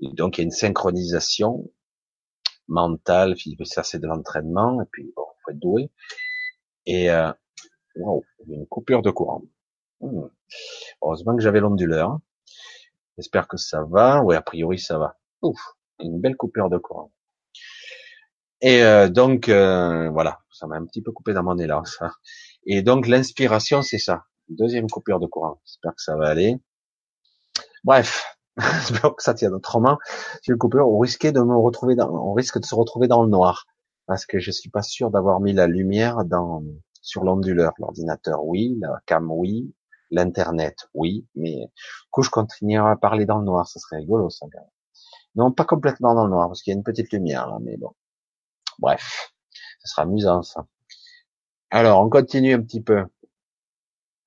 Et 0.00 0.14
donc 0.14 0.38
il 0.38 0.40
y 0.40 0.42
a 0.42 0.44
une 0.44 0.50
synchronisation 0.50 1.70
mentale, 2.68 3.34
ça 3.64 3.82
c'est 3.82 3.98
de 3.98 4.06
l'entraînement, 4.06 4.80
et 4.82 4.86
puis 4.90 5.12
bon, 5.16 5.24
faut 5.44 5.50
être 5.50 5.58
doué. 5.58 5.90
Et 6.88 7.10
euh, 7.10 7.30
wow, 7.96 8.24
une 8.48 8.66
coupure 8.66 9.02
de 9.02 9.10
courant. 9.10 9.42
Hmm. 10.00 10.28
Heureusement 11.02 11.36
que 11.36 11.42
j'avais 11.42 11.60
l'onduleur. 11.60 12.18
J'espère 13.18 13.46
que 13.46 13.58
ça 13.58 13.84
va. 13.84 14.22
Oui, 14.22 14.34
a 14.34 14.40
priori 14.40 14.78
ça 14.78 14.98
va. 14.98 15.18
Ouf, 15.42 15.60
une 16.00 16.18
belle 16.18 16.36
coupure 16.36 16.70
de 16.70 16.78
courant. 16.78 17.12
Et 18.62 18.82
euh, 18.82 19.10
donc 19.10 19.50
euh, 19.50 20.08
voilà, 20.08 20.40
ça 20.50 20.66
m'a 20.66 20.76
un 20.76 20.86
petit 20.86 21.02
peu 21.02 21.12
coupé 21.12 21.34
dans 21.34 21.42
mon 21.42 21.58
élan. 21.58 21.84
Ça. 21.84 22.12
Et 22.64 22.80
donc 22.80 23.06
l'inspiration, 23.06 23.82
c'est 23.82 23.98
ça. 23.98 24.24
Deuxième 24.48 24.88
coupure 24.88 25.20
de 25.20 25.26
courant. 25.26 25.60
J'espère 25.66 25.94
que 25.94 26.00
ça 26.00 26.16
va 26.16 26.28
aller. 26.28 26.56
Bref, 27.84 28.34
j'espère 28.56 29.14
que 29.14 29.22
ça 29.22 29.34
tient 29.34 29.52
autrement. 29.52 29.98
Si 30.42 30.52
une 30.52 30.56
coupure, 30.56 30.88
on 30.88 31.00
risquait 31.00 31.32
de 31.32 31.40
me 31.40 31.54
on 31.54 32.32
risque 32.32 32.58
de 32.58 32.64
se 32.64 32.74
retrouver 32.74 33.08
dans 33.08 33.22
le 33.22 33.28
noir 33.28 33.66
parce 34.08 34.26
que 34.26 34.40
je 34.40 34.50
suis 34.50 34.70
pas 34.70 34.82
sûr 34.82 35.10
d'avoir 35.10 35.38
mis 35.38 35.52
la 35.52 35.68
lumière 35.68 36.24
dans 36.24 36.64
sur 37.02 37.24
l'onduleur. 37.24 37.74
L'ordinateur, 37.78 38.44
oui, 38.44 38.76
la 38.80 39.00
cam, 39.06 39.30
oui, 39.30 39.72
l'internet, 40.10 40.88
oui, 40.94 41.26
mais 41.36 41.52
du 41.66 42.10
coup 42.10 42.22
je 42.22 42.30
continuerai 42.30 42.90
à 42.90 42.96
parler 42.96 43.26
dans 43.26 43.38
le 43.38 43.44
noir, 43.44 43.68
ça 43.68 43.78
serait 43.78 43.98
rigolo 43.98 44.30
ça. 44.30 44.46
Non, 45.36 45.52
pas 45.52 45.64
complètement 45.64 46.14
dans 46.14 46.24
le 46.24 46.30
noir 46.30 46.48
parce 46.48 46.62
qu'il 46.62 46.72
y 46.72 46.74
a 46.74 46.78
une 46.78 46.84
petite 46.84 47.12
lumière 47.12 47.46
là, 47.46 47.58
mais 47.60 47.76
bon. 47.76 47.94
Bref, 48.78 49.34
ça 49.80 49.88
sera 49.88 50.02
amusant 50.02 50.42
ça. 50.42 50.66
Alors, 51.70 52.02
on 52.02 52.08
continue 52.08 52.54
un 52.54 52.62
petit 52.62 52.80
peu. 52.80 53.04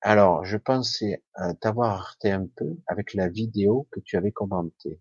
Alors, 0.00 0.44
je 0.44 0.56
pensais 0.58 1.22
euh, 1.40 1.54
t'avoir 1.60 1.98
heurté 1.98 2.30
un 2.30 2.46
peu 2.56 2.76
avec 2.86 3.14
la 3.14 3.28
vidéo 3.28 3.88
que 3.90 4.00
tu 4.00 4.16
avais 4.16 4.32
commentée. 4.32 5.00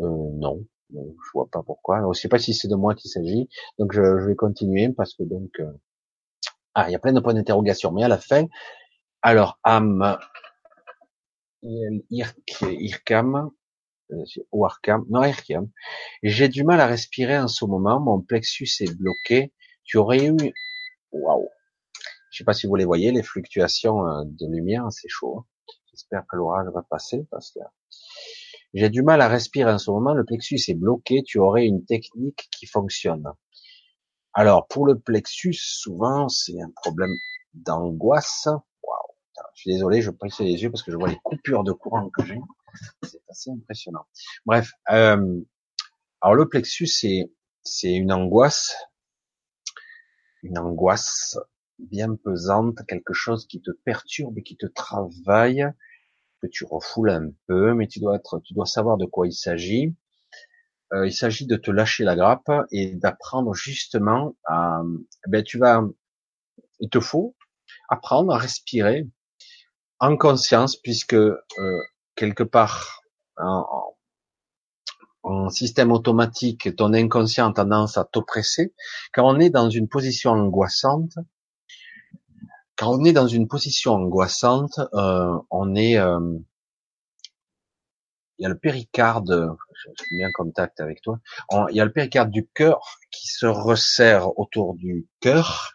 Euh, 0.00 0.30
non, 0.34 0.64
non, 0.92 1.14
je 1.24 1.30
vois 1.34 1.48
pas 1.50 1.62
pourquoi. 1.62 2.02
Je 2.12 2.20
sais 2.20 2.28
pas 2.28 2.38
si 2.38 2.54
c'est 2.54 2.68
de 2.68 2.74
moi 2.74 2.94
qu'il 2.94 3.10
s'agit, 3.10 3.48
donc 3.78 3.92
je, 3.92 4.00
vais 4.26 4.36
continuer 4.36 4.90
parce 4.90 5.14
que 5.14 5.22
donc 5.22 5.50
euh, 5.60 5.72
ah, 6.74 6.88
il 6.88 6.92
y 6.92 6.96
a 6.96 6.98
plein 6.98 7.12
de 7.12 7.20
points 7.20 7.34
d'interrogation, 7.34 7.92
mais 7.92 8.04
à 8.04 8.08
la 8.08 8.18
fin, 8.18 8.46
alors 9.22 9.58
Am 9.62 10.18
Irkam 12.10 13.50
euh, 14.10 14.24
ou 14.50 14.64
Arkham, 14.64 15.04
non 15.08 15.22
Irkam, 15.22 15.70
j'ai 16.22 16.48
du 16.48 16.64
mal 16.64 16.80
à 16.80 16.86
respirer 16.86 17.38
en 17.38 17.48
ce 17.48 17.64
moment, 17.64 18.00
mon 18.00 18.20
plexus 18.20 18.68
est 18.80 18.94
bloqué. 18.96 19.52
Tu 19.84 19.96
aurais 19.96 20.26
eu, 20.26 20.36
waouh, 21.12 21.48
je 22.30 22.38
sais 22.38 22.44
pas 22.44 22.54
si 22.54 22.66
vous 22.66 22.76
les 22.76 22.84
voyez, 22.84 23.12
les 23.12 23.22
fluctuations 23.22 24.06
euh, 24.06 24.24
de 24.24 24.46
lumière, 24.46 24.86
c'est 24.90 25.08
chaud. 25.08 25.38
Hein. 25.38 25.46
J'espère 25.90 26.24
que 26.26 26.36
l'orage 26.36 26.68
va 26.72 26.82
passer 26.82 27.26
parce 27.30 27.52
que 27.52 27.60
j'ai 28.74 28.90
du 28.90 29.02
mal 29.02 29.20
à 29.20 29.28
respirer 29.28 29.70
en 29.70 29.78
ce 29.78 29.90
moment, 29.90 30.14
le 30.14 30.24
plexus 30.24 30.60
est 30.68 30.74
bloqué, 30.74 31.22
tu 31.22 31.38
aurais 31.38 31.66
une 31.66 31.84
technique 31.84 32.48
qui 32.50 32.66
fonctionne. 32.66 33.24
Alors, 34.34 34.66
pour 34.66 34.86
le 34.86 34.98
plexus, 34.98 35.54
souvent, 35.54 36.28
c'est 36.28 36.60
un 36.60 36.70
problème 36.82 37.14
d'angoisse. 37.52 38.46
Waouh, 38.46 39.44
je 39.54 39.60
suis 39.60 39.72
désolé, 39.72 40.00
je 40.00 40.10
presse 40.10 40.40
les 40.40 40.62
yeux 40.62 40.70
parce 40.70 40.82
que 40.82 40.90
je 40.90 40.96
vois 40.96 41.08
les 41.08 41.18
coupures 41.22 41.64
de 41.64 41.72
courant 41.72 42.08
que 42.08 42.24
j'ai. 42.24 42.38
C'est 43.02 43.20
assez 43.28 43.50
impressionnant. 43.50 44.06
Bref, 44.46 44.70
euh, 44.90 45.40
alors 46.22 46.34
le 46.34 46.48
plexus, 46.48 46.86
c'est 46.86 47.30
c'est 47.64 47.92
une 47.92 48.12
angoisse, 48.12 48.74
une 50.42 50.58
angoisse 50.58 51.38
bien 51.78 52.16
pesante, 52.16 52.78
quelque 52.88 53.12
chose 53.12 53.46
qui 53.46 53.60
te 53.60 53.70
perturbe, 53.70 54.40
qui 54.42 54.56
te 54.56 54.66
travaille, 54.66 55.66
que 56.42 56.48
tu 56.48 56.64
refoules 56.64 57.10
un 57.10 57.30
peu, 57.46 57.74
mais 57.74 57.86
tu 57.86 58.00
dois 58.00 58.16
être, 58.16 58.40
tu 58.44 58.54
dois 58.54 58.66
savoir 58.66 58.96
de 58.96 59.06
quoi 59.06 59.26
il 59.26 59.32
s'agit. 59.32 59.94
Euh, 60.92 61.06
il 61.06 61.12
s'agit 61.12 61.46
de 61.46 61.56
te 61.56 61.70
lâcher 61.70 62.04
la 62.04 62.16
grappe 62.16 62.50
et 62.70 62.94
d'apprendre 62.94 63.54
justement 63.54 64.36
à, 64.44 64.82
eh 65.26 65.30
ben 65.30 65.42
tu 65.42 65.58
vas, 65.58 65.82
il 66.80 66.90
te 66.90 67.00
faut 67.00 67.34
apprendre 67.88 68.34
à 68.34 68.38
respirer 68.38 69.08
en 70.00 70.16
conscience 70.16 70.76
puisque 70.76 71.14
euh, 71.14 71.38
quelque 72.16 72.42
part 72.42 73.02
en, 73.36 73.94
système 75.50 75.92
automatique, 75.92 76.74
ton 76.76 76.92
inconscient 76.92 77.50
a 77.50 77.52
tendance 77.52 77.96
à 77.96 78.04
t'oppresser. 78.04 78.74
Quand 79.12 79.28
on 79.28 79.38
est 79.38 79.50
dans 79.50 79.70
une 79.70 79.88
position 79.88 80.32
angoissante, 80.32 81.12
quand 82.82 82.98
on 82.98 83.04
est 83.04 83.12
dans 83.12 83.28
une 83.28 83.46
position 83.46 83.92
angoissante, 83.92 84.80
euh, 84.92 85.38
on 85.52 85.76
est, 85.76 85.98
euh, 85.98 86.36
il 88.38 88.42
y 88.42 88.46
a 88.46 88.48
le 88.48 88.58
péricarde, 88.58 89.56
je 89.72 90.02
suis 90.02 90.16
bien 90.16 90.26
en 90.26 90.32
contact 90.32 90.80
avec 90.80 91.00
toi, 91.00 91.20
il 91.70 91.76
y 91.76 91.80
a 91.80 91.84
le 91.84 91.92
péricarde 91.92 92.30
du 92.30 92.48
cœur 92.48 92.98
qui 93.12 93.28
se 93.28 93.46
resserre 93.46 94.36
autour 94.36 94.74
du 94.74 95.06
cœur 95.20 95.74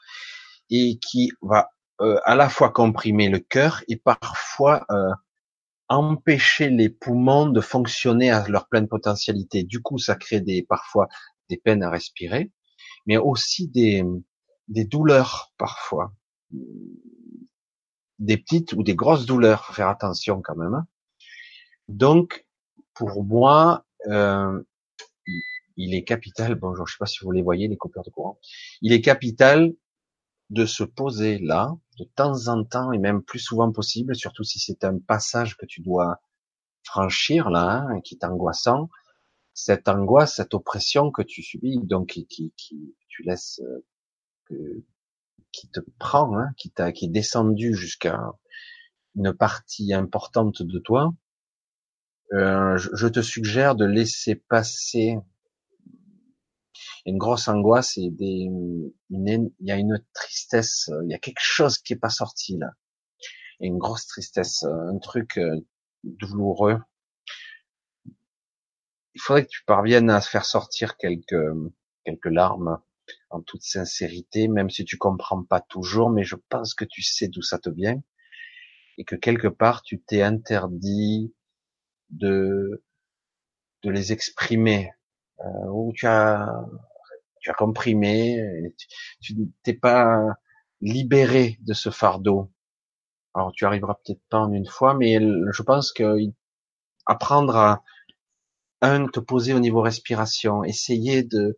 et 0.70 1.00
qui 1.00 1.32
va 1.42 1.70
euh, 2.02 2.20
à 2.26 2.36
la 2.36 2.50
fois 2.50 2.72
comprimer 2.72 3.30
le 3.30 3.40
cœur 3.40 3.86
et 3.88 3.96
parfois 3.96 4.86
empêcher 5.88 6.70
les 6.70 6.90
poumons 6.90 7.48
de 7.48 7.62
fonctionner 7.62 8.32
à 8.32 8.46
leur 8.50 8.68
pleine 8.68 8.90
potentialité. 8.90 9.64
Du 9.64 9.82
coup, 9.82 9.98
ça 9.98 10.16
crée 10.16 10.42
des 10.42 10.62
parfois 10.62 11.08
des 11.50 11.56
peines 11.56 11.84
à 11.84 11.90
respirer, 11.90 12.52
mais 13.06 13.16
aussi 13.16 13.70
des, 13.70 14.04
des 14.68 14.84
douleurs 14.84 15.54
parfois 15.58 16.12
des 18.20 18.38
petites 18.38 18.74
ou 18.74 18.84
des 18.84 18.96
grosses 18.96 19.26
douleurs. 19.26 19.66
Faut 19.66 19.74
faire 19.74 19.90
attention 19.90 20.42
quand 20.42 20.56
même. 20.56 20.74
Hein. 20.74 20.88
Donc, 21.88 22.48
pour 22.94 23.24
moi, 23.24 23.86
euh, 24.08 24.62
il 25.76 25.94
est 25.94 26.04
capital. 26.04 26.56
Bonjour, 26.56 26.88
je 26.88 26.94
sais 26.94 27.00
pas 27.00 27.06
si 27.06 27.24
vous 27.24 27.32
les 27.32 27.44
voyez, 27.44 27.68
les 27.68 27.78
coupures 27.78 28.04
de 28.04 28.10
courant. 28.10 28.40
Il 28.82 28.94
est 28.94 29.02
capital 29.02 29.74
de 30.50 30.66
se 30.66 30.84
poser 30.84 31.40
là, 31.40 31.76
de 32.00 32.06
temps 32.06 32.48
en 32.48 32.64
temps 32.64 32.92
et 32.92 32.98
même 32.98 33.22
plus 33.22 33.40
souvent 33.40 33.72
possible, 33.72 34.16
surtout 34.16 34.44
si 34.44 34.60
c'est 34.60 34.84
un 34.84 34.98
passage 34.98 35.58
que 35.58 35.66
tu 35.66 35.82
dois 35.82 36.22
franchir 36.84 37.50
là, 37.50 37.86
hein, 37.90 38.02
qui 38.02 38.16
est 38.16 38.24
angoissant. 38.24 38.90
Cette 39.54 39.88
angoisse, 39.88 40.36
cette 40.36 40.54
oppression 40.54 41.12
que 41.12 41.22
tu 41.22 41.44
subis, 41.44 41.80
donc 41.84 42.10
qui, 42.10 42.28
qui, 42.28 42.54
qui 42.56 42.96
tu 43.08 43.24
laisses 43.24 43.62
euh, 44.52 44.86
qui 45.58 45.70
te 45.70 45.80
prend, 45.98 46.38
hein, 46.38 46.52
qui 46.56 46.70
t'a, 46.70 46.92
qui 46.92 47.06
est 47.06 47.10
descendu 47.10 47.74
jusqu'à 47.74 48.20
une 49.16 49.34
partie 49.34 49.92
importante 49.92 50.62
de 50.62 50.80
toi, 50.80 51.14
euh, 52.34 52.78
je, 52.78 53.08
te 53.08 53.22
suggère 53.22 53.76
de 53.76 53.86
laisser 53.86 54.36
passer 54.36 55.18
une 57.06 57.18
grosse 57.18 57.48
angoisse 57.48 57.98
et 57.98 58.12
des, 58.12 58.48
il 59.10 59.52
y 59.62 59.72
a 59.72 59.78
une 59.78 60.06
tristesse, 60.14 60.92
il 61.06 61.10
y 61.10 61.16
a 61.16 61.20
quelque 61.20 61.42
chose 61.42 61.80
qui 61.80 61.94
est 61.94 62.00
pas 62.00 62.10
sorti 62.10 62.58
là, 62.58 62.74
une 63.60 63.80
grosse 63.80 64.06
tristesse, 64.06 64.64
un 64.64 65.00
truc 65.00 65.38
euh, 65.40 65.60
douloureux. 66.04 66.80
Il 69.16 69.22
faudrait 69.22 69.46
que 69.46 69.50
tu 69.50 69.64
parviennes 69.66 70.12
à 70.12 70.22
faire 70.22 70.46
sortir 70.46 70.98
quelques 70.98 71.36
quelques 72.06 72.26
larmes 72.26 72.80
en 73.30 73.42
toute 73.42 73.64
sincérité, 73.64 74.48
même 74.48 74.70
si 74.70 74.86
tu 74.86 74.98
comprends 74.98 75.44
pas 75.44 75.62
toujours, 75.62 76.10
mais 76.10 76.24
je 76.24 76.36
pense 76.50 76.74
que 76.74 76.86
tu 76.86 77.02
sais 77.02 77.28
d'où 77.28 77.42
ça 77.42 77.60
te 77.60 77.70
vient 77.70 78.02
et 78.98 79.04
que 79.04 79.16
quelque 79.16 79.48
part 79.48 79.82
tu 79.84 80.02
t'es 80.02 80.22
interdit 80.22 81.34
de 82.10 82.84
de 83.84 83.92
les 83.92 84.12
exprimer 84.12 84.92
euh, 85.40 85.70
ou 85.72 85.94
tu 85.94 86.08
as 86.08 86.66
tu 87.42 87.52
as 87.52 87.54
comprimé, 87.54 88.42
tu 89.22 89.36
t'es 89.64 89.74
pas 89.74 90.20
libéré 90.82 91.58
de 91.62 91.74
ce 91.74 91.90
fardeau. 91.90 92.52
Alors 93.34 93.52
tu 93.54 93.66
arriveras 93.66 93.96
peut-être 94.04 94.22
pas 94.30 94.40
en 94.40 94.52
une 94.52 94.66
fois, 94.66 94.96
mais 94.96 95.20
je 95.20 95.64
pense 95.64 95.94
que 95.94 96.18
apprendre 97.06 97.56
à 97.56 97.84
un 98.82 99.08
te 99.08 99.20
poser 99.20 99.54
au 99.54 99.60
niveau 99.60 99.82
respiration, 99.82 100.64
essayer 100.64 101.24
de 101.24 101.58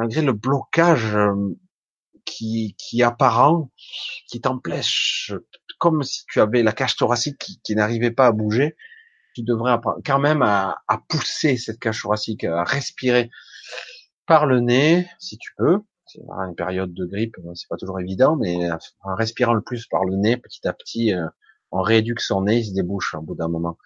malgré 0.00 0.22
le 0.22 0.32
blocage 0.32 1.14
euh, 1.14 1.34
qui, 2.24 2.74
qui 2.78 3.00
est 3.00 3.04
apparent, 3.04 3.70
qui 4.28 4.40
t'empêche, 4.40 5.34
comme 5.78 6.02
si 6.02 6.24
tu 6.26 6.40
avais 6.40 6.62
la 6.62 6.72
cage 6.72 6.96
thoracique 6.96 7.36
qui, 7.62 7.74
n'arrivait 7.74 8.10
pas 8.10 8.26
à 8.26 8.32
bouger, 8.32 8.76
tu 9.34 9.42
devrais 9.42 9.72
apprendre 9.72 9.98
quand 10.04 10.18
même 10.18 10.40
à, 10.40 10.82
pousser 11.08 11.58
cette 11.58 11.78
cage 11.78 12.00
thoracique, 12.00 12.44
à 12.44 12.64
respirer 12.64 13.30
par 14.26 14.46
le 14.46 14.60
nez, 14.60 15.06
si 15.18 15.36
tu 15.36 15.52
peux. 15.58 15.80
C'est 16.06 16.20
une 16.20 16.54
période 16.56 16.94
de 16.94 17.04
grippe, 17.04 17.36
c'est 17.54 17.68
pas 17.68 17.76
toujours 17.76 18.00
évident, 18.00 18.36
mais 18.36 18.70
en 19.02 19.14
respirant 19.14 19.52
le 19.52 19.60
plus 19.60 19.86
par 19.86 20.04
le 20.06 20.16
nez, 20.16 20.38
petit 20.38 20.66
à 20.66 20.72
petit, 20.72 21.12
euh, 21.12 21.26
on 21.72 21.82
rééduque 21.82 22.20
son 22.20 22.42
nez, 22.42 22.60
il 22.60 22.64
se 22.64 22.72
débouche 22.72 23.14
au 23.14 23.20
bout 23.20 23.34
d'un 23.34 23.48
moment 23.48 23.76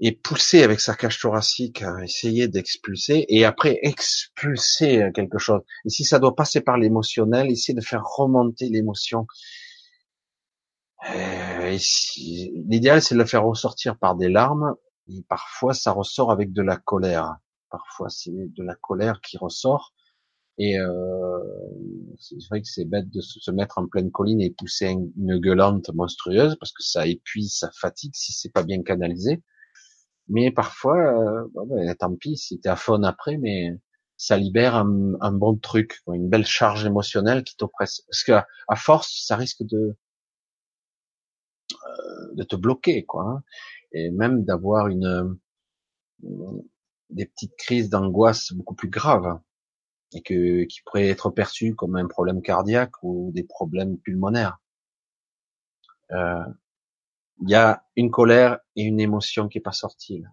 et 0.00 0.12
pousser 0.12 0.62
avec 0.62 0.80
sa 0.80 0.94
cage 0.94 1.18
thoracique, 1.18 1.82
à 1.82 2.02
essayer 2.04 2.48
d'expulser, 2.48 3.26
et 3.28 3.44
après 3.44 3.78
expulser 3.82 5.10
quelque 5.14 5.38
chose. 5.38 5.60
Et 5.84 5.90
si 5.90 6.04
ça 6.04 6.18
doit 6.18 6.36
passer 6.36 6.60
par 6.60 6.78
l'émotionnel, 6.78 7.50
essayer 7.50 7.74
de 7.74 7.84
faire 7.84 8.04
remonter 8.04 8.68
l'émotion. 8.68 9.26
Euh, 11.10 11.76
L'idéal, 12.68 13.02
c'est 13.02 13.14
de 13.14 13.20
le 13.20 13.26
faire 13.26 13.44
ressortir 13.44 13.98
par 13.98 14.16
des 14.16 14.28
larmes, 14.28 14.74
et 15.08 15.22
parfois 15.28 15.74
ça 15.74 15.92
ressort 15.92 16.30
avec 16.30 16.52
de 16.52 16.62
la 16.62 16.76
colère. 16.76 17.36
Parfois, 17.70 18.08
c'est 18.08 18.32
de 18.32 18.62
la 18.62 18.74
colère 18.74 19.20
qui 19.20 19.36
ressort. 19.36 19.92
Et 20.58 20.78
euh, 20.78 21.38
c'est 22.18 22.34
vrai 22.50 22.60
que 22.60 22.66
c'est 22.66 22.84
bête 22.84 23.08
de 23.10 23.20
se 23.20 23.50
mettre 23.52 23.78
en 23.78 23.86
pleine 23.86 24.10
colline 24.10 24.40
et 24.40 24.50
pousser 24.50 24.88
une 24.88 25.38
gueulante 25.38 25.88
monstrueuse 25.94 26.56
parce 26.58 26.72
que 26.72 26.82
ça 26.82 27.06
épuise, 27.06 27.54
ça 27.54 27.70
fatigue 27.72 28.10
si 28.14 28.32
c'est 28.32 28.48
pas 28.52 28.64
bien 28.64 28.82
canalisé. 28.82 29.42
Mais 30.28 30.50
parfois, 30.50 30.98
euh, 30.98 31.48
ben, 31.66 31.94
tant 31.96 32.14
pis 32.16 32.36
si 32.36 32.60
à 32.64 32.76
fond 32.76 33.02
après, 33.02 33.38
mais 33.38 33.78
ça 34.16 34.36
libère 34.36 34.74
un, 34.76 35.14
un, 35.20 35.32
bon 35.32 35.56
truc, 35.56 36.00
une 36.08 36.28
belle 36.28 36.46
charge 36.46 36.84
émotionnelle 36.84 37.44
qui 37.44 37.56
t'oppresse. 37.56 38.02
Parce 38.08 38.24
que 38.24 38.32
à 38.32 38.76
force, 38.76 39.24
ça 39.26 39.36
risque 39.36 39.62
de 39.62 39.96
euh, 41.72 42.34
de 42.34 42.42
te 42.44 42.56
bloquer, 42.56 43.04
quoi. 43.04 43.24
Hein. 43.24 43.42
Et 43.92 44.10
même 44.10 44.44
d'avoir 44.44 44.88
une 44.88 45.38
des 47.10 47.26
petites 47.26 47.56
crises 47.56 47.90
d'angoisse 47.90 48.52
beaucoup 48.52 48.74
plus 48.74 48.88
graves 48.88 49.38
et 50.12 50.22
que 50.22 50.64
qui 50.64 50.80
pourraient 50.82 51.08
être 51.08 51.30
perçues 51.30 51.74
comme 51.74 51.96
un 51.96 52.06
problème 52.06 52.42
cardiaque 52.42 53.02
ou 53.02 53.30
des 53.34 53.44
problèmes 53.44 53.98
pulmonaires. 53.98 54.58
Euh, 56.12 56.44
il 57.40 57.50
y 57.50 57.54
a 57.54 57.84
une 57.96 58.10
colère 58.10 58.58
et 58.76 58.82
une 58.82 59.00
émotion 59.00 59.48
qui 59.48 59.58
est 59.58 59.62
pas 59.62 59.72
sortie. 59.72 60.20
Là. 60.20 60.28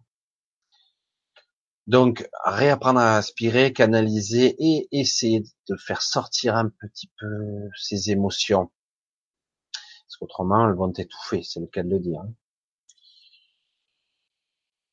Donc, 1.88 2.28
réapprendre 2.46 3.00
à 3.00 3.18
aspirer, 3.18 3.72
canaliser 3.72 4.56
et 4.60 4.88
essayer 4.92 5.44
de 5.70 5.76
faire 5.76 6.02
sortir 6.02 6.56
un 6.56 6.70
petit 6.70 7.12
peu 7.20 7.70
ces 7.80 8.10
émotions. 8.10 8.72
Parce 9.74 10.18
qu'autrement, 10.20 10.68
elles 10.68 10.76
vont 10.76 10.92
t'étouffer, 10.92 11.44
c'est 11.44 11.60
le 11.60 11.68
cas 11.68 11.84
de 11.84 11.90
le 11.90 12.00
dire. 12.00 12.22
Hein. 12.22 12.34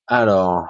Alors, 0.07 0.69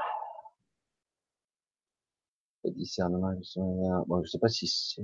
le 2.64 2.70
discernement, 2.70 3.32
je 3.43 4.31
sais 4.31 4.39
pas 4.39 4.48
si 4.48 4.69
c'est 4.69 5.02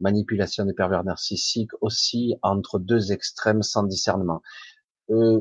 manipulation 0.00 0.64
des 0.64 0.72
pervers 0.72 1.04
narcissiques 1.04 1.72
aussi 1.82 2.34
entre 2.42 2.78
deux 2.78 3.12
extrêmes 3.12 3.62
sans 3.62 3.82
discernement. 3.82 4.40
Euh, 5.10 5.40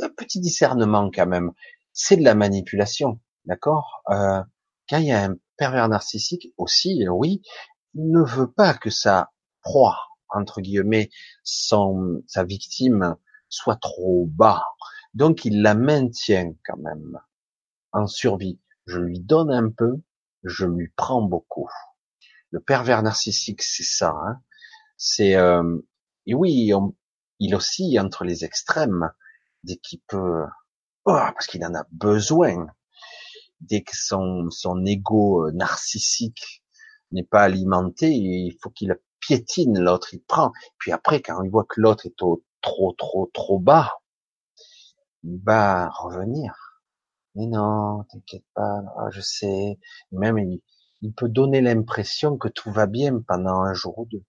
un 0.00 0.08
petit 0.10 0.40
discernement 0.40 1.10
quand 1.14 1.26
même, 1.26 1.52
c'est 1.92 2.16
de 2.16 2.24
la 2.24 2.34
manipulation, 2.34 3.20
d'accord? 3.46 4.02
Euh, 4.10 4.42
Quand 4.88 4.98
il 4.98 5.06
y 5.06 5.12
a 5.12 5.24
un 5.24 5.36
pervers 5.56 5.88
narcissique 5.88 6.52
aussi, 6.58 7.06
oui, 7.08 7.42
il 7.94 8.10
ne 8.10 8.22
veut 8.22 8.50
pas 8.50 8.74
que 8.74 8.90
sa 8.90 9.30
proie, 9.62 9.98
entre 10.30 10.60
guillemets, 10.60 11.10
son, 11.44 12.22
sa 12.26 12.44
victime 12.44 13.16
soit 13.48 13.76
trop 13.76 14.26
bas. 14.28 14.64
Donc 15.14 15.44
il 15.44 15.62
la 15.62 15.74
maintient 15.74 16.52
quand 16.64 16.78
même 16.78 17.18
en 17.92 18.06
survie. 18.06 18.60
Je 18.86 18.98
lui 18.98 19.20
donne 19.20 19.50
un 19.52 19.70
peu, 19.70 20.00
je 20.44 20.66
lui 20.66 20.88
prends 20.96 21.22
beaucoup. 21.22 21.68
Le 22.50 22.60
pervers 22.60 23.02
narcissique, 23.02 23.62
c'est 23.62 23.84
ça. 23.84 24.10
Hein 24.26 24.40
c'est 24.96 25.36
euh, 25.36 25.78
et 26.26 26.34
oui, 26.34 26.72
il 27.40 27.54
oscille 27.54 27.98
entre 27.98 28.24
les 28.24 28.44
extrêmes 28.44 29.10
dès 29.64 29.76
qu'il 29.76 30.00
peut, 30.06 30.44
oh, 31.04 31.12
parce 31.34 31.46
qu'il 31.46 31.64
en 31.64 31.74
a 31.74 31.84
besoin. 31.90 32.68
Dès 33.60 33.82
que 33.82 33.94
son 33.94 34.48
son 34.50 34.84
ego 34.86 35.46
euh, 35.46 35.52
narcissique 35.52 36.62
n'est 37.12 37.24
pas 37.24 37.42
alimenté, 37.42 38.10
il 38.12 38.56
faut 38.62 38.70
qu'il 38.70 38.96
piétine 39.20 39.78
l'autre, 39.80 40.14
il 40.14 40.22
prend. 40.22 40.52
Puis 40.78 40.92
après, 40.92 41.20
quand 41.20 41.42
il 41.42 41.50
voit 41.50 41.66
que 41.68 41.80
l'autre 41.80 42.06
est 42.06 42.22
au, 42.22 42.42
trop 42.62 42.92
trop 42.94 43.30
trop 43.34 43.58
bas, 43.58 43.98
il 45.24 45.40
va 45.44 45.88
revenir. 45.90 46.54
Mais 47.34 47.46
non, 47.46 48.04
t'inquiète 48.10 48.44
pas, 48.54 48.82
ah, 48.98 49.10
je 49.10 49.20
sais. 49.20 49.78
Même 50.12 50.38
il, 50.38 50.62
il 51.02 51.12
peut 51.14 51.28
donner 51.28 51.60
l'impression 51.60 52.36
que 52.38 52.48
tout 52.48 52.70
va 52.72 52.86
bien 52.86 53.20
pendant 53.20 53.60
un 53.62 53.74
jour 53.74 53.98
ou 53.98 54.06
deux. 54.06 54.24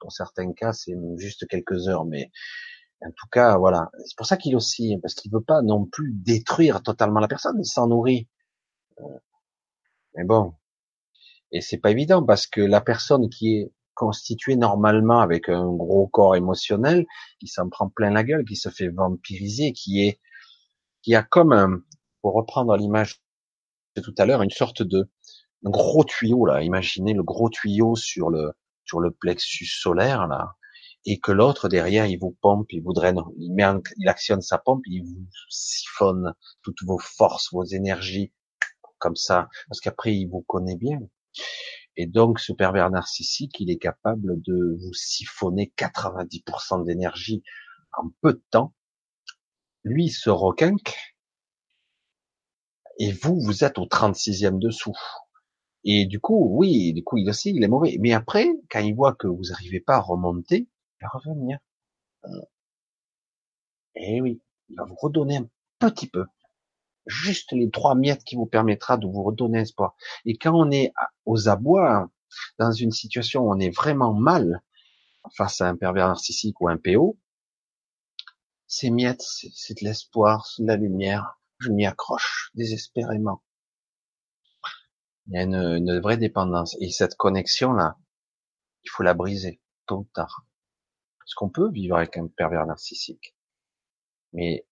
Pour 0.00 0.12
certains 0.12 0.52
cas, 0.52 0.72
c'est 0.72 0.94
juste 1.16 1.46
quelques 1.48 1.88
heures, 1.88 2.04
mais 2.04 2.30
en 3.02 3.10
tout 3.10 3.28
cas, 3.30 3.56
voilà. 3.58 3.90
C'est 4.04 4.16
pour 4.16 4.26
ça 4.26 4.36
qu'il 4.36 4.56
aussi, 4.56 4.96
parce 5.02 5.14
qu'il 5.14 5.32
veut 5.32 5.42
pas 5.42 5.62
non 5.62 5.84
plus 5.84 6.12
détruire 6.14 6.82
totalement 6.82 7.20
la 7.20 7.28
personne, 7.28 7.56
il 7.58 7.66
s'en 7.66 7.88
nourrit. 7.88 8.28
Euh, 9.00 9.04
mais 10.14 10.24
bon. 10.24 10.54
Et 11.52 11.60
c'est 11.60 11.78
pas 11.78 11.90
évident 11.90 12.24
parce 12.24 12.46
que 12.46 12.60
la 12.60 12.80
personne 12.80 13.28
qui 13.30 13.56
est 13.56 13.72
constituée 13.94 14.56
normalement 14.56 15.20
avec 15.20 15.48
un 15.48 15.66
gros 15.72 16.06
corps 16.08 16.36
émotionnel, 16.36 17.06
qui 17.40 17.48
s'en 17.48 17.68
prend 17.68 17.88
plein 17.88 18.10
la 18.10 18.24
gueule, 18.24 18.44
qui 18.44 18.56
se 18.56 18.68
fait 18.68 18.88
vampiriser, 18.88 19.72
qui 19.72 20.06
est, 20.06 20.20
qui 21.02 21.14
a 21.14 21.22
comme 21.22 21.52
un, 21.52 21.80
pour 22.22 22.34
reprendre 22.34 22.76
l'image 22.76 23.22
de 23.96 24.02
tout 24.02 24.14
à 24.18 24.26
l'heure, 24.26 24.42
une 24.42 24.50
sorte 24.50 24.82
de, 24.82 25.08
un 25.64 25.70
gros 25.70 26.04
tuyau 26.04 26.44
là. 26.46 26.62
Imaginez 26.62 27.14
le 27.14 27.22
gros 27.22 27.48
tuyau 27.48 27.96
sur 27.96 28.30
le 28.30 28.52
sur 28.86 29.00
le 29.00 29.10
plexus 29.10 29.66
solaire 29.66 30.26
là, 30.26 30.56
et 31.04 31.18
que 31.20 31.32
l'autre 31.32 31.68
derrière 31.68 32.06
il 32.06 32.18
vous 32.18 32.36
pompe, 32.40 32.72
il 32.72 32.82
vous 32.82 32.92
draine, 32.92 33.20
il 33.38 33.52
met, 33.52 33.64
il 33.98 34.08
actionne 34.08 34.42
sa 34.42 34.58
pompe, 34.58 34.82
il 34.86 35.04
vous 35.04 35.26
siphonne 35.50 36.34
toutes 36.62 36.82
vos 36.84 36.98
forces, 36.98 37.52
vos 37.52 37.64
énergies 37.64 38.32
comme 38.98 39.16
ça, 39.16 39.48
parce 39.68 39.80
qu'après 39.80 40.14
il 40.14 40.26
vous 40.26 40.42
connaît 40.42 40.76
bien. 40.76 41.00
Et 41.96 42.06
donc 42.06 42.40
ce 42.40 42.52
pervers 42.52 42.90
narcissique, 42.90 43.60
il 43.60 43.70
est 43.70 43.78
capable 43.78 44.40
de 44.42 44.76
vous 44.80 44.94
siphonner 44.94 45.72
90% 45.76 46.84
d'énergie 46.84 47.42
en 47.92 48.10
peu 48.20 48.34
de 48.34 48.42
temps. 48.50 48.74
Lui 49.84 50.08
se 50.08 50.30
requinque, 50.30 50.94
et 52.98 53.12
vous, 53.12 53.38
vous 53.40 53.64
êtes 53.64 53.78
au 53.78 53.84
36e 53.84 54.58
dessous. 54.58 54.96
Et 55.88 56.04
du 56.04 56.18
coup, 56.18 56.48
oui, 56.50 56.92
du 56.92 57.04
coup, 57.04 57.16
il 57.16 57.30
aussi, 57.30 57.50
il 57.54 57.62
est 57.62 57.68
mauvais. 57.68 57.96
Mais 58.00 58.12
après, 58.12 58.48
quand 58.70 58.80
il 58.80 58.94
voit 58.94 59.14
que 59.14 59.28
vous 59.28 59.44
n'arrivez 59.50 59.80
pas 59.80 59.94
à 59.96 60.00
remonter, 60.00 60.68
il 61.00 61.04
va 61.04 61.08
revenir. 61.08 61.58
Et 63.94 64.16
eh 64.16 64.20
oui, 64.20 64.42
il 64.68 64.76
va 64.76 64.84
vous 64.84 64.96
redonner 64.96 65.36
un 65.36 65.48
petit 65.78 66.08
peu. 66.08 66.26
Juste 67.06 67.52
les 67.52 67.70
trois 67.70 67.94
miettes 67.94 68.24
qui 68.24 68.34
vous 68.34 68.46
permettra 68.46 68.96
de 68.96 69.06
vous 69.06 69.22
redonner 69.22 69.60
espoir. 69.60 69.94
Et 70.24 70.36
quand 70.36 70.54
on 70.54 70.72
est 70.72 70.92
aux 71.24 71.48
abois, 71.48 72.10
dans 72.58 72.72
une 72.72 72.90
situation 72.90 73.42
où 73.42 73.52
on 73.52 73.60
est 73.60 73.70
vraiment 73.70 74.12
mal, 74.12 74.62
face 75.36 75.60
à 75.60 75.68
un 75.68 75.76
pervers 75.76 76.08
narcissique 76.08 76.60
ou 76.60 76.68
un 76.68 76.78
PO, 76.78 77.16
ces 78.66 78.90
miettes, 78.90 79.22
c'est 79.22 79.80
de 79.80 79.84
l'espoir, 79.84 80.46
c'est 80.46 80.62
de 80.62 80.66
la 80.66 80.76
lumière. 80.76 81.38
Je 81.60 81.70
m'y 81.70 81.86
accroche 81.86 82.50
désespérément. 82.54 83.40
Il 85.28 85.34
y 85.34 85.38
a 85.38 85.42
une, 85.42 85.98
vraie 86.00 86.16
dépendance. 86.16 86.76
Et 86.80 86.90
cette 86.90 87.16
connexion-là, 87.16 87.98
il 88.84 88.90
faut 88.90 89.02
la 89.02 89.14
briser, 89.14 89.60
tôt 89.86 89.98
ou 89.98 90.08
tard. 90.14 90.46
Parce 91.18 91.34
qu'on 91.34 91.48
peut 91.48 91.70
vivre 91.70 91.96
avec 91.96 92.16
un 92.16 92.28
pervers 92.28 92.66
narcissique. 92.66 93.36
Mais 94.32 94.66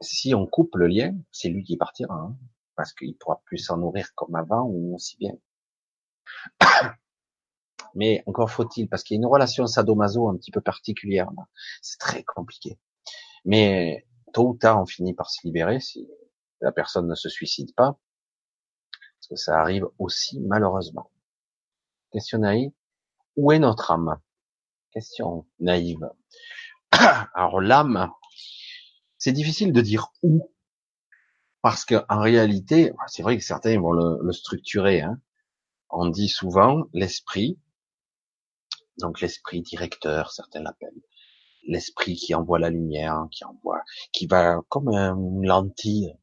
si 0.00 0.34
on 0.34 0.46
coupe 0.46 0.74
le 0.74 0.88
lien, 0.88 1.14
c'est 1.30 1.48
lui 1.48 1.62
qui 1.62 1.76
partira. 1.76 2.14
Hein, 2.14 2.36
parce 2.74 2.92
qu'il 2.92 3.16
pourra 3.16 3.40
plus 3.44 3.58
s'en 3.58 3.76
nourrir 3.76 4.08
comme 4.14 4.34
avant 4.34 4.64
ou 4.64 4.94
aussi 4.94 5.16
bien. 5.18 5.34
Mais 7.94 8.22
encore 8.26 8.50
faut-il, 8.50 8.88
parce 8.88 9.02
qu'il 9.02 9.16
y 9.16 9.18
a 9.18 9.20
une 9.20 9.26
relation 9.26 9.66
sadomaso 9.66 10.28
un 10.28 10.36
petit 10.36 10.50
peu 10.50 10.60
particulière. 10.60 11.28
C'est 11.82 11.98
très 11.98 12.24
compliqué. 12.24 12.78
Mais 13.44 14.06
tôt 14.32 14.50
ou 14.50 14.54
tard, 14.54 14.80
on 14.80 14.86
finit 14.86 15.14
par 15.14 15.30
se 15.30 15.40
libérer 15.44 15.80
si 15.80 16.08
la 16.60 16.72
personne 16.72 17.08
ne 17.08 17.14
se 17.14 17.28
suicide 17.28 17.74
pas 17.74 17.98
ça 19.36 19.60
arrive 19.60 19.86
aussi 19.98 20.40
malheureusement. 20.40 21.10
Question 22.12 22.38
naïve, 22.38 22.72
où 23.36 23.52
est 23.52 23.58
notre 23.58 23.90
âme? 23.90 24.18
Question 24.92 25.46
naïve. 25.60 26.08
Alors 27.34 27.60
l'âme, 27.60 28.10
c'est 29.18 29.32
difficile 29.32 29.72
de 29.72 29.80
dire 29.80 30.08
où, 30.22 30.50
parce 31.62 31.84
que 31.84 32.04
en 32.08 32.20
réalité, 32.20 32.92
c'est 33.06 33.22
vrai 33.22 33.36
que 33.36 33.44
certains 33.44 33.78
vont 33.80 33.92
le, 33.92 34.32
structurer. 34.32 35.02
Hein. 35.02 35.20
On 35.90 36.08
dit 36.08 36.28
souvent 36.28 36.84
l'esprit, 36.92 37.58
donc 38.98 39.20
l'esprit 39.20 39.62
directeur, 39.62 40.32
certains 40.32 40.62
l'appellent, 40.62 41.02
l'esprit 41.68 42.16
qui 42.16 42.34
envoie 42.34 42.58
la 42.58 42.70
lumière, 42.70 43.26
qui 43.30 43.44
envoie, 43.44 43.82
qui 44.12 44.26
va 44.26 44.60
comme 44.68 44.88
une 44.88 45.46
lentille 45.46 46.16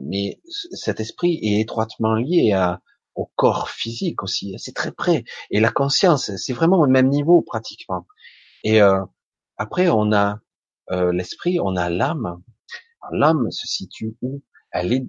mais 0.00 0.40
cet 0.72 1.00
esprit 1.00 1.38
est 1.42 1.60
étroitement 1.60 2.14
lié 2.14 2.52
à, 2.52 2.80
au 3.14 3.30
corps 3.36 3.70
physique 3.70 4.22
aussi, 4.22 4.54
c'est 4.58 4.74
très 4.74 4.92
près. 4.92 5.24
Et 5.50 5.60
la 5.60 5.70
conscience, 5.70 6.34
c'est 6.36 6.52
vraiment 6.52 6.80
au 6.80 6.86
même 6.86 7.08
niveau 7.08 7.42
pratiquement. 7.42 8.06
Et 8.64 8.82
euh, 8.82 9.04
après, 9.56 9.88
on 9.88 10.12
a 10.12 10.40
euh, 10.90 11.12
l'esprit, 11.12 11.60
on 11.60 11.76
a 11.76 11.90
l'âme. 11.90 12.42
L'âme 13.12 13.50
se 13.50 13.66
situe 13.66 14.16
où? 14.22 14.42
Elle 14.70 14.92
est 14.92 15.06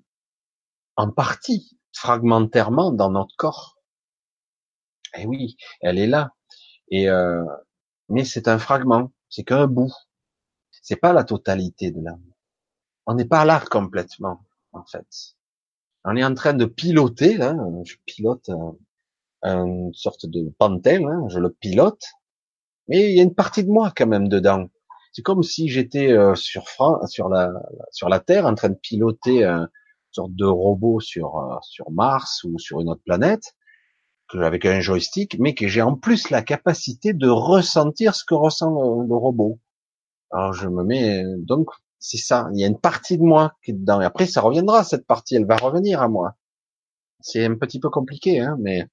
en 0.95 1.09
partie, 1.11 1.77
fragmentairement, 1.93 2.91
dans 2.91 3.09
notre 3.09 3.35
corps. 3.37 3.79
Eh 5.17 5.25
oui, 5.25 5.57
elle 5.81 5.97
est 5.97 6.07
là. 6.07 6.33
Et 6.89 7.09
euh, 7.09 7.43
mais 8.09 8.25
c'est 8.25 8.47
un 8.47 8.59
fragment, 8.59 9.11
c'est 9.29 9.43
qu'un 9.43 9.67
bout. 9.67 9.93
C'est 10.71 10.97
pas 10.97 11.13
la 11.13 11.23
totalité 11.23 11.89
de 11.91 12.01
l'âme. 12.01 12.23
On 13.07 13.15
n'est 13.15 13.25
pas 13.25 13.45
là 13.45 13.59
complètement 13.59 14.44
en 14.75 14.85
fait. 14.85 15.35
On 16.03 16.15
est 16.15 16.23
en 16.23 16.33
train 16.35 16.53
de 16.53 16.65
piloter, 16.65 17.37
là, 17.37 17.55
je 17.83 17.95
pilote 18.05 18.49
une 19.41 19.93
sorte 19.93 20.25
de 20.25 20.49
pantel, 20.57 21.03
hein, 21.05 21.23
je 21.29 21.39
le 21.39 21.49
pilote, 21.49 22.03
mais 22.87 23.11
il 23.11 23.17
y 23.17 23.19
a 23.19 23.23
une 23.23 23.33
partie 23.33 23.63
de 23.63 23.69
moi 23.69 23.91
quand 23.95 24.07
même 24.07 24.27
dedans. 24.27 24.67
C'est 25.13 25.21
comme 25.21 25.43
si 25.43 25.69
j'étais 25.69 26.11
euh, 26.11 26.35
sur 26.35 26.65
sur 27.07 27.29
la 27.29 27.51
sur 27.91 28.09
la 28.09 28.19
Terre 28.19 28.45
en 28.45 28.55
train 28.55 28.69
de 28.69 28.75
piloter 28.75 29.43
une 29.45 29.69
sorte 30.11 30.35
de 30.35 30.45
robot 30.45 30.99
sur 30.99 31.37
euh, 31.37 31.55
sur 31.61 31.89
Mars 31.91 32.43
ou 32.43 32.59
sur 32.59 32.81
une 32.81 32.89
autre 32.89 33.03
planète, 33.03 33.55
avec 34.33 34.65
un 34.65 34.81
joystick, 34.81 35.37
mais 35.39 35.53
que 35.53 35.67
j'ai 35.67 35.81
en 35.81 35.95
plus 35.95 36.29
la 36.29 36.41
capacité 36.41 37.13
de 37.13 37.29
ressentir 37.29 38.15
ce 38.15 38.25
que 38.25 38.33
ressent 38.33 38.71
le 38.71 39.15
robot. 39.15 39.59
Alors 40.31 40.53
je 40.53 40.67
me 40.67 40.83
mets 40.83 41.23
donc 41.37 41.69
c'est 42.05 42.17
ça. 42.17 42.49
Il 42.53 42.59
y 42.59 42.63
a 42.63 42.67
une 42.67 42.79
partie 42.79 43.17
de 43.17 43.23
moi 43.23 43.55
qui 43.63 43.71
est 43.71 43.73
dedans. 43.73 43.99
Et 43.99 44.05
après, 44.05 44.27
ça 44.27 44.41
reviendra, 44.41 44.83
cette 44.83 45.07
partie. 45.07 45.35
Elle 45.35 45.47
va 45.47 45.57
revenir 45.57 46.03
à 46.03 46.07
moi. 46.07 46.35
C'est 47.19 47.43
un 47.45 47.55
petit 47.55 47.79
peu 47.79 47.89
compliqué, 47.89 48.39
hein, 48.39 48.57
mais... 48.59 48.87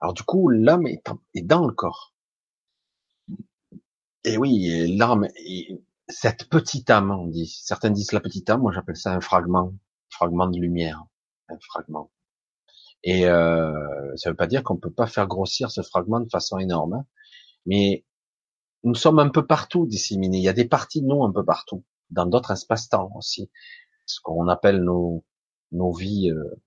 Alors 0.00 0.12
du 0.12 0.22
coup, 0.22 0.50
l'âme 0.50 0.86
est, 0.86 1.02
dans 1.42 1.66
le 1.66 1.72
corps. 1.72 2.12
Et 4.24 4.36
oui, 4.36 4.96
l'âme, 4.98 5.28
cette 6.08 6.48
petite 6.50 6.90
âme, 6.90 7.10
on 7.10 7.26
dit. 7.26 7.46
Certains 7.46 7.90
disent 7.90 8.12
la 8.12 8.20
petite 8.20 8.50
âme, 8.50 8.60
moi 8.60 8.72
j'appelle 8.72 8.96
ça 8.96 9.12
un 9.14 9.20
fragment. 9.20 9.72
fragment 10.10 10.48
de 10.48 10.58
lumière. 10.60 11.04
Un 11.48 11.58
fragment. 11.58 12.10
Et 13.02 13.26
euh, 13.26 14.14
ça 14.16 14.28
veut 14.28 14.36
pas 14.36 14.46
dire 14.46 14.62
qu'on 14.62 14.76
peut 14.76 14.92
pas 14.92 15.06
faire 15.06 15.26
grossir 15.26 15.70
ce 15.70 15.80
fragment 15.80 16.20
de 16.20 16.28
façon 16.28 16.58
énorme. 16.58 16.92
Hein. 16.92 17.06
Mais 17.64 18.04
nous 18.84 18.94
sommes 18.94 19.18
un 19.18 19.28
peu 19.28 19.46
partout 19.46 19.86
disséminés. 19.86 20.38
Il 20.38 20.44
y 20.44 20.48
a 20.48 20.52
des 20.52 20.66
parties 20.66 21.02
de 21.02 21.06
nous 21.06 21.24
un 21.24 21.32
peu 21.32 21.44
partout, 21.44 21.84
dans 22.10 22.26
d'autres 22.26 22.52
espaces-temps 22.52 23.10
aussi. 23.16 23.50
Ce 24.06 24.20
qu'on 24.20 24.48
appelle 24.48 24.82
nos, 24.82 25.24
nos 25.72 25.92
vies, 25.92 26.30
euh, 26.30 26.62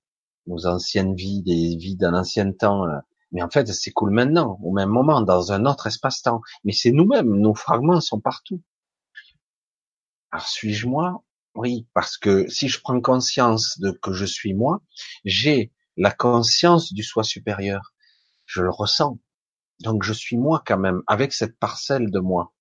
nos 0.47 0.67
anciennes 0.67 1.15
vies, 1.15 1.41
des 1.41 1.75
vies 1.77 1.95
d'un 1.95 2.13
ancien 2.13 2.51
temps. 2.51 2.85
Euh. 2.85 2.99
Mais 3.31 3.41
en 3.41 3.49
fait, 3.49 3.67
c'est 3.67 3.91
cool 3.91 4.11
maintenant, 4.11 4.59
au 4.61 4.71
même 4.71 4.89
moment, 4.89 5.21
dans 5.21 5.51
un 5.51 5.65
autre 5.65 5.87
espace-temps. 5.87 6.41
Mais 6.63 6.73
c'est 6.73 6.91
nous-mêmes, 6.91 7.39
nos 7.39 7.55
fragments 7.55 8.01
sont 8.01 8.19
partout. 8.19 8.61
Alors 10.31 10.47
suis-je 10.47 10.87
moi? 10.87 11.23
Oui, 11.55 11.87
parce 11.93 12.17
que 12.17 12.47
si 12.47 12.69
je 12.69 12.79
prends 12.79 12.99
conscience 13.01 13.79
de 13.79 13.91
que 13.91 14.13
je 14.13 14.25
suis 14.25 14.53
moi, 14.53 14.81
j'ai 15.25 15.73
la 15.97 16.11
conscience 16.11 16.93
du 16.93 17.03
soi 17.03 17.23
supérieur. 17.23 17.93
Je 18.45 18.61
le 18.61 18.69
ressens. 18.69 19.19
Donc 19.81 20.03
je 20.03 20.13
suis 20.13 20.37
moi 20.37 20.63
quand 20.65 20.77
même, 20.77 21.01
avec 21.07 21.33
cette 21.33 21.57
parcelle 21.57 22.11
de 22.11 22.19
moi 22.19 22.53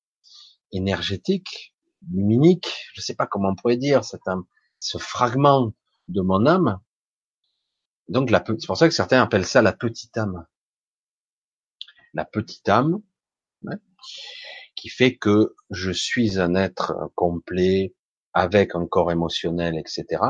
énergétique, 0.72 1.74
luminique, 2.10 2.72
je 2.94 3.00
ne 3.00 3.02
sais 3.02 3.14
pas 3.14 3.26
comment 3.26 3.50
on 3.50 3.54
pourrait 3.54 3.76
dire, 3.76 4.04
c'est 4.04 4.26
un, 4.26 4.46
ce 4.78 4.98
fragment 4.98 5.72
de 6.08 6.22
mon 6.22 6.46
âme. 6.46 6.80
Donc 8.08 8.30
c'est 8.30 8.66
pour 8.66 8.76
ça 8.76 8.88
que 8.88 8.94
certains 8.94 9.22
appellent 9.22 9.46
ça 9.46 9.62
la 9.62 9.72
petite 9.72 10.16
âme. 10.16 10.46
La 12.14 12.24
petite 12.24 12.68
âme, 12.68 13.02
qui 14.74 14.88
fait 14.88 15.16
que 15.16 15.54
je 15.70 15.90
suis 15.90 16.40
un 16.40 16.54
être 16.54 16.94
complet 17.14 17.94
avec 18.32 18.74
un 18.74 18.86
corps 18.86 19.12
émotionnel, 19.12 19.76
etc. 19.76 20.22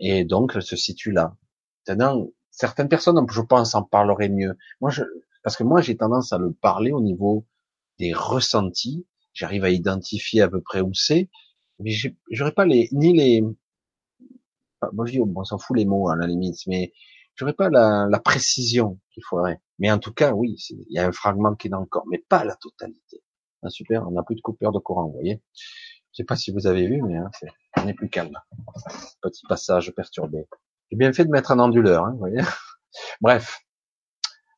Et 0.00 0.24
donc 0.24 0.52
elle 0.54 0.62
se 0.62 0.76
situe 0.76 1.12
là. 1.12 1.36
Maintenant, 1.86 2.26
certaines 2.50 2.88
personnes, 2.88 3.24
je 3.30 3.40
pense, 3.42 3.74
en 3.74 3.82
parleraient 3.82 4.28
mieux. 4.28 4.56
Moi, 4.80 4.90
je, 4.90 5.04
parce 5.46 5.56
que 5.56 5.62
moi, 5.62 5.80
j'ai 5.80 5.96
tendance 5.96 6.32
à 6.32 6.38
le 6.38 6.52
parler 6.52 6.90
au 6.90 7.00
niveau 7.00 7.46
des 8.00 8.12
ressentis. 8.12 9.06
J'arrive 9.32 9.62
à 9.62 9.70
identifier 9.70 10.42
à 10.42 10.48
peu 10.48 10.60
près 10.60 10.80
où 10.80 10.92
c'est, 10.92 11.30
mais 11.78 11.92
j'aurais 12.32 12.50
pas 12.50 12.64
les, 12.64 12.88
ni 12.90 13.16
les, 13.16 13.42
moi 14.92 15.06
je 15.06 15.12
dis, 15.12 15.20
on 15.20 15.44
s'en 15.44 15.58
fout 15.58 15.76
les 15.76 15.84
mots 15.84 16.08
à 16.08 16.16
la 16.16 16.26
limite, 16.26 16.66
mais 16.66 16.92
j'aurais 17.36 17.52
pas 17.52 17.70
la, 17.70 18.08
la 18.10 18.18
précision 18.18 18.98
qu'il 19.12 19.22
faudrait. 19.22 19.60
Mais 19.78 19.88
en 19.88 20.00
tout 20.00 20.12
cas, 20.12 20.32
oui, 20.32 20.56
il 20.70 20.84
y 20.88 20.98
a 20.98 21.06
un 21.06 21.12
fragment 21.12 21.54
qui 21.54 21.68
est 21.68 21.70
dans 21.70 21.78
le 21.78 21.86
corps, 21.86 22.08
mais 22.10 22.18
pas 22.28 22.42
la 22.42 22.56
totalité. 22.56 23.22
Ah, 23.62 23.70
super, 23.70 24.04
on 24.08 24.10
n'a 24.10 24.24
plus 24.24 24.34
de 24.34 24.40
coupure 24.40 24.72
de 24.72 24.80
courant, 24.80 25.06
vous 25.06 25.12
voyez. 25.12 25.40
Je 26.10 26.22
sais 26.22 26.24
pas 26.24 26.34
si 26.34 26.50
vous 26.50 26.66
avez 26.66 26.88
vu, 26.88 27.02
mais 27.02 27.18
hein, 27.18 27.30
on 27.76 27.86
est 27.86 27.94
plus 27.94 28.08
calme. 28.08 28.36
Petit 29.22 29.46
passage 29.48 29.94
perturbé. 29.94 30.48
J'ai 30.90 30.96
bien 30.96 31.12
fait 31.12 31.24
de 31.24 31.30
mettre 31.30 31.52
un 31.52 31.60
onduleur, 31.60 32.04
hein, 32.04 32.10
vous 32.14 32.18
voyez. 32.18 32.40
Bref, 33.20 33.60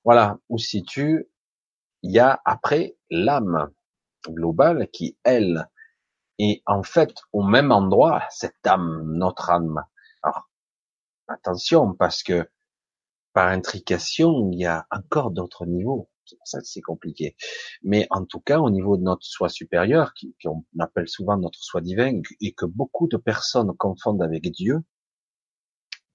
voilà, 0.09 0.39
où 0.49 0.57
situe, 0.57 1.29
il 2.03 2.13
y 2.13 2.19
a 2.19 2.41
après 2.47 2.97
l'âme 3.11 3.71
globale 4.27 4.89
qui, 4.91 5.19
elle, 5.23 5.69
est 6.39 6.63
en 6.65 6.83
fait 6.83 7.13
au 7.35 7.43
même 7.43 7.73
endroit, 7.73 8.23
cette 8.31 8.67
âme, 8.67 9.03
notre 9.05 9.51
âme. 9.51 9.85
Alors, 10.23 10.49
attention, 11.29 11.93
parce 11.93 12.23
que 12.23 12.49
par 13.35 13.49
intrication, 13.49 14.49
il 14.51 14.61
y 14.61 14.65
a 14.65 14.87
encore 14.91 15.31
d'autres 15.31 15.67
niveaux. 15.67 16.09
C'est 16.25 16.39
ça 16.43 16.61
c'est 16.63 16.81
compliqué. 16.81 17.37
Mais 17.83 18.07
en 18.09 18.25
tout 18.25 18.41
cas, 18.41 18.61
au 18.61 18.71
niveau 18.71 18.97
de 18.97 19.03
notre 19.03 19.27
soi 19.27 19.51
supérieur, 19.51 20.15
qu'on 20.43 20.65
appelle 20.79 21.09
souvent 21.09 21.37
notre 21.37 21.63
soi 21.63 21.83
divin, 21.83 22.23
et 22.41 22.55
que 22.55 22.65
beaucoup 22.65 23.09
de 23.09 23.19
personnes 23.19 23.77
confondent 23.77 24.23
avec 24.23 24.51
Dieu, 24.53 24.79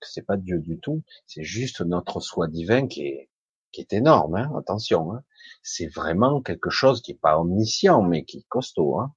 c'est 0.01 0.25
pas 0.25 0.37
Dieu 0.37 0.57
du 0.57 0.79
tout, 0.79 1.03
c'est 1.27 1.43
juste 1.43 1.81
notre 1.81 2.21
soi 2.21 2.47
divin 2.47 2.87
qui 2.87 3.03
est 3.03 3.29
qui 3.73 3.81
est 3.81 3.91
énorme, 3.91 4.35
hein, 4.35 4.51
attention. 4.57 5.13
Hein. 5.13 5.23
C'est 5.63 5.87
vraiment 5.87 6.41
quelque 6.41 6.69
chose 6.69 7.01
qui 7.01 7.11
est 7.11 7.19
pas 7.19 7.37
omniscient, 7.37 8.01
mais 8.01 8.23
qui 8.23 8.37
est 8.37 8.47
costaud. 8.47 8.99
Hein. 8.99 9.13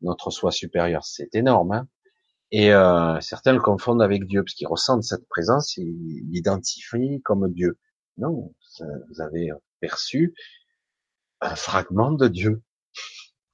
Notre 0.00 0.30
soi 0.30 0.50
supérieur, 0.50 1.04
c'est 1.04 1.34
énorme. 1.34 1.72
Hein. 1.72 1.88
Et 2.50 2.72
euh, 2.72 3.20
certains 3.20 3.52
le 3.52 3.60
confondent 3.60 4.02
avec 4.02 4.26
Dieu, 4.26 4.42
parce 4.42 4.54
qu'ils 4.54 4.68
ressentent 4.68 5.02
cette 5.02 5.28
présence, 5.28 5.76
ils 5.76 6.22
l'identifient 6.30 7.20
comme 7.22 7.52
Dieu. 7.52 7.78
Non, 8.16 8.54
vous 8.80 9.20
avez 9.20 9.50
perçu 9.80 10.34
un 11.40 11.56
fragment 11.56 12.12
de 12.12 12.28
Dieu. 12.28 12.62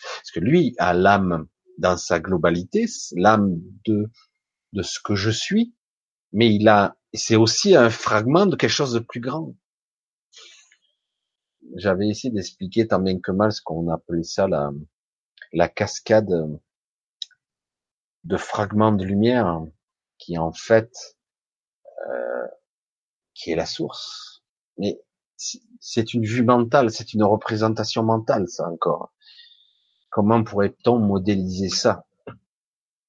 Parce 0.00 0.30
que 0.34 0.40
lui 0.40 0.74
a 0.78 0.92
l'âme 0.92 1.46
dans 1.78 1.96
sa 1.96 2.20
globalité, 2.20 2.86
l'âme 3.16 3.58
de, 3.86 4.10
de 4.74 4.82
ce 4.82 4.98
que 5.02 5.14
je 5.14 5.30
suis, 5.30 5.74
mais 6.32 6.54
il 6.54 6.68
a, 6.68 6.96
c'est 7.14 7.36
aussi 7.36 7.74
un 7.74 7.90
fragment 7.90 8.46
de 8.46 8.56
quelque 8.56 8.70
chose 8.70 8.92
de 8.92 8.98
plus 8.98 9.20
grand 9.20 9.54
j'avais 11.76 12.08
essayé 12.08 12.32
d'expliquer 12.32 12.88
tant 12.88 13.00
bien 13.00 13.18
que 13.20 13.32
mal 13.32 13.52
ce 13.52 13.62
qu'on 13.62 13.88
appelait 13.88 14.22
ça 14.22 14.48
la, 14.48 14.70
la 15.52 15.68
cascade 15.68 16.60
de 18.24 18.36
fragments 18.36 18.92
de 18.92 19.04
lumière 19.04 19.62
qui 20.18 20.38
en 20.38 20.52
fait 20.52 20.92
euh, 22.08 22.46
qui 23.34 23.50
est 23.50 23.56
la 23.56 23.66
source. 23.66 24.42
Mais 24.78 25.00
c'est 25.80 26.12
une 26.12 26.24
vue 26.24 26.44
mentale, 26.44 26.90
c'est 26.90 27.14
une 27.14 27.24
représentation 27.24 28.02
mentale, 28.02 28.46
ça 28.48 28.68
encore. 28.68 29.12
Comment 30.10 30.44
pourrait-on 30.44 30.98
modéliser 30.98 31.68
ça? 31.68 32.06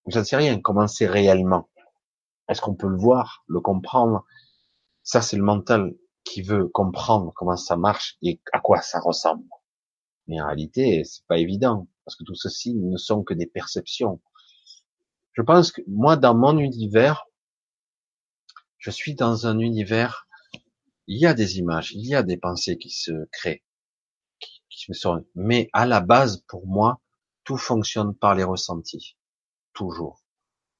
Je 0.08 0.20
ne 0.20 0.24
sais 0.24 0.38
rien. 0.38 0.62
Comment 0.62 0.88
c'est 0.88 1.08
réellement? 1.08 1.70
Est-ce 2.48 2.62
qu'on 2.62 2.76
peut 2.76 2.88
le 2.88 2.98
voir, 2.98 3.44
le 3.48 3.60
comprendre? 3.60 4.26
Ça, 5.04 5.22
c'est 5.22 5.36
le 5.36 5.44
mental 5.44 5.94
qui 6.24 6.42
veut 6.42 6.68
comprendre 6.68 7.34
comment 7.36 7.58
ça 7.58 7.76
marche 7.78 8.18
et 8.22 8.40
à 8.54 8.60
quoi 8.60 8.82
ça 8.82 9.00
ressemble. 9.00 9.44
Mais 10.28 10.40
en 10.40 10.46
réalité, 10.46 11.04
c'est 11.04 11.26
pas 11.28 11.38
évident 11.38 11.88
parce 12.06 12.16
que 12.16 12.24
tout 12.24 12.36
ceci 12.36 12.74
ne 12.76 12.98
sont 12.98 13.24
que 13.24 13.34
des 13.34 13.48
perceptions. 13.48 14.22
Je 15.34 15.42
pense 15.42 15.72
que 15.72 15.82
moi, 15.88 16.18
dans 16.18 16.36
mon 16.36 16.58
univers, 16.58 17.26
je 18.78 18.92
suis 18.92 19.16
dans 19.16 19.48
un 19.48 19.60
univers. 19.60 20.28
Il 21.08 21.20
y 21.20 21.26
a 21.26 21.34
des 21.34 21.58
images, 21.58 21.94
il 21.94 22.06
y 22.06 22.16
a 22.16 22.24
des 22.24 22.38
pensées 22.38 22.78
qui 22.78 22.90
se 22.90 23.12
créent, 23.32 23.64
qui, 24.40 24.90
me 24.90 24.94
sont. 24.94 25.26
Mais 25.36 25.70
à 25.74 25.86
la 25.86 26.02
base, 26.02 26.44
pour 26.48 26.68
moi, 26.68 27.02
tout 27.44 27.58
fonctionne 27.58 28.16
par 28.16 28.36
les 28.36 28.44
ressentis, 28.44 29.18
toujours. 29.74 30.24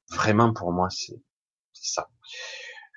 Vraiment, 0.10 0.54
pour 0.54 0.72
moi, 0.72 0.90
c'est 0.90 1.22
ça. 1.74 2.10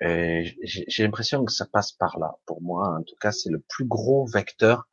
J'ai 0.01 1.03
l'impression 1.03 1.45
que 1.45 1.51
ça 1.51 1.65
passe 1.65 1.91
par 1.91 2.19
là. 2.19 2.37
Pour 2.45 2.61
moi, 2.61 2.97
en 2.99 3.03
tout 3.03 3.15
cas, 3.19 3.31
c'est 3.31 3.49
le 3.49 3.59
plus 3.59 3.85
gros 3.85 4.25
vecteur 4.25 4.87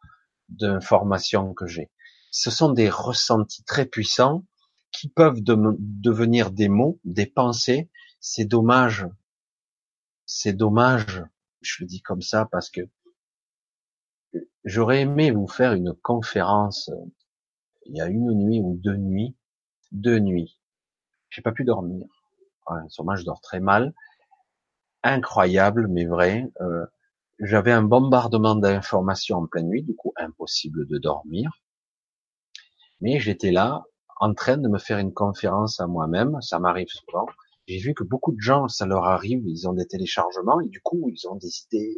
d'information 0.49 1.55
que 1.55 1.67
j'ai. 1.67 1.91
Ce 2.31 2.51
sont 2.51 2.73
des 2.73 2.89
ressentis 2.89 3.65
très 3.65 3.87
puissants 3.87 4.45
qui 4.93 5.09
peuvent 5.09 5.43
devenir 5.43 6.51
des 6.51 6.69
mots, 6.69 7.01
des 7.05 7.27
pensées. 7.27 7.91
C'est 8.21 8.45
dommage. 8.45 9.07
C'est 10.27 10.53
dommage. 10.53 11.23
Je 11.61 11.77
le 11.81 11.87
dis 11.87 12.03
comme 12.03 12.23
ça 12.23 12.49
parce 12.51 12.71
que 12.71 12.83
j'aurais 14.65 15.03
aimé 15.03 15.31
vous 15.31 15.49
faire 15.49 15.73
une 15.73 15.95
conférence 15.95 16.89
euh, 16.89 17.05
il 17.87 17.97
y 17.97 18.01
a 18.01 18.07
une 18.07 18.33
nuit 18.33 18.61
ou 18.61 18.77
deux 18.77 18.97
nuits, 18.97 19.37
deux 19.91 20.19
nuits. 20.19 20.59
J'ai 21.31 21.43
pas 21.43 21.53
pu 21.53 21.65
dormir. 21.65 22.07
Ouais, 22.69 22.81
sûrement 22.89 23.17
je 23.17 23.25
dors 23.25 23.41
très 23.41 23.61
mal 23.61 23.93
incroyable, 25.03 25.89
mais 25.89 26.07
vrai. 26.07 26.51
Euh, 26.61 26.87
j'avais 27.41 27.73
un 27.73 27.83
bombardement 27.83 28.55
d'informations 28.55 29.39
en 29.39 29.47
pleine 29.47 29.69
nuit, 29.69 29.83
du 29.83 29.95
coup 29.95 30.13
impossible 30.17 30.87
de 30.87 30.99
dormir. 30.99 31.51
Mais 33.01 33.19
j'étais 33.19 33.51
là, 33.51 33.83
en 34.21 34.33
train 34.35 34.57
de 34.57 34.69
me 34.69 34.79
faire 34.79 34.99
une 34.99 35.13
conférence 35.13 35.81
à 35.81 35.87
moi-même, 35.87 36.41
ça 36.41 36.59
m'arrive 36.61 36.89
souvent. 36.89 37.27
J'ai 37.67 37.79
vu 37.79 37.95
que 37.95 38.05
beaucoup 38.05 38.33
de 38.33 38.41
gens, 38.41 38.69
ça 38.69 38.87
leur 38.87 39.05
arrive, 39.05 39.43
ils 39.47 39.69
ont 39.69 39.73
des 39.73 39.87
téléchargements 39.87 40.61
et 40.61 40.69
du 40.69 40.81
coup 40.81 41.09
ils 41.09 41.29
ont 41.29 41.37
décidé, 41.37 41.97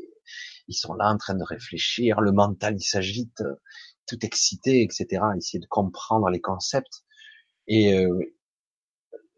ils 0.68 0.74
sont 0.74 0.94
là 0.94 1.10
en 1.10 1.16
train 1.16 1.34
de 1.34 1.42
réfléchir, 1.42 2.20
le 2.20 2.32
mental 2.32 2.76
il 2.76 2.82
s'agite, 2.82 3.42
tout 4.06 4.24
excité, 4.24 4.82
etc. 4.82 5.22
Essayer 5.36 5.58
de 5.58 5.66
comprendre 5.66 6.28
les 6.30 6.40
concepts. 6.40 7.04
Et 7.66 7.94
euh, 7.98 8.18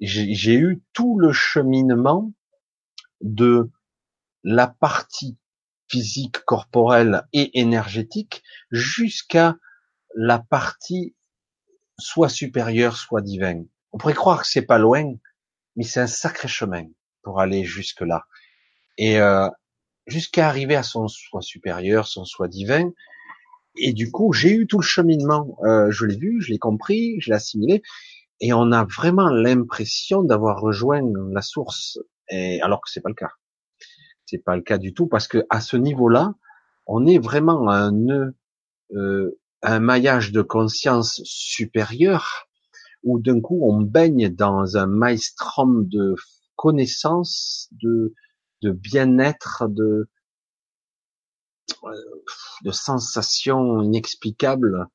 j'ai 0.01 0.55
eu 0.55 0.83
tout 0.93 1.19
le 1.19 1.33
cheminement 1.33 2.33
de 3.21 3.71
la 4.45 4.67
partie 4.67 5.37
physique, 5.89 6.39
corporelle 6.45 7.27
et 7.33 7.61
énergétique 7.61 8.43
jusqu'à 8.71 9.57
la 10.15 10.39
partie 10.39 11.15
soit 11.99 12.29
supérieure, 12.29 12.97
soit 12.97 13.23
divine. 13.23 13.67
On 13.93 13.99
pourrait 13.99 14.15
croire 14.15 14.43
que 14.43 14.49
c'est 14.49 14.67
pas 14.67 14.79
loin, 14.79 15.15
mais 15.77 15.85
c'est 15.85 16.01
un 16.01 16.07
sacré 16.07 16.49
chemin 16.49 16.87
pour 17.23 17.41
aller 17.41 17.65
jusque 17.65 18.03
là. 18.03 18.27
Et 18.99 19.19
euh, 19.21 19.49
jusqu'à 20.07 20.49
arriver 20.49 20.77
à 20.77 20.83
son 20.83 21.09
soi 21.09 21.43
supérieur, 21.43 22.07
son 22.07 22.25
soi 22.25 22.49
divin. 22.49 22.91
Et 23.79 23.93
du 23.93 24.11
coup, 24.11 24.33
j'ai 24.33 24.53
eu 24.53 24.67
tout 24.67 24.79
le 24.79 24.85
cheminement. 24.85 25.59
Euh, 25.65 25.91
je 25.91 26.07
l'ai 26.07 26.17
vu, 26.17 26.41
je 26.41 26.53
l'ai 26.53 26.59
compris, 26.59 27.21
je 27.21 27.31
l'ai 27.31 27.37
assimilé. 27.37 27.83
Et 28.41 28.53
on 28.53 28.73
a 28.73 28.85
vraiment 28.85 29.29
l'impression 29.29 30.23
d'avoir 30.23 30.61
rejoint 30.61 31.03
la 31.33 31.43
source 31.43 31.99
et 32.29 32.61
alors 32.63 32.81
que 32.81 32.91
c'est 32.91 33.01
pas 33.01 33.09
le 33.09 33.15
cas. 33.15 33.31
C'est 34.27 34.39
pas 34.39 34.57
le 34.57 34.63
cas 34.63 34.79
du 34.79 34.93
tout 34.93 35.07
parce 35.07 35.29
que 35.29 35.47
à 35.51 35.61
ce 35.61 35.77
niveau-là, 35.77 36.35
on 36.87 37.07
est 37.07 37.19
vraiment 37.19 37.71
un 37.71 37.93
nœud 37.93 38.35
euh, 38.95 39.39
un 39.63 39.81
maillage 39.81 40.33
de 40.33 40.43
conscience 40.43 41.21
supérieur 41.25 42.49
où 43.03 43.19
d'un 43.21 43.41
coup 43.41 43.61
on 43.63 43.81
baigne 43.81 44.29
dans 44.29 44.77
un 44.77 44.87
maelstrom 44.87 45.89
de 45.89 46.15
connaissances, 46.57 47.69
de, 47.73 48.15
de 48.63 48.71
bien-être, 48.71 49.65
de, 49.69 50.09
de 52.65 52.71
sensations 52.71 53.83
inexplicables. 53.83 54.87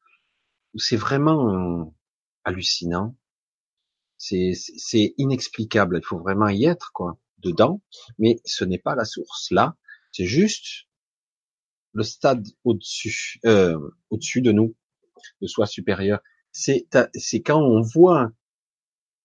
C'est 0.76 0.98
vraiment 0.98 1.94
hallucinant. 2.46 3.16
C'est, 4.22 4.52
c'est 4.54 5.16
inexplicable. 5.18 5.98
Il 6.00 6.06
faut 6.06 6.20
vraiment 6.20 6.48
y 6.48 6.66
être, 6.66 6.92
quoi, 6.94 7.18
dedans. 7.40 7.82
Mais 8.20 8.40
ce 8.46 8.64
n'est 8.64 8.78
pas 8.78 8.94
la 8.94 9.04
source. 9.04 9.50
Là, 9.50 9.76
c'est 10.12 10.28
juste 10.28 10.86
le 11.94 12.04
stade 12.04 12.48
au-dessus, 12.64 13.40
euh, 13.46 13.80
au-dessus 14.12 14.44
de 14.44 14.52
nous, 14.52 14.76
de 15.42 15.48
soi 15.48 15.66
supérieur. 15.66 16.20
C'est, 16.52 16.88
c'est 17.16 17.42
quand 17.42 17.60
on 17.64 17.82
voit 17.82 18.30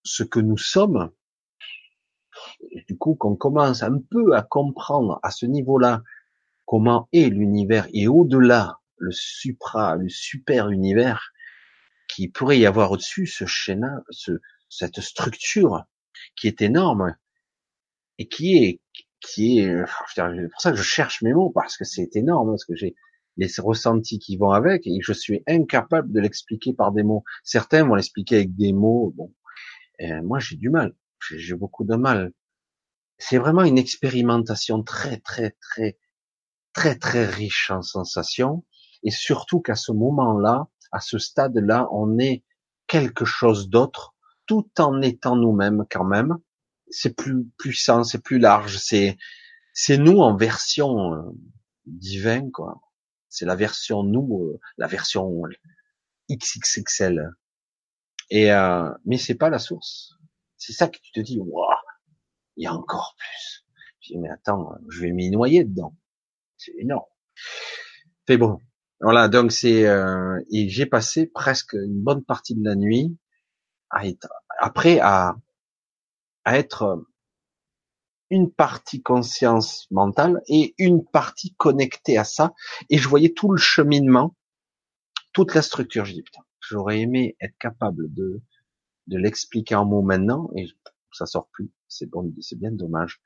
ce 0.03 0.23
que 0.23 0.41
nous 0.41 0.57
sommes, 0.57 1.11
du 2.89 2.97
coup, 2.97 3.17
qu'on 3.17 3.37
commence 3.37 3.83
un 3.83 3.99
peu 3.99 4.35
à 4.35 4.41
comprendre 4.41 5.21
à 5.23 5.31
ce 5.31 5.45
niveau-là 5.45 6.03
comment 6.65 7.07
est 7.13 7.29
l'univers 7.29 7.87
et 7.93 8.09
au-delà 8.09 8.81
le 8.97 9.13
supra, 9.13 9.97
le 9.97 10.09
super 10.09 10.71
univers 10.71 11.33
qui 12.09 12.29
pourrait 12.29 12.59
y 12.59 12.65
avoir 12.65 12.93
au-dessus, 12.93 13.27
ce 13.27 13.45
schéma, 13.45 14.03
ce, 14.09 14.33
cette 14.69 15.01
structure 15.01 15.85
qui 16.37 16.49
est 16.49 16.63
énorme 16.63 17.17
et 18.19 18.29
qui 18.29 18.57
est 18.57 18.81
qui 19.21 19.61
est 19.61 19.85
c'est 20.15 20.49
pour 20.51 20.61
ça 20.61 20.71
que 20.71 20.77
je 20.77 20.83
cherche 20.83 21.23
mes 21.23 21.33
mots 21.33 21.51
parce 21.51 21.77
que 21.77 21.85
c'est 21.85 22.15
énorme 22.17 22.51
parce 22.51 22.65
que 22.65 22.77
j'ai 22.77 22.95
les 23.37 23.49
ressentis 23.59 24.19
qui 24.19 24.37
vont 24.37 24.51
avec 24.51 24.87
et 24.87 24.99
je 25.03 25.13
suis 25.13 25.43
incapable 25.47 26.13
de 26.13 26.21
l'expliquer 26.21 26.73
par 26.73 26.93
des 26.93 27.03
mots. 27.03 27.23
Certains 27.45 27.85
vont 27.85 27.95
l'expliquer 27.95 28.37
avec 28.37 28.57
des 28.57 28.73
mots, 28.73 29.13
bon, 29.17 29.33
moi 30.23 30.39
j'ai 30.39 30.57
du 30.57 30.71
mal, 30.71 30.95
j'ai 31.21 31.55
beaucoup 31.55 31.85
de 31.85 31.97
mal. 31.97 32.33
C'est 33.19 33.39
vraiment 33.39 33.63
une 33.63 33.79
expérimentation 33.79 34.83
très 34.83 35.19
très 35.19 35.57
très 35.61 35.99
très 36.73 36.99
très 36.99 37.27
riche 37.27 37.71
en 37.71 37.83
sensations 37.83 38.65
et 39.03 39.11
surtout 39.11 39.61
qu'à 39.61 39.77
ce 39.77 39.93
moment-là, 39.93 40.69
à 40.93 41.01
ce 41.01 41.19
stade-là, 41.19 41.89
on 41.93 42.19
est 42.19 42.45
quelque 42.87 43.25
chose 43.25 43.69
d'autre 43.69 44.16
tout 44.47 44.71
en 44.79 45.03
étant 45.03 45.37
nous-mêmes 45.37 45.85
quand 45.91 46.05
même. 46.05 46.37
C'est 46.91 47.15
plus 47.15 47.47
puissant, 47.59 48.05
c'est 48.05 48.23
plus 48.23 48.39
large, 48.39 48.79
c'est 48.79 49.17
c'est 49.73 49.99
nous 49.99 50.19
en 50.19 50.37
version 50.37 51.15
euh, 51.15 51.23
divine 51.87 52.51
quoi. 52.53 52.81
C'est 53.29 53.45
la 53.45 53.57
version 53.57 54.03
nous, 54.03 54.45
euh, 54.45 54.61
la 54.79 54.87
version 54.87 55.43
XXXL. 56.31 57.33
Et 58.31 58.53
euh, 58.53 58.91
mais 59.05 59.19
c'est 59.19 59.35
pas 59.35 59.51
la 59.51 59.59
source. 59.59 60.15
C'est 60.57 60.73
ça 60.73 60.89
que 60.89 60.99
tu 60.99 61.13
te 61.13 61.21
dis, 61.21 61.39
waouh, 61.39 61.67
il 62.57 62.65
y 62.65 62.67
a 62.67 62.73
encore 62.73 63.15
plus. 63.19 63.67
Je 64.01 64.13
dis 64.13 64.19
mais 64.19 64.31
attends, 64.31 64.73
je 64.89 65.03
vais 65.03 65.13
m'y 65.13 65.31
noyer 65.31 65.65
dedans. 65.65 65.97
C'est 66.57 66.75
énorme. 66.79 67.05
Mais 68.29 68.39
bon, 68.39 68.59
voilà, 69.01 69.29
donc 69.29 69.53
c'est 69.53 69.87
euh, 69.87 70.41
et 70.51 70.69
j'ai 70.69 70.87
passé 70.87 71.27
presque 71.27 71.75
une 71.75 72.03
bonne 72.03 72.25
partie 72.25 72.55
de 72.55 72.65
la 72.65 72.75
nuit 72.75 73.17
à 73.91 74.07
être 74.07 74.29
après 74.59 74.99
à, 75.01 75.37
à 76.45 76.59
être 76.59 77.05
une 78.31 78.51
partie 78.51 79.03
conscience 79.03 79.87
mentale 79.91 80.43
et 80.49 80.75
une 80.79 81.05
partie 81.05 81.55
connectée 81.55 82.19
à 82.19 82.25
ça. 82.25 82.55
Et 82.91 82.99
je 82.99 83.09
voyais 83.09 83.33
tout 83.33 83.53
le 83.53 83.59
cheminement, 83.59 84.35
toute 85.33 85.55
la 85.55 85.63
structure. 85.63 86.05
J'ai 86.05 86.15
dit 86.15 86.23
putain, 86.23 86.43
j'aurais 86.61 87.01
aimé 87.01 87.37
être 87.41 87.57
capable 87.59 88.13
de 88.13 88.43
de 89.07 89.19
l'expliquer 89.19 89.77
en 89.77 89.85
mots 89.85 90.03
maintenant 90.03 90.51
et 90.57 90.67
ça 91.13 91.27
sort 91.27 91.49
plus. 91.53 91.71
C'est 91.89 92.07
bon, 92.11 92.33
c'est 92.41 92.59
bien 92.59 92.73
dommage. 92.73 93.21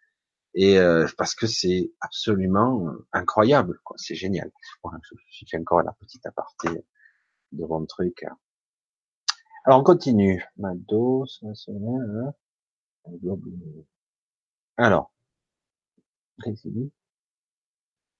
Et 0.54 0.78
euh, 0.78 1.06
parce 1.16 1.34
que 1.34 1.46
c'est 1.46 1.92
absolument 2.00 2.92
incroyable, 3.12 3.80
quoi. 3.84 3.96
C'est 3.98 4.14
génial. 4.14 4.50
Voilà, 4.82 4.98
je, 5.02 5.44
fais 5.48 5.58
encore 5.58 5.82
la 5.82 5.92
petite 5.92 6.26
aparté 6.26 6.68
de 7.52 7.64
mon 7.64 7.86
truc. 7.86 8.24
Alors 9.64 9.80
on 9.80 9.84
continue. 9.84 10.44
Hein. 10.62 10.74
Alors, 14.76 15.12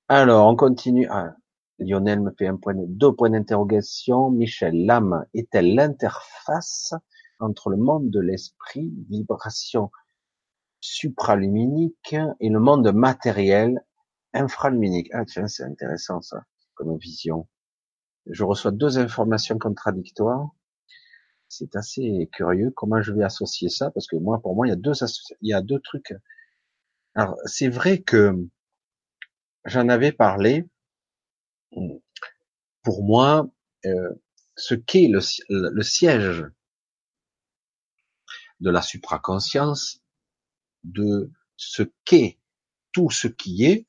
alors 0.08 0.46
on 0.48 0.56
continue. 0.56 1.06
Ah, 1.10 1.34
Lionel 1.78 2.20
me 2.20 2.30
fait 2.38 2.46
un 2.46 2.56
point, 2.56 2.74
deux 2.76 3.12
points 3.14 3.30
d'interrogation. 3.30 4.30
Michel, 4.30 4.84
l'âme 4.84 5.24
est-elle 5.32 5.74
l'interface 5.74 6.92
entre 7.38 7.70
le 7.70 7.78
monde 7.78 8.10
de 8.10 8.20
l'esprit, 8.20 8.92
vibration 9.08 9.90
supraluminique, 10.80 12.16
et 12.40 12.48
le 12.50 12.60
monde 12.60 12.92
matériel, 12.92 13.82
infraluminique? 14.34 15.08
Ah 15.14 15.24
tiens, 15.24 15.46
c'est 15.46 15.64
intéressant 15.64 16.20
ça, 16.20 16.44
comme 16.74 16.96
vision. 16.98 17.48
Je 18.26 18.44
reçois 18.44 18.72
deux 18.72 18.98
informations 18.98 19.58
contradictoires 19.58 20.50
c'est 21.50 21.74
assez 21.74 22.30
curieux 22.32 22.70
comment 22.70 23.02
je 23.02 23.12
vais 23.12 23.24
associer 23.24 23.68
ça 23.68 23.90
parce 23.90 24.06
que 24.06 24.14
moi 24.16 24.40
pour 24.40 24.54
moi 24.54 24.66
il 24.66 24.70
y 24.70 24.72
a 24.72 24.76
deux 24.76 24.92
il 25.42 25.48
y 25.48 25.52
a 25.52 25.60
deux 25.60 25.80
trucs. 25.80 26.14
Alors 27.14 27.36
c'est 27.44 27.68
vrai 27.68 28.00
que 28.00 28.34
j'en 29.64 29.88
avais 29.88 30.12
parlé. 30.12 30.64
Pour 32.82 33.02
moi 33.04 33.50
euh, 33.84 34.14
ce 34.56 34.74
qu'est 34.74 35.08
le, 35.08 35.20
le, 35.48 35.82
siège 35.82 36.44
de 38.60 38.70
la 38.70 38.82
supraconscience 38.82 40.00
de 40.84 41.32
ce 41.56 41.82
qu'est 42.04 42.38
tout 42.92 43.10
ce 43.10 43.28
qui 43.28 43.64
est 43.64 43.86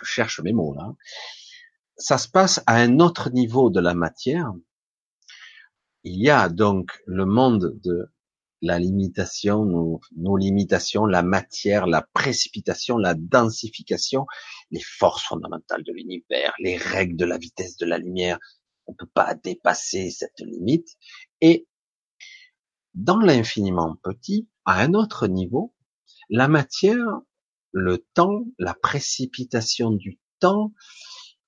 je 0.00 0.04
cherche 0.04 0.40
mes 0.40 0.52
mots 0.52 0.74
là 0.74 0.94
ça 1.96 2.18
se 2.18 2.28
passe 2.28 2.62
à 2.66 2.76
un 2.76 3.00
autre 3.00 3.30
niveau 3.30 3.70
de 3.70 3.80
la 3.80 3.94
matière 3.94 4.52
il 6.04 6.20
y 6.20 6.30
a 6.30 6.48
donc 6.48 7.02
le 7.06 7.24
monde 7.24 7.78
de 7.82 8.10
la 8.60 8.78
limitation, 8.78 9.64
nos, 9.64 10.36
limitations, 10.36 11.04
la 11.04 11.22
matière, 11.22 11.86
la 11.86 12.02
précipitation, 12.14 12.96
la 12.96 13.14
densification, 13.14 14.26
les 14.70 14.80
forces 14.80 15.24
fondamentales 15.24 15.82
de 15.82 15.92
l'univers, 15.92 16.54
les 16.60 16.76
règles 16.76 17.16
de 17.16 17.26
la 17.26 17.36
vitesse 17.36 17.76
de 17.76 17.86
la 17.86 17.98
lumière. 17.98 18.38
On 18.86 18.92
ne 18.92 18.96
peut 18.96 19.10
pas 19.12 19.34
dépasser 19.34 20.10
cette 20.10 20.40
limite. 20.40 20.88
Et 21.40 21.66
dans 22.94 23.18
l'infiniment 23.18 23.96
petit, 24.02 24.48
à 24.64 24.80
un 24.80 24.94
autre 24.94 25.26
niveau, 25.26 25.74
la 26.30 26.48
matière, 26.48 27.20
le 27.72 27.98
temps, 28.14 28.44
la 28.58 28.74
précipitation 28.74 29.90
du 29.90 30.18
temps 30.38 30.72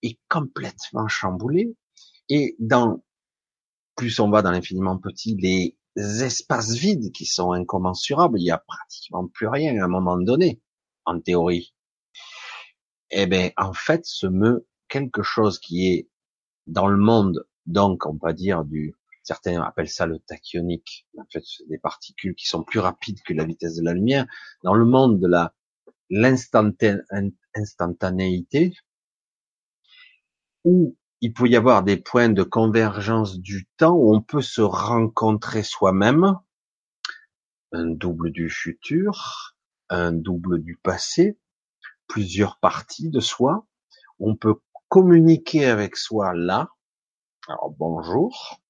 est 0.03 0.19
complètement 0.29 1.09
chamboulée. 1.09 1.77
Et 2.29 2.57
dans 2.59 3.03
plus 3.97 4.21
on 4.21 4.31
va 4.31 4.43
dans 4.43 4.51
l'infiniment 4.51 4.99
petit, 4.99 5.37
les 5.37 5.77
espaces 6.23 6.75
vides 6.75 7.13
qui 7.13 7.25
sont 7.25 7.53
incommensurables, 7.53 8.39
il 8.39 8.45
y 8.45 8.51
a 8.51 8.59
pratiquement 8.59 9.27
plus 9.27 9.49
rien 9.49 9.81
à 9.81 9.85
un 9.85 9.89
moment 9.89 10.19
donné, 10.19 10.61
en 11.05 11.21
théorie. 11.21 11.75
Eh 13.11 13.27
ben, 13.27 13.51
en 13.57 13.73
fait, 13.73 14.05
se 14.05 14.27
meut 14.27 14.67
quelque 14.89 15.23
chose 15.23 15.59
qui 15.59 15.89
est 15.89 16.09
dans 16.67 16.89
le 16.89 16.99
monde, 16.99 17.47
donc 17.65 18.05
on 18.07 18.19
va 18.21 18.33
dire 18.33 18.65
du, 18.65 18.95
certains 19.23 19.63
appellent 19.63 19.89
ça 19.89 20.07
le 20.07 20.19
tachyonique. 20.21 21.07
En 21.19 21.25
fait, 21.33 21.45
des 21.69 21.79
particules 21.79 22.35
qui 22.35 22.47
sont 22.47 22.63
plus 22.63 22.81
rapides 22.81 23.23
que 23.23 23.33
la 23.33 23.45
vitesse 23.45 23.77
de 23.77 23.85
la 23.85 23.95
lumière. 23.95 24.27
Dans 24.63 24.75
le 24.75 24.85
monde 24.85 25.21
de 25.21 25.27
la 25.27 25.55
l'instantanéité, 26.09 28.73
où 30.65 30.97
il 31.21 31.33
peut 31.33 31.49
y 31.49 31.57
avoir 31.57 31.83
des 31.83 31.97
points 31.97 32.29
de 32.29 32.43
convergence 32.43 33.39
du 33.39 33.67
temps 33.77 33.95
où 33.95 34.15
on 34.15 34.21
peut 34.21 34.43
se 34.43 34.61
rencontrer 34.61 35.63
soi-même, 35.63 36.37
un 37.73 37.87
double 37.87 38.31
du 38.31 38.51
futur, 38.51 39.57
un 39.89 40.13
double 40.13 40.63
du 40.63 40.77
passé, 40.77 41.39
plusieurs 42.07 42.59
parties 42.59 43.11
de 43.11 43.21
soi. 43.21 43.67
On 44.19 44.37
peut 44.37 44.57
communiquer 44.89 45.67
avec 45.67 45.97
soi 45.97 46.35
là. 46.35 46.69
Alors 47.49 47.71
bonjour. 47.71 48.61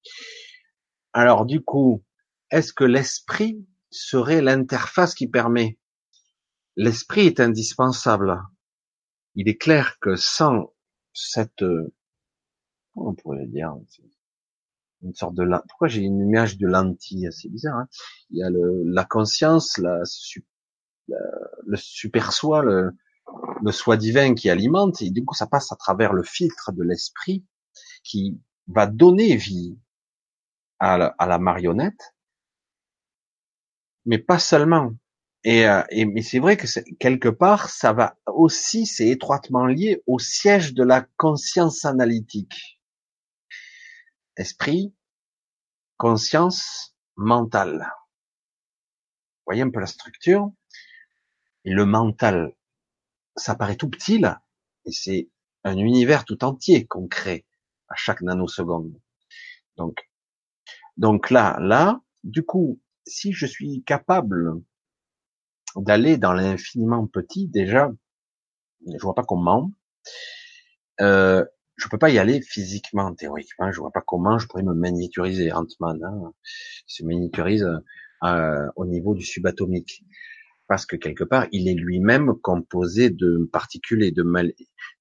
Alors 1.13 1.45
du 1.45 1.61
coup, 1.61 2.03
est-ce 2.51 2.73
que 2.73 2.83
l'esprit 2.83 3.65
serait 3.89 4.41
l'interface 4.41 5.15
qui 5.15 5.27
permet? 5.27 5.79
L'esprit 6.75 7.27
est 7.27 7.39
indispensable. 7.39 8.41
Il 9.35 9.49
est 9.49 9.57
clair 9.57 9.97
que 9.99 10.15
sans 10.15 10.73
cette 11.13 11.63
on 12.97 13.13
pourrait 13.13 13.47
dire 13.47 13.75
une 15.03 15.13
sorte 15.13 15.35
de 15.35 15.45
pourquoi 15.69 15.87
j'ai 15.87 16.01
une 16.01 16.19
image 16.19 16.57
de 16.57 16.67
lentille 16.67 17.29
c'est 17.31 17.49
bizarre 17.49 17.77
hein 17.77 17.87
il 18.31 18.39
y 18.39 18.43
a 18.43 18.49
le, 18.49 18.83
la 18.85 19.05
conscience 19.05 19.77
la, 19.77 20.01
le 21.07 21.77
super 21.77 22.33
soi 22.33 22.63
le, 22.63 22.91
le 23.63 23.71
soi 23.71 23.97
divin 23.97 24.33
qui 24.33 24.49
alimente 24.49 25.01
et 25.01 25.11
du 25.11 25.23
coup 25.23 25.35
ça 25.35 25.47
passe 25.47 25.71
à 25.71 25.75
travers 25.75 26.13
le 26.13 26.23
filtre 26.23 26.71
de 26.71 26.83
l'esprit 26.83 27.45
qui 28.03 28.39
va 28.67 28.87
donner 28.87 29.35
vie 29.35 29.77
à 30.79 30.97
la, 30.97 31.39
marionnette, 31.39 32.15
mais 34.05 34.19
pas 34.19 34.39
seulement. 34.39 34.93
Et, 35.43 35.67
euh, 35.67 35.81
et 35.89 36.05
mais 36.05 36.21
c'est 36.21 36.39
vrai 36.39 36.57
que 36.57 36.67
quelque 36.99 37.29
part, 37.29 37.69
ça 37.69 37.93
va 37.93 38.17
aussi, 38.27 38.85
c'est 38.85 39.07
étroitement 39.07 39.65
lié 39.65 40.03
au 40.07 40.19
siège 40.19 40.73
de 40.73 40.83
la 40.83 41.05
conscience 41.17 41.85
analytique. 41.85 42.76
Esprit, 44.37 44.95
conscience, 45.97 46.95
mentale. 47.15 47.91
Vous 49.39 49.43
voyez 49.47 49.63
un 49.63 49.71
peu 49.71 49.79
la 49.79 49.87
structure. 49.87 50.51
Et 51.65 51.71
le 51.71 51.85
mental, 51.85 52.55
ça 53.35 53.55
paraît 53.55 53.75
tout 53.75 53.89
petit 53.89 54.19
là, 54.19 54.41
et 54.85 54.91
c'est 54.91 55.29
un 55.63 55.77
univers 55.77 56.23
tout 56.23 56.43
entier 56.45 56.87
qu'on 56.87 57.07
crée 57.07 57.45
à 57.89 57.95
chaque 57.95 58.21
nanoseconde. 58.21 58.99
Donc, 59.75 59.97
donc 60.95 61.29
là, 61.29 61.57
là, 61.59 62.01
du 62.23 62.43
coup, 62.43 62.81
si 63.05 63.33
je 63.33 63.45
suis 63.45 63.83
capable 63.83 64.61
d'aller 65.75 66.17
dans 66.17 66.33
l'infiniment 66.33 67.05
petit, 67.05 67.47
déjà, 67.47 67.91
je 68.85 69.01
vois 69.01 69.15
pas 69.15 69.23
comment. 69.23 69.71
Euh, 71.01 71.45
je 71.77 71.87
peux 71.89 71.99
pas 71.99 72.09
y 72.09 72.17
aller 72.17 72.41
physiquement, 72.41 73.13
théoriquement. 73.13 73.71
Je 73.71 73.79
vois 73.79 73.91
pas 73.91 74.01
comment 74.01 74.39
je 74.39 74.47
pourrais 74.47 74.63
me 74.63 74.73
miniaturiser. 74.73 75.51
Ant-Man 75.51 76.03
hein, 76.03 76.33
se 76.87 77.03
miniaturise 77.03 77.69
euh, 78.23 78.67
au 78.75 78.85
niveau 78.85 79.13
du 79.13 79.23
subatomique, 79.23 80.03
parce 80.67 80.87
que 80.87 80.95
quelque 80.95 81.23
part, 81.23 81.45
il 81.51 81.67
est 81.67 81.75
lui-même 81.75 82.33
composé 82.41 83.11
de 83.11 83.47
particules 83.53 84.03
et 84.03 84.11
de 84.11 84.23
mal. 84.23 84.53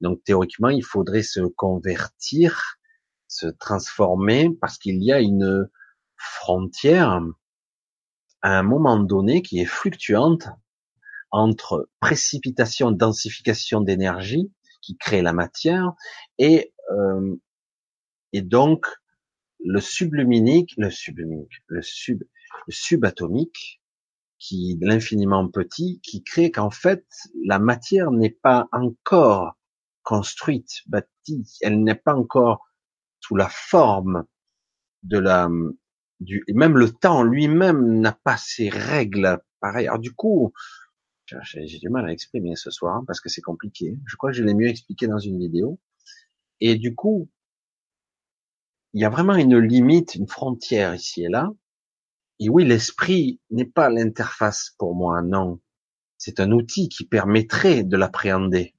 Donc 0.02 0.22
théoriquement, 0.24 0.68
il 0.68 0.84
faudrait 0.84 1.22
se 1.22 1.40
convertir, 1.40 2.76
se 3.26 3.46
transformer, 3.46 4.50
parce 4.60 4.76
qu'il 4.76 5.02
y 5.02 5.12
a 5.12 5.20
une 5.20 5.68
frontière 6.16 7.22
à 8.42 8.58
un 8.58 8.62
moment 8.62 8.98
donné 8.98 9.40
qui 9.40 9.60
est 9.60 9.66
fluctuante 9.66 10.48
entre 11.30 11.88
précipitation, 12.00 12.90
densification 12.92 13.80
d'énergie 13.80 14.52
qui 14.86 14.96
crée 14.96 15.20
la 15.20 15.32
matière 15.32 15.92
et 16.38 16.72
euh, 16.92 17.34
et 18.32 18.42
donc 18.42 18.86
le 19.64 19.80
subluminique, 19.80 20.74
le 20.76 20.90
subluminique, 20.90 21.62
le 21.66 21.82
sub, 21.82 22.22
le 22.66 22.72
subatomique, 22.72 23.82
qui 24.38 24.78
l'infiniment 24.80 25.48
petit, 25.48 26.00
qui 26.02 26.22
crée 26.22 26.52
qu'en 26.52 26.70
fait 26.70 27.04
la 27.44 27.58
matière 27.58 28.12
n'est 28.12 28.38
pas 28.42 28.68
encore 28.70 29.56
construite, 30.02 30.82
bâtie, 30.86 31.58
elle 31.62 31.82
n'est 31.82 31.96
pas 31.96 32.14
encore 32.14 32.68
sous 33.20 33.34
la 33.34 33.48
forme 33.48 34.24
de 35.02 35.18
la 35.18 35.48
du 36.20 36.44
même 36.48 36.78
le 36.78 36.90
temps 36.92 37.24
lui-même 37.24 38.00
n'a 38.00 38.12
pas 38.12 38.36
ses 38.36 38.68
règles 38.68 39.40
pareil. 39.60 39.88
Alors 39.88 39.98
du 39.98 40.14
coup, 40.14 40.52
j'ai 41.42 41.78
du 41.78 41.88
mal 41.88 42.06
à 42.06 42.12
exprimer 42.12 42.56
ce 42.56 42.70
soir 42.70 43.02
parce 43.06 43.20
que 43.20 43.28
c'est 43.28 43.42
compliqué. 43.42 43.96
Je 44.06 44.16
crois 44.16 44.30
que 44.30 44.36
je 44.36 44.44
l'ai 44.44 44.54
mieux 44.54 44.68
expliqué 44.68 45.06
dans 45.06 45.18
une 45.18 45.38
vidéo. 45.38 45.78
Et 46.60 46.76
du 46.76 46.94
coup, 46.94 47.28
il 48.92 49.02
y 49.02 49.04
a 49.04 49.10
vraiment 49.10 49.34
une 49.34 49.58
limite, 49.58 50.14
une 50.14 50.28
frontière 50.28 50.94
ici 50.94 51.24
et 51.24 51.28
là. 51.28 51.50
Et 52.38 52.48
oui, 52.48 52.64
l'esprit 52.64 53.40
n'est 53.50 53.66
pas 53.66 53.90
l'interface 53.90 54.74
pour 54.78 54.94
moi, 54.94 55.22
non. 55.22 55.60
C'est 56.18 56.40
un 56.40 56.50
outil 56.52 56.88
qui 56.88 57.06
permettrait 57.06 57.82
de 57.82 57.96
l'appréhender. 57.96 58.74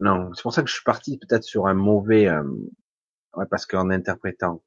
Non, 0.00 0.32
c'est 0.34 0.42
pour 0.42 0.52
ça 0.52 0.62
que 0.62 0.68
je 0.68 0.74
suis 0.74 0.84
parti 0.84 1.18
peut-être 1.18 1.44
sur 1.44 1.66
un 1.66 1.74
mauvais, 1.74 2.28
euh, 2.28 2.42
ouais, 3.36 3.46
parce 3.50 3.64
qu'en 3.64 3.90
interprétant, 3.90 4.62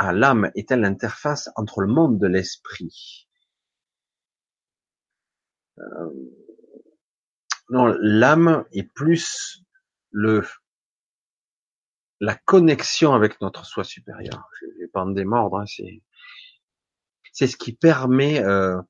ah, 0.00 0.12
l'âme 0.12 0.52
est-elle 0.54 0.82
l'interface 0.82 1.50
entre 1.56 1.80
le 1.80 1.88
monde 1.88 2.20
de 2.20 2.28
l'esprit 2.28 3.26
euh, 5.78 6.10
Non, 7.68 7.86
l'âme 8.00 8.64
est 8.70 8.84
plus 8.84 9.64
le 10.12 10.44
la 12.20 12.36
connexion 12.36 13.12
avec 13.12 13.40
notre 13.40 13.64
soi 13.66 13.82
supérieur. 13.82 14.48
Je 14.60 14.66
vais 14.78 14.88
pas 14.88 15.02
en 15.02 15.10
démordre, 15.10 15.58
hein, 15.58 15.66
c'est 15.66 16.02
c'est 17.32 17.48
ce 17.48 17.56
qui 17.56 17.72
permet 17.72 18.40
euh, 18.44 18.80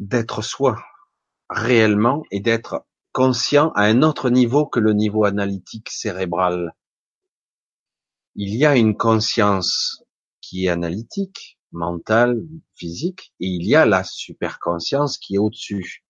d'être 0.00 0.42
soi 0.42 0.84
réellement 1.48 2.24
et 2.30 2.40
d'être 2.40 2.86
conscient 3.12 3.70
à 3.70 3.84
un 3.84 4.02
autre 4.02 4.28
niveau 4.28 4.66
que 4.66 4.80
le 4.80 4.92
niveau 4.92 5.24
analytique 5.24 5.88
cérébral. 5.88 6.74
Il 8.36 8.54
y 8.56 8.64
a 8.64 8.76
une 8.76 8.96
conscience 8.96 10.04
qui 10.40 10.66
est 10.66 10.68
analytique, 10.68 11.58
mentale, 11.72 12.42
physique, 12.74 13.32
et 13.40 13.46
il 13.46 13.66
y 13.66 13.74
a 13.74 13.86
la 13.86 14.04
superconscience 14.04 15.18
qui 15.18 15.36
est 15.36 15.38
au-dessus, 15.38 16.04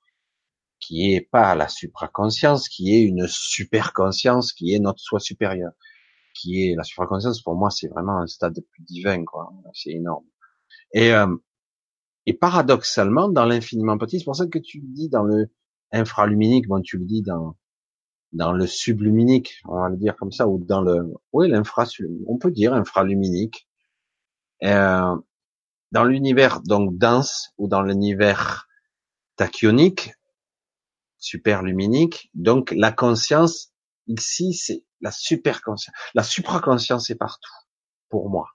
qui 0.81 1.15
est 1.15 1.21
pas 1.21 1.55
la 1.55 1.69
supraconscience, 1.69 2.69
qui 2.69 2.95
est 2.95 3.03
une 3.03 3.27
superconscience, 3.29 4.53
qui 4.53 4.75
est 4.75 4.79
notre 4.79 5.01
soi 5.01 5.21
supérieur 5.21 5.73
qui 6.35 6.67
est 6.67 6.75
la 6.75 6.83
supraconscience, 6.83 7.41
pour 7.41 7.55
moi, 7.55 7.71
c'est 7.71 7.89
vraiment 7.89 8.19
un 8.19 8.27
stade 8.27 8.61
plus 8.73 8.83
divin, 8.83 9.25
quoi. 9.25 9.53
C'est 9.73 9.93
énorme. 9.93 10.27
Et, 10.93 11.13
euh, 11.13 11.35
et 12.27 12.35
paradoxalement, 12.35 13.29
dans 13.29 13.47
l'infiniment 13.47 13.97
petit, 13.97 14.19
c'est 14.19 14.25
pour 14.25 14.37
ça 14.37 14.47
que 14.47 14.59
tu 14.59 14.81
le 14.81 14.89
dis 14.89 15.09
dans 15.09 15.23
le 15.23 15.51
infraluminique, 15.93 16.67
bon, 16.67 16.83
tu 16.83 16.99
le 16.99 17.05
dis 17.05 17.23
dans 17.23 17.57
dans 18.35 18.53
le 18.53 18.67
subluminique, 18.67 19.61
on 19.65 19.81
va 19.81 19.89
le 19.89 19.97
dire 19.97 20.17
comme 20.17 20.33
ça, 20.33 20.47
ou 20.47 20.59
dans 20.59 20.83
le, 20.83 21.15
oui, 21.33 21.49
l'infra, 21.49 21.87
on 22.27 22.37
peut 22.37 22.51
dire 22.51 22.75
infraluminique. 22.75 23.69
Euh, 24.63 25.17
dans 25.93 26.05
l'univers 26.05 26.61
donc 26.61 26.99
dense 26.99 27.53
ou 27.59 27.69
dans 27.69 27.83
l'univers 27.83 28.67
tachyonique, 29.37 30.13
superluminique, 31.19 32.31
donc 32.35 32.73
la 32.77 32.93
conscience 32.93 33.73
ici 34.07 34.53
c'est 34.53 34.85
la 35.01 35.13
superconscience. 35.13 35.95
La 36.15 36.23
supraconscience 36.23 37.11
est 37.11 37.15
partout, 37.15 37.53
pour 38.09 38.29
moi. 38.31 38.49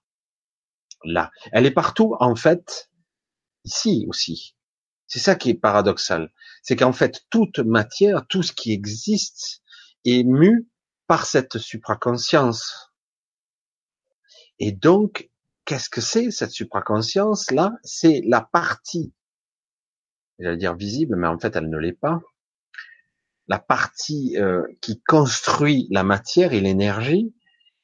Là. 1.06 1.32
Elle 1.54 1.66
est 1.66 1.72
partout, 1.72 2.16
en 2.20 2.36
fait, 2.36 2.90
ici 3.64 4.06
aussi. 4.10 4.56
C'est 5.08 5.20
ça 5.20 5.36
qui 5.36 5.52
est 5.52 5.56
paradoxal. 5.56 6.32
C'est 6.62 6.76
qu'en 6.76 6.92
fait, 6.92 7.26
toute 7.30 7.60
matière, 7.60 8.28
tout 8.28 8.44
ce 8.44 8.52
qui 8.52 8.74
existe, 8.74 9.62
est 10.06 10.24
mu 10.24 10.68
par 11.08 11.26
cette 11.26 11.58
supraconscience. 11.58 12.92
Et 14.60 14.72
donc, 14.72 15.30
qu'est-ce 15.66 15.90
que 15.90 16.02
c'est 16.02 16.32
cette 16.32 16.52
supraconscience 16.52 17.52
là 17.52 17.72
C'est 17.84 18.22
la 18.26 18.42
partie, 18.42 19.14
j'allais 20.38 20.58
dire 20.58 20.76
visible, 20.76 21.16
mais 21.16 21.28
en 21.28 21.40
fait 21.40 21.56
elle 21.56 21.70
ne 21.70 21.78
l'est 21.78 21.94
pas, 21.94 22.20
la 23.48 23.60
partie 23.60 24.38
euh, 24.38 24.64
qui 24.82 25.02
construit 25.02 25.88
la 25.90 26.04
matière 26.04 26.54
et 26.54 26.62
l'énergie, 26.62 27.34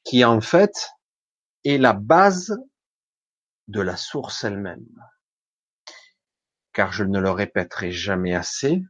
qui 0.04 0.24
en 0.24 0.40
fait 0.40 0.92
est 1.64 1.80
la 1.80 1.94
base 1.94 2.56
de 3.68 3.82
la 3.82 3.98
source 3.98 4.44
elle-même. 4.44 4.88
Car 6.72 6.92
je 6.92 7.04
ne 7.04 7.20
le 7.20 7.32
répéterai 7.32 7.92
jamais 7.92 8.36
assez, 8.36 8.84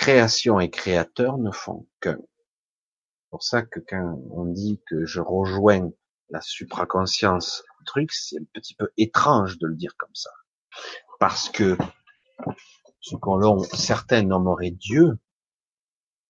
création 0.00 0.60
et 0.60 0.70
créateur 0.70 1.36
ne 1.36 1.50
font 1.50 1.86
qu'un. 2.00 2.16
C'est 2.16 3.30
pour 3.30 3.42
ça 3.42 3.60
que 3.60 3.80
quand 3.80 4.18
on 4.30 4.46
dit 4.46 4.80
que 4.86 5.04
je 5.04 5.20
rejoins 5.20 5.90
la 6.30 6.40
supraconscience, 6.40 7.62
truc, 7.84 8.10
c'est 8.10 8.38
un 8.38 8.44
petit 8.54 8.74
peu 8.74 8.90
étrange 8.96 9.58
de 9.58 9.66
le 9.66 9.76
dire 9.76 9.94
comme 9.98 10.14
ça. 10.14 10.30
Parce 11.18 11.50
que 11.50 11.76
ce 13.00 13.14
qu'on 13.16 13.62
certains 13.64 14.22
nommeraient 14.22 14.70
Dieu, 14.70 15.18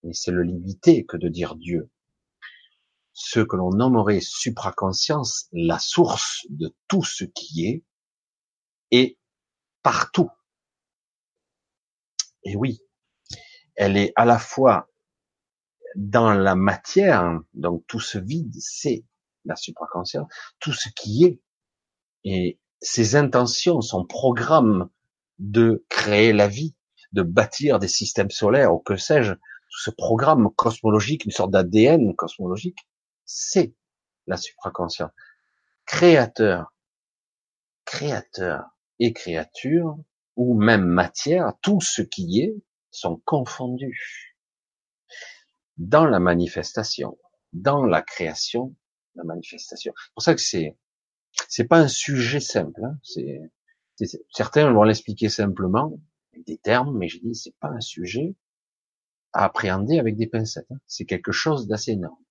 mais 0.02 0.14
c'est 0.14 0.32
le 0.32 0.42
limiter 0.42 1.06
que 1.06 1.16
de 1.16 1.28
dire 1.28 1.54
Dieu. 1.54 1.92
Ce 3.12 3.38
que 3.38 3.54
l'on 3.54 3.70
nommerait 3.70 4.20
supraconscience, 4.20 5.46
la 5.52 5.78
source 5.78 6.44
de 6.48 6.74
tout 6.88 7.04
ce 7.04 7.22
qui 7.22 7.66
est, 7.66 7.84
est 8.90 9.16
partout. 9.84 10.30
Et 12.42 12.56
oui, 12.56 12.80
elle 13.80 13.96
est 13.96 14.12
à 14.14 14.26
la 14.26 14.38
fois 14.38 14.90
dans 15.96 16.34
la 16.34 16.54
matière, 16.54 17.40
donc 17.54 17.82
tout 17.86 17.98
ce 17.98 18.18
vide, 18.18 18.54
c'est 18.58 19.06
la 19.46 19.56
supraconscience, 19.56 20.30
tout 20.58 20.74
ce 20.74 20.90
qui 20.94 21.24
est, 21.24 21.40
et 22.22 22.60
ses 22.82 23.16
intentions, 23.16 23.80
son 23.80 24.04
programme 24.04 24.90
de 25.38 25.86
créer 25.88 26.34
la 26.34 26.46
vie, 26.46 26.76
de 27.12 27.22
bâtir 27.22 27.78
des 27.78 27.88
systèmes 27.88 28.30
solaires, 28.30 28.74
ou 28.74 28.80
que 28.80 28.96
sais-je, 28.96 29.32
ce 29.70 29.90
programme 29.90 30.50
cosmologique, 30.54 31.24
une 31.24 31.30
sorte 31.30 31.50
d'ADN 31.50 32.14
cosmologique, 32.14 32.86
c'est 33.24 33.74
la 34.26 34.36
supraconscience. 34.36 35.10
Créateur, 35.86 36.74
créateur 37.86 38.66
et 38.98 39.14
créature, 39.14 39.96
ou 40.36 40.52
même 40.52 40.84
matière, 40.84 41.54
tout 41.62 41.80
ce 41.80 42.02
qui 42.02 42.42
est, 42.42 42.54
sont 42.90 43.20
confondus. 43.24 44.36
dans 45.76 46.04
la 46.04 46.20
manifestation, 46.20 47.18
dans 47.52 47.84
la 47.84 48.02
création, 48.02 48.76
la 49.14 49.24
manifestation. 49.24 49.92
C'est 49.96 50.12
pour 50.14 50.22
ça 50.22 50.34
que 50.34 50.40
c'est 50.40 50.76
c'est 51.48 51.64
pas 51.64 51.78
un 51.78 51.88
sujet 51.88 52.40
simple. 52.40 52.84
Hein. 52.84 52.98
C'est 53.02 53.40
certains 54.30 54.72
vont 54.72 54.82
l'expliquer 54.82 55.28
simplement 55.28 55.98
avec 56.32 56.46
des 56.46 56.58
termes, 56.58 56.96
mais 56.96 57.08
je 57.08 57.18
dis 57.18 57.34
c'est 57.34 57.56
pas 57.60 57.68
un 57.68 57.80
sujet 57.80 58.34
à 59.32 59.44
appréhender 59.44 59.98
avec 59.98 60.16
des 60.16 60.26
pincettes. 60.26 60.70
Hein. 60.70 60.80
C'est 60.86 61.04
quelque 61.04 61.32
chose 61.32 61.66
d'assez 61.66 61.92
énorme. 61.92 62.22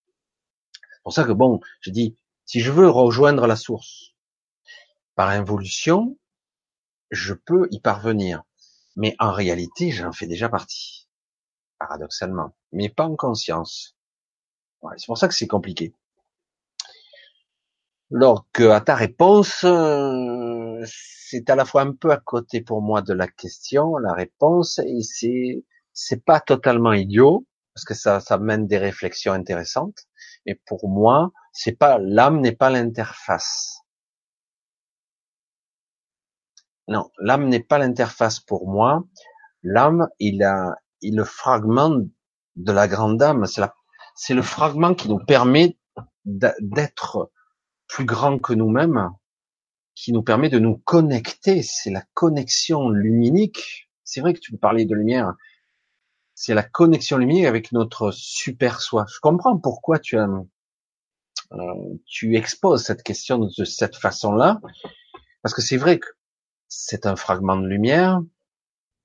C'est 0.74 1.04
pour 1.04 1.14
ça 1.14 1.24
que 1.24 1.32
bon, 1.32 1.60
je 1.82 1.92
dis 1.92 2.18
si 2.46 2.60
je 2.62 2.72
veux 2.72 2.90
rejoindre 2.90 3.48
la 3.48 3.56
source 3.56 4.16
par 5.16 5.30
involution, 5.30 6.18
je 7.12 7.34
peux 7.34 7.68
y 7.72 7.80
parvenir. 7.80 8.44
Mais 9.00 9.16
en 9.18 9.32
réalité, 9.32 9.92
j'en 9.92 10.12
fais 10.12 10.28
déjà 10.28 10.50
partie. 10.50 11.08
Paradoxalement. 11.80 12.54
Mais 12.74 12.90
pas 12.90 13.06
en 13.06 13.16
conscience. 13.16 13.96
c'est 14.98 15.06
pour 15.06 15.18
ça 15.18 15.30
que 15.30 15.34
c'est 15.34 15.48
compliqué. 15.48 15.94
Donc, 18.12 18.60
à 18.60 18.82
ta 18.82 18.96
réponse, 18.96 19.64
euh, 19.64 20.84
c'est 20.86 21.50
à 21.50 21.56
la 21.56 21.64
fois 21.64 21.84
un 21.84 21.94
peu 21.94 22.12
à 22.12 22.18
côté 22.18 22.60
pour 22.60 22.82
moi 22.82 23.02
de 23.02 23.14
la 23.14 23.30
question, 23.30 23.96
la 23.96 24.12
réponse, 24.12 24.80
et 24.80 25.02
c'est, 25.02 25.64
c'est 25.94 26.26
pas 26.26 26.42
totalement 26.42 26.92
idiot, 26.92 27.46
parce 27.74 27.86
que 27.86 27.94
ça, 27.94 28.20
ça 28.20 28.38
mène 28.38 28.68
des 28.68 28.80
réflexions 28.80 29.32
intéressantes. 29.32 30.08
Mais 30.46 30.60
pour 30.66 30.90
moi, 30.90 31.32
c'est 31.54 31.72
pas, 31.72 32.00
l'âme 32.00 32.42
n'est 32.42 32.52
pas 32.52 32.70
l'interface. 32.70 33.79
Non, 36.90 37.12
l'âme 37.20 37.48
n'est 37.48 37.62
pas 37.62 37.78
l'interface 37.78 38.40
pour 38.40 38.68
moi. 38.68 39.06
L'âme, 39.62 40.10
il 40.18 40.42
a, 40.44 40.76
il 41.02 41.16
le 41.16 41.24
fragment 41.24 42.08
de 42.56 42.72
la 42.72 42.88
grande 42.88 43.22
âme. 43.22 43.46
C'est 43.46 43.62
la, 43.62 43.76
c'est 44.16 44.34
le 44.34 44.42
fragment 44.42 44.96
qui 44.96 45.08
nous 45.08 45.24
permet 45.24 45.78
d'être 46.26 47.32
plus 47.88 48.06
grand 48.06 48.40
que 48.40 48.54
nous-mêmes, 48.54 49.12
qui 49.94 50.12
nous 50.12 50.24
permet 50.24 50.50
de 50.50 50.58
nous 50.58 50.78
connecter. 50.78 51.62
C'est 51.62 51.92
la 51.92 52.04
connexion 52.16 52.90
luminique. 52.90 53.90
C'est 54.04 54.22
vrai 54.22 54.34
que 54.34 54.40
tu 54.40 54.52
peux 54.52 54.58
parler 54.58 54.86
de 54.86 54.96
lumière. 54.96 55.36
C'est 56.34 56.56
la 56.56 56.64
connexion 56.64 57.18
luminique 57.18 57.46
avec 57.46 57.72
notre 57.72 58.10
super 58.10 58.82
soi. 58.82 59.06
Je 59.14 59.20
comprends 59.22 59.60
pourquoi 59.60 60.00
tu 60.00 60.18
euh, 60.18 60.38
tu 62.06 62.36
exposes 62.36 62.84
cette 62.84 63.04
question 63.04 63.38
de 63.40 63.64
cette 63.64 63.96
façon-là, 63.96 64.60
parce 65.42 65.54
que 65.56 65.62
c'est 65.62 65.78
vrai 65.78 66.00
que 66.00 66.08
c'est 66.70 67.06
un 67.06 67.16
fragment 67.16 67.58
de 67.58 67.68
lumière, 67.68 68.22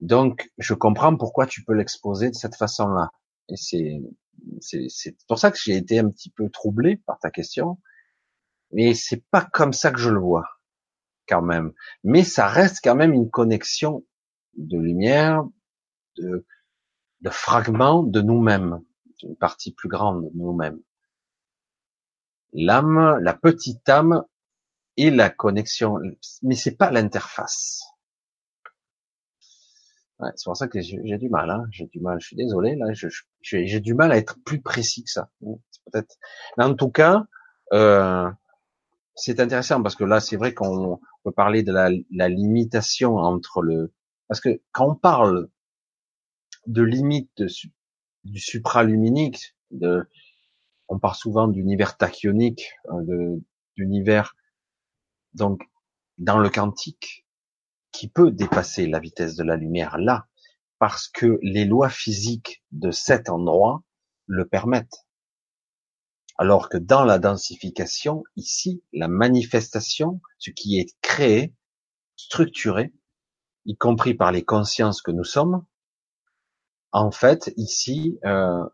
donc 0.00 0.50
je 0.58 0.74
comprends 0.74 1.16
pourquoi 1.16 1.46
tu 1.46 1.64
peux 1.64 1.74
l'exposer 1.74 2.30
de 2.30 2.34
cette 2.34 2.56
façon-là. 2.56 3.10
Et 3.48 3.56
c'est 3.56 4.00
c'est 4.60 5.16
pour 5.26 5.38
ça 5.38 5.50
que 5.50 5.58
j'ai 5.58 5.76
été 5.76 5.98
un 5.98 6.10
petit 6.10 6.30
peu 6.30 6.50
troublé 6.50 6.96
par 6.96 7.18
ta 7.18 7.30
question, 7.30 7.78
mais 8.72 8.94
c'est 8.94 9.24
pas 9.30 9.42
comme 9.42 9.72
ça 9.72 9.90
que 9.90 9.98
je 9.98 10.10
le 10.10 10.20
vois 10.20 10.46
quand 11.28 11.42
même. 11.42 11.72
Mais 12.02 12.24
ça 12.24 12.46
reste 12.48 12.80
quand 12.82 12.94
même 12.94 13.12
une 13.12 13.30
connexion 13.30 14.04
de 14.56 14.78
lumière, 14.78 15.44
de, 16.16 16.46
de 17.22 17.30
fragments 17.30 18.02
de 18.02 18.20
nous-mêmes, 18.20 18.80
une 19.22 19.36
partie 19.36 19.72
plus 19.72 19.88
grande 19.88 20.24
de 20.24 20.30
nous-mêmes. 20.34 20.80
L'âme, 22.52 23.18
la 23.20 23.34
petite 23.34 23.88
âme 23.88 24.24
et 24.96 25.10
la 25.10 25.30
connexion, 25.30 25.98
mais 26.42 26.54
c'est 26.54 26.76
pas 26.76 26.90
l'interface. 26.90 27.82
Ouais, 30.20 30.30
c'est 30.36 30.44
pour 30.44 30.56
ça 30.56 30.68
que 30.68 30.80
j'ai 30.80 31.18
du 31.18 31.28
mal, 31.28 31.50
hein. 31.50 31.66
j'ai 31.70 31.86
du 31.86 32.00
mal. 32.00 32.20
Je 32.20 32.28
suis 32.28 32.36
désolé, 32.36 32.76
là, 32.76 32.86
j'ai 33.42 33.80
du 33.80 33.94
mal 33.94 34.12
à 34.12 34.16
être 34.16 34.38
plus 34.44 34.60
précis 34.60 35.02
que 35.02 35.10
ça. 35.10 35.28
Peut-être. 35.40 36.16
En 36.56 36.74
tout 36.74 36.90
cas, 36.90 37.24
euh, 37.72 38.30
c'est 39.16 39.40
intéressant 39.40 39.82
parce 39.82 39.96
que 39.96 40.04
là, 40.04 40.20
c'est 40.20 40.36
vrai 40.36 40.54
qu'on 40.54 41.00
peut 41.24 41.32
parler 41.32 41.62
de 41.64 41.72
la, 41.72 42.28
limitation 42.28 43.16
entre 43.16 43.60
le, 43.62 43.92
parce 44.28 44.40
que 44.40 44.60
quand 44.72 44.92
on 44.92 44.94
parle 44.94 45.48
de 46.66 46.82
limite 46.82 47.42
du 48.22 48.38
supraluminique, 48.38 49.56
de, 49.72 50.08
on 50.88 50.98
parle 51.00 51.16
souvent 51.16 51.48
d'univers 51.48 51.96
tachyonique, 51.96 52.70
de 52.92 53.42
d'univers 53.76 54.36
donc 55.34 55.62
dans 56.18 56.38
le 56.38 56.48
quantique 56.48 57.26
qui 57.92 58.08
peut 58.08 58.30
dépasser 58.30 58.86
la 58.86 59.00
vitesse 59.00 59.36
de 59.36 59.44
la 59.44 59.56
lumière 59.56 59.98
là 59.98 60.26
parce 60.78 61.08
que 61.08 61.38
les 61.42 61.64
lois 61.64 61.88
physiques 61.88 62.62
de 62.72 62.90
cet 62.90 63.30
endroit 63.30 63.82
le 64.26 64.46
permettent. 64.46 65.06
Alors 66.36 66.68
que 66.68 66.76
dans 66.76 67.04
la 67.04 67.18
densification, 67.18 68.24
ici, 68.36 68.82
la 68.92 69.08
manifestation, 69.08 70.20
ce 70.38 70.50
qui 70.50 70.78
est 70.78 70.94
créé, 71.00 71.54
structuré, 72.16 72.92
y 73.66 73.76
compris 73.76 74.14
par 74.14 74.32
les 74.32 74.44
consciences 74.44 75.00
que 75.00 75.12
nous 75.12 75.24
sommes, 75.24 75.64
en 76.92 77.10
fait, 77.10 77.52
ici, 77.56 78.18
euh, 78.24 78.64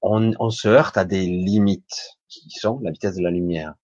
on, 0.00 0.32
on, 0.38 0.50
se 0.50 0.68
heurte 0.68 0.96
à 0.96 1.04
des 1.04 1.26
limites 1.26 2.18
qui 2.28 2.50
sont 2.50 2.78
la 2.80 2.90
vitesse 2.90 3.16
de 3.16 3.22
la 3.22 3.30
lumière. 3.30 3.74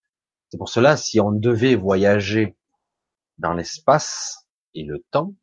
C'est 0.51 0.59
pour 0.59 0.69
cela, 0.69 0.97
si 0.97 1.21
on 1.21 1.33
devait 1.33 1.75
voyager 1.75 2.57
dans 3.39 3.53
l'espace 3.53 4.47
et 4.75 4.85
le 4.85 5.05
temps, 5.11 5.35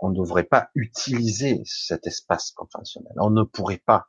on 0.00 0.10
ne 0.10 0.16
devrait 0.16 0.44
pas 0.44 0.70
utiliser 0.74 1.62
cet 1.64 2.06
espace 2.06 2.52
conventionnel. 2.52 3.12
On 3.16 3.30
ne 3.30 3.42
pourrait 3.42 3.82
pas. 3.84 4.08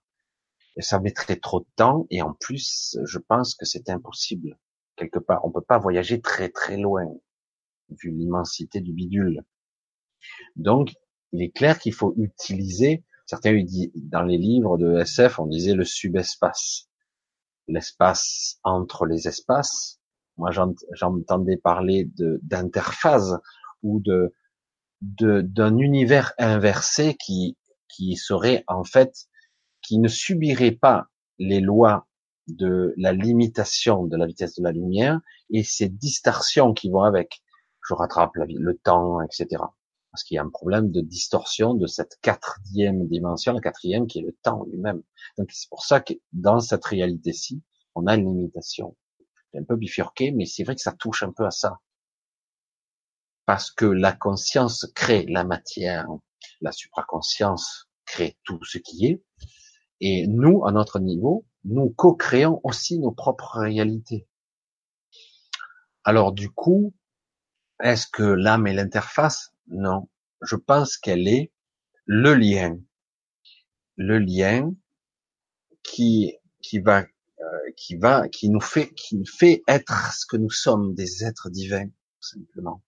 Ça 0.80 1.00
mettrait 1.00 1.36
trop 1.36 1.60
de 1.60 1.68
temps 1.76 2.08
et 2.10 2.22
en 2.22 2.34
plus, 2.34 2.98
je 3.04 3.20
pense 3.20 3.56
que 3.56 3.66
c'est 3.66 3.90
impossible. 3.90 4.58
Quelque 4.96 5.20
part, 5.20 5.44
on 5.44 5.52
peut 5.52 5.62
pas 5.62 5.78
voyager 5.78 6.22
très 6.22 6.50
très 6.50 6.78
loin 6.78 7.06
vu 7.90 8.12
l'immensité 8.12 8.82
du 8.82 8.94
bidule. 8.94 9.44
Donc, 10.56 10.94
il 11.32 11.42
est 11.42 11.52
clair 11.52 11.80
qu'il 11.80 11.94
faut 11.94 12.14
utiliser 12.18 13.04
Certains 13.30 13.64
dans 13.94 14.24
les 14.24 14.40
livres 14.40 14.80
de 14.80 15.02
SF, 15.02 15.38
on 15.38 15.46
disait 15.46 15.76
le 15.76 15.86
subespace, 15.86 16.90
l'espace 17.68 18.58
entre 18.64 19.06
les 19.06 19.28
espaces. 19.28 19.99
Moi, 20.40 20.52
j'entendais 20.94 21.58
parler 21.58 22.10
d'interphase 22.16 23.40
ou 23.84 24.00
de 24.00 24.34
d'un 25.02 25.78
univers 25.78 26.34
inversé 26.38 27.16
qui 27.16 27.58
qui 27.88 28.18
serait 28.18 28.66
en 28.68 28.84
fait 28.84 29.28
qui 29.82 29.98
ne 29.98 30.10
subirait 30.10 30.72
pas 30.72 31.08
les 31.38 31.62
lois 31.62 32.06
de 32.48 32.94
la 32.98 33.14
limitation 33.14 34.06
de 34.06 34.18
la 34.18 34.26
vitesse 34.26 34.56
de 34.56 34.64
la 34.64 34.74
lumière 34.74 35.22
et 35.52 35.64
ces 35.64 35.88
distorsions 35.88 36.74
qui 36.74 36.90
vont 36.90 37.04
avec. 37.04 37.42
Je 37.88 37.94
rattrape 37.94 38.36
le 38.36 38.78
temps, 38.78 39.22
etc 39.22 39.64
parce 40.12 40.24
qu'il 40.24 40.36
y 40.36 40.38
a 40.38 40.44
un 40.44 40.50
problème 40.50 40.92
de 40.92 41.02
distorsion 41.02 41.74
de 41.74 41.88
cette 41.88 42.18
quatrième 42.22 43.08
dimension, 43.08 43.54
la 43.54 43.62
quatrième 43.62 44.08
qui 44.08 44.20
est 44.20 44.24
le 44.24 44.36
temps 44.42 44.66
lui-même. 44.72 45.02
Donc 45.38 45.52
c'est 45.52 45.70
pour 45.70 45.84
ça 45.84 46.00
que 46.00 46.14
dans 46.34 46.60
cette 46.60 46.86
réalité-ci, 46.86 47.62
on 47.96 48.08
a 48.08 48.16
une 48.16 48.26
limitation. 48.26 48.96
Un 49.54 49.64
peu 49.64 49.76
bifurqué, 49.76 50.32
mais 50.32 50.46
c'est 50.46 50.64
vrai 50.64 50.76
que 50.76 50.82
ça 50.82 50.92
touche 50.92 51.24
un 51.24 51.32
peu 51.32 51.46
à 51.46 51.52
ça. 51.52 51.80
Parce 53.46 53.72
que 53.72 53.86
la 53.86 54.14
conscience 54.14 54.86
crée 54.96 55.26
la 55.26 55.44
matière, 55.44 56.08
la 56.62 56.72
supraconscience 56.72 57.90
crée 58.06 58.38
tout 58.44 58.64
ce 58.64 58.78
qui 58.78 59.08
est, 59.08 59.24
et 60.02 60.28
nous, 60.28 60.66
à 60.66 60.72
notre 60.72 61.00
niveau, 61.00 61.46
nous 61.64 61.90
co-créons 61.90 62.62
aussi 62.64 63.00
nos 63.00 63.12
propres 63.12 63.60
réalités. 63.60 64.28
Alors 66.04 66.32
du 66.32 66.50
coup, 66.50 66.94
est-ce 67.82 68.08
que 68.08 68.24
l'âme 68.24 68.68
est 68.68 68.74
l'interface? 68.74 69.54
Non, 69.68 70.10
je 70.42 70.56
pense 70.56 70.98
qu'elle 70.98 71.28
est 71.28 71.52
le 72.06 72.34
lien, 72.34 72.80
le 73.96 74.20
lien 74.20 74.72
qui 75.84 76.36
qui 76.62 76.80
va 76.80 77.04
qui 77.76 77.96
va 77.96 78.28
qui 78.30 78.50
nous 78.50 78.62
fait 78.62 78.94
qui 78.94 79.24
fait 79.26 79.64
être 79.68 80.14
ce 80.14 80.26
que 80.26 80.38
nous 80.38 80.50
sommes 80.50 80.94
des 80.94 81.24
êtres 81.24 81.50
divins 81.50 81.90
simplement. 82.20 82.84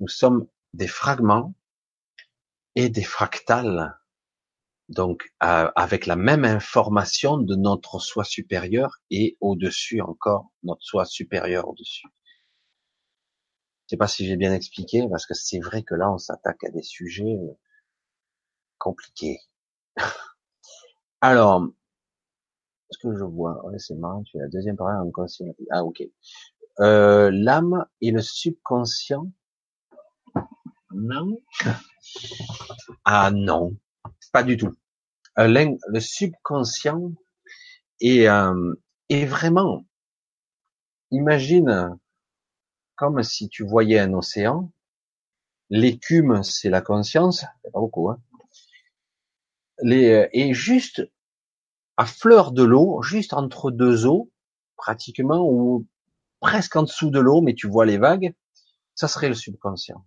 Nous 0.00 0.08
sommes 0.08 0.46
des 0.74 0.88
fragments 0.88 1.54
et 2.74 2.88
des 2.88 3.04
fractales 3.04 3.98
donc 4.88 5.32
avec 5.40 6.06
la 6.06 6.16
même 6.16 6.44
information 6.44 7.38
de 7.38 7.54
notre 7.54 7.98
soi 7.98 8.24
supérieur 8.24 8.98
et 9.10 9.36
au-dessus 9.40 10.00
encore 10.00 10.52
notre 10.62 10.82
soi 10.82 11.04
supérieur 11.04 11.68
au-dessus. 11.68 12.08
Je 13.86 13.96
sais 13.96 13.96
pas 13.96 14.08
si 14.08 14.26
j'ai 14.26 14.36
bien 14.36 14.54
expliqué, 14.54 15.06
parce 15.10 15.26
que 15.26 15.34
c'est 15.34 15.58
vrai 15.60 15.82
que 15.82 15.94
là, 15.94 16.10
on 16.10 16.18
s'attaque 16.18 16.64
à 16.64 16.70
des 16.70 16.82
sujets 16.82 17.36
euh, 17.36 17.52
compliqués. 18.78 19.38
Alors, 21.20 21.68
ce 22.92 22.98
que 22.98 23.16
je 23.16 23.24
vois, 23.24 23.64
ouais, 23.66 23.78
c'est 23.78 23.94
marrant, 23.94 24.22
tu 24.22 24.36
es 24.36 24.40
la 24.40 24.48
deuxième 24.48 24.76
parole 24.76 24.96
en 24.96 25.10
conscient. 25.10 25.46
Ah, 25.70 25.84
ok. 25.84 26.02
Euh, 26.80 27.30
L'âme 27.32 27.86
et 28.00 28.10
le 28.10 28.20
subconscient. 28.20 29.30
Non. 30.94 31.38
Ah 33.04 33.30
non, 33.32 33.76
pas 34.32 34.42
du 34.42 34.56
tout. 34.56 34.72
le 35.36 36.00
subconscient 36.00 37.12
est, 38.00 38.28
euh, 38.28 38.74
est 39.08 39.24
vraiment, 39.24 39.84
imagine 41.10 41.96
comme 42.96 43.22
si 43.22 43.48
tu 43.48 43.64
voyais 43.64 43.98
un 43.98 44.12
océan, 44.12 44.70
l'écume 45.70 46.42
c'est 46.42 46.70
la 46.70 46.82
conscience, 46.82 47.44
pas 47.72 47.80
beaucoup, 47.80 48.10
hein. 48.10 48.20
Les, 49.82 50.28
et 50.32 50.52
juste 50.54 51.10
à 51.96 52.06
fleur 52.06 52.52
de 52.52 52.62
l'eau, 52.62 53.02
juste 53.02 53.34
entre 53.34 53.70
deux 53.70 54.06
eaux, 54.06 54.30
pratiquement, 54.76 55.44
ou 55.48 55.86
presque 56.40 56.76
en 56.76 56.82
dessous 56.82 57.10
de 57.10 57.20
l'eau, 57.20 57.40
mais 57.40 57.54
tu 57.54 57.68
vois 57.68 57.86
les 57.86 57.98
vagues, 57.98 58.34
ça 58.94 59.08
serait 59.08 59.28
le 59.28 59.34
subconscient. 59.34 60.04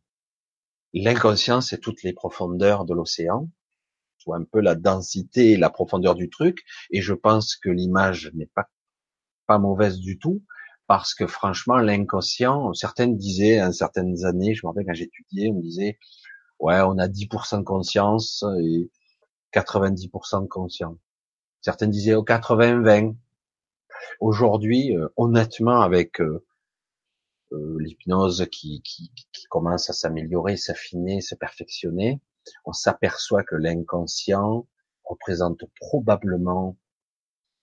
L'inconscient, 0.93 1.61
c'est 1.61 1.79
toutes 1.79 2.03
les 2.03 2.13
profondeurs 2.13 2.85
de 2.85 2.93
l'océan, 2.93 3.49
vois 4.25 4.37
un 4.37 4.43
peu 4.43 4.59
la 4.59 4.75
densité 4.75 5.51
et 5.51 5.57
la 5.57 5.69
profondeur 5.69 6.15
du 6.15 6.29
truc, 6.29 6.63
et 6.91 7.01
je 7.01 7.13
pense 7.13 7.55
que 7.55 7.69
l'image 7.69 8.31
n'est 8.33 8.49
pas, 8.53 8.69
pas 9.47 9.59
mauvaise 9.59 9.99
du 9.99 10.17
tout, 10.17 10.43
parce 10.87 11.13
que 11.13 11.27
franchement, 11.27 11.77
l'inconscient, 11.77 12.73
certaines 12.73 13.17
disaient, 13.17 13.61
en 13.61 13.71
certaines 13.71 14.25
années, 14.25 14.53
je 14.53 14.65
me 14.65 14.69
rappelle 14.69 14.85
quand 14.85 14.93
j'étudiais, 14.93 15.49
on 15.49 15.59
disait, 15.59 15.97
ouais, 16.59 16.79
on 16.81 16.97
a 16.97 17.07
10% 17.07 17.59
de 17.59 17.63
conscience 17.63 18.43
et 18.61 18.91
90% 19.53 20.43
de 20.43 20.47
conscient. 20.47 20.97
Certaines 21.65 21.89
disaient 21.89 22.13
au 22.13 22.23
80-20. 22.23 23.15
Aujourd'hui, 24.19 24.95
euh, 24.95 25.09
honnêtement, 25.17 25.81
avec 25.81 26.21
euh, 26.21 26.45
euh, 27.53 27.77
l'hypnose 27.79 28.45
qui, 28.51 28.83
commence 29.49 29.89
à 29.89 29.93
s'améliorer, 29.93 30.57
s'affiner, 30.57 31.21
se 31.21 31.33
perfectionner, 31.33 32.21
on 32.65 32.71
s'aperçoit 32.71 33.43
que 33.43 33.55
l'inconscient 33.55 34.67
représente 35.05 35.61
probablement 35.81 36.77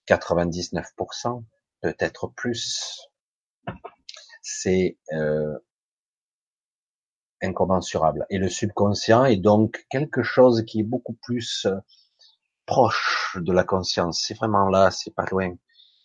99%, 0.09 1.45
peut-être 1.81 2.27
plus. 2.27 3.09
C'est 4.43 4.99
euh, 5.12 5.57
incommensurable. 7.41 8.27
Et 8.31 8.39
le 8.39 8.49
subconscient 8.49 9.27
est 9.27 9.37
donc 9.37 9.87
quelque 9.91 10.24
chose 10.24 10.65
qui 10.65 10.81
est 10.81 10.85
beaucoup 10.85 11.15
plus 11.23 11.69
proche 12.67 13.37
de 13.41 13.53
la 13.53 13.65
conscience. 13.65 14.25
C'est 14.27 14.35
vraiment 14.35 14.69
là, 14.69 14.91
c'est 14.91 15.15
pas 15.15 15.25
loin. 15.31 15.55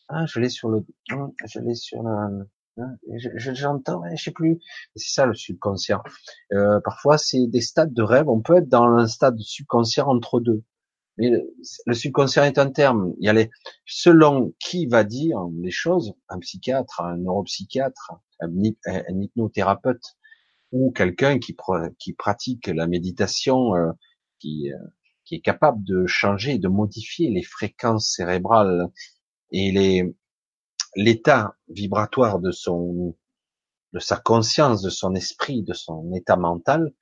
Ah, 0.09 0.25
je 0.25 0.39
l'ai 0.39 0.49
sur 0.49 0.69
le, 0.69 0.85
hum, 1.11 1.33
je 1.45 1.59
l'ai 1.59 1.75
sur 1.75 2.01
le, 2.01 2.45
hein, 2.77 2.97
j'entends, 3.37 4.03
je, 4.09 4.15
je 4.15 4.23
sais 4.23 4.31
plus. 4.31 4.59
C'est 4.95 5.13
ça 5.13 5.25
le 5.25 5.33
subconscient. 5.33 6.01
Euh, 6.53 6.79
parfois, 6.83 7.17
c'est 7.17 7.47
des 7.47 7.61
stades 7.61 7.93
de 7.93 8.03
rêve. 8.03 8.29
On 8.29 8.41
peut 8.41 8.57
être 8.57 8.69
dans 8.69 8.85
un 8.85 9.07
stade 9.07 9.37
subconscient 9.39 10.07
entre 10.07 10.39
deux. 10.39 10.63
Mais 11.17 11.31
le, 11.85 11.93
subconscient 11.93 12.43
est 12.43 12.57
un 12.59 12.69
terme. 12.69 13.13
Il 13.19 13.25
y 13.25 13.29
a 13.29 13.33
les, 13.33 13.49
selon 13.85 14.53
qui 14.59 14.85
va 14.85 15.03
dire 15.03 15.39
les 15.61 15.71
choses, 15.71 16.13
un 16.29 16.39
psychiatre, 16.39 17.01
un 17.01 17.17
neuropsychiatre, 17.17 18.13
un, 18.39 18.49
un 18.85 19.21
hypnothérapeute 19.21 20.17
ou 20.71 20.91
quelqu'un 20.91 21.39
qui, 21.39 21.55
qui 21.97 22.13
pratique 22.13 22.67
la 22.67 22.87
méditation, 22.87 23.75
euh, 23.75 23.91
qui, 24.39 24.71
euh, 24.71 24.77
qui 25.27 25.35
est 25.35 25.41
capable 25.41 25.83
de 25.83 26.05
changer, 26.07 26.57
de 26.57 26.69
modifier 26.69 27.29
les 27.29 27.43
fréquences 27.43 28.07
cérébrales 28.15 28.87
et 29.51 30.13
l'état 30.95 31.55
vibratoire 31.67 32.39
de 32.39 32.51
son, 32.51 33.13
de 33.91 33.99
sa 33.99 34.15
conscience, 34.15 34.81
de 34.81 34.89
son 34.89 35.15
esprit, 35.15 35.63
de 35.63 35.73
son 35.73 36.13
état 36.13 36.37
mental, 36.37 36.93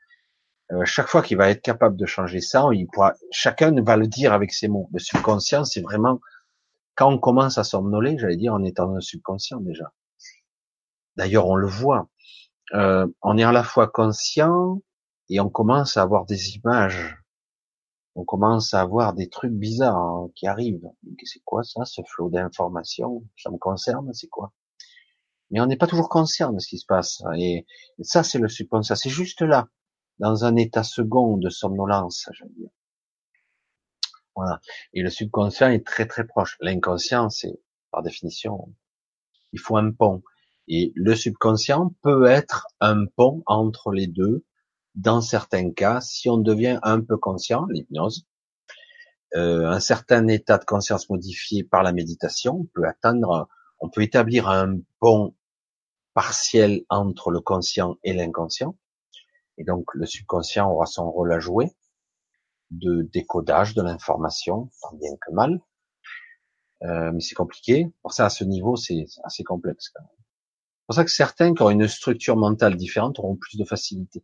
euh, 0.71 0.83
chaque 0.85 1.07
fois 1.07 1.21
qu'il 1.21 1.37
va 1.37 1.51
être 1.51 1.61
capable 1.61 1.97
de 1.97 2.07
changer 2.07 2.41
ça, 2.41 2.67
il 2.73 2.87
pourra, 2.87 3.13
chacun 3.31 3.79
va 3.83 3.95
le 3.95 4.07
dire 4.07 4.33
avec 4.33 4.51
ses 4.51 4.67
mots. 4.67 4.89
Le 4.91 4.97
subconscient, 4.97 5.63
c'est 5.63 5.81
vraiment, 5.81 6.19
quand 6.95 7.11
on 7.11 7.19
commence 7.19 7.59
à 7.59 7.63
somnoler, 7.63 8.17
j'allais 8.17 8.37
dire, 8.37 8.53
on 8.53 8.63
est 8.63 8.75
dans 8.75 8.95
un 8.95 9.01
subconscient 9.01 9.59
déjà. 9.59 9.93
D'ailleurs, 11.15 11.47
on 11.47 11.55
le 11.55 11.67
voit. 11.67 12.09
Euh, 12.73 13.05
on 13.21 13.37
est 13.37 13.43
à 13.43 13.51
la 13.51 13.63
fois 13.63 13.87
conscient 13.87 14.81
et 15.29 15.39
on 15.39 15.49
commence 15.49 15.97
à 15.97 16.01
avoir 16.01 16.25
des 16.25 16.55
images 16.55 17.15
on 18.15 18.23
commence 18.23 18.73
à 18.73 18.81
avoir 18.81 19.13
des 19.13 19.29
trucs 19.29 19.51
bizarres 19.51 19.97
hein, 19.97 20.29
qui 20.35 20.47
arrivent. 20.47 20.89
C'est 21.23 21.43
quoi 21.43 21.63
ça, 21.63 21.83
ce 21.83 22.01
flot 22.07 22.29
d'informations? 22.29 23.25
Ça 23.37 23.51
me 23.51 23.57
concerne, 23.57 24.13
c'est 24.13 24.29
quoi? 24.29 24.53
Mais 25.51 25.59
on 25.59 25.65
n'est 25.65 25.77
pas 25.77 25.87
toujours 25.87 26.09
conscient 26.09 26.53
de 26.53 26.59
ce 26.59 26.67
qui 26.69 26.79
se 26.79 26.85
passe. 26.85 27.21
Et, 27.37 27.65
ça, 28.01 28.23
c'est 28.23 28.39
le 28.39 28.47
subconscient. 28.47 28.95
C'est 28.95 29.09
juste 29.09 29.41
là, 29.41 29.67
dans 30.19 30.45
un 30.45 30.55
état 30.55 30.83
second 30.83 31.37
de 31.37 31.49
somnolence, 31.49 32.29
je 32.31 32.45
dire. 32.45 32.69
Voilà. 34.35 34.59
Et 34.93 35.01
le 35.01 35.09
subconscient 35.09 35.69
est 35.69 35.85
très 35.85 36.07
très 36.07 36.25
proche. 36.25 36.57
L'inconscient, 36.61 37.29
c'est 37.29 37.59
par 37.91 38.01
définition, 38.01 38.73
il 39.51 39.59
faut 39.59 39.77
un 39.77 39.91
pont. 39.91 40.23
Et 40.67 40.93
le 40.95 41.15
subconscient 41.15 41.93
peut 42.01 42.25
être 42.25 42.67
un 42.79 43.05
pont 43.05 43.43
entre 43.45 43.91
les 43.91 44.07
deux 44.07 44.45
dans 44.95 45.21
certains 45.21 45.71
cas, 45.71 46.01
si 46.01 46.29
on 46.29 46.37
devient 46.37 46.79
un 46.83 47.01
peu 47.01 47.17
conscient, 47.17 47.65
l'hypnose, 47.67 48.25
euh, 49.35 49.67
un 49.67 49.79
certain 49.79 50.27
état 50.27 50.57
de 50.57 50.65
conscience 50.65 51.09
modifié 51.09 51.63
par 51.63 51.83
la 51.83 51.91
méditation, 51.91 52.61
on 52.61 52.65
peut 52.73 52.87
atteindre, 52.87 53.49
on 53.79 53.89
peut 53.89 54.01
établir 54.01 54.47
un 54.47 54.79
pont 54.99 55.35
partiel 56.13 56.83
entre 56.89 57.31
le 57.31 57.41
conscient 57.41 57.97
et 58.03 58.13
l'inconscient. 58.13 58.77
Et 59.57 59.65
donc 59.65 59.93
le 59.93 60.05
subconscient 60.05 60.71
aura 60.71 60.85
son 60.85 61.11
rôle 61.11 61.33
à 61.33 61.39
jouer 61.39 61.71
de 62.71 63.03
décodage 63.03 63.73
de 63.73 63.81
l'information, 63.81 64.69
tant 64.81 64.95
bien 64.95 65.15
que 65.19 65.31
mal. 65.31 65.61
Euh, 66.83 67.11
mais 67.11 67.19
c'est 67.19 67.35
compliqué. 67.35 67.91
Pour 68.01 68.13
ça, 68.13 68.25
à 68.25 68.29
ce 68.29 68.43
niveau, 68.43 68.75
c'est 68.75 69.05
assez 69.23 69.43
complexe. 69.43 69.91
C'est 69.93 70.85
pour 70.87 70.95
ça 70.95 71.03
que 71.03 71.11
certains 71.11 71.53
qui 71.53 71.61
ont 71.61 71.69
une 71.69 71.87
structure 71.87 72.37
mentale 72.37 72.75
différente 72.75 73.19
auront 73.19 73.35
plus 73.35 73.57
de 73.57 73.65
facilité. 73.65 74.23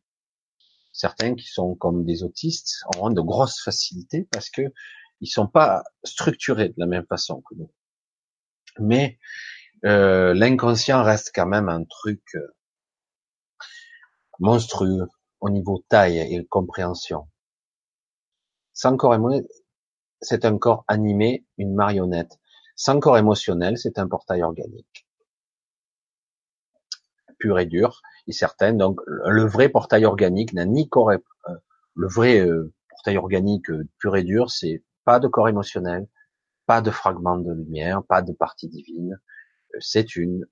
Certains 0.91 1.35
qui 1.35 1.47
sont 1.47 1.76
comme 1.76 2.03
des 2.05 2.23
autistes 2.23 2.84
auront 2.95 3.09
de 3.09 3.22
grosses 3.22 3.61
facilités 3.61 4.27
parce 4.31 4.49
que 4.49 4.61
ils 5.22 5.27
sont 5.27 5.47
pas 5.47 5.84
structurés 6.03 6.69
de 6.69 6.76
la 6.77 6.88
même 6.88 7.05
façon 7.05 7.41
que 7.41 7.55
nous. 7.55 7.72
Mais 8.80 9.19
euh, 9.85 10.34
l'inconscient 10.34 11.03
reste 11.03 11.31
quand 11.34 11.45
même 11.45 11.69
un 11.69 11.84
truc 11.84 12.22
euh, 12.35 12.55
monstrueux 14.39 15.07
au 15.39 15.49
niveau 15.49 15.84
taille 15.89 16.19
et 16.19 16.45
compréhension. 16.45 17.27
Sans 18.73 18.97
corps 18.97 19.15
émotionnel, 19.15 19.47
c'est 20.22 20.45
un 20.45 20.57
corps 20.57 20.85
animé, 20.88 21.45
une 21.57 21.73
marionnette. 21.73 22.39
Sans 22.76 22.99
corps 22.99 23.18
émotionnel, 23.18 23.77
c'est 23.77 23.99
un 23.99 24.07
portail 24.07 24.43
organique. 24.43 25.07
Pur 27.41 27.59
et 27.59 27.65
dur 27.65 28.01
et 28.27 28.31
certaines. 28.31 28.77
Donc 28.77 29.01
le 29.07 29.43
vrai 29.43 29.68
portail 29.68 30.05
organique 30.05 30.53
n'a 30.53 30.65
ni 30.65 30.88
corps, 30.88 31.09
euh, 31.09 31.18
le 31.95 32.07
vrai 32.07 32.39
euh, 32.39 32.72
portail 32.89 33.18
organique 33.18 33.69
euh, 33.72 33.88
pur 33.97 34.15
et 34.15 34.23
dur, 34.23 34.51
c'est 34.51 34.84
pas 35.05 35.19
de 35.19 35.27
corps 35.27 35.49
émotionnel, 35.49 36.07
pas 36.68 36.81
de 36.81 36.91
fragments 36.91 37.39
de 37.39 37.51
lumière, 37.51 38.03
pas 38.03 38.22
de 38.22 38.31
partie 38.31 38.69
divine. 38.69 39.19
C'est 39.80 40.15
une, 40.15 40.45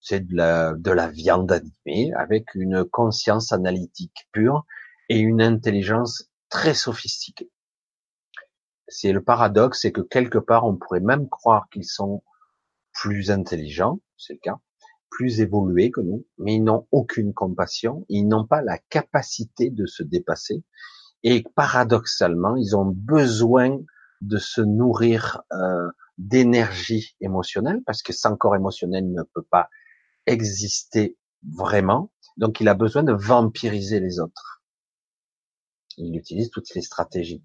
c'est 0.00 0.26
de 0.26 0.36
la, 0.36 0.74
de 0.74 0.90
la 0.92 1.08
viande 1.08 1.50
animée 1.50 2.12
avec 2.14 2.54
une 2.54 2.84
conscience 2.84 3.52
analytique 3.52 4.28
pure 4.32 4.64
et 5.08 5.18
une 5.18 5.42
intelligence 5.42 6.30
très 6.48 6.74
sophistiquée. 6.74 7.50
C'est 8.86 9.12
le 9.12 9.22
paradoxe, 9.22 9.80
c'est 9.82 9.92
que 9.92 10.00
quelque 10.00 10.38
part 10.38 10.64
on 10.64 10.76
pourrait 10.76 11.00
même 11.00 11.28
croire 11.28 11.68
qu'ils 11.70 11.84
sont 11.84 12.22
plus 12.92 13.30
intelligents, 13.30 14.00
c'est 14.16 14.34
le 14.34 14.38
cas, 14.38 14.58
plus 15.10 15.40
évolués 15.40 15.90
que 15.90 16.00
nous, 16.00 16.26
mais 16.38 16.56
ils 16.56 16.62
n'ont 16.62 16.86
aucune 16.92 17.32
compassion, 17.32 18.04
ils 18.08 18.26
n'ont 18.26 18.46
pas 18.46 18.62
la 18.62 18.78
capacité 18.78 19.70
de 19.70 19.86
se 19.86 20.02
dépasser, 20.02 20.62
et 21.22 21.44
paradoxalement, 21.54 22.56
ils 22.56 22.76
ont 22.76 22.86
besoin 22.86 23.78
de 24.20 24.38
se 24.38 24.60
nourrir 24.60 25.42
euh, 25.52 25.88
d'énergie 26.18 27.16
émotionnelle, 27.20 27.82
parce 27.86 28.02
que 28.02 28.12
sans 28.12 28.36
corps 28.36 28.56
émotionnel, 28.56 29.10
ne 29.10 29.22
peut 29.22 29.46
pas 29.50 29.68
exister 30.26 31.16
vraiment, 31.42 32.12
donc 32.36 32.60
il 32.60 32.68
a 32.68 32.74
besoin 32.74 33.02
de 33.02 33.12
vampiriser 33.12 34.00
les 34.00 34.20
autres. 34.20 34.62
Il 35.96 36.16
utilise 36.16 36.50
toutes 36.50 36.72
les 36.74 36.82
stratégies 36.82 37.42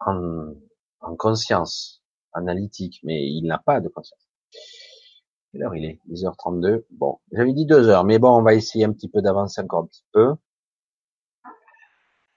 en, 0.00 0.54
en 1.00 1.16
conscience 1.16 2.02
analytique, 2.32 3.00
mais 3.02 3.28
il 3.30 3.44
n'a 3.46 3.58
pas 3.58 3.80
de 3.80 3.88
conscience. 3.88 4.27
Quelle 5.58 5.76
il 5.76 5.84
est 5.86 6.00
10h32. 6.08 6.84
Bon, 6.90 7.18
j'avais 7.32 7.52
dit 7.52 7.66
2 7.66 7.88
heures, 7.88 8.04
mais 8.04 8.20
bon, 8.20 8.30
on 8.30 8.42
va 8.42 8.54
essayer 8.54 8.84
un 8.84 8.92
petit 8.92 9.08
peu 9.08 9.20
d'avancer 9.22 9.60
encore 9.60 9.82
un 9.82 9.86
petit 9.86 10.04
peu. 10.12 10.36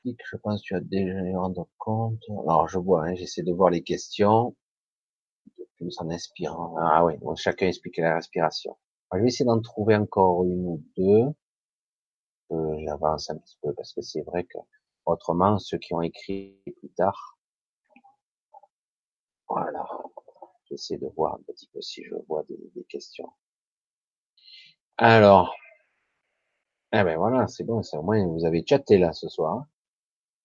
Je 0.03 0.37
pense 0.37 0.61
que 0.61 0.67
tu 0.67 0.75
as 0.75 0.79
déjà 0.79 1.13
rendre 1.37 1.67
compte. 1.77 2.19
Alors, 2.47 2.67
je 2.67 2.79
vois, 2.79 3.05
hein, 3.05 3.15
j'essaie 3.15 3.43
de 3.43 3.53
voir 3.53 3.69
les 3.69 3.83
questions. 3.83 4.55
Plus 5.75 5.95
en 5.99 6.09
inspirant. 6.09 6.75
Ah 6.79 7.05
oui, 7.05 7.13
chacun 7.35 7.67
explique 7.67 7.97
la 7.97 8.15
respiration. 8.15 8.75
je 9.13 9.19
vais 9.19 9.27
essayer 9.27 9.45
d'en 9.45 9.61
trouver 9.61 9.95
encore 9.95 10.43
une 10.43 10.65
ou 10.65 10.83
deux. 10.97 11.27
Euh, 12.51 12.75
J'avance 12.85 13.29
un 13.29 13.37
petit 13.37 13.57
peu 13.61 13.73
parce 13.73 13.93
que 13.93 14.01
c'est 14.01 14.21
vrai 14.21 14.43
que 14.45 14.57
autrement, 15.05 15.59
ceux 15.59 15.77
qui 15.77 15.93
ont 15.93 16.01
écrit 16.01 16.59
plus 16.79 16.89
tard, 16.89 17.37
J'essaie 20.71 20.97
de 20.97 21.07
voir 21.15 21.35
un 21.35 21.41
petit 21.45 21.67
peu 21.67 21.81
si 21.81 22.03
je 22.03 22.15
vois 22.27 22.43
des, 22.49 22.57
des 22.73 22.83
questions. 22.85 23.31
Alors, 24.97 25.53
eh 26.93 27.03
ben 27.03 27.17
voilà, 27.17 27.47
c'est 27.47 27.63
bon, 27.63 27.81
c'est 27.83 27.97
au 27.97 28.01
moins 28.03 28.25
vous 28.25 28.45
avez 28.45 28.63
chatté 28.67 28.97
là 28.97 29.13
ce 29.13 29.27
soir. 29.29 29.65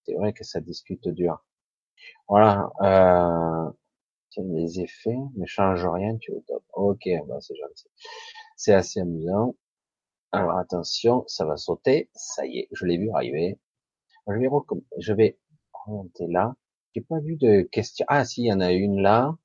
C'est 0.04 0.14
vrai 0.14 0.32
que 0.32 0.44
ça 0.44 0.60
discute 0.60 1.08
dur. 1.08 1.44
Voilà, 2.28 2.70
euh, 2.82 3.70
les 4.38 4.80
effets 4.80 5.18
ne 5.36 5.46
changent 5.46 5.86
rien, 5.86 6.16
tu 6.18 6.32
es 6.32 6.34
au 6.36 6.44
top. 6.48 6.64
Ok, 6.74 7.08
bah 7.28 7.38
c'est 7.40 7.56
gentil. 7.56 7.88
C'est 8.56 8.74
assez 8.74 9.00
amusant. 9.00 9.56
Alors 10.32 10.58
attention, 10.58 11.24
ça 11.28 11.44
va 11.46 11.56
sauter. 11.56 12.10
Ça 12.14 12.46
y 12.46 12.60
est, 12.60 12.68
je 12.72 12.86
l'ai 12.86 12.98
vu 12.98 13.10
arriver. 13.14 13.58
Je 14.28 14.34
vais, 14.34 14.48
je 14.98 15.12
vais 15.14 15.38
remonter 15.72 16.26
là. 16.28 16.54
J'ai 16.94 17.02
pas 17.02 17.20
vu 17.20 17.36
de 17.36 17.62
questions. 17.62 18.06
Ah 18.08 18.24
si, 18.24 18.42
il 18.42 18.46
y 18.46 18.52
en 18.52 18.60
a 18.60 18.72
une 18.72 19.00
là, 19.02 19.36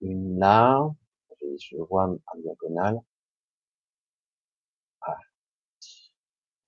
une 0.00 0.38
là. 0.38 0.88
Je 1.58 1.76
vois 1.76 2.04
en 2.08 2.38
diagonale. 2.38 3.00
Ah. 5.02 5.16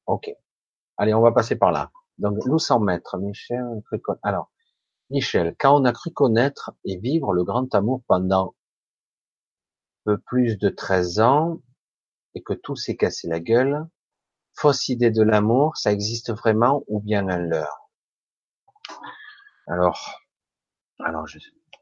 Ok. 0.07 0.31
Allez, 0.97 1.15
on 1.15 1.21
va 1.21 1.33
passer 1.33 1.57
par 1.57 1.73
là. 1.73 1.91
Donc, 2.19 2.45
nous 2.47 2.59
sans 2.59 2.81
maître, 2.81 3.19
Michel, 3.19 3.83
alors, 4.23 4.51
Michel, 5.11 5.57
quand 5.59 5.81
on 5.81 5.85
a 5.85 5.93
cru 5.93 6.11
connaître 6.13 6.73
et 6.85 6.99
vivre 6.99 7.33
le 7.33 7.45
grand 7.45 7.75
amour 7.75 8.03
pendant 8.07 8.55
peu 10.05 10.19
plus 10.19 10.59
de 10.59 10.69
13 10.69 11.21
ans, 11.21 11.61
et 12.35 12.43
que 12.43 12.55
tout 12.55 12.77
s'est 12.77 12.97
cassé 12.97 13.29
la 13.29 13.41
gueule, 13.41 13.87
fausse 14.55 14.89
idée 14.89 15.11
de 15.11 15.23
l'amour, 15.23 15.77
ça 15.77 15.93
existe 15.93 16.33
vraiment 16.33 16.83
ou 16.87 17.01
bien 17.01 17.29
un 17.29 17.39
leurre 17.39 17.91
Alors, 19.67 20.21
alors 20.99 21.27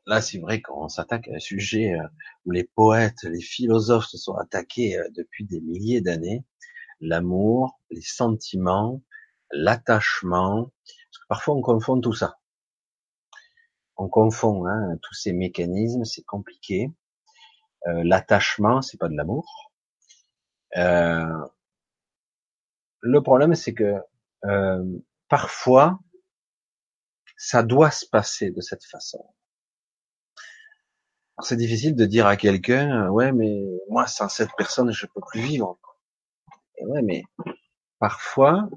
là 0.07 0.21
c'est 0.21 0.39
vrai 0.39 0.61
qu'on 0.61 0.89
s'attaque 0.89 1.29
à 1.29 1.35
un 1.35 1.39
sujet 1.39 1.93
euh, 1.95 2.07
où 2.47 2.51
les 2.51 2.65
poètes, 2.65 3.23
les 3.25 3.41
philosophes 3.41 4.07
se 4.07 4.19
sont 4.19 4.35
attaqués 4.35 4.99
euh, 4.99 5.09
depuis 5.17 5.45
des 5.45 5.61
milliers 5.61 6.01
d'années, 6.01 6.45
l'amour, 7.01 7.79
les 7.91 8.03
sentiments, 8.03 9.03
l'attachement, 9.51 10.73
parfois 11.29 11.55
on 11.55 11.63
confond 11.63 12.01
tout 12.01 12.15
ça. 12.15 12.37
On 13.97 14.09
confond 14.09 14.67
hein, 14.67 14.97
tous 15.03 15.15
ces 15.15 15.33
mécanismes, 15.33 16.05
c'est 16.05 16.25
compliqué. 16.25 16.91
Euh, 17.87 18.03
l'attachement, 18.05 18.83
c'est 18.83 18.99
pas 18.99 19.09
de 19.09 19.15
l'amour. 19.15 19.73
Euh, 20.77 21.47
le 23.01 23.23
problème, 23.23 23.55
c'est 23.55 23.75
que 23.75 23.97
euh, 24.45 24.99
parfois, 25.29 25.99
ça 27.37 27.63
doit 27.63 27.91
se 27.91 28.07
passer 28.07 28.51
de 28.51 28.61
cette 28.61 28.85
façon. 28.85 29.25
C'est 31.43 31.57
difficile 31.57 31.95
de 31.95 32.07
dire 32.07 32.27
à 32.27 32.37
quelqu'un, 32.37 33.09
ouais, 33.09 33.33
mais 33.33 33.63
moi, 33.89 34.07
sans 34.07 34.29
cette 34.29 34.51
personne, 34.57 34.93
je 34.93 35.07
peux 35.07 35.21
plus 35.31 35.41
vivre. 35.41 35.79
Et 36.79 36.87
ouais, 36.87 37.03
mais 37.03 37.23
parfois, 37.99 38.69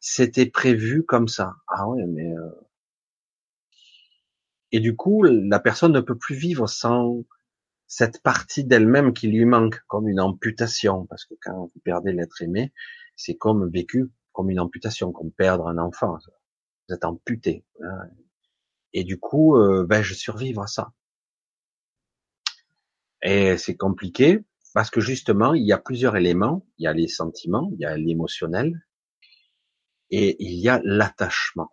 c'était 0.00 0.46
prévu 0.46 1.04
comme 1.04 1.28
ça. 1.28 1.54
Ah 1.68 1.88
ouais, 1.88 2.06
mais 2.06 2.32
euh, 2.32 2.50
et 4.72 4.80
du 4.80 4.94
coup, 4.96 5.22
la 5.24 5.58
personne 5.60 5.92
ne 5.92 6.00
peut 6.00 6.16
plus 6.16 6.36
vivre 6.36 6.68
sans 6.68 7.24
cette 7.86 8.22
partie 8.22 8.64
d'elle-même 8.64 9.12
qui 9.12 9.26
lui 9.26 9.44
manque, 9.44 9.80
comme 9.88 10.08
une 10.08 10.20
amputation, 10.20 11.06
parce 11.06 11.24
que 11.24 11.34
quand 11.42 11.70
vous 11.74 11.80
perdez 11.84 12.12
l'être 12.12 12.40
aimé, 12.42 12.72
c'est 13.16 13.36
comme 13.36 13.68
vécu 13.68 14.10
comme 14.32 14.48
une 14.48 14.60
amputation, 14.60 15.12
comme 15.12 15.32
perdre 15.32 15.66
un 15.66 15.78
enfant. 15.78 16.18
Vous 16.88 16.94
êtes 16.94 17.04
amputé. 17.04 17.64
Hein. 17.82 18.08
Et 18.92 19.04
du 19.04 19.18
coup, 19.18 19.56
euh, 19.56 19.84
ben, 19.86 20.02
je 20.02 20.14
survivre 20.14 20.62
à 20.62 20.66
ça. 20.68 20.92
Et 23.22 23.56
c'est 23.56 23.76
compliqué 23.76 24.40
parce 24.72 24.90
que 24.90 25.00
justement, 25.00 25.54
il 25.54 25.64
y 25.64 25.72
a 25.72 25.78
plusieurs 25.78 26.16
éléments. 26.16 26.66
Il 26.78 26.84
y 26.84 26.86
a 26.86 26.92
les 26.92 27.08
sentiments, 27.08 27.70
il 27.72 27.80
y 27.80 27.84
a 27.84 27.96
l'émotionnel 27.96 28.86
et 30.10 30.36
il 30.42 30.58
y 30.58 30.68
a 30.68 30.80
l'attachement. 30.84 31.70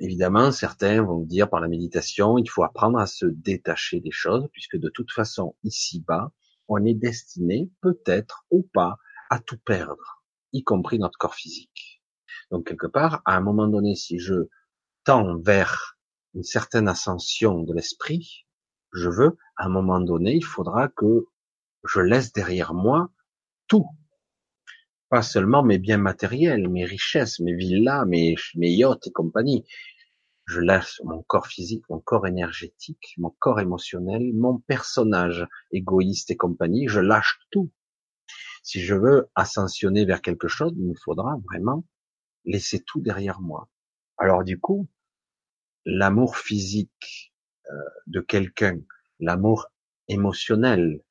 Évidemment, 0.00 0.52
certains 0.52 1.02
vont 1.02 1.20
dire 1.20 1.50
par 1.50 1.60
la 1.60 1.66
méditation, 1.66 2.38
il 2.38 2.48
faut 2.48 2.62
apprendre 2.62 2.98
à 2.98 3.06
se 3.06 3.26
détacher 3.26 3.98
des 4.00 4.12
choses, 4.12 4.48
puisque 4.52 4.76
de 4.76 4.88
toute 4.88 5.10
façon, 5.10 5.56
ici-bas, 5.64 6.32
on 6.68 6.84
est 6.84 6.94
destiné, 6.94 7.68
peut-être 7.80 8.46
ou 8.50 8.62
pas, 8.62 8.98
à 9.30 9.40
tout 9.40 9.58
perdre, 9.58 10.22
y 10.52 10.62
compris 10.62 11.00
notre 11.00 11.18
corps 11.18 11.34
physique. 11.34 12.00
Donc 12.52 12.68
quelque 12.68 12.86
part, 12.86 13.22
à 13.24 13.36
un 13.36 13.40
moment 13.40 13.66
donné, 13.66 13.96
si 13.96 14.20
je 14.20 14.48
tends 15.02 15.36
vers 15.38 15.98
une 16.34 16.44
certaine 16.44 16.86
ascension 16.86 17.62
de 17.62 17.74
l'esprit, 17.74 18.46
je 18.92 19.08
veux, 19.08 19.36
à 19.56 19.66
un 19.66 19.68
moment 19.68 20.00
donné, 20.00 20.34
il 20.34 20.44
faudra 20.44 20.88
que 20.88 21.26
je 21.84 22.00
laisse 22.00 22.32
derrière 22.32 22.74
moi 22.74 23.10
tout. 23.66 23.86
Pas 25.08 25.22
seulement 25.22 25.62
mes 25.62 25.78
biens 25.78 25.98
matériels, 25.98 26.68
mes 26.68 26.84
richesses, 26.84 27.40
mes 27.40 27.54
villas, 27.54 28.04
mes, 28.06 28.36
yachts 28.54 29.06
et 29.06 29.12
compagnie, 29.12 29.64
je 30.46 30.60
lâche 30.60 31.00
mon 31.04 31.22
corps 31.22 31.46
physique, 31.46 31.84
mon 31.88 32.00
corps 32.00 32.26
énergétique, 32.26 33.14
mon 33.18 33.30
corps 33.38 33.60
émotionnel, 33.60 34.32
mon 34.34 34.58
personnage 34.58 35.46
égoïste 35.72 36.30
et 36.30 36.36
compagnie, 36.36 36.88
je 36.88 37.00
lâche 37.00 37.38
tout. 37.50 37.70
Si 38.62 38.80
je 38.80 38.94
veux 38.94 39.30
ascensionner 39.34 40.04
vers 40.04 40.20
quelque 40.20 40.48
chose, 40.48 40.72
il 40.76 40.88
me 40.88 40.94
faudra 40.94 41.36
vraiment 41.50 41.84
laisser 42.44 42.82
tout 42.82 43.00
derrière 43.00 43.40
moi. 43.40 43.68
Alors 44.18 44.44
du 44.44 44.58
coup, 44.58 44.88
l'amour 45.84 46.36
physique 46.36 47.27
de 48.06 48.20
quelqu'un, 48.20 48.80
l'amour 49.20 49.68
émotionnel, 50.08 51.02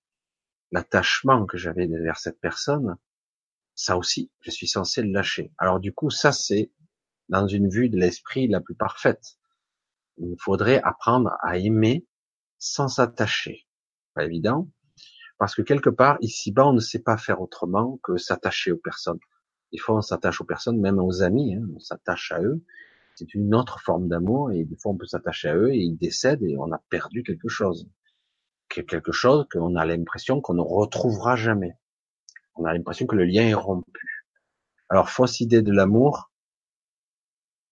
l'attachement 0.72 1.46
que 1.46 1.58
j'avais 1.58 1.88
vers 1.88 2.18
cette 2.18 2.40
personne, 2.40 2.98
ça 3.76 3.98
aussi, 3.98 4.32
je 4.42 4.52
suis 4.52 4.68
censé 4.68 5.04
le 5.04 5.12
lâcher. 5.12 5.52
Alors 5.58 5.80
du 5.80 5.94
coup, 5.94 6.10
ça 6.10 6.32
c'est 6.32 6.72
dans 7.30 7.48
une 7.48 7.70
vue 7.70 7.90
de 7.90 7.98
l'esprit 7.98 8.48
la 8.48 8.62
plus 8.62 8.76
parfaite. 8.76 9.38
Il 10.18 10.36
faudrait 10.40 10.82
apprendre 10.82 11.32
à 11.42 11.58
aimer 11.58 12.06
sans 12.58 12.88
s'attacher. 12.88 13.68
Pas 14.16 14.26
évident, 14.26 14.68
parce 15.38 15.54
que 15.54 15.62
quelque 15.62 15.90
part, 15.90 16.18
ici-bas, 16.22 16.66
on 16.66 16.74
ne 16.74 16.80
sait 16.80 17.02
pas 17.02 17.18
faire 17.18 17.42
autrement 17.42 18.00
que 18.04 18.18
s'attacher 18.18 18.72
aux 18.72 18.78
personnes. 18.78 19.20
Des 19.72 19.78
fois, 19.78 19.98
on 19.98 20.02
s'attache 20.02 20.42
aux 20.42 20.46
personnes, 20.46 20.80
même 20.80 20.98
aux 20.98 21.22
amis, 21.22 21.56
hein, 21.56 21.68
on 21.76 21.80
s'attache 21.80 22.32
à 22.32 22.42
eux. 22.42 22.64
C'est 23.18 23.34
une 23.34 23.56
autre 23.56 23.80
forme 23.81 24.07
d'amour, 24.07 24.52
et 24.52 24.64
des 24.64 24.76
fois, 24.77 24.91
on 24.91 24.95
peut 24.95 25.07
s'attacher 25.07 25.49
à 25.49 25.56
eux, 25.56 25.73
et 25.73 25.80
ils 25.80 25.98
décèdent, 25.98 26.44
et 26.44 26.56
on 26.56 26.72
a 26.72 26.77
perdu 26.89 27.23
quelque 27.23 27.48
chose. 27.48 27.89
Quelque 28.69 29.11
chose 29.11 29.48
qu'on 29.52 29.76
a 29.76 29.85
l'impression 29.85 30.39
qu'on 30.39 30.53
ne 30.53 30.61
retrouvera 30.61 31.35
jamais. 31.35 31.73
On 32.53 32.65
a 32.65 32.73
l'impression 32.73 33.07
que 33.07 33.15
le 33.15 33.26
lien 33.26 33.41
est 33.41 33.56
rompu. 33.56 34.27
Alors, 34.89 35.10
fausse 35.10 35.39
idée 35.39 35.64
de 35.64 35.72
l'amour, 35.72 36.31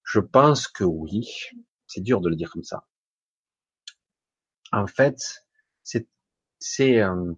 je 0.03 0.19
pense 0.19 0.67
que 0.67 0.83
oui. 0.83 1.29
C'est 1.85 2.01
dur 2.01 2.21
de 2.21 2.29
le 2.29 2.35
dire 2.35 2.49
comme 2.49 2.63
ça. 2.63 2.87
En 4.71 4.87
fait, 4.87 5.45
c'est 5.83 6.07
c'est 6.57 7.01
euh, 7.01 7.33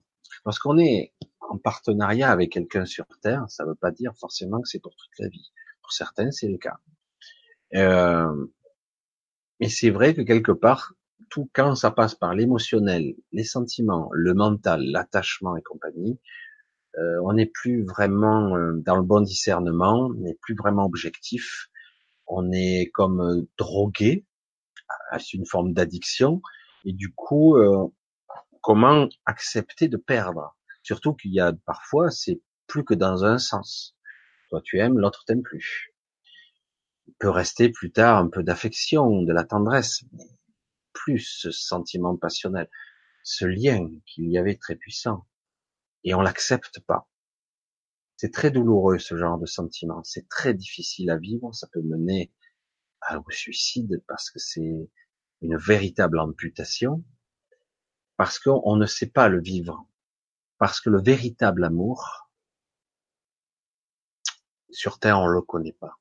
parce 0.46 0.60
qu'on 0.60 0.78
est 0.78 1.14
en 1.42 1.58
partenariat 1.58 2.32
avec 2.32 2.54
quelqu'un 2.54 2.86
sur 2.86 3.06
Terre, 3.22 3.50
ça 3.50 3.66
ne 3.66 3.70
veut 3.70 3.76
pas 3.76 3.92
dire 3.92 4.14
forcément 4.16 4.62
que 4.62 4.70
c'est 4.70 4.80
pour 4.80 4.96
toute 4.96 5.20
la 5.20 5.28
vie. 5.28 5.52
Pour 5.82 5.92
certains, 5.92 6.32
c'est 6.32 6.48
le 6.48 6.58
cas. 6.58 6.80
Euh, 7.76 8.48
mais 9.60 9.70
c'est 9.70 9.90
vrai 9.90 10.14
que 10.14 10.22
quelque 10.22 10.52
part, 10.52 10.94
tout 11.30 11.50
quand 11.54 11.76
ça 11.76 11.92
passe 11.92 12.16
par 12.16 12.34
l'émotionnel, 12.36 13.16
les 13.32 13.44
sentiments, 13.44 14.10
le 14.14 14.34
mental, 14.34 14.84
l'attachement 14.86 15.56
et 15.58 15.62
compagnie, 15.62 16.20
euh, 16.98 17.20
on 17.24 17.34
n'est 17.34 17.48
plus 17.48 17.84
vraiment 17.86 18.56
euh, 18.56 18.74
dans 18.86 18.96
le 18.96 19.04
bon 19.04 19.22
discernement, 19.22 20.08
on 20.08 20.14
n'est 20.14 20.38
plus 20.42 20.56
vraiment 20.56 20.86
objectif, 20.86 21.70
on 22.28 22.52
est 22.52 22.90
comme 22.94 23.22
euh, 23.22 23.48
drogué, 23.58 24.26
c'est 25.20 25.34
une 25.34 25.46
forme 25.46 25.74
d'addiction, 25.74 26.42
et 26.86 26.94
du 26.94 27.14
coup, 27.14 27.58
euh, 27.58 27.88
comment 28.62 29.08
accepter 29.26 29.88
de 29.88 29.98
perdre? 29.98 30.56
Surtout 30.84 31.14
qu'il 31.14 31.34
y 31.34 31.40
a 31.40 31.54
parfois, 31.66 32.10
c'est 32.12 32.42
plus 32.68 32.84
que 32.84 32.94
dans 32.94 33.26
un 33.26 33.38
sens. 33.38 33.96
Toi 34.50 34.62
tu 34.64 34.80
aimes, 34.80 34.98
l'autre 34.98 35.24
t'aime 35.26 35.42
plus. 35.42 35.94
Peut 37.20 37.30
rester 37.30 37.70
plus 37.70 37.92
tard 37.92 38.18
un 38.18 38.30
peu 38.30 38.44
d'affection, 38.44 39.24
de 39.24 39.34
la 39.34 39.44
tendresse, 39.44 40.04
plus 40.94 41.20
ce 41.20 41.52
sentiment 41.52 42.16
passionnel, 42.16 42.70
ce 43.24 43.46
lien 43.46 43.90
qu'il 44.06 44.30
y 44.32 44.38
avait 44.38 44.58
très 44.58 44.76
puissant, 44.76 45.28
et 46.04 46.14
on 46.14 46.22
l'accepte 46.22 46.80
pas. 46.82 47.10
C'est 48.18 48.34
très 48.34 48.50
douloureux 48.50 48.98
ce 48.98 49.16
genre 49.16 49.38
de 49.38 49.46
sentiment. 49.46 50.04
C'est 50.04 50.28
très 50.28 50.56
difficile 50.56 51.12
à 51.12 51.18
vivre. 51.18 51.54
Ça 51.54 51.68
peut 51.72 51.82
mener 51.82 52.34
au 53.12 53.32
suicide 53.32 54.04
parce 54.08 54.32
que 54.32 54.40
c'est 54.40 54.90
une 55.42 55.58
véritable 55.58 56.20
amputation. 56.20 57.04
Parce 58.16 58.40
qu'on 58.40 58.76
ne 58.76 58.88
sait 58.88 59.12
pas 59.12 59.28
le 59.28 59.40
vivre. 59.40 59.88
Parce 60.58 60.82
que 60.82 60.90
le 60.90 61.00
véritable 61.00 61.64
amour, 61.64 62.28
sur 64.72 64.98
Terre, 64.98 65.20
on 65.20 65.28
le 65.28 65.42
connaît 65.42 65.78
pas. 65.80 66.00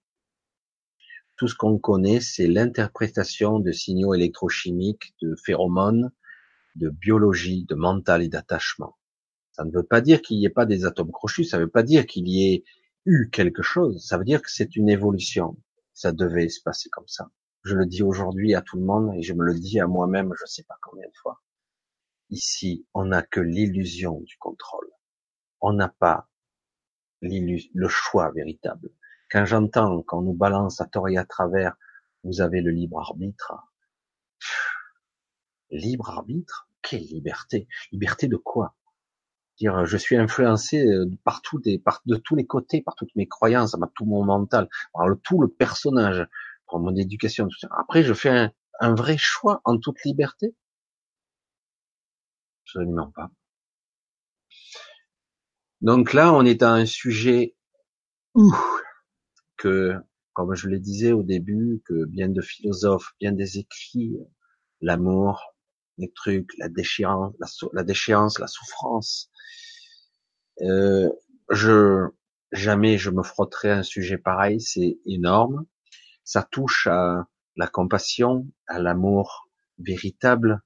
Tout 1.37 1.49
ce 1.49 1.55
qu'on 1.55 1.79
connaît, 1.79 2.21
c'est 2.21 2.47
l'interprétation 2.47 3.59
de 3.59 3.71
signaux 3.71 4.15
électrochimiques, 4.15 5.15
de 5.21 5.37
phéromones, 5.45 6.13
de 6.77 6.89
biologie, 6.89 7.65
de 7.65 7.75
mental 7.75 8.23
et 8.23 8.29
d'attachement. 8.29 8.97
Ça 9.53 9.65
ne 9.65 9.71
veut 9.71 9.83
pas 9.83 10.01
dire 10.01 10.23
qu'il 10.23 10.39
n'y 10.39 10.47
ait 10.47 10.51
pas 10.51 10.67
des 10.67 10.85
atomes 10.85 11.13
crochus, 11.13 11.45
ça 11.45 11.59
ne 11.59 11.65
veut 11.65 11.71
pas 11.71 11.83
dire 11.83 12.07
qu'il 12.07 12.29
y 12.29 12.53
ait 12.53 12.65
eu 13.05 13.29
quelque 13.31 13.63
chose, 13.63 14.05
ça 14.05 14.19
veut 14.19 14.25
dire 14.25 14.43
que 14.43 14.51
c'est 14.51 14.77
une 14.77 14.89
évolution. 14.89 15.57
Ça 15.95 16.13
devait 16.13 16.49
se 16.49 16.61
passer 16.63 16.91
comme 16.91 17.09
ça. 17.09 17.31
Je 17.65 17.75
le 17.75 17.87
dis 17.87 18.03
aujourd'hui 18.03 18.55
à 18.55 18.63
tout 18.63 18.77
le 18.77 18.85
monde 18.85 19.15
et 19.17 19.23
je 19.23 19.33
me 19.33 19.45
le 19.45 19.55
dis 19.55 19.81
à 19.81 19.87
moi-même, 19.87 20.33
je 20.37 20.45
ne 20.45 20.49
sais 20.49 20.65
pas 20.65 20.77
combien 20.83 21.07
de 21.07 21.17
fois. 21.17 21.43
Ici, 22.31 22.87
on 22.95 23.07
n'a 23.07 23.23
que 23.23 23.41
l'illusion 23.41 24.21
du 24.21 24.37
contrôle. 24.39 24.91
On 25.61 25.73
n'a 25.73 25.89
pas 25.89 26.29
le 27.23 27.89
choix 27.89 28.31
véritable. 28.33 28.91
Quand 29.31 29.45
j'entends 29.45 30.03
qu'on 30.03 30.23
nous 30.23 30.35
balance 30.35 30.81
à 30.81 30.87
tort 30.87 31.09
et 31.09 31.17
à 31.17 31.25
travers, 31.25 31.77
vous 32.23 32.41
avez 32.41 32.61
le 32.61 32.71
libre 32.71 33.01
arbitre. 33.01 33.53
Libre 35.71 36.11
arbitre? 36.11 36.69
Quelle 36.83 37.03
liberté 37.03 37.67
Liberté 37.91 38.29
de 38.29 38.37
quoi? 38.37 38.77
Dire 39.59 39.87
je 39.87 39.97
suis 39.97 40.17
influencé 40.17 40.87
euh, 40.87 41.07
partout 41.25 41.61
de 41.61 42.17
tous 42.17 42.37
les 42.37 42.47
côtés, 42.47 42.83
par 42.83 42.95
toutes 42.95 43.15
mes 43.17 43.27
croyances, 43.27 43.73
par 43.73 43.91
tout 43.95 44.05
mon 44.05 44.25
mental, 44.25 44.69
par 44.93 45.07
tout 45.25 45.41
le 45.41 45.49
personnage, 45.49 46.27
par 46.71 46.79
mon 46.79 46.95
éducation. 46.95 47.49
Tout 47.49 47.59
ça. 47.59 47.69
Après, 47.79 48.03
je 48.03 48.15
fais 48.15 48.53
un, 48.81 48.95
vrai 48.95 49.17
choix 49.19 49.61
en 49.65 49.79
toute 49.79 50.05
liberté? 50.05 50.55
Absolument 52.65 53.11
pas. 53.13 53.31
Donc 55.81 56.13
là, 56.13 56.33
on 56.33 56.45
est 56.45 56.63
à 56.63 56.73
un 56.73 56.87
sujet 56.87 57.57
où 58.35 58.53
que, 59.57 59.95
comme 60.33 60.55
je 60.55 60.69
le 60.69 60.79
disais 60.79 61.13
au 61.13 61.23
début, 61.23 61.83
que 61.85 62.05
bien 62.05 62.29
de 62.29 62.41
philosophes, 62.41 63.13
bien 63.21 63.33
des 63.33 63.59
écrits, 63.59 64.17
l'amour, 64.81 65.55
les 65.99 66.11
trucs, 66.13 66.51
la 66.59 66.69
déchéance, 66.69 67.35
la, 67.73 67.83
déchéance, 67.83 68.39
la 68.39 68.47
souffrance. 68.47 69.31
Euh, 70.63 71.11
je 71.51 72.09
jamais 72.53 72.99
je 72.99 73.11
me 73.11 73.23
frotterai 73.23 73.71
à 73.71 73.79
un 73.79 73.83
sujet 73.83 74.19
pareil, 74.19 74.61
c'est 74.61 74.99
énorme. 75.07 75.67
Ça 76.25 76.43
touche 76.43 76.87
à 76.87 77.27
la 77.57 77.67
compassion, 77.67 78.47
à 78.67 78.79
l'amour 78.79 79.49
véritable, 79.79 80.63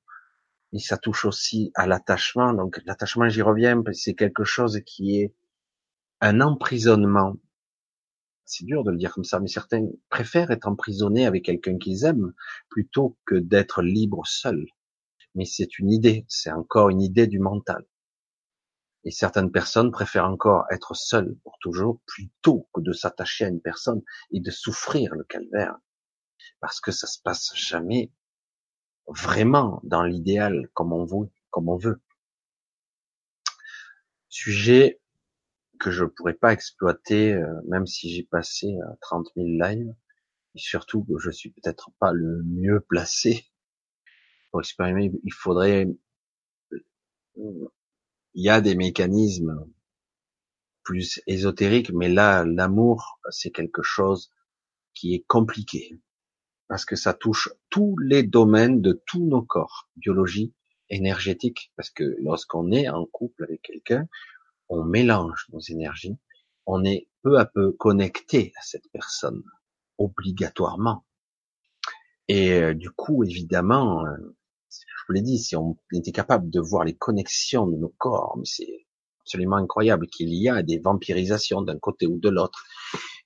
et 0.72 0.78
ça 0.78 0.96
touche 0.96 1.24
aussi 1.24 1.70
à 1.74 1.86
l'attachement. 1.86 2.52
Donc 2.52 2.80
l'attachement, 2.84 3.28
j'y 3.28 3.42
reviens, 3.42 3.82
c'est 3.92 4.14
quelque 4.14 4.44
chose 4.44 4.80
qui 4.86 5.20
est 5.20 5.34
un 6.20 6.40
emprisonnement. 6.40 7.36
C'est 8.52 8.64
dur 8.64 8.82
de 8.84 8.90
le 8.90 8.98
dire 8.98 9.14
comme 9.14 9.24
ça, 9.24 9.38
mais 9.38 9.48
certains 9.48 9.86
préfèrent 10.08 10.50
être 10.50 10.66
emprisonnés 10.66 11.26
avec 11.26 11.44
quelqu'un 11.44 11.78
qu'ils 11.78 12.04
aiment 12.04 12.32
plutôt 12.68 13.16
que 13.24 13.36
d'être 13.36 13.82
libres 13.82 14.26
seuls 14.26 14.66
mais 15.34 15.44
c'est 15.44 15.78
une 15.78 15.90
idée, 15.90 16.24
c'est 16.28 16.50
encore 16.50 16.88
une 16.88 17.00
idée 17.00 17.26
du 17.26 17.38
mental. 17.38 17.86
Et 19.04 19.10
certaines 19.10 19.50
personnes 19.50 19.90
préfèrent 19.90 20.26
encore 20.26 20.66
être 20.70 20.94
seules 20.94 21.38
pour 21.42 21.56
toujours 21.60 22.00
plutôt 22.06 22.68
que 22.74 22.80
de 22.80 22.92
s'attacher 22.92 23.46
à 23.46 23.48
une 23.48 23.62
personne 23.62 24.02
et 24.30 24.40
de 24.40 24.50
souffrir 24.50 25.14
le 25.14 25.24
calvaire. 25.24 25.76
Parce 26.60 26.80
que 26.80 26.90
ça 26.90 27.06
se 27.06 27.20
passe 27.22 27.52
jamais 27.54 28.12
vraiment 29.06 29.80
dans 29.84 30.02
l'idéal 30.02 30.68
comme 30.74 30.92
on 30.92 31.04
veut, 31.04 31.30
comme 31.50 31.68
on 31.68 31.76
veut. 31.76 32.02
Sujet 34.28 34.99
que 35.80 35.90
je 35.90 36.04
pourrais 36.04 36.34
pas 36.34 36.52
exploiter, 36.52 37.32
euh, 37.32 37.60
même 37.66 37.86
si 37.86 38.14
j'ai 38.14 38.22
passé 38.22 38.76
30 39.00 39.28
000 39.36 39.48
lives, 39.48 39.94
et 40.54 40.58
surtout 40.58 41.04
que 41.04 41.18
je 41.18 41.30
suis 41.30 41.50
peut-être 41.50 41.90
pas 41.98 42.12
le 42.12 42.42
mieux 42.44 42.80
placé 42.80 43.46
pour 44.50 44.60
expérimenter, 44.60 45.18
il 45.24 45.32
faudrait, 45.32 45.88
il 47.36 47.68
y 48.34 48.48
a 48.48 48.60
des 48.60 48.74
mécanismes 48.74 49.66
plus 50.82 51.20
ésotériques, 51.26 51.92
mais 51.92 52.08
là, 52.08 52.44
l'amour, 52.44 53.20
c'est 53.30 53.50
quelque 53.50 53.82
chose 53.82 54.30
qui 54.94 55.14
est 55.14 55.24
compliqué 55.26 56.00
parce 56.68 56.84
que 56.84 56.96
ça 56.96 57.14
touche 57.14 57.48
tous 57.68 57.96
les 57.98 58.22
domaines 58.22 58.80
de 58.80 59.02
tous 59.06 59.26
nos 59.26 59.42
corps, 59.42 59.88
biologie, 59.96 60.54
énergétique, 60.88 61.72
parce 61.76 61.90
que 61.90 62.16
lorsqu'on 62.20 62.70
est 62.70 62.88
en 62.88 63.06
couple 63.06 63.44
avec 63.44 63.62
quelqu'un, 63.62 64.08
on 64.70 64.84
mélange 64.84 65.46
nos 65.52 65.60
énergies, 65.60 66.16
on 66.64 66.84
est 66.84 67.08
peu 67.22 67.38
à 67.38 67.44
peu 67.44 67.72
connecté 67.72 68.52
à 68.56 68.62
cette 68.62 68.88
personne, 68.92 69.42
obligatoirement. 69.98 71.04
Et 72.28 72.52
euh, 72.52 72.74
du 72.74 72.90
coup, 72.90 73.24
évidemment, 73.24 74.06
euh, 74.06 74.16
je 74.70 75.02
vous 75.08 75.14
l'ai 75.14 75.22
dit, 75.22 75.38
si 75.38 75.56
on 75.56 75.76
était 75.92 76.12
capable 76.12 76.48
de 76.48 76.60
voir 76.60 76.84
les 76.84 76.94
connexions 76.94 77.66
de 77.66 77.76
nos 77.76 77.92
corps, 77.98 78.38
c'est 78.44 78.86
absolument 79.22 79.56
incroyable 79.56 80.06
qu'il 80.06 80.32
y 80.32 80.48
a 80.48 80.62
des 80.62 80.78
vampirisations 80.78 81.62
d'un 81.62 81.78
côté 81.78 82.06
ou 82.06 82.18
de 82.18 82.28
l'autre, 82.28 82.64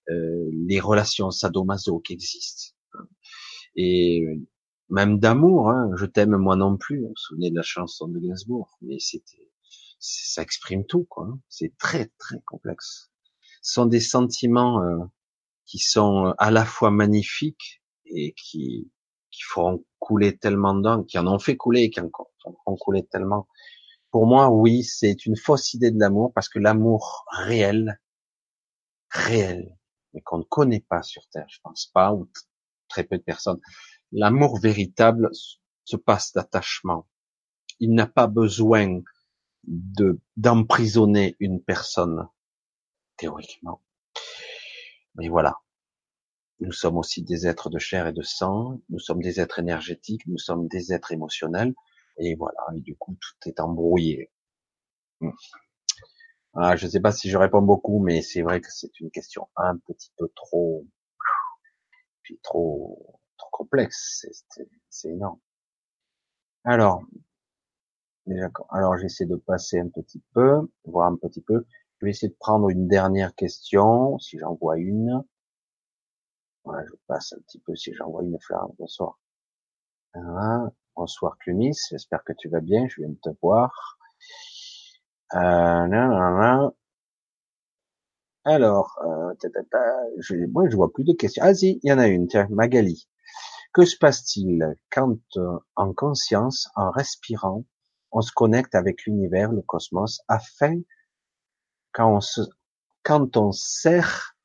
euh, 0.09 0.51
les 0.67 0.81
relations 0.81 1.31
sadomaso 1.31 2.01
qui 2.01 2.15
existent. 2.15 2.75
Et 3.77 4.25
même 4.89 5.19
d'amour, 5.19 5.71
hein, 5.71 5.91
je 5.97 6.07
t'aime 6.07 6.37
moi 6.37 6.57
non 6.57 6.79
plus, 6.79 7.03
vous 7.03 7.09
vous 7.09 7.17
souvenez 7.17 7.51
de 7.51 7.57
la 7.57 7.63
chanson 7.63 8.09
de 8.09 8.19
Gainsbourg, 8.19 8.79
mais 8.81 8.99
c'était, 8.99 9.51
ça 10.05 10.43
exprime 10.43 10.85
tout, 10.87 11.05
quoi. 11.05 11.27
Hein. 11.27 11.41
C'est 11.49 11.77
très 11.79 12.07
très 12.19 12.41
complexe. 12.47 13.11
Ce 13.63 13.75
sont 13.75 13.87
des 13.87 14.01
sentiments 14.01 14.83
euh, 14.83 14.99
qui 15.65 15.79
sont 15.79 16.35
à 16.39 16.51
la 16.51 16.65
fois 16.65 16.91
magnifiques 16.91 17.83
et 18.07 18.35
qui 18.35 18.91
qui 19.31 19.43
feront 19.43 19.85
couler 19.99 20.37
tellement 20.37 20.75
d'encre, 20.75 21.07
qui 21.07 21.19
en 21.19 21.27
ont 21.27 21.39
fait 21.39 21.57
couler, 21.57 21.91
qui 21.91 22.01
en 22.01 22.11
feront 22.11 22.77
couler 22.77 23.05
tellement. 23.05 23.49
Pour 24.11 24.27
moi, 24.27 24.49
oui, 24.49 24.85
c'est 24.85 25.27
une 25.27 25.37
fausse 25.37 25.75
idée 25.75 25.91
de 25.91 25.99
l'amour 25.99 26.33
parce 26.33 26.49
que 26.49 26.61
l'amour 26.61 27.25
réel, 27.33 28.01
réel, 29.11 29.77
mais 30.13 30.21
qu'on 30.21 30.39
ne 30.39 30.45
connaît 30.45 30.85
pas 30.89 31.03
sur 31.03 31.27
Terre, 31.31 31.47
je 31.49 31.59
pense 31.65 31.87
pas, 31.93 32.13
ou 32.13 32.29
très 32.89 33.03
peu 33.03 33.19
de 33.19 33.23
personnes, 33.23 33.61
l'amour 34.13 34.61
véritable 34.61 35.31
se 35.85 35.97
passe 35.97 36.33
d'attachement. 36.33 37.09
Il 37.81 37.93
n'a 37.95 38.07
pas 38.07 38.29
besoin 38.29 39.01
de 39.67 40.21
d'emprisonner 40.37 41.37
une 41.41 41.63
personne 41.63 42.29
théoriquement. 43.17 43.81
Mais 45.17 45.29
voilà, 45.29 45.59
nous 46.61 46.73
sommes 46.73 46.97
aussi 46.99 47.23
des 47.23 47.47
êtres 47.47 47.71
de 47.71 47.79
chair 47.79 48.07
et 48.09 48.13
de 48.13 48.23
sang, 48.23 48.81
nous 48.89 48.99
sommes 48.99 49.23
des 49.23 49.41
êtres 49.41 49.59
énergétiques, 49.59 50.27
nous 50.27 50.39
sommes 50.39 50.69
des 50.69 50.93
êtres 50.93 51.13
émotionnels, 51.13 51.75
et 52.19 52.35
voilà, 52.35 52.61
et 52.77 52.81
du 52.81 52.97
coup 52.97 53.17
tout 53.21 53.49
est 53.49 53.61
embrouillé. 53.61 54.31
Hmm. 55.21 55.31
Ah, 56.55 56.77
je 56.77 56.87
ne 56.87 56.91
sais 56.91 57.01
pas 57.01 57.13
si 57.13 57.31
je 57.31 57.37
réponds 57.37 57.63
beaucoup, 57.63 57.99
mais 57.99 58.23
c'est 58.23 58.43
vrai 58.43 58.61
que 58.61 58.69
c'est 58.71 59.01
une 59.01 59.11
question 59.11 59.49
un 59.57 59.77
petit 59.77 60.13
peu 60.17 60.29
trop, 60.37 60.87
puis 62.23 62.39
trop, 62.43 63.21
trop 63.37 63.49
complexe. 63.51 64.27
C'est 64.89 65.09
énorme. 65.11 65.41
Alors, 66.65 67.03
alors 68.71 68.97
j'essaie 68.97 69.27
de 69.27 69.37
passer 69.37 69.79
un 69.79 69.89
petit 69.89 70.23
peu, 70.35 70.69
voir 70.85 71.11
un 71.11 71.17
petit 71.17 71.43
peu. 71.43 71.67
Je 71.99 72.07
vais 72.07 72.11
essayer 72.11 72.29
de 72.29 72.37
prendre 72.39 72.69
une 72.71 72.89
dernière 72.89 73.35
question, 73.35 74.19
si 74.19 74.39
j'en 74.39 74.55
vois 74.55 74.79
une. 74.79 75.23
Voilà, 76.65 76.85
je 76.87 76.95
passe 77.07 77.33
un 77.35 77.41
petit 77.43 77.61
peu 77.61 77.75
si 77.77 77.93
j'envoie 77.95 78.23
une 78.23 78.39
fleur. 78.41 78.69
Bonsoir. 78.79 79.19
Bonsoir 80.97 81.37
Clunis, 81.39 81.77
j'espère 81.91 82.23
que 82.25 82.33
tu 82.33 82.49
vas 82.49 82.61
bien, 82.61 82.87
je 82.89 83.01
viens 83.01 83.11
de 83.11 83.19
te 83.21 83.31
voir. 83.43 83.99
Euh, 85.35 86.71
Alors, 88.45 88.99
euh, 89.05 89.35
je, 90.19 90.47
moi 90.53 90.69
je 90.69 90.77
vois 90.77 90.93
plus 90.93 91.05
de 91.05 91.13
questions. 91.13 91.43
Ah 91.45 91.53
si, 91.55 91.81
il 91.83 91.91
y 91.91 91.93
en 91.93 91.99
a 91.99 92.07
une, 92.07 92.29
tiens, 92.29 92.47
Magali. 92.51 93.09
Que 93.73 93.85
se 93.85 93.97
passe-t-il 93.99 94.77
quand, 94.91 95.19
euh, 95.37 95.59
en 95.75 95.93
conscience, 95.93 96.69
en 96.77 96.93
respirant, 96.93 97.65
on 98.15 98.23
se 98.23 98.33
connecte 98.33 98.77
avec 98.77 99.05
l'univers, 99.05 99.53
le 99.53 99.61
cosmos, 99.61 100.23
afin, 100.29 100.81
quand 101.93 102.17
on 102.17 102.21
se, 102.21 102.41
quand 103.03 103.37
on 103.37 103.51
sert 103.51 104.37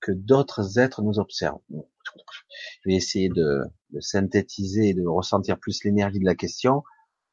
que 0.00 0.12
d'autres 0.12 0.78
êtres 0.78 1.02
nous 1.02 1.18
observent. 1.18 1.60
Je 1.68 2.88
vais 2.88 2.94
essayer 2.94 3.28
de, 3.28 3.62
synthétiser 4.00 4.90
et 4.90 4.94
de 4.94 5.06
ressentir 5.06 5.58
plus 5.58 5.84
l'énergie 5.84 6.20
de 6.20 6.24
la 6.24 6.36
question. 6.36 6.84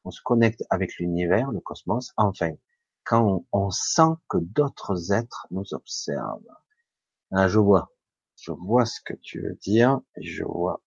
On 0.06 0.12
se 0.12 0.22
connecte 0.24 0.64
avec 0.72 0.98
l'univers, 0.98 1.52
le 1.52 1.60
cosmos. 1.60 2.14
Enfin, 2.18 2.52
quand 3.04 3.46
on, 3.52 3.70
sent 3.70 4.14
que 4.28 4.38
d'autres 4.40 5.14
êtres 5.14 5.48
nous 5.52 5.74
observent. 5.74 6.42
Ah, 7.32 7.48
je 7.48 7.60
vois. 7.60 7.92
Je 8.38 8.52
vois 8.52 8.86
ce 8.86 9.02
que 9.02 9.14
tu 9.14 9.42
veux 9.42 9.56
dire 9.56 10.00
je 10.18 10.44
vois. 10.44 10.82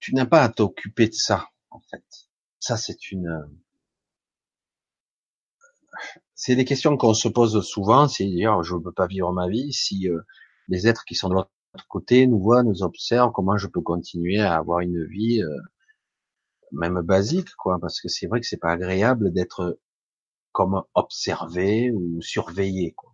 Tu 0.00 0.14
n'as 0.14 0.26
pas 0.26 0.42
à 0.42 0.48
t'occuper 0.50 1.08
de 1.08 1.14
ça, 1.14 1.48
en 1.70 1.80
fait. 1.80 2.25
Ça, 2.66 2.76
c'est 2.76 3.12
une, 3.12 3.48
c'est 6.34 6.56
des 6.56 6.64
questions 6.64 6.96
qu'on 6.96 7.14
se 7.14 7.28
pose 7.28 7.64
souvent, 7.64 8.08
c'est 8.08 8.24
dire 8.26 8.60
je 8.64 8.74
ne 8.74 8.80
peux 8.80 8.90
pas 8.90 9.06
vivre 9.06 9.32
ma 9.32 9.48
vie 9.48 9.72
si 9.72 10.08
euh, 10.08 10.20
les 10.66 10.88
êtres 10.88 11.04
qui 11.04 11.14
sont 11.14 11.28
de 11.28 11.34
l'autre 11.34 11.50
côté, 11.88 12.26
nous 12.26 12.40
voit, 12.40 12.64
nous 12.64 12.82
observe 12.82 13.30
comment 13.32 13.56
je 13.56 13.68
peux 13.68 13.80
continuer 13.82 14.40
à 14.40 14.56
avoir 14.56 14.80
une 14.80 15.04
vie, 15.06 15.42
euh, 15.42 15.56
même 16.72 17.00
basique, 17.02 17.54
quoi, 17.56 17.78
parce 17.80 18.00
que 18.00 18.08
c'est 18.08 18.26
vrai 18.26 18.40
que 18.40 18.46
c'est 18.46 18.56
pas 18.56 18.72
agréable 18.72 19.32
d'être 19.32 19.78
comme 20.52 20.82
observé 20.94 21.92
ou 21.92 22.20
surveillé, 22.20 22.94
quoi. 22.94 23.12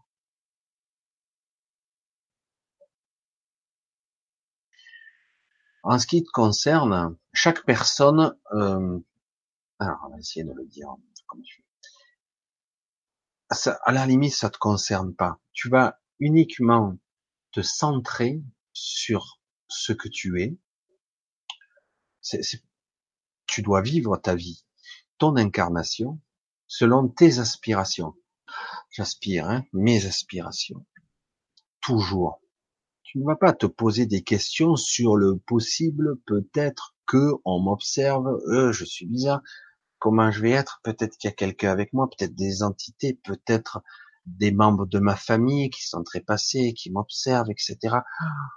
En 5.85 5.99
ce 5.99 6.07
qui 6.07 6.23
te 6.25 6.31
concerne, 6.33 7.17
chaque 7.35 7.65
personne, 7.67 8.35
euh, 8.55 8.99
alors 9.83 10.01
on 10.07 10.11
va 10.11 10.19
essayer 10.19 10.45
de 10.45 10.53
le 10.53 10.67
dire 10.67 10.89
comme 11.27 11.43
tu 11.43 11.63
ça, 13.55 13.79
à 13.85 13.93
la 13.93 14.07
limite, 14.07 14.35
ça 14.35 14.51
te 14.51 14.59
concerne 14.59 15.15
pas. 15.15 15.41
Tu 15.53 15.69
vas 15.69 16.01
uniquement 16.19 16.97
te 17.53 17.63
centrer 17.63 18.43
sur 18.73 19.41
ce 19.69 19.93
que 19.93 20.09
tu 20.09 20.41
es. 20.41 20.59
tu 23.47 23.63
dois 23.63 23.83
vivre 23.83 24.17
ta 24.17 24.35
vie, 24.35 24.65
ton 25.19 25.37
incarnation, 25.37 26.21
selon 26.67 27.09
tes 27.09 27.39
aspirations. 27.39 28.15
J'aspire, 28.91 29.49
hein, 29.49 29.65
mes 29.73 30.07
aspirations. 30.07 30.87
Toujours. 31.81 32.41
Tu 33.03 33.19
ne 33.19 33.25
vas 33.25 33.37
pas 33.37 33.53
te 33.53 33.67
poser 33.67 34.07
des 34.07 34.23
questions 34.23 34.77
sur 34.77 35.17
le 35.17 35.39
possible, 35.39 36.19
peut-être 36.27 36.97
que 37.07 37.33
on 37.45 37.61
m'observe, 37.61 38.27
euh, 38.47 38.73
je 38.73 38.85
suis 38.85 39.07
bizarre 39.07 39.43
comment 40.03 40.33
je 40.33 40.41
vais 40.41 40.51
être, 40.51 40.81
peut-être 40.83 41.17
qu'il 41.17 41.31
y 41.31 41.33
a 41.33 41.37
quelqu'un 41.37 41.71
avec 41.71 41.93
moi, 41.93 42.11
peut-être 42.11 42.35
des 42.35 42.65
entités, 42.65 43.15
peut-être 43.23 43.85
des 44.27 44.51
membres 44.51 44.85
de 44.85 44.99
ma 44.99 45.15
famille 45.15 45.71
qui 45.71 45.87
sont 45.87 46.03
très 46.03 46.19
passés, 46.19 46.75
qui 46.75 46.91
m'observent, 46.91 47.53
etc. 47.53 47.99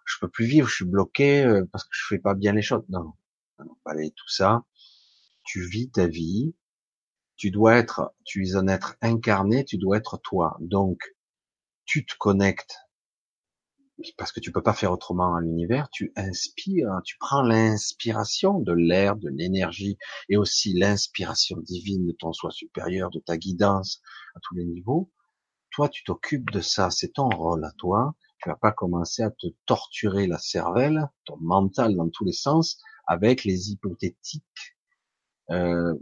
Je 0.05 0.15
peux 0.19 0.27
plus 0.27 0.45
vivre, 0.45 0.67
je 0.67 0.73
suis 0.73 0.85
bloqué 0.85 1.45
euh, 1.45 1.63
parce 1.71 1.83
que 1.83 1.91
je 1.91 2.03
fais 2.09 2.17
pas 2.17 2.33
bien 2.33 2.51
les 2.51 2.63
choses. 2.63 2.83
Non, 2.89 3.13
non, 3.59 3.77
allez, 3.85 4.09
tout 4.09 4.27
ça. 4.27 4.63
Tu 5.43 5.63
vis 5.63 5.91
ta 5.91 6.07
vie. 6.07 6.55
Tu 7.37 7.51
dois 7.51 7.75
être, 7.75 8.15
tu 8.23 8.47
es 8.47 8.55
un 8.55 8.67
être 8.67 8.95
incarné, 9.01 9.65
tu 9.65 9.77
dois 9.77 9.97
être 9.97 10.17
toi. 10.17 10.57
Donc, 10.61 10.97
tu 11.85 12.07
te 12.07 12.15
connectes 12.17 12.84
parce 14.17 14.31
que 14.31 14.39
tu 14.39 14.51
peux 14.51 14.61
pas 14.61 14.73
faire 14.73 14.91
autrement 14.91 15.35
à 15.35 15.41
l'univers, 15.41 15.89
tu 15.91 16.11
inspires, 16.15 17.01
tu 17.03 17.17
prends 17.19 17.41
l'inspiration 17.41 18.59
de 18.59 18.73
l'air, 18.73 19.15
de 19.15 19.29
l'énergie, 19.29 19.97
et 20.29 20.37
aussi 20.37 20.73
l'inspiration 20.73 21.57
divine 21.61 22.05
de 22.05 22.11
ton 22.11 22.33
soi 22.33 22.51
supérieur, 22.51 23.09
de 23.09 23.19
ta 23.19 23.37
guidance 23.37 24.01
à 24.35 24.39
tous 24.41 24.55
les 24.55 24.65
niveaux. 24.65 25.11
Toi, 25.71 25.89
tu 25.89 26.03
t'occupes 26.03 26.51
de 26.51 26.61
ça, 26.61 26.89
c'est 26.89 27.13
ton 27.13 27.29
rôle 27.29 27.63
à 27.63 27.71
toi. 27.77 28.15
Tu 28.41 28.49
vas 28.49 28.55
pas 28.55 28.71
commencer 28.71 29.23
à 29.23 29.31
te 29.31 29.47
torturer 29.65 30.27
la 30.27 30.37
cervelle, 30.37 31.09
ton 31.25 31.37
mental 31.37 31.95
dans 31.95 32.09
tous 32.09 32.25
les 32.25 32.33
sens, 32.33 32.81
avec 33.07 33.43
les 33.43 33.71
hypothétiques 33.71 34.75
euh, 35.51 35.93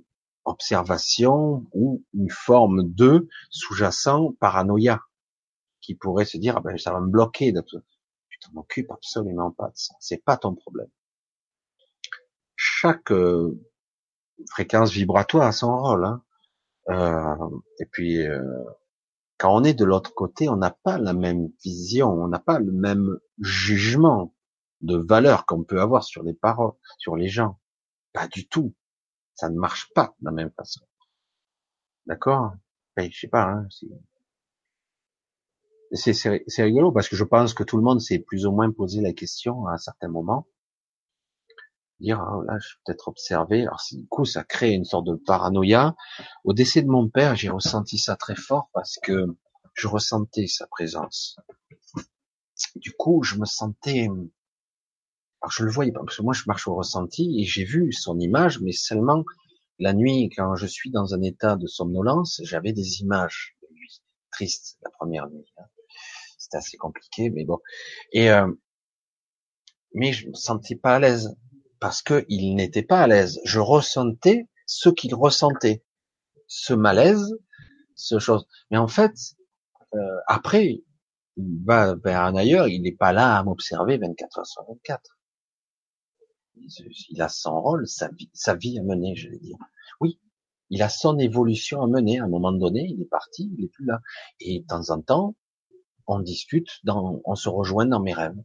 observations 0.45 1.65
ou 1.73 2.03
une 2.13 2.29
forme 2.29 2.93
de 2.93 3.27
sous-jacent 3.49 4.33
paranoïa 4.39 5.01
qui 5.83 5.95
pourrait 5.95 6.25
se 6.25 6.37
dire, 6.37 6.55
ah 6.57 6.61
ben, 6.61 6.77
ça 6.77 6.91
va 6.93 7.01
me 7.01 7.09
bloquer. 7.09 7.51
De. 7.51 7.61
Tu 7.61 8.39
t'en 8.39 8.59
occupes 8.59 8.89
absolument 8.91 9.51
pas 9.51 9.67
de 9.67 9.75
ça. 9.75 9.93
C'est 9.99 10.23
pas 10.23 10.37
ton 10.37 10.55
problème. 10.55 10.89
Chaque 12.55 13.11
euh, 13.11 13.61
fréquence 14.49 14.91
vibratoire 14.91 15.47
a 15.47 15.51
son 15.51 15.77
rôle. 15.77 16.05
Hein. 16.05 16.23
Euh, 16.89 17.59
et 17.79 17.85
puis, 17.85 18.25
euh, 18.25 18.63
quand 19.37 19.53
on 19.53 19.63
est 19.63 19.73
de 19.73 19.85
l'autre 19.85 20.13
côté, 20.13 20.49
on 20.49 20.55
n'a 20.55 20.71
pas 20.71 20.97
la 20.97 21.13
même 21.13 21.49
vision, 21.63 22.09
on 22.09 22.27
n'a 22.27 22.39
pas 22.39 22.59
le 22.59 22.71
même 22.71 23.19
jugement 23.39 24.33
de 24.81 24.97
valeur 24.97 25.45
qu'on 25.45 25.63
peut 25.63 25.81
avoir 25.81 26.03
sur 26.03 26.23
les 26.23 26.33
paroles, 26.33 26.73
sur 26.97 27.15
les 27.15 27.27
gens. 27.27 27.59
Pas 28.13 28.27
du 28.27 28.47
tout. 28.47 28.73
Ça 29.35 29.49
ne 29.49 29.57
marche 29.57 29.91
pas 29.93 30.15
de 30.19 30.25
la 30.25 30.31
même 30.31 30.51
façon. 30.51 30.81
D'accord? 32.05 32.53
Ben, 32.95 33.11
Je 33.11 33.19
sais 33.19 33.27
pas. 33.27 33.43
Hein, 33.43 33.67
c'est 35.93 36.63
rigolo 36.63 36.91
parce 36.91 37.07
que 37.07 37.15
je 37.15 37.23
pense 37.23 37.53
que 37.53 37.63
tout 37.63 37.77
le 37.77 37.83
monde 37.83 38.01
s'est 38.01 38.19
plus 38.19 38.45
ou 38.45 38.51
moins 38.51 38.71
posé 38.71 39.01
la 39.01 39.13
question 39.13 39.67
à 39.67 39.73
un 39.73 39.77
certain 39.77 40.07
moment. 40.07 40.47
Dire, 41.99 42.25
oh 42.33 42.41
là, 42.41 42.57
je 42.59 42.67
suis 42.67 42.77
peut-être 42.85 43.07
observé. 43.07 43.61
Alors, 43.61 43.81
du 43.91 44.07
coup, 44.07 44.25
ça 44.25 44.43
crée 44.43 44.71
une 44.71 44.85
sorte 44.85 45.05
de 45.05 45.15
paranoïa. 45.15 45.95
Au 46.43 46.53
décès 46.53 46.81
de 46.81 46.87
mon 46.87 47.07
père, 47.09 47.35
j'ai 47.35 47.49
ressenti 47.49 47.97
ça 47.97 48.15
très 48.15 48.35
fort 48.35 48.69
parce 48.73 48.97
que 49.01 49.27
je 49.73 49.87
ressentais 49.87 50.47
sa 50.47 50.67
présence. 50.67 51.37
Du 52.75 52.91
coup, 52.91 53.23
je 53.23 53.37
me 53.37 53.45
sentais, 53.45 54.07
alors 55.41 55.51
je 55.51 55.63
le 55.63 55.71
voyais 55.71 55.91
pas, 55.91 56.01
parce 56.01 56.17
que 56.17 56.23
moi, 56.23 56.33
je 56.33 56.43
marche 56.47 56.67
au 56.67 56.75
ressenti 56.75 57.39
et 57.39 57.45
j'ai 57.45 57.63
vu 57.63 57.91
son 57.93 58.19
image, 58.19 58.59
mais 58.61 58.71
seulement 58.71 59.23
la 59.79 59.93
nuit, 59.93 60.29
quand 60.35 60.55
je 60.55 60.67
suis 60.67 60.91
dans 60.91 61.13
un 61.13 61.21
état 61.21 61.55
de 61.55 61.67
somnolence, 61.67 62.41
j'avais 62.43 62.73
des 62.73 63.01
images 63.01 63.57
de 63.61 63.67
lui. 63.75 64.01
Triste, 64.31 64.77
la 64.83 64.89
première 64.89 65.29
nuit. 65.29 65.53
Hein 65.57 65.65
c'était 66.53 66.57
assez 66.57 66.77
compliqué, 66.77 67.29
mais 67.29 67.45
bon. 67.45 67.59
Et 68.11 68.29
euh, 68.31 68.47
mais 69.93 70.13
je 70.13 70.27
me 70.27 70.33
sentais 70.33 70.75
pas 70.75 70.95
à 70.95 70.99
l'aise 70.99 71.35
parce 71.79 72.01
que 72.01 72.25
il 72.29 72.55
n'était 72.55 72.83
pas 72.83 73.01
à 73.01 73.07
l'aise. 73.07 73.39
Je 73.45 73.59
ressentais 73.59 74.47
ce 74.65 74.89
qu'il 74.89 75.13
ressentait, 75.15 75.83
ce 76.47 76.73
malaise, 76.73 77.35
ce 77.95 78.19
chose. 78.19 78.47
Mais 78.71 78.77
en 78.77 78.87
fait, 78.87 79.13
euh, 79.93 80.17
après, 80.27 80.83
il 81.37 81.63
va 81.65 81.95
vers 81.95 82.21
un 82.21 82.35
ailleurs. 82.35 82.67
Il 82.67 82.83
n'est 82.83 82.95
pas 82.95 83.13
là 83.13 83.37
à 83.37 83.43
m'observer 83.43 83.97
24 83.97 84.39
heures 84.39 84.47
sur 84.47 84.63
24. 84.67 85.17
Il 87.09 87.21
a 87.21 87.29
son 87.29 87.59
rôle, 87.61 87.87
sa 87.87 88.09
vie, 88.09 88.29
sa 88.33 88.55
vie 88.55 88.79
à 88.79 88.83
mener, 88.83 89.15
je 89.15 89.29
vais 89.29 89.39
dire. 89.39 89.57
Oui, 89.99 90.19
il 90.69 90.81
a 90.81 90.89
son 90.89 91.17
évolution 91.19 91.81
à 91.81 91.87
mener. 91.87 92.19
À 92.19 92.23
un 92.23 92.29
moment 92.29 92.51
donné, 92.51 92.87
il 92.89 93.01
est 93.01 93.09
parti, 93.09 93.51
il 93.57 93.65
est 93.65 93.69
plus 93.69 93.85
là. 93.85 93.99
Et 94.39 94.61
de 94.61 94.65
temps 94.65 94.89
en 94.91 95.01
temps, 95.01 95.35
on 96.07 96.19
discute, 96.19 96.79
dans, 96.83 97.21
on 97.25 97.35
se 97.35 97.49
rejoint 97.49 97.85
dans 97.85 97.99
mes 97.99 98.13
rêves. 98.13 98.37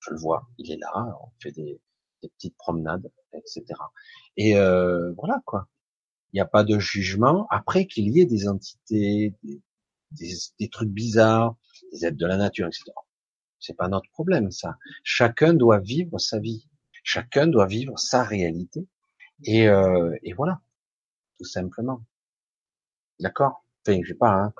Je 0.00 0.10
le 0.10 0.18
vois, 0.18 0.48
il 0.58 0.70
est 0.70 0.76
là, 0.76 1.18
on 1.22 1.28
fait 1.40 1.52
des, 1.52 1.80
petites 2.22 2.56
promenades, 2.56 3.10
etc. 3.34 3.64
Et 4.36 4.56
euh, 4.56 5.12
voilà 5.18 5.42
quoi. 5.44 5.68
Il 6.32 6.36
n'y 6.36 6.40
a 6.40 6.46
pas 6.46 6.64
de 6.64 6.78
jugement. 6.78 7.46
Après 7.50 7.86
qu'il 7.86 8.08
y 8.08 8.20
ait 8.20 8.24
des 8.24 8.48
entités, 8.48 9.34
des, 10.10 10.68
trucs 10.70 10.88
bizarres, 10.88 11.56
des 11.92 12.06
êtres 12.06 12.16
de 12.16 12.26
la 12.26 12.36
nature, 12.36 12.66
etc. 12.66 12.84
C'est 13.60 13.76
pas 13.76 13.88
notre 13.88 14.10
problème 14.10 14.50
ça. 14.50 14.76
Chacun 15.02 15.54
doit 15.54 15.78
vivre 15.80 16.18
sa 16.18 16.38
vie. 16.38 16.66
Chacun 17.02 17.46
doit 17.46 17.66
vivre 17.66 17.98
sa 17.98 18.24
réalité. 18.24 18.88
Et, 19.44 19.68
euh, 19.68 20.16
et 20.22 20.32
voilà, 20.32 20.60
tout 21.38 21.44
simplement. 21.44 22.02
D'accord? 23.20 23.64
Enfin, 23.86 24.00
je 24.02 24.08
sais 24.08 24.14
pas. 24.14 24.32
Hein. 24.32 24.54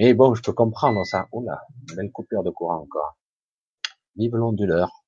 Mais 0.00 0.14
bon, 0.14 0.34
je 0.34 0.40
peux 0.40 0.54
comprendre 0.54 1.04
ça. 1.04 1.28
Oula, 1.30 1.60
belle 1.94 2.10
coupure 2.10 2.42
de 2.42 2.48
courant 2.48 2.78
encore. 2.78 3.18
Vive 4.16 4.34
l'onduleur. 4.34 5.04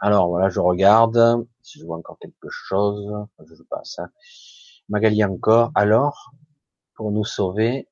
Alors 0.00 0.26
voilà, 0.26 0.48
je 0.48 0.58
regarde 0.58 1.46
si 1.62 1.78
je 1.78 1.84
vois 1.84 1.96
encore 1.96 2.18
quelque 2.18 2.48
chose. 2.50 3.28
Je 3.46 3.62
passe. 3.62 4.00
Hein. 4.00 4.10
Magali 4.88 5.22
encore. 5.22 5.70
Alors, 5.76 6.32
pour 6.96 7.12
nous 7.12 7.24
sauver, 7.24 7.88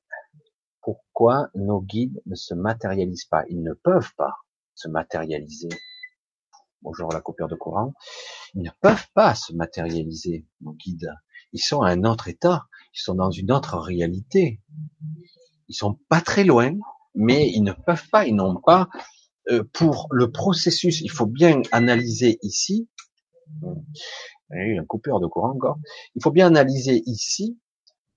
pourquoi 0.81 1.47
nos 1.55 1.79
guides 1.79 2.21
ne 2.25 2.35
se 2.35 2.53
matérialisent 2.53 3.23
pas? 3.23 3.45
Ils 3.47 3.63
ne 3.63 3.71
peuvent 3.71 4.13
pas 4.17 4.39
se 4.75 4.89
matérialiser. 4.89 5.69
Bonjour 6.81 7.13
la 7.13 7.21
coupure 7.21 7.47
de 7.47 7.55
courant. 7.55 7.93
Ils 8.55 8.63
ne 8.63 8.71
peuvent 8.81 9.07
pas 9.13 9.35
se 9.35 9.53
matérialiser, 9.53 10.45
nos 10.59 10.73
guides. 10.73 11.13
Ils 11.53 11.63
sont 11.63 11.81
à 11.81 11.91
un 11.91 12.03
autre 12.03 12.27
état. 12.27 12.67
Ils 12.93 12.99
sont 12.99 13.15
dans 13.15 13.31
une 13.31 13.53
autre 13.53 13.77
réalité 13.77 14.59
ils 15.67 15.75
sont 15.75 15.99
pas 16.09 16.21
très 16.21 16.43
loin, 16.43 16.73
mais 17.15 17.49
ils 17.49 17.63
ne 17.63 17.73
peuvent 17.73 18.07
pas, 18.11 18.25
ils 18.25 18.35
n'ont 18.35 18.61
pas 18.61 18.89
euh, 19.49 19.63
pour 19.73 20.07
le 20.11 20.31
processus. 20.31 21.01
Il 21.01 21.11
faut 21.11 21.25
bien 21.25 21.61
analyser 21.71 22.37
ici. 22.41 22.87
Il 23.63 24.57
y 24.57 24.59
a 24.59 24.63
une 24.65 24.85
coupure 24.85 25.19
de 25.19 25.27
courant 25.27 25.51
encore. 25.51 25.77
Il 26.15 26.23
faut 26.23 26.31
bien 26.31 26.47
analyser 26.47 27.01
ici 27.05 27.59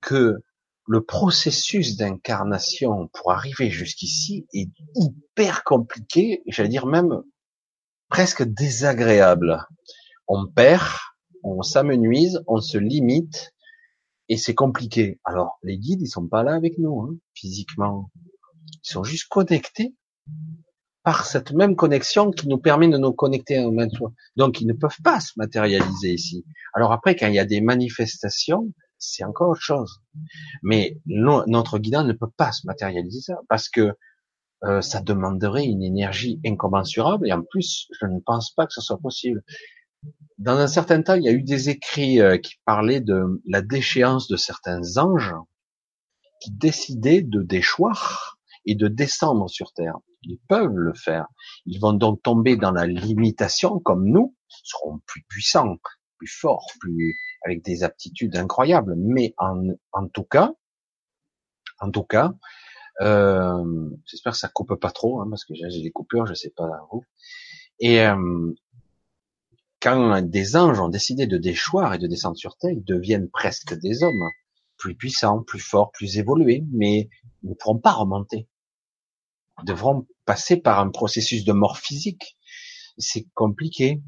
que 0.01 0.43
le 0.87 1.05
processus 1.05 1.97
d'incarnation 1.97 3.09
pour 3.13 3.31
arriver 3.33 3.71
jusqu'ici 3.71 4.47
est 4.53 4.71
hyper 4.97 5.63
compliqué, 5.63 6.43
j'allais 6.47 6.69
dire 6.69 6.87
même 6.87 7.23
presque 8.09 8.43
désagréable. 8.43 9.67
On 10.27 10.47
perd, 10.49 10.99
on 11.45 11.63
s'amenuise, 11.63 12.43
on 12.49 12.61
se 12.61 12.77
limite, 12.77 13.53
et 14.31 14.37
c'est 14.37 14.55
compliqué. 14.55 15.21
Alors, 15.25 15.59
les 15.65 15.77
guides, 15.77 16.01
ils 16.03 16.09
sont 16.09 16.29
pas 16.29 16.45
là 16.45 16.55
avec 16.55 16.79
nous, 16.79 17.01
hein, 17.01 17.17
physiquement. 17.35 18.11
Ils 18.85 18.91
sont 18.91 19.03
juste 19.03 19.27
connectés 19.29 19.95
par 21.03 21.27
cette 21.27 21.51
même 21.51 21.75
connexion 21.75 22.31
qui 22.31 22.47
nous 22.47 22.59
permet 22.59 22.89
de 22.89 22.97
nous 22.97 23.13
connecter 23.13 23.59
à 23.59 23.63
nous 23.63 23.91
soi. 23.91 24.13
Donc, 24.37 24.61
ils 24.61 24.69
ne 24.69 24.73
peuvent 24.73 25.03
pas 25.03 25.19
se 25.19 25.33
matérialiser 25.37 26.13
ici. 26.13 26.45
Alors 26.75 26.93
après, 26.93 27.17
quand 27.17 27.27
il 27.27 27.35
y 27.35 27.41
a 27.41 27.45
des 27.45 27.61
manifestations, 27.61 28.73
c'est 28.99 29.25
encore 29.25 29.51
autre 29.51 29.63
chose. 29.63 30.01
Mais 30.63 31.01
notre 31.07 31.81
guidant 31.81 32.05
ne 32.05 32.13
peut 32.13 32.31
pas 32.37 32.53
se 32.53 32.67
matérialiser 32.69 33.21
ça, 33.21 33.41
parce 33.49 33.69
que 33.69 33.95
euh, 34.63 34.81
ça 34.81 35.01
demanderait 35.01 35.65
une 35.65 35.83
énergie 35.83 36.39
incommensurable 36.47 37.27
et 37.27 37.33
en 37.33 37.43
plus, 37.43 37.89
je 37.99 38.07
ne 38.07 38.21
pense 38.21 38.53
pas 38.53 38.67
que 38.67 38.75
ce 38.75 38.83
soit 38.83 38.99
possible. 38.99 39.43
Dans 40.39 40.57
un 40.57 40.67
certain 40.67 41.03
temps, 41.03 41.15
il 41.15 41.25
y 41.25 41.29
a 41.29 41.33
eu 41.33 41.43
des 41.43 41.69
écrits 41.69 42.21
euh, 42.21 42.39
qui 42.39 42.55
parlaient 42.65 43.01
de 43.01 43.43
la 43.47 43.61
déchéance 43.61 44.29
de 44.29 44.37
certains 44.37 44.97
anges 44.97 45.35
qui 46.41 46.51
décidaient 46.51 47.23
de 47.23 47.43
déchoir 47.43 48.39
et 48.65 48.75
de 48.75 48.89
descendre 48.89 49.49
sur 49.51 49.73
Terre. 49.73 49.99
Ils 50.23 50.39
peuvent 50.49 50.75
le 50.75 50.95
faire. 50.95 51.27
Ils 51.67 51.79
vont 51.79 51.93
donc 51.93 52.23
tomber 52.23 52.57
dans 52.57 52.73
la 52.73 52.87
limitation 52.87 53.79
comme 53.81 54.07
nous, 54.07 54.35
seront 54.49 55.01
plus 55.07 55.23
puissants, 55.29 55.77
plus 56.17 56.29
forts, 56.29 56.67
plus 56.81 57.17
avec 57.45 57.63
des 57.63 57.83
aptitudes 57.83 58.37
incroyables. 58.37 58.95
Mais 58.97 59.35
en, 59.39 59.63
en 59.93 60.09
tout 60.09 60.25
cas, 60.25 60.53
en 61.81 61.91
tout 61.91 62.05
cas, 62.05 62.33
euh, 63.01 63.91
j'espère 64.05 64.33
que 64.33 64.39
ça 64.39 64.49
coupe 64.49 64.75
pas 64.75 64.91
trop, 64.91 65.21
hein, 65.21 65.27
parce 65.31 65.45
que 65.45 65.55
j'ai 65.55 65.83
des 65.83 65.91
coupures, 65.91 66.27
je 66.27 66.35
sais 66.35 66.53
pas 66.55 66.69
où. 66.93 67.03
Et 67.79 68.01
euh, 68.01 68.53
quand 69.81 70.21
des 70.23 70.57
anges 70.57 70.81
ont 70.81 70.89
décidé 70.89 71.27
de 71.27 71.39
déchoir 71.39 71.95
et 71.95 71.99
de 71.99 72.07
descendre 72.07 72.37
sur 72.37 72.57
Terre, 72.57 72.73
ils 72.73 72.85
deviennent 72.85 73.31
presque 73.31 73.79
des 73.79 74.03
hommes, 74.03 74.29
plus 74.77 74.95
puissants, 74.95 75.43
plus 75.43 75.61
forts, 75.61 75.91
plus 75.93 76.19
évolués, 76.19 76.65
mais 76.73 77.09
ils 77.43 77.51
ne 77.51 77.55
pourront 77.55 77.79
pas 77.79 77.93
remonter. 77.93 78.49
Ils 79.63 79.65
devront 79.65 80.07
passer 80.27 80.57
par 80.57 80.81
un 80.81 80.91
processus 80.91 81.45
de 81.45 81.53
mort 81.53 81.79
physique. 81.79 82.37
C'est 82.99 83.27
compliqué. 83.35 84.03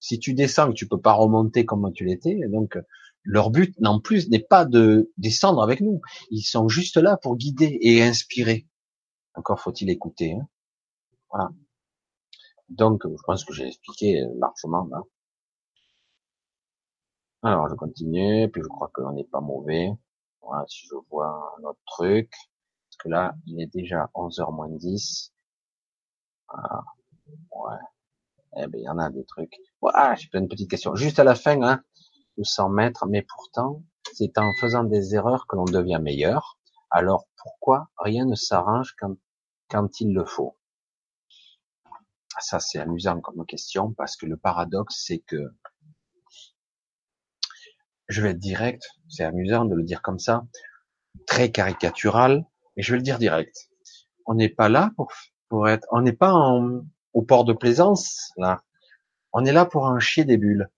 Si 0.00 0.18
tu 0.18 0.32
descends, 0.32 0.72
tu 0.72 0.88
peux 0.88 1.00
pas 1.00 1.12
remonter 1.12 1.64
comme 1.64 1.92
tu 1.92 2.04
l'étais, 2.04 2.38
donc 2.48 2.78
leur 3.24 3.50
but, 3.50 3.78
non 3.80 4.00
plus, 4.00 4.30
n'est 4.30 4.38
pas 4.38 4.64
de 4.64 5.12
descendre 5.18 5.62
avec 5.62 5.80
nous. 5.80 6.00
Ils 6.30 6.42
sont 6.42 6.68
juste 6.68 6.96
là 6.96 7.18
pour 7.18 7.36
guider 7.36 7.78
et 7.82 8.02
inspirer. 8.02 8.66
Encore 9.34 9.60
faut-il 9.60 9.90
écouter. 9.90 10.32
Hein. 10.32 10.48
voilà. 11.30 11.50
Donc, 12.70 13.02
je 13.04 13.22
pense 13.26 13.44
que 13.44 13.52
j'ai 13.52 13.66
expliqué 13.66 14.24
largement 14.38 14.86
là. 14.90 15.02
Alors, 17.42 17.68
je 17.68 17.74
continue, 17.74 18.50
puis 18.50 18.62
je 18.62 18.68
crois 18.68 18.90
qu'on 18.92 19.12
n'est 19.12 19.24
pas 19.24 19.40
mauvais. 19.40 19.90
Voilà, 20.42 20.64
si 20.68 20.86
je 20.86 20.94
vois 21.10 21.54
un 21.58 21.64
autre 21.64 21.80
truc. 21.86 22.30
Parce 22.30 22.96
que 22.98 23.08
là, 23.08 23.34
il 23.46 23.60
est 23.60 23.66
déjà 23.66 24.10
11h 24.14 24.54
moins 24.54 24.68
10. 24.68 25.32
Ah, 26.48 26.82
ouais. 27.30 27.76
Eh 28.56 28.66
ben, 28.66 28.80
il 28.80 28.84
y 28.84 28.88
en 28.88 28.98
a 28.98 29.10
des 29.10 29.24
trucs. 29.24 29.56
Ah, 29.94 30.14
j'ai 30.16 30.28
plein 30.28 30.40
de 30.40 30.48
petites 30.48 30.70
questions. 30.70 30.94
Juste 30.94 31.18
à 31.18 31.24
la 31.24 31.34
fin, 31.34 31.62
hein, 31.62 31.82
100 32.42 32.70
mètres, 32.70 33.06
mais 33.06 33.22
pourtant, 33.22 33.82
c'est 34.12 34.38
en 34.38 34.52
faisant 34.54 34.84
des 34.84 35.14
erreurs 35.14 35.46
que 35.46 35.56
l'on 35.56 35.64
devient 35.64 36.00
meilleur. 36.02 36.58
Alors 36.90 37.26
pourquoi 37.36 37.88
rien 37.98 38.24
ne 38.24 38.34
s'arrange 38.34 38.94
quand, 38.98 39.16
quand 39.70 40.00
il 40.00 40.14
le 40.14 40.24
faut? 40.24 40.56
Ça, 42.40 42.60
c'est 42.60 42.78
amusant 42.78 43.20
comme 43.20 43.44
question, 43.46 43.92
parce 43.92 44.16
que 44.16 44.26
le 44.26 44.36
paradoxe, 44.36 45.02
c'est 45.06 45.18
que 45.18 45.52
je 48.08 48.22
vais 48.22 48.30
être 48.30 48.38
direct, 48.38 48.88
c'est 49.08 49.24
amusant 49.24 49.64
de 49.64 49.74
le 49.74 49.82
dire 49.82 50.02
comme 50.02 50.18
ça, 50.18 50.44
très 51.26 51.50
caricatural, 51.50 52.44
mais 52.76 52.82
je 52.82 52.92
vais 52.92 52.98
le 52.98 53.02
dire 53.02 53.18
direct. 53.18 53.68
On 54.26 54.34
n'est 54.34 54.48
pas 54.48 54.68
là 54.68 54.92
pour, 54.96 55.12
pour 55.48 55.68
être, 55.68 55.86
on 55.90 56.02
n'est 56.02 56.12
pas 56.12 56.32
au 57.12 57.22
port 57.22 57.44
de 57.44 57.52
plaisance, 57.52 58.32
là. 58.36 58.62
On 59.32 59.44
est 59.44 59.52
là 59.52 59.66
pour 59.66 59.84
en 59.84 59.98
chier 59.98 60.24
des 60.24 60.38
bulles 60.38 60.70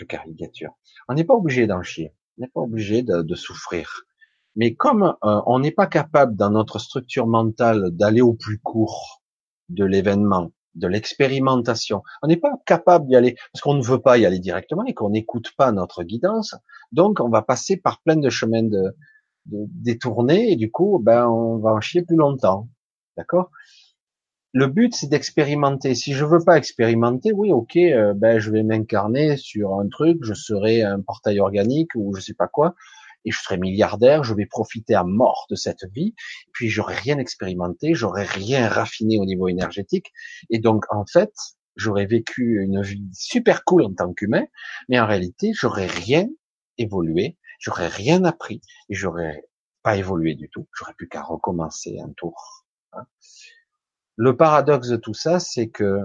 de 0.00 0.04
caricature. 0.04 0.72
On 1.08 1.14
n'est 1.14 1.24
pas 1.24 1.34
obligé 1.34 1.66
d'en 1.66 1.82
chier, 1.82 2.12
on 2.36 2.42
n'est 2.42 2.48
pas 2.48 2.60
obligé 2.60 3.02
de, 3.02 3.34
souffrir. 3.34 4.02
Mais 4.56 4.74
comme 4.74 5.16
euh, 5.24 5.40
on 5.46 5.58
n'est 5.60 5.72
pas 5.72 5.86
capable 5.86 6.36
dans 6.36 6.50
notre 6.50 6.78
structure 6.78 7.26
mentale 7.26 7.90
d'aller 7.90 8.20
au 8.20 8.34
plus 8.34 8.58
court 8.58 9.22
de 9.68 9.84
l'événement, 9.84 10.52
de 10.74 10.86
l'expérimentation, 10.86 12.02
on 12.22 12.28
n'est 12.28 12.36
pas 12.36 12.52
capable 12.66 13.06
d'y 13.06 13.16
aller 13.16 13.36
parce 13.52 13.62
qu'on 13.62 13.74
ne 13.74 13.82
veut 13.82 14.00
pas 14.00 14.18
y 14.18 14.26
aller 14.26 14.38
directement 14.38 14.84
et 14.84 14.94
qu'on 14.94 15.10
n'écoute 15.10 15.52
pas 15.56 15.72
notre 15.72 16.02
guidance. 16.02 16.54
Donc 16.92 17.20
on 17.20 17.28
va 17.28 17.42
passer 17.42 17.76
par 17.76 18.00
plein 18.02 18.16
de 18.16 18.30
chemins 18.30 18.62
de, 18.62 18.96
de 19.46 19.66
détournés 19.68 20.52
et 20.52 20.56
du 20.56 20.70
coup, 20.70 21.00
ben 21.02 21.28
on 21.28 21.58
va 21.58 21.72
en 21.72 21.80
chier 21.80 22.02
plus 22.02 22.16
longtemps. 22.16 22.68
D'accord? 23.16 23.50
Le 24.52 24.68
but 24.68 24.94
c'est 24.94 25.08
d'expérimenter. 25.08 25.94
Si 25.94 26.12
je 26.12 26.24
veux 26.24 26.38
pas 26.38 26.56
expérimenter, 26.56 27.32
oui, 27.32 27.52
ok, 27.52 27.76
euh, 27.76 28.14
ben 28.14 28.38
je 28.38 28.50
vais 28.50 28.62
m'incarner 28.62 29.36
sur 29.36 29.74
un 29.80 29.88
truc, 29.88 30.18
je 30.22 30.34
serai 30.34 30.82
un 30.82 31.00
portail 31.00 31.40
organique 31.40 31.90
ou 31.96 32.14
je 32.14 32.20
sais 32.20 32.34
pas 32.34 32.46
quoi, 32.46 32.74
et 33.24 33.30
je 33.30 33.38
serai 33.40 33.58
milliardaire, 33.58 34.24
je 34.24 34.34
vais 34.34 34.46
profiter 34.46 34.94
à 34.94 35.04
mort 35.04 35.46
de 35.50 35.56
cette 35.56 35.84
vie, 35.92 36.14
puis 36.52 36.68
j'aurai 36.68 36.94
rien 36.94 37.18
expérimenté, 37.18 37.94
j'aurai 37.94 38.24
rien 38.24 38.68
raffiné 38.68 39.18
au 39.18 39.24
niveau 39.24 39.48
énergétique, 39.48 40.12
et 40.50 40.58
donc 40.58 40.84
en 40.90 41.04
fait, 41.06 41.32
j'aurais 41.76 42.06
vécu 42.06 42.62
une 42.62 42.82
vie 42.82 43.08
super 43.12 43.64
cool 43.64 43.82
en 43.82 43.94
tant 43.94 44.12
qu'humain, 44.12 44.44
mais 44.88 45.00
en 45.00 45.06
réalité, 45.06 45.52
j'aurais 45.54 45.86
rien 45.86 46.28
évolué, 46.78 47.38
j'aurais 47.58 47.88
rien 47.88 48.24
appris, 48.24 48.60
et 48.88 48.94
j'aurais 48.94 49.44
pas 49.82 49.96
évolué 49.96 50.34
du 50.34 50.48
tout, 50.48 50.68
j'aurais 50.72 50.94
plus 50.94 51.08
qu'à 51.08 51.22
recommencer 51.22 51.98
un 52.00 52.10
tour. 52.16 52.66
Hein. 52.92 53.06
Le 54.16 54.36
paradoxe 54.36 54.88
de 54.88 54.96
tout 54.96 55.14
ça, 55.14 55.40
c'est 55.40 55.68
que 55.68 56.00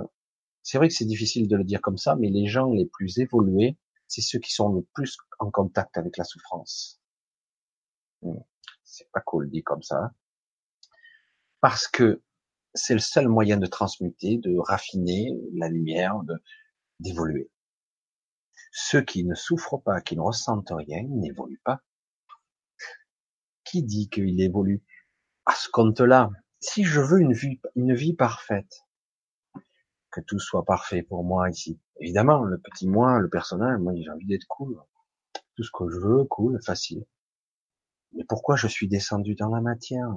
c'est 0.63 0.77
vrai 0.77 0.87
que 0.87 0.93
c'est 0.93 1.05
difficile 1.05 1.47
de 1.47 1.55
le 1.55 1.63
dire 1.63 1.81
comme 1.81 1.97
ça, 1.97 2.15
mais 2.15 2.29
les 2.29 2.47
gens 2.47 2.71
les 2.71 2.85
plus 2.85 3.19
évolués, 3.19 3.77
c'est 4.07 4.21
ceux 4.21 4.39
qui 4.39 4.51
sont 4.51 4.69
le 4.69 4.81
plus 4.93 5.17
en 5.39 5.51
contact 5.51 5.97
avec 5.97 6.17
la 6.17 6.23
souffrance. 6.23 6.98
C'est 8.83 9.11
pas 9.11 9.21
cool 9.21 9.49
dit 9.49 9.63
comme 9.63 9.83
ça. 9.83 10.11
Parce 11.61 11.87
que 11.87 12.21
c'est 12.73 12.93
le 12.93 12.99
seul 12.99 13.27
moyen 13.27 13.57
de 13.57 13.65
transmuter, 13.65 14.37
de 14.37 14.57
raffiner 14.57 15.31
la 15.53 15.69
lumière, 15.69 16.21
d'évoluer. 16.99 17.49
Ceux 18.71 19.01
qui 19.01 19.23
ne 19.23 19.35
souffrent 19.35 19.81
pas, 19.81 20.01
qui 20.01 20.15
ne 20.15 20.21
ressentent 20.21 20.71
rien, 20.71 21.03
n'évoluent 21.09 21.61
pas. 21.63 21.81
Qui 23.63 23.83
dit 23.83 24.09
qu'il 24.09 24.39
évolue 24.41 24.83
À 25.45 25.53
ce 25.55 25.69
compte-là, 25.69 26.29
si 26.59 26.83
je 26.83 27.01
veux 27.01 27.19
une 27.19 27.33
vie, 27.33 27.59
une 27.75 27.93
vie 27.93 28.13
parfaite, 28.13 28.85
que 30.11 30.21
tout 30.21 30.39
soit 30.39 30.65
parfait 30.65 31.03
pour 31.03 31.23
moi 31.23 31.49
ici. 31.49 31.79
Évidemment, 31.99 32.43
le 32.43 32.57
petit 32.59 32.87
moi, 32.87 33.19
le 33.19 33.29
personnage, 33.29 33.79
moi 33.79 33.93
j'ai 33.95 34.09
envie 34.09 34.25
d'être 34.25 34.47
cool. 34.47 34.79
Tout 35.55 35.63
ce 35.63 35.71
que 35.71 35.89
je 35.89 35.97
veux, 35.97 36.23
cool, 36.25 36.59
facile. 36.63 37.05
Mais 38.13 38.23
pourquoi 38.27 38.55
je 38.55 38.67
suis 38.67 38.87
descendu 38.87 39.35
dans 39.35 39.49
la 39.49 39.61
matière? 39.61 40.09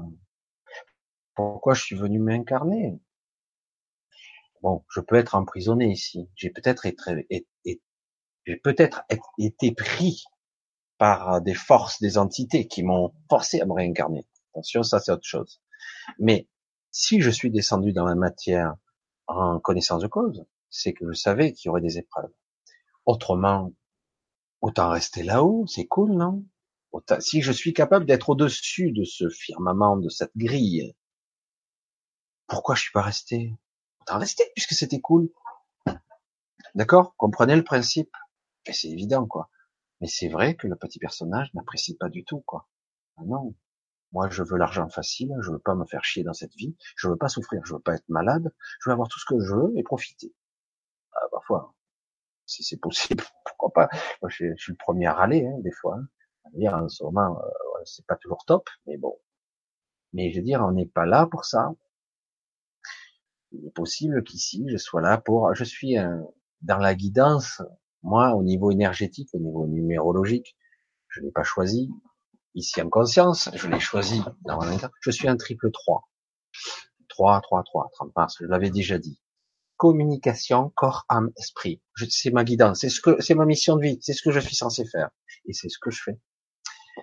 Pourquoi 1.34 1.74
je 1.74 1.82
suis 1.82 1.96
venu 1.96 2.18
m'incarner? 2.18 3.00
Bon, 4.62 4.84
je 4.90 5.00
peux 5.00 5.16
être 5.16 5.34
emprisonné 5.34 5.90
ici. 5.90 6.30
J'ai 6.36 6.50
peut-être 6.50 6.86
été, 6.86 7.46
pris 9.72 10.24
par 10.98 11.42
des 11.42 11.54
forces, 11.54 12.00
des 12.00 12.16
entités 12.16 12.68
qui 12.68 12.82
m'ont 12.82 13.12
forcé 13.28 13.60
à 13.60 13.66
me 13.66 13.72
réincarner. 13.72 14.26
Attention, 14.52 14.82
ça 14.82 15.00
c'est 15.00 15.10
autre 15.10 15.26
chose. 15.26 15.60
Mais 16.18 16.48
si 16.90 17.20
je 17.20 17.30
suis 17.30 17.50
descendu 17.50 17.92
dans 17.92 18.04
la 18.04 18.14
matière 18.14 18.74
en 19.26 19.58
connaissance 19.58 20.02
de 20.02 20.06
cause, 20.06 20.44
c'est 20.70 20.92
que 20.92 21.06
je 21.08 21.12
savais 21.12 21.52
qu'il 21.52 21.68
y 21.68 21.70
aurait 21.70 21.80
des 21.80 21.98
épreuves. 21.98 22.32
Autrement, 23.04 23.72
autant 24.60 24.90
rester 24.90 25.22
là-haut, 25.22 25.66
c'est 25.66 25.86
cool, 25.86 26.12
non? 26.12 26.44
Si 27.20 27.42
je 27.42 27.52
suis 27.52 27.72
capable 27.72 28.06
d'être 28.06 28.30
au-dessus 28.30 28.92
de 28.92 29.04
ce 29.04 29.28
firmament, 29.28 29.96
de 29.96 30.08
cette 30.08 30.36
grille, 30.36 30.94
pourquoi 32.46 32.74
je 32.74 32.82
suis 32.82 32.92
pas 32.92 33.02
resté? 33.02 33.54
Autant 34.00 34.18
rester, 34.18 34.44
puisque 34.54 34.74
c'était 34.74 35.00
cool. 35.00 35.30
D'accord? 36.74 37.14
Comprenez 37.16 37.56
le 37.56 37.64
principe 37.64 38.14
C'est 38.70 38.88
évident, 38.88 39.26
quoi. 39.26 39.50
Mais 40.00 40.06
c'est 40.06 40.28
vrai 40.28 40.56
que 40.56 40.66
le 40.66 40.76
petit 40.76 40.98
personnage 40.98 41.52
n'apprécie 41.54 41.96
pas 41.96 42.08
du 42.08 42.24
tout, 42.24 42.40
quoi. 42.40 42.68
Ah 43.16 43.22
non. 43.24 43.54
Moi, 44.12 44.28
je 44.28 44.42
veux 44.42 44.58
l'argent 44.58 44.88
facile, 44.88 45.32
je 45.40 45.50
veux 45.50 45.58
pas 45.58 45.74
me 45.74 45.86
faire 45.86 46.04
chier 46.04 46.22
dans 46.22 46.34
cette 46.34 46.54
vie, 46.54 46.76
je 46.96 47.08
veux 47.08 47.16
pas 47.16 47.28
souffrir, 47.28 47.62
je 47.64 47.72
veux 47.74 47.80
pas 47.80 47.94
être 47.94 48.08
malade, 48.08 48.52
je 48.80 48.90
veux 48.90 48.92
avoir 48.92 49.08
tout 49.08 49.18
ce 49.18 49.24
que 49.24 49.40
je 49.40 49.54
veux 49.54 49.72
et 49.76 49.82
profiter. 49.82 50.34
Ah, 51.14 51.26
parfois, 51.30 51.74
si 52.44 52.62
c'est 52.62 52.76
possible, 52.76 53.24
pourquoi 53.46 53.72
pas? 53.72 53.88
Moi, 54.20 54.28
je, 54.28 54.54
suis 54.56 54.72
le 54.72 54.76
premier 54.76 55.06
à 55.06 55.14
râler, 55.14 55.46
hein, 55.46 55.58
des 55.60 55.72
fois. 55.72 55.96
Hein. 55.96 56.08
Dire, 56.52 56.74
en 56.74 56.88
ce 56.88 57.02
moment, 57.04 57.40
euh, 57.40 57.48
c'est 57.84 58.06
pas 58.06 58.16
toujours 58.16 58.44
top, 58.46 58.68
mais 58.86 58.96
bon. 58.96 59.18
Mais 60.12 60.30
je 60.30 60.38
veux 60.38 60.44
dire, 60.44 60.62
on 60.62 60.72
n'est 60.72 60.86
pas 60.86 61.06
là 61.06 61.26
pour 61.26 61.44
ça. 61.44 61.72
Il 63.52 63.66
est 63.66 63.70
possible 63.70 64.22
qu'ici, 64.22 64.64
je 64.68 64.76
sois 64.76 65.00
là 65.00 65.18
pour, 65.18 65.54
je 65.54 65.64
suis 65.64 65.96
dans 66.62 66.78
la 66.78 66.94
guidance, 66.94 67.62
moi, 68.02 68.34
au 68.34 68.42
niveau 68.42 68.70
énergétique, 68.70 69.28
au 69.34 69.38
niveau 69.38 69.66
numérologique, 69.66 70.56
je 71.08 71.20
n'ai 71.20 71.30
pas 71.30 71.44
choisi, 71.44 71.90
ici 72.54 72.80
en 72.80 72.88
conscience, 72.88 73.50
je 73.54 73.68
l'ai 73.68 73.80
choisi 73.80 74.22
dans 74.42 74.62
mon 74.62 74.78
je 75.00 75.10
suis 75.10 75.28
un 75.28 75.36
triple 75.36 75.70
3. 75.70 76.08
3, 77.08 77.40
3, 77.42 77.62
3, 77.64 77.90
30 77.92 78.16
mars, 78.16 78.36
je 78.40 78.46
l'avais 78.46 78.70
déjà 78.70 78.98
dit. 78.98 79.20
Communication, 79.76 80.70
corps, 80.70 81.04
âme, 81.08 81.30
esprit. 81.36 81.82
C'est 82.08 82.30
ma 82.30 82.44
guidance, 82.44 82.80
c'est 82.80 82.88
ce 82.88 83.00
que, 83.00 83.20
c'est 83.20 83.34
ma 83.34 83.44
mission 83.44 83.76
de 83.76 83.82
vie, 83.82 83.98
c'est 84.00 84.12
ce 84.12 84.22
que 84.22 84.30
je 84.30 84.40
suis 84.40 84.56
censé 84.56 84.84
faire. 84.86 85.10
Et 85.46 85.52
c'est 85.52 85.68
ce 85.68 85.78
que 85.78 85.90
je 85.90 86.02
fais. 86.02 86.18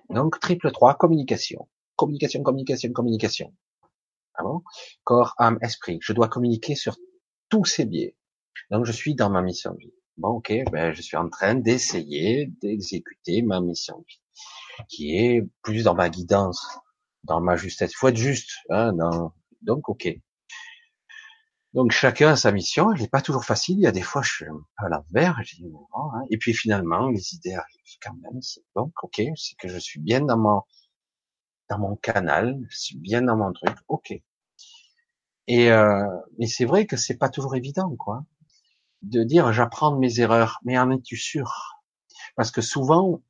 Donc, 0.09 0.39
triple 0.39 0.71
3, 0.71 0.95
communication. 0.95 1.67
Communication, 1.95 2.43
communication, 2.43 2.91
communication. 2.93 3.53
Ah 4.35 4.43
bon? 4.43 4.61
Corps, 5.03 5.33
âme, 5.37 5.59
esprit. 5.61 5.99
Je 6.01 6.13
dois 6.13 6.29
communiquer 6.29 6.75
sur 6.75 6.95
tous 7.49 7.65
ces 7.65 7.85
biais. 7.85 8.15
Donc 8.71 8.85
je 8.85 8.91
suis 8.91 9.15
dans 9.15 9.29
ma 9.29 9.41
mission 9.41 9.73
de 9.73 9.79
vie. 9.79 9.93
Bon, 10.17 10.29
ok, 10.29 10.53
ben, 10.71 10.93
je 10.93 11.01
suis 11.01 11.17
en 11.17 11.29
train 11.29 11.55
d'essayer 11.55 12.47
d'exécuter 12.61 13.41
ma 13.41 13.61
mission 13.61 13.97
de 13.99 14.05
vie, 14.05 14.21
qui 14.89 15.17
est 15.17 15.41
plus 15.61 15.83
dans 15.83 15.95
ma 15.95 16.09
guidance, 16.09 16.65
dans 17.23 17.41
ma 17.41 17.55
justesse. 17.55 17.91
Il 17.91 17.95
faut 17.95 18.07
être 18.09 18.17
juste. 18.17 18.51
Hein, 18.69 18.93
dans... 18.93 19.33
Donc, 19.61 19.89
ok. 19.89 20.07
Donc 21.73 21.91
chacun 21.91 22.29
a 22.29 22.35
sa 22.35 22.51
mission. 22.51 22.91
Elle 22.91 23.01
n'est 23.01 23.07
pas 23.07 23.21
toujours 23.21 23.45
facile. 23.45 23.77
Il 23.77 23.83
y 23.83 23.87
a 23.87 23.91
des 23.91 24.01
fois, 24.01 24.21
je 24.21 24.31
suis 24.31 24.45
un 24.45 24.53
peu 24.77 24.85
à 24.85 24.89
l'envers. 24.89 25.39
Hein. 25.39 26.21
Et 26.29 26.37
puis 26.37 26.53
finalement, 26.53 27.09
les 27.09 27.35
idées 27.35 27.53
arrivent 27.53 27.97
quand 28.01 28.15
même. 28.15 28.39
Donc, 28.75 28.93
ok, 29.03 29.21
c'est 29.35 29.55
que 29.57 29.67
je 29.67 29.77
suis 29.77 29.99
bien 29.99 30.21
dans 30.21 30.37
mon 30.37 30.61
dans 31.69 31.77
mon 31.77 31.95
canal, 31.97 32.59
je 32.69 32.77
suis 32.77 32.97
bien 32.97 33.21
dans 33.21 33.37
mon 33.37 33.53
truc. 33.53 33.75
Ok. 33.87 34.13
Et 35.47 35.71
euh, 35.71 36.07
mais 36.39 36.47
c'est 36.47 36.65
vrai 36.65 36.85
que 36.85 36.97
c'est 36.97 37.17
pas 37.17 37.29
toujours 37.29 37.55
évident, 37.55 37.95
quoi 37.95 38.23
de 39.01 39.23
dire 39.23 39.51
j'apprends 39.53 39.91
de 39.91 39.99
mes 39.99 40.19
erreurs, 40.19 40.59
mais 40.63 40.77
en 40.77 40.91
es-tu 40.91 41.17
sûr? 41.17 41.79
Parce 42.35 42.51
que 42.51 42.61
souvent, 42.61 43.21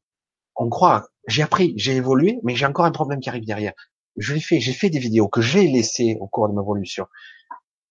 on 0.56 0.70
croit, 0.70 1.08
j'ai 1.28 1.44
appris, 1.44 1.74
j'ai 1.78 1.96
évolué, 1.96 2.40
mais 2.44 2.56
j'ai 2.56 2.66
encore 2.66 2.86
un 2.86 2.92
problème 2.92 3.20
qui 3.20 3.30
arrive 3.30 3.46
derrière. 3.46 3.74
Je 4.18 4.34
l'ai 4.34 4.42
fait, 4.42 4.60
j'ai 4.60 4.74
fait 4.74 4.90
des 4.90 5.00
vidéos 5.00 5.28
que 5.28 5.42
j'ai 5.42 5.68
laissées 5.68 6.18
au 6.20 6.28
cours 6.28 6.50
de 6.50 6.54
ma 6.54 6.62
évolution. 6.62 7.06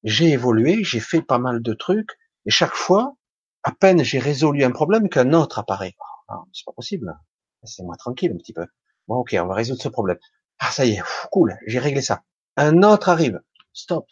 J'ai 0.05 0.31
évolué, 0.31 0.85
j'ai 0.85 1.01
fait 1.01 1.23
pas 1.23 1.39
mal 1.39 1.62
de 1.62 1.75
trucs, 1.75 2.10
et 2.47 2.51
chaque 2.51 2.75
fois, 2.75 3.17
à 3.62 3.73
peine 3.73 4.05
j'ai 4.05 4.18
résolu 4.18 4.65
un 4.65 4.70
problème 4.70 5.09
qu'un 5.09 5.33
autre 5.33 5.59
apparaît. 5.59 5.97
Ah, 6.28 6.43
c'est 6.52 6.65
pas 6.65 6.73
possible. 6.73 7.18
Laissez-moi 7.62 7.97
tranquille 7.97 8.33
un 8.33 8.36
petit 8.39 8.52
peu. 8.52 8.67
Bon, 9.09 9.17
ok, 9.17 9.36
on 9.41 9.47
va 9.47 9.55
résoudre 9.55 9.83
ce 9.83 9.89
problème. 9.89 10.18
Ah, 10.59 10.70
ça 10.70 10.85
y 10.85 10.93
est, 10.93 11.02
cool, 11.33 11.57
j'ai 11.67 11.78
réglé 11.78 12.02
ça. 12.02 12.23
Un 12.57 12.83
autre 12.83 13.09
arrive. 13.09 13.41
Stop. 13.73 14.07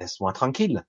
Laisse-moi 0.00 0.32
tranquille. 0.32 0.84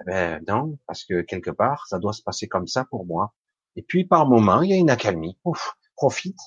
Eh 0.00 0.04
ben 0.04 0.44
non, 0.48 0.78
parce 0.86 1.04
que 1.04 1.22
quelque 1.22 1.50
part, 1.50 1.86
ça 1.86 1.98
doit 1.98 2.12
se 2.12 2.22
passer 2.22 2.48
comme 2.48 2.66
ça 2.66 2.84
pour 2.84 3.06
moi. 3.06 3.34
Et 3.76 3.82
puis 3.82 4.04
par 4.04 4.26
moment, 4.26 4.62
il 4.62 4.70
y 4.70 4.72
a 4.72 4.76
une 4.76 4.90
accalmie. 4.90 5.38
Ouf, 5.44 5.74
profite. 5.96 6.38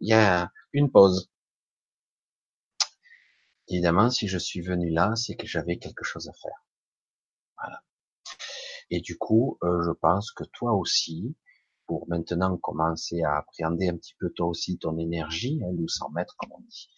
Il 0.00 0.08
y 0.08 0.14
a 0.14 0.50
une 0.72 0.90
pause. 0.90 1.30
Évidemment, 3.68 4.10
si 4.10 4.28
je 4.28 4.38
suis 4.38 4.60
venu 4.60 4.90
là, 4.90 5.14
c'est 5.16 5.36
que 5.36 5.46
j'avais 5.46 5.76
quelque 5.78 6.04
chose 6.04 6.28
à 6.28 6.32
faire. 6.32 6.66
Voilà. 7.58 7.82
Et 8.90 9.00
du 9.00 9.16
coup, 9.18 9.58
euh, 9.62 9.82
je 9.84 9.90
pense 9.90 10.32
que 10.32 10.44
toi 10.44 10.74
aussi, 10.74 11.34
pour 11.86 12.08
maintenant 12.08 12.56
commencer 12.56 13.22
à 13.22 13.38
appréhender 13.38 13.88
un 13.88 13.96
petit 13.96 14.14
peu 14.18 14.30
toi 14.30 14.46
aussi 14.46 14.78
ton 14.78 14.98
énergie, 14.98 15.60
hein, 15.64 15.70
nous 15.72 15.88
s'en 15.88 16.10
mettre 16.10 16.36
comme 16.36 16.52
on 16.52 16.60
dit, 16.60 16.90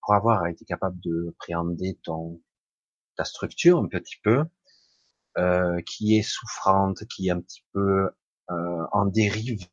pour 0.00 0.14
avoir 0.14 0.46
été 0.46 0.64
capable 0.64 0.98
de 1.00 1.28
appréhender 1.30 1.98
ton 2.02 2.40
ta 3.16 3.24
structure 3.24 3.78
un 3.78 3.88
petit 3.88 4.16
peu, 4.22 4.44
euh, 5.38 5.80
qui 5.82 6.16
est 6.16 6.22
souffrante, 6.22 7.04
qui 7.06 7.28
est 7.28 7.30
un 7.30 7.40
petit 7.40 7.64
peu 7.72 8.10
euh, 8.50 8.86
en 8.92 9.06
dérive, 9.06 9.66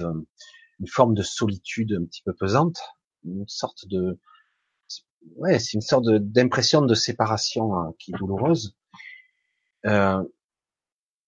une 0.00 0.88
forme 0.88 1.14
de 1.14 1.22
solitude 1.22 1.92
un 1.92 2.04
petit 2.04 2.22
peu 2.22 2.34
pesante, 2.34 2.78
une 3.24 3.46
sorte 3.48 3.86
de, 3.88 4.18
ouais, 5.36 5.58
c'est 5.58 5.74
une 5.74 5.80
sorte 5.80 6.06
d'impression 6.06 6.82
de, 6.82 6.94
séparation 6.94 7.74
hein, 7.78 7.94
qui 7.98 8.12
est 8.12 8.18
douloureuse. 8.18 8.76
Euh, 9.86 10.22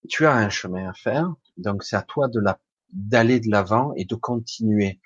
tu 0.08 0.26
as 0.26 0.34
un 0.34 0.48
chemin 0.48 0.88
à 0.88 0.92
faire, 0.94 1.34
donc 1.56 1.82
c'est 1.82 1.96
à 1.96 2.02
toi 2.02 2.28
de 2.28 2.40
la 2.40 2.60
d'aller 2.92 3.40
de 3.40 3.50
l'avant 3.50 3.92
et 3.94 4.04
de 4.04 4.14
continuer. 4.14 5.00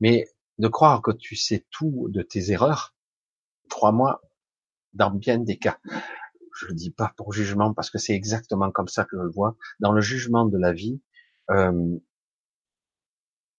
Mais 0.00 0.26
de 0.58 0.68
croire 0.68 1.02
que 1.02 1.10
tu 1.10 1.36
sais 1.36 1.66
tout 1.70 2.08
de 2.10 2.22
tes 2.22 2.50
erreurs, 2.50 2.94
crois-moi, 3.70 4.22
dans 4.94 5.10
bien 5.10 5.38
des 5.38 5.58
cas, 5.58 5.78
je 6.58 6.66
le 6.66 6.74
dis 6.74 6.90
pas 6.90 7.12
pour 7.16 7.32
jugement 7.32 7.74
parce 7.74 7.90
que 7.90 7.98
c'est 7.98 8.14
exactement 8.14 8.70
comme 8.70 8.88
ça 8.88 9.04
que 9.04 9.16
je 9.16 9.22
le 9.22 9.30
vois, 9.30 9.56
dans 9.80 9.92
le 9.92 10.00
jugement 10.00 10.46
de 10.46 10.58
la 10.58 10.72
vie, 10.72 11.00
euh, 11.50 11.98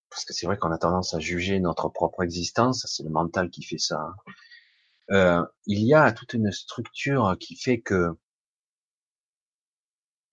parce 0.09 0.25
que 0.25 0.33
c'est 0.33 0.45
vrai 0.45 0.57
qu'on 0.57 0.71
a 0.71 0.77
tendance 0.77 1.13
à 1.13 1.19
juger 1.19 1.59
notre 1.59 1.89
propre 1.89 2.23
existence, 2.23 2.85
c'est 2.89 3.03
le 3.03 3.09
mental 3.09 3.49
qui 3.49 3.63
fait 3.63 3.77
ça. 3.77 4.01
Hein. 4.01 4.15
Euh, 5.11 5.45
il 5.65 5.79
y 5.79 5.93
a 5.93 6.11
toute 6.11 6.33
une 6.33 6.51
structure 6.51 7.35
qui 7.39 7.55
fait 7.55 7.79
que 7.79 8.17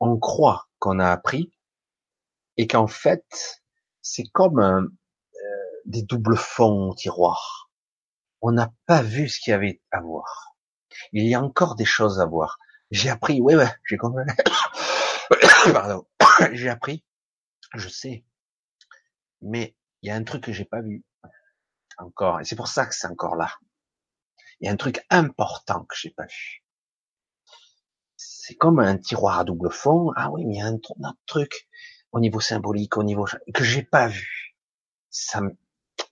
on 0.01 0.19
croit 0.19 0.69
qu'on 0.79 0.99
a 0.99 1.11
appris 1.11 1.53
et 2.57 2.67
qu'en 2.67 2.87
fait 2.87 3.63
c'est 4.03 4.27
comme 4.33 4.61
euh, 4.61 4.89
des 5.85 6.03
doubles 6.03 6.37
fonds 6.37 6.91
au 6.91 6.95
tiroir. 6.95 7.71
On 8.43 8.53
n'a 8.53 8.73
pas 8.87 9.03
vu 9.03 9.29
ce 9.29 9.41
qu'il 9.41 9.51
y 9.53 9.55
avait 9.55 9.81
à 9.91 10.01
voir 10.01 10.47
il 11.13 11.27
y 11.27 11.35
a 11.35 11.43
encore 11.43 11.75
des 11.75 11.85
choses 11.85 12.21
à 12.21 12.27
voir. 12.27 12.59
J'ai 12.91 13.11
appris, 13.11 13.41
oui, 13.41 13.55
ouais, 13.55 13.73
j'ai 13.85 13.97
compris. 13.97 14.25
Pardon. 15.73 16.07
j'ai 16.53 16.69
appris, 16.69 17.05
je 17.75 17.89
sais. 17.89 18.25
Mais 19.41 19.77
il 20.03 20.09
y 20.09 20.11
a 20.11 20.17
un 20.17 20.25
truc 20.25 20.45
que 20.45 20.53
j'ai 20.53 20.65
pas 20.65 20.83
vu 20.83 21.05
encore, 21.99 22.41
et 22.41 22.45
c'est 22.45 22.57
pour 22.57 22.69
ça 22.69 22.87
que 22.87 22.95
c'est 22.95 23.07
encore 23.07 23.37
là. 23.37 23.53
Il 24.61 24.67
y 24.67 24.69
a 24.69 24.73
un 24.73 24.77
truc 24.77 25.05
important 25.11 25.85
que 25.85 25.97
j'ai 25.97 26.11
pas 26.11 26.27
vu. 26.27 26.65
C'est 28.49 28.55
comme 28.55 28.79
un 28.79 28.97
tiroir 28.97 29.41
à 29.41 29.45
double 29.45 29.73
fond. 29.73 30.13
Ah 30.15 30.31
oui, 30.31 30.45
mais 30.45 30.55
il 30.55 30.59
y 30.59 30.61
a 30.61 30.67
un 30.67 30.75
autre 30.75 31.19
truc 31.27 31.67
au 32.13 32.21
niveau 32.21 32.39
symbolique, 32.39 32.97
au 32.97 33.03
niveau 33.03 33.27
que 33.53 33.65
j'ai 33.65 33.83
pas 33.83 34.07
vu. 34.07 34.57
Ça 35.11 35.41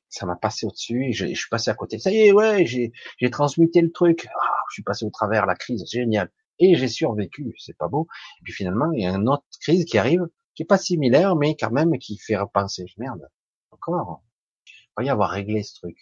ça 0.08 0.26
m'a 0.26 0.34
passé 0.34 0.66
au-dessus 0.66 1.12
je, 1.12 1.26
suis 1.26 1.48
passé 1.48 1.70
à 1.70 1.74
côté. 1.74 2.00
Ça 2.00 2.10
y 2.10 2.16
est, 2.16 2.32
ouais, 2.32 2.66
j'ai, 2.66 2.90
transmuté 3.30 3.82
le 3.82 3.92
truc. 3.92 4.26
Ah, 4.34 4.48
je 4.68 4.74
suis 4.74 4.82
passé 4.82 5.04
au 5.04 5.10
travers 5.10 5.46
la 5.46 5.54
crise, 5.54 5.84
génial. 5.88 6.28
Et 6.58 6.74
j'ai 6.74 6.88
survécu, 6.88 7.54
c'est 7.56 7.76
pas 7.76 7.86
beau. 7.86 8.08
Et 8.40 8.42
puis 8.42 8.52
finalement, 8.52 8.90
il 8.90 9.04
y 9.04 9.06
a 9.06 9.14
une 9.14 9.28
autre 9.28 9.44
crise 9.60 9.84
qui 9.84 9.96
arrive, 9.96 10.26
qui 10.56 10.64
est 10.64 10.66
pas 10.66 10.78
similaire, 10.78 11.36
mais 11.36 11.54
quand 11.54 11.70
même 11.70 11.96
qui 11.98 12.18
fait 12.18 12.36
repenser. 12.36 12.86
Merde, 12.98 13.28
encore. 13.70 14.24
Il 14.66 14.92
va 14.96 15.04
y 15.04 15.08
avoir 15.08 15.30
réglé 15.30 15.62
ce 15.62 15.76
truc. 15.76 15.96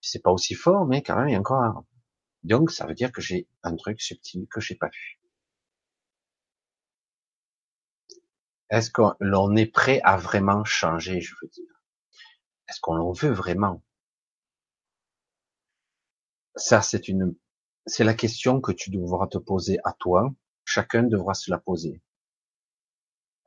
C'est 0.00 0.22
pas 0.22 0.30
aussi 0.30 0.54
fort, 0.54 0.86
mais 0.86 1.02
quand 1.02 1.16
même, 1.16 1.28
il 1.28 1.32
y 1.32 1.36
a 1.36 1.38
encore. 1.38 1.84
Donc, 2.44 2.70
ça 2.70 2.86
veut 2.86 2.94
dire 2.94 3.12
que 3.12 3.20
j'ai 3.20 3.46
un 3.62 3.76
truc 3.76 4.00
subtil 4.00 4.46
que 4.50 4.62
j'ai 4.62 4.74
pas 4.74 4.88
vu. 4.88 5.19
Est-ce 8.70 8.90
que 8.90 9.02
l'on 9.20 9.56
est 9.56 9.66
prêt 9.66 10.00
à 10.04 10.16
vraiment 10.16 10.64
changer, 10.64 11.20
je 11.20 11.34
veux 11.42 11.48
dire? 11.48 11.82
Est-ce 12.68 12.80
qu'on 12.80 12.94
l'en 12.94 13.12
veut 13.12 13.32
vraiment? 13.32 13.82
Ça, 16.54 16.80
c'est 16.80 17.08
une 17.08 17.34
c'est 17.86 18.04
la 18.04 18.14
question 18.14 18.60
que 18.60 18.72
tu 18.72 18.90
devras 18.90 19.26
te 19.26 19.38
poser 19.38 19.78
à 19.84 19.92
toi. 19.94 20.32
Chacun 20.64 21.02
devra 21.02 21.34
se 21.34 21.50
la 21.50 21.58
poser. 21.58 22.00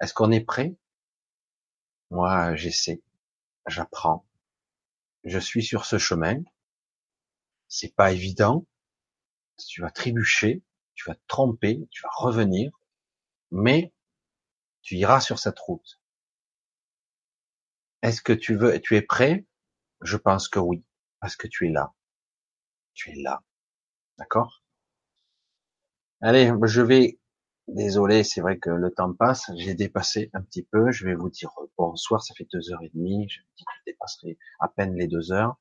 Est-ce 0.02 0.14
qu'on 0.14 0.32
est 0.32 0.44
prêt? 0.44 0.76
Moi, 2.10 2.56
j'essaie, 2.56 3.02
j'apprends. 3.68 4.26
Je 5.24 5.40
suis 5.40 5.64
sur 5.64 5.86
ce 5.86 5.98
chemin. 5.98 6.42
C'est 7.68 7.96
pas 7.96 8.12
évident. 8.12 8.66
Tu 9.68 9.82
vas 9.82 9.92
trébucher, 9.92 10.64
tu 10.96 11.08
vas 11.08 11.16
te 11.16 11.24
tromper, 11.28 11.88
tu 11.92 12.02
vas 12.02 12.12
revenir, 12.16 12.72
mais 13.52 13.94
tu 14.84 14.96
iras 14.96 15.20
sur 15.20 15.40
cette 15.40 15.58
route. 15.60 16.00
Est-ce 18.04 18.22
que 18.22 18.34
tu 18.34 18.56
veux, 18.56 18.80
tu 18.80 18.96
es 18.96 19.02
prêt? 19.02 19.48
Je 20.02 20.18
pense 20.18 20.48
que 20.48 20.60
oui, 20.60 20.86
parce 21.20 21.36
que 21.36 21.48
tu 21.48 21.68
es 21.68 21.72
là. 21.72 21.94
Tu 22.94 23.12
es 23.12 23.16
là. 23.16 23.42
D'accord? 24.18 24.62
Allez, 26.22 26.52
je 26.66 26.82
vais, 26.82 27.20
désolé, 27.68 28.24
c'est 28.24 28.42
vrai 28.42 28.60
que 28.60 28.70
le 28.70 28.92
temps 28.92 29.14
passe, 29.14 29.50
j'ai 29.56 29.74
dépassé 29.74 30.30
un 30.34 30.42
petit 30.42 30.64
peu, 30.64 30.92
je 30.92 31.06
vais 31.06 31.16
vous 31.16 31.30
dire 31.30 31.52
bonsoir, 31.78 32.22
ça 32.22 32.34
fait 32.36 32.48
deux 32.52 32.72
heures 32.72 32.84
et 32.84 32.92
demie, 32.94 33.28
je 33.30 33.40
me 33.40 33.46
dis 33.58 33.64
que 33.64 33.72
je 33.80 33.92
dépasserai 33.92 34.38
à 34.60 34.68
peine 34.68 34.96
les 34.96 35.08
deux 35.08 35.32
heures. 35.32 35.56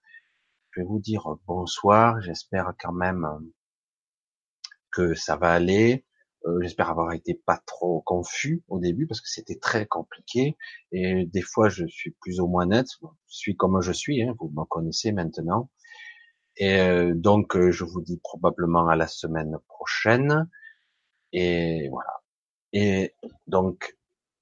Je 0.70 0.81
vais 0.81 0.86
vous 0.86 1.01
dire 1.01 1.26
bonsoir, 1.47 2.20
j'espère 2.23 2.73
quand 2.81 2.92
même 2.92 3.26
que 4.91 5.15
ça 5.15 5.36
va 5.36 5.52
aller. 5.52 6.05
Euh, 6.47 6.59
j'espère 6.61 6.91
avoir 6.91 7.12
été 7.12 7.35
pas 7.35 7.61
trop 7.67 8.01
confus 8.01 8.62
au 8.69 8.81
début 8.81 9.07
parce 9.07 9.21
que 9.21 9.29
c'était 9.29 9.59
très 9.59 9.87
compliqué 9.87 10.57
et 10.91 11.25
des 11.27 11.43
fois 11.43 11.69
je 11.69 11.87
suis 11.87 12.12
plus 12.21 12.41
ou 12.41 12.49
moins 12.49 12.67
net. 12.67 12.87
Je 13.01 13.07
suis 13.29 13.57
comme 13.57 13.81
je 13.81 13.93
suis, 13.93 14.23
hein, 14.23 14.35
vous 14.39 14.51
me 14.51 14.65
connaissez 14.65 15.12
maintenant. 15.12 15.71
Et 16.57 16.81
euh, 16.81 17.15
donc, 17.15 17.57
euh, 17.57 17.71
je 17.71 17.85
vous 17.85 18.03
dis 18.03 18.19
probablement 18.23 18.89
à 18.89 18.97
la 18.97 19.09
semaine 19.09 19.57
prochaine. 19.69 20.49
Et 21.33 21.89
voilà. 21.91 22.21
Et 22.73 23.15
donc, 23.47 23.97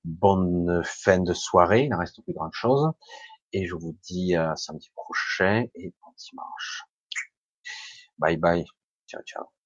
bonne 0.05 0.83
fin 0.85 1.21
de 1.21 1.35
soirée. 1.35 1.85
Il 1.85 1.91
ne 1.91 1.97
reste 1.97 2.23
plus 2.25 2.35
grand 2.35 2.51
chose. 2.53 2.91
Et 3.53 3.67
je 3.67 3.75
vous 3.75 3.97
dis 4.05 4.35
à 4.37 4.57
samedi 4.57 4.91
prochain 4.95 5.65
et 5.75 5.93
bon 6.03 6.13
dimanche. 6.17 6.85
Bye 8.19 8.37
bye. 8.37 8.65
Ciao, 9.09 9.23
ciao. 9.23 9.60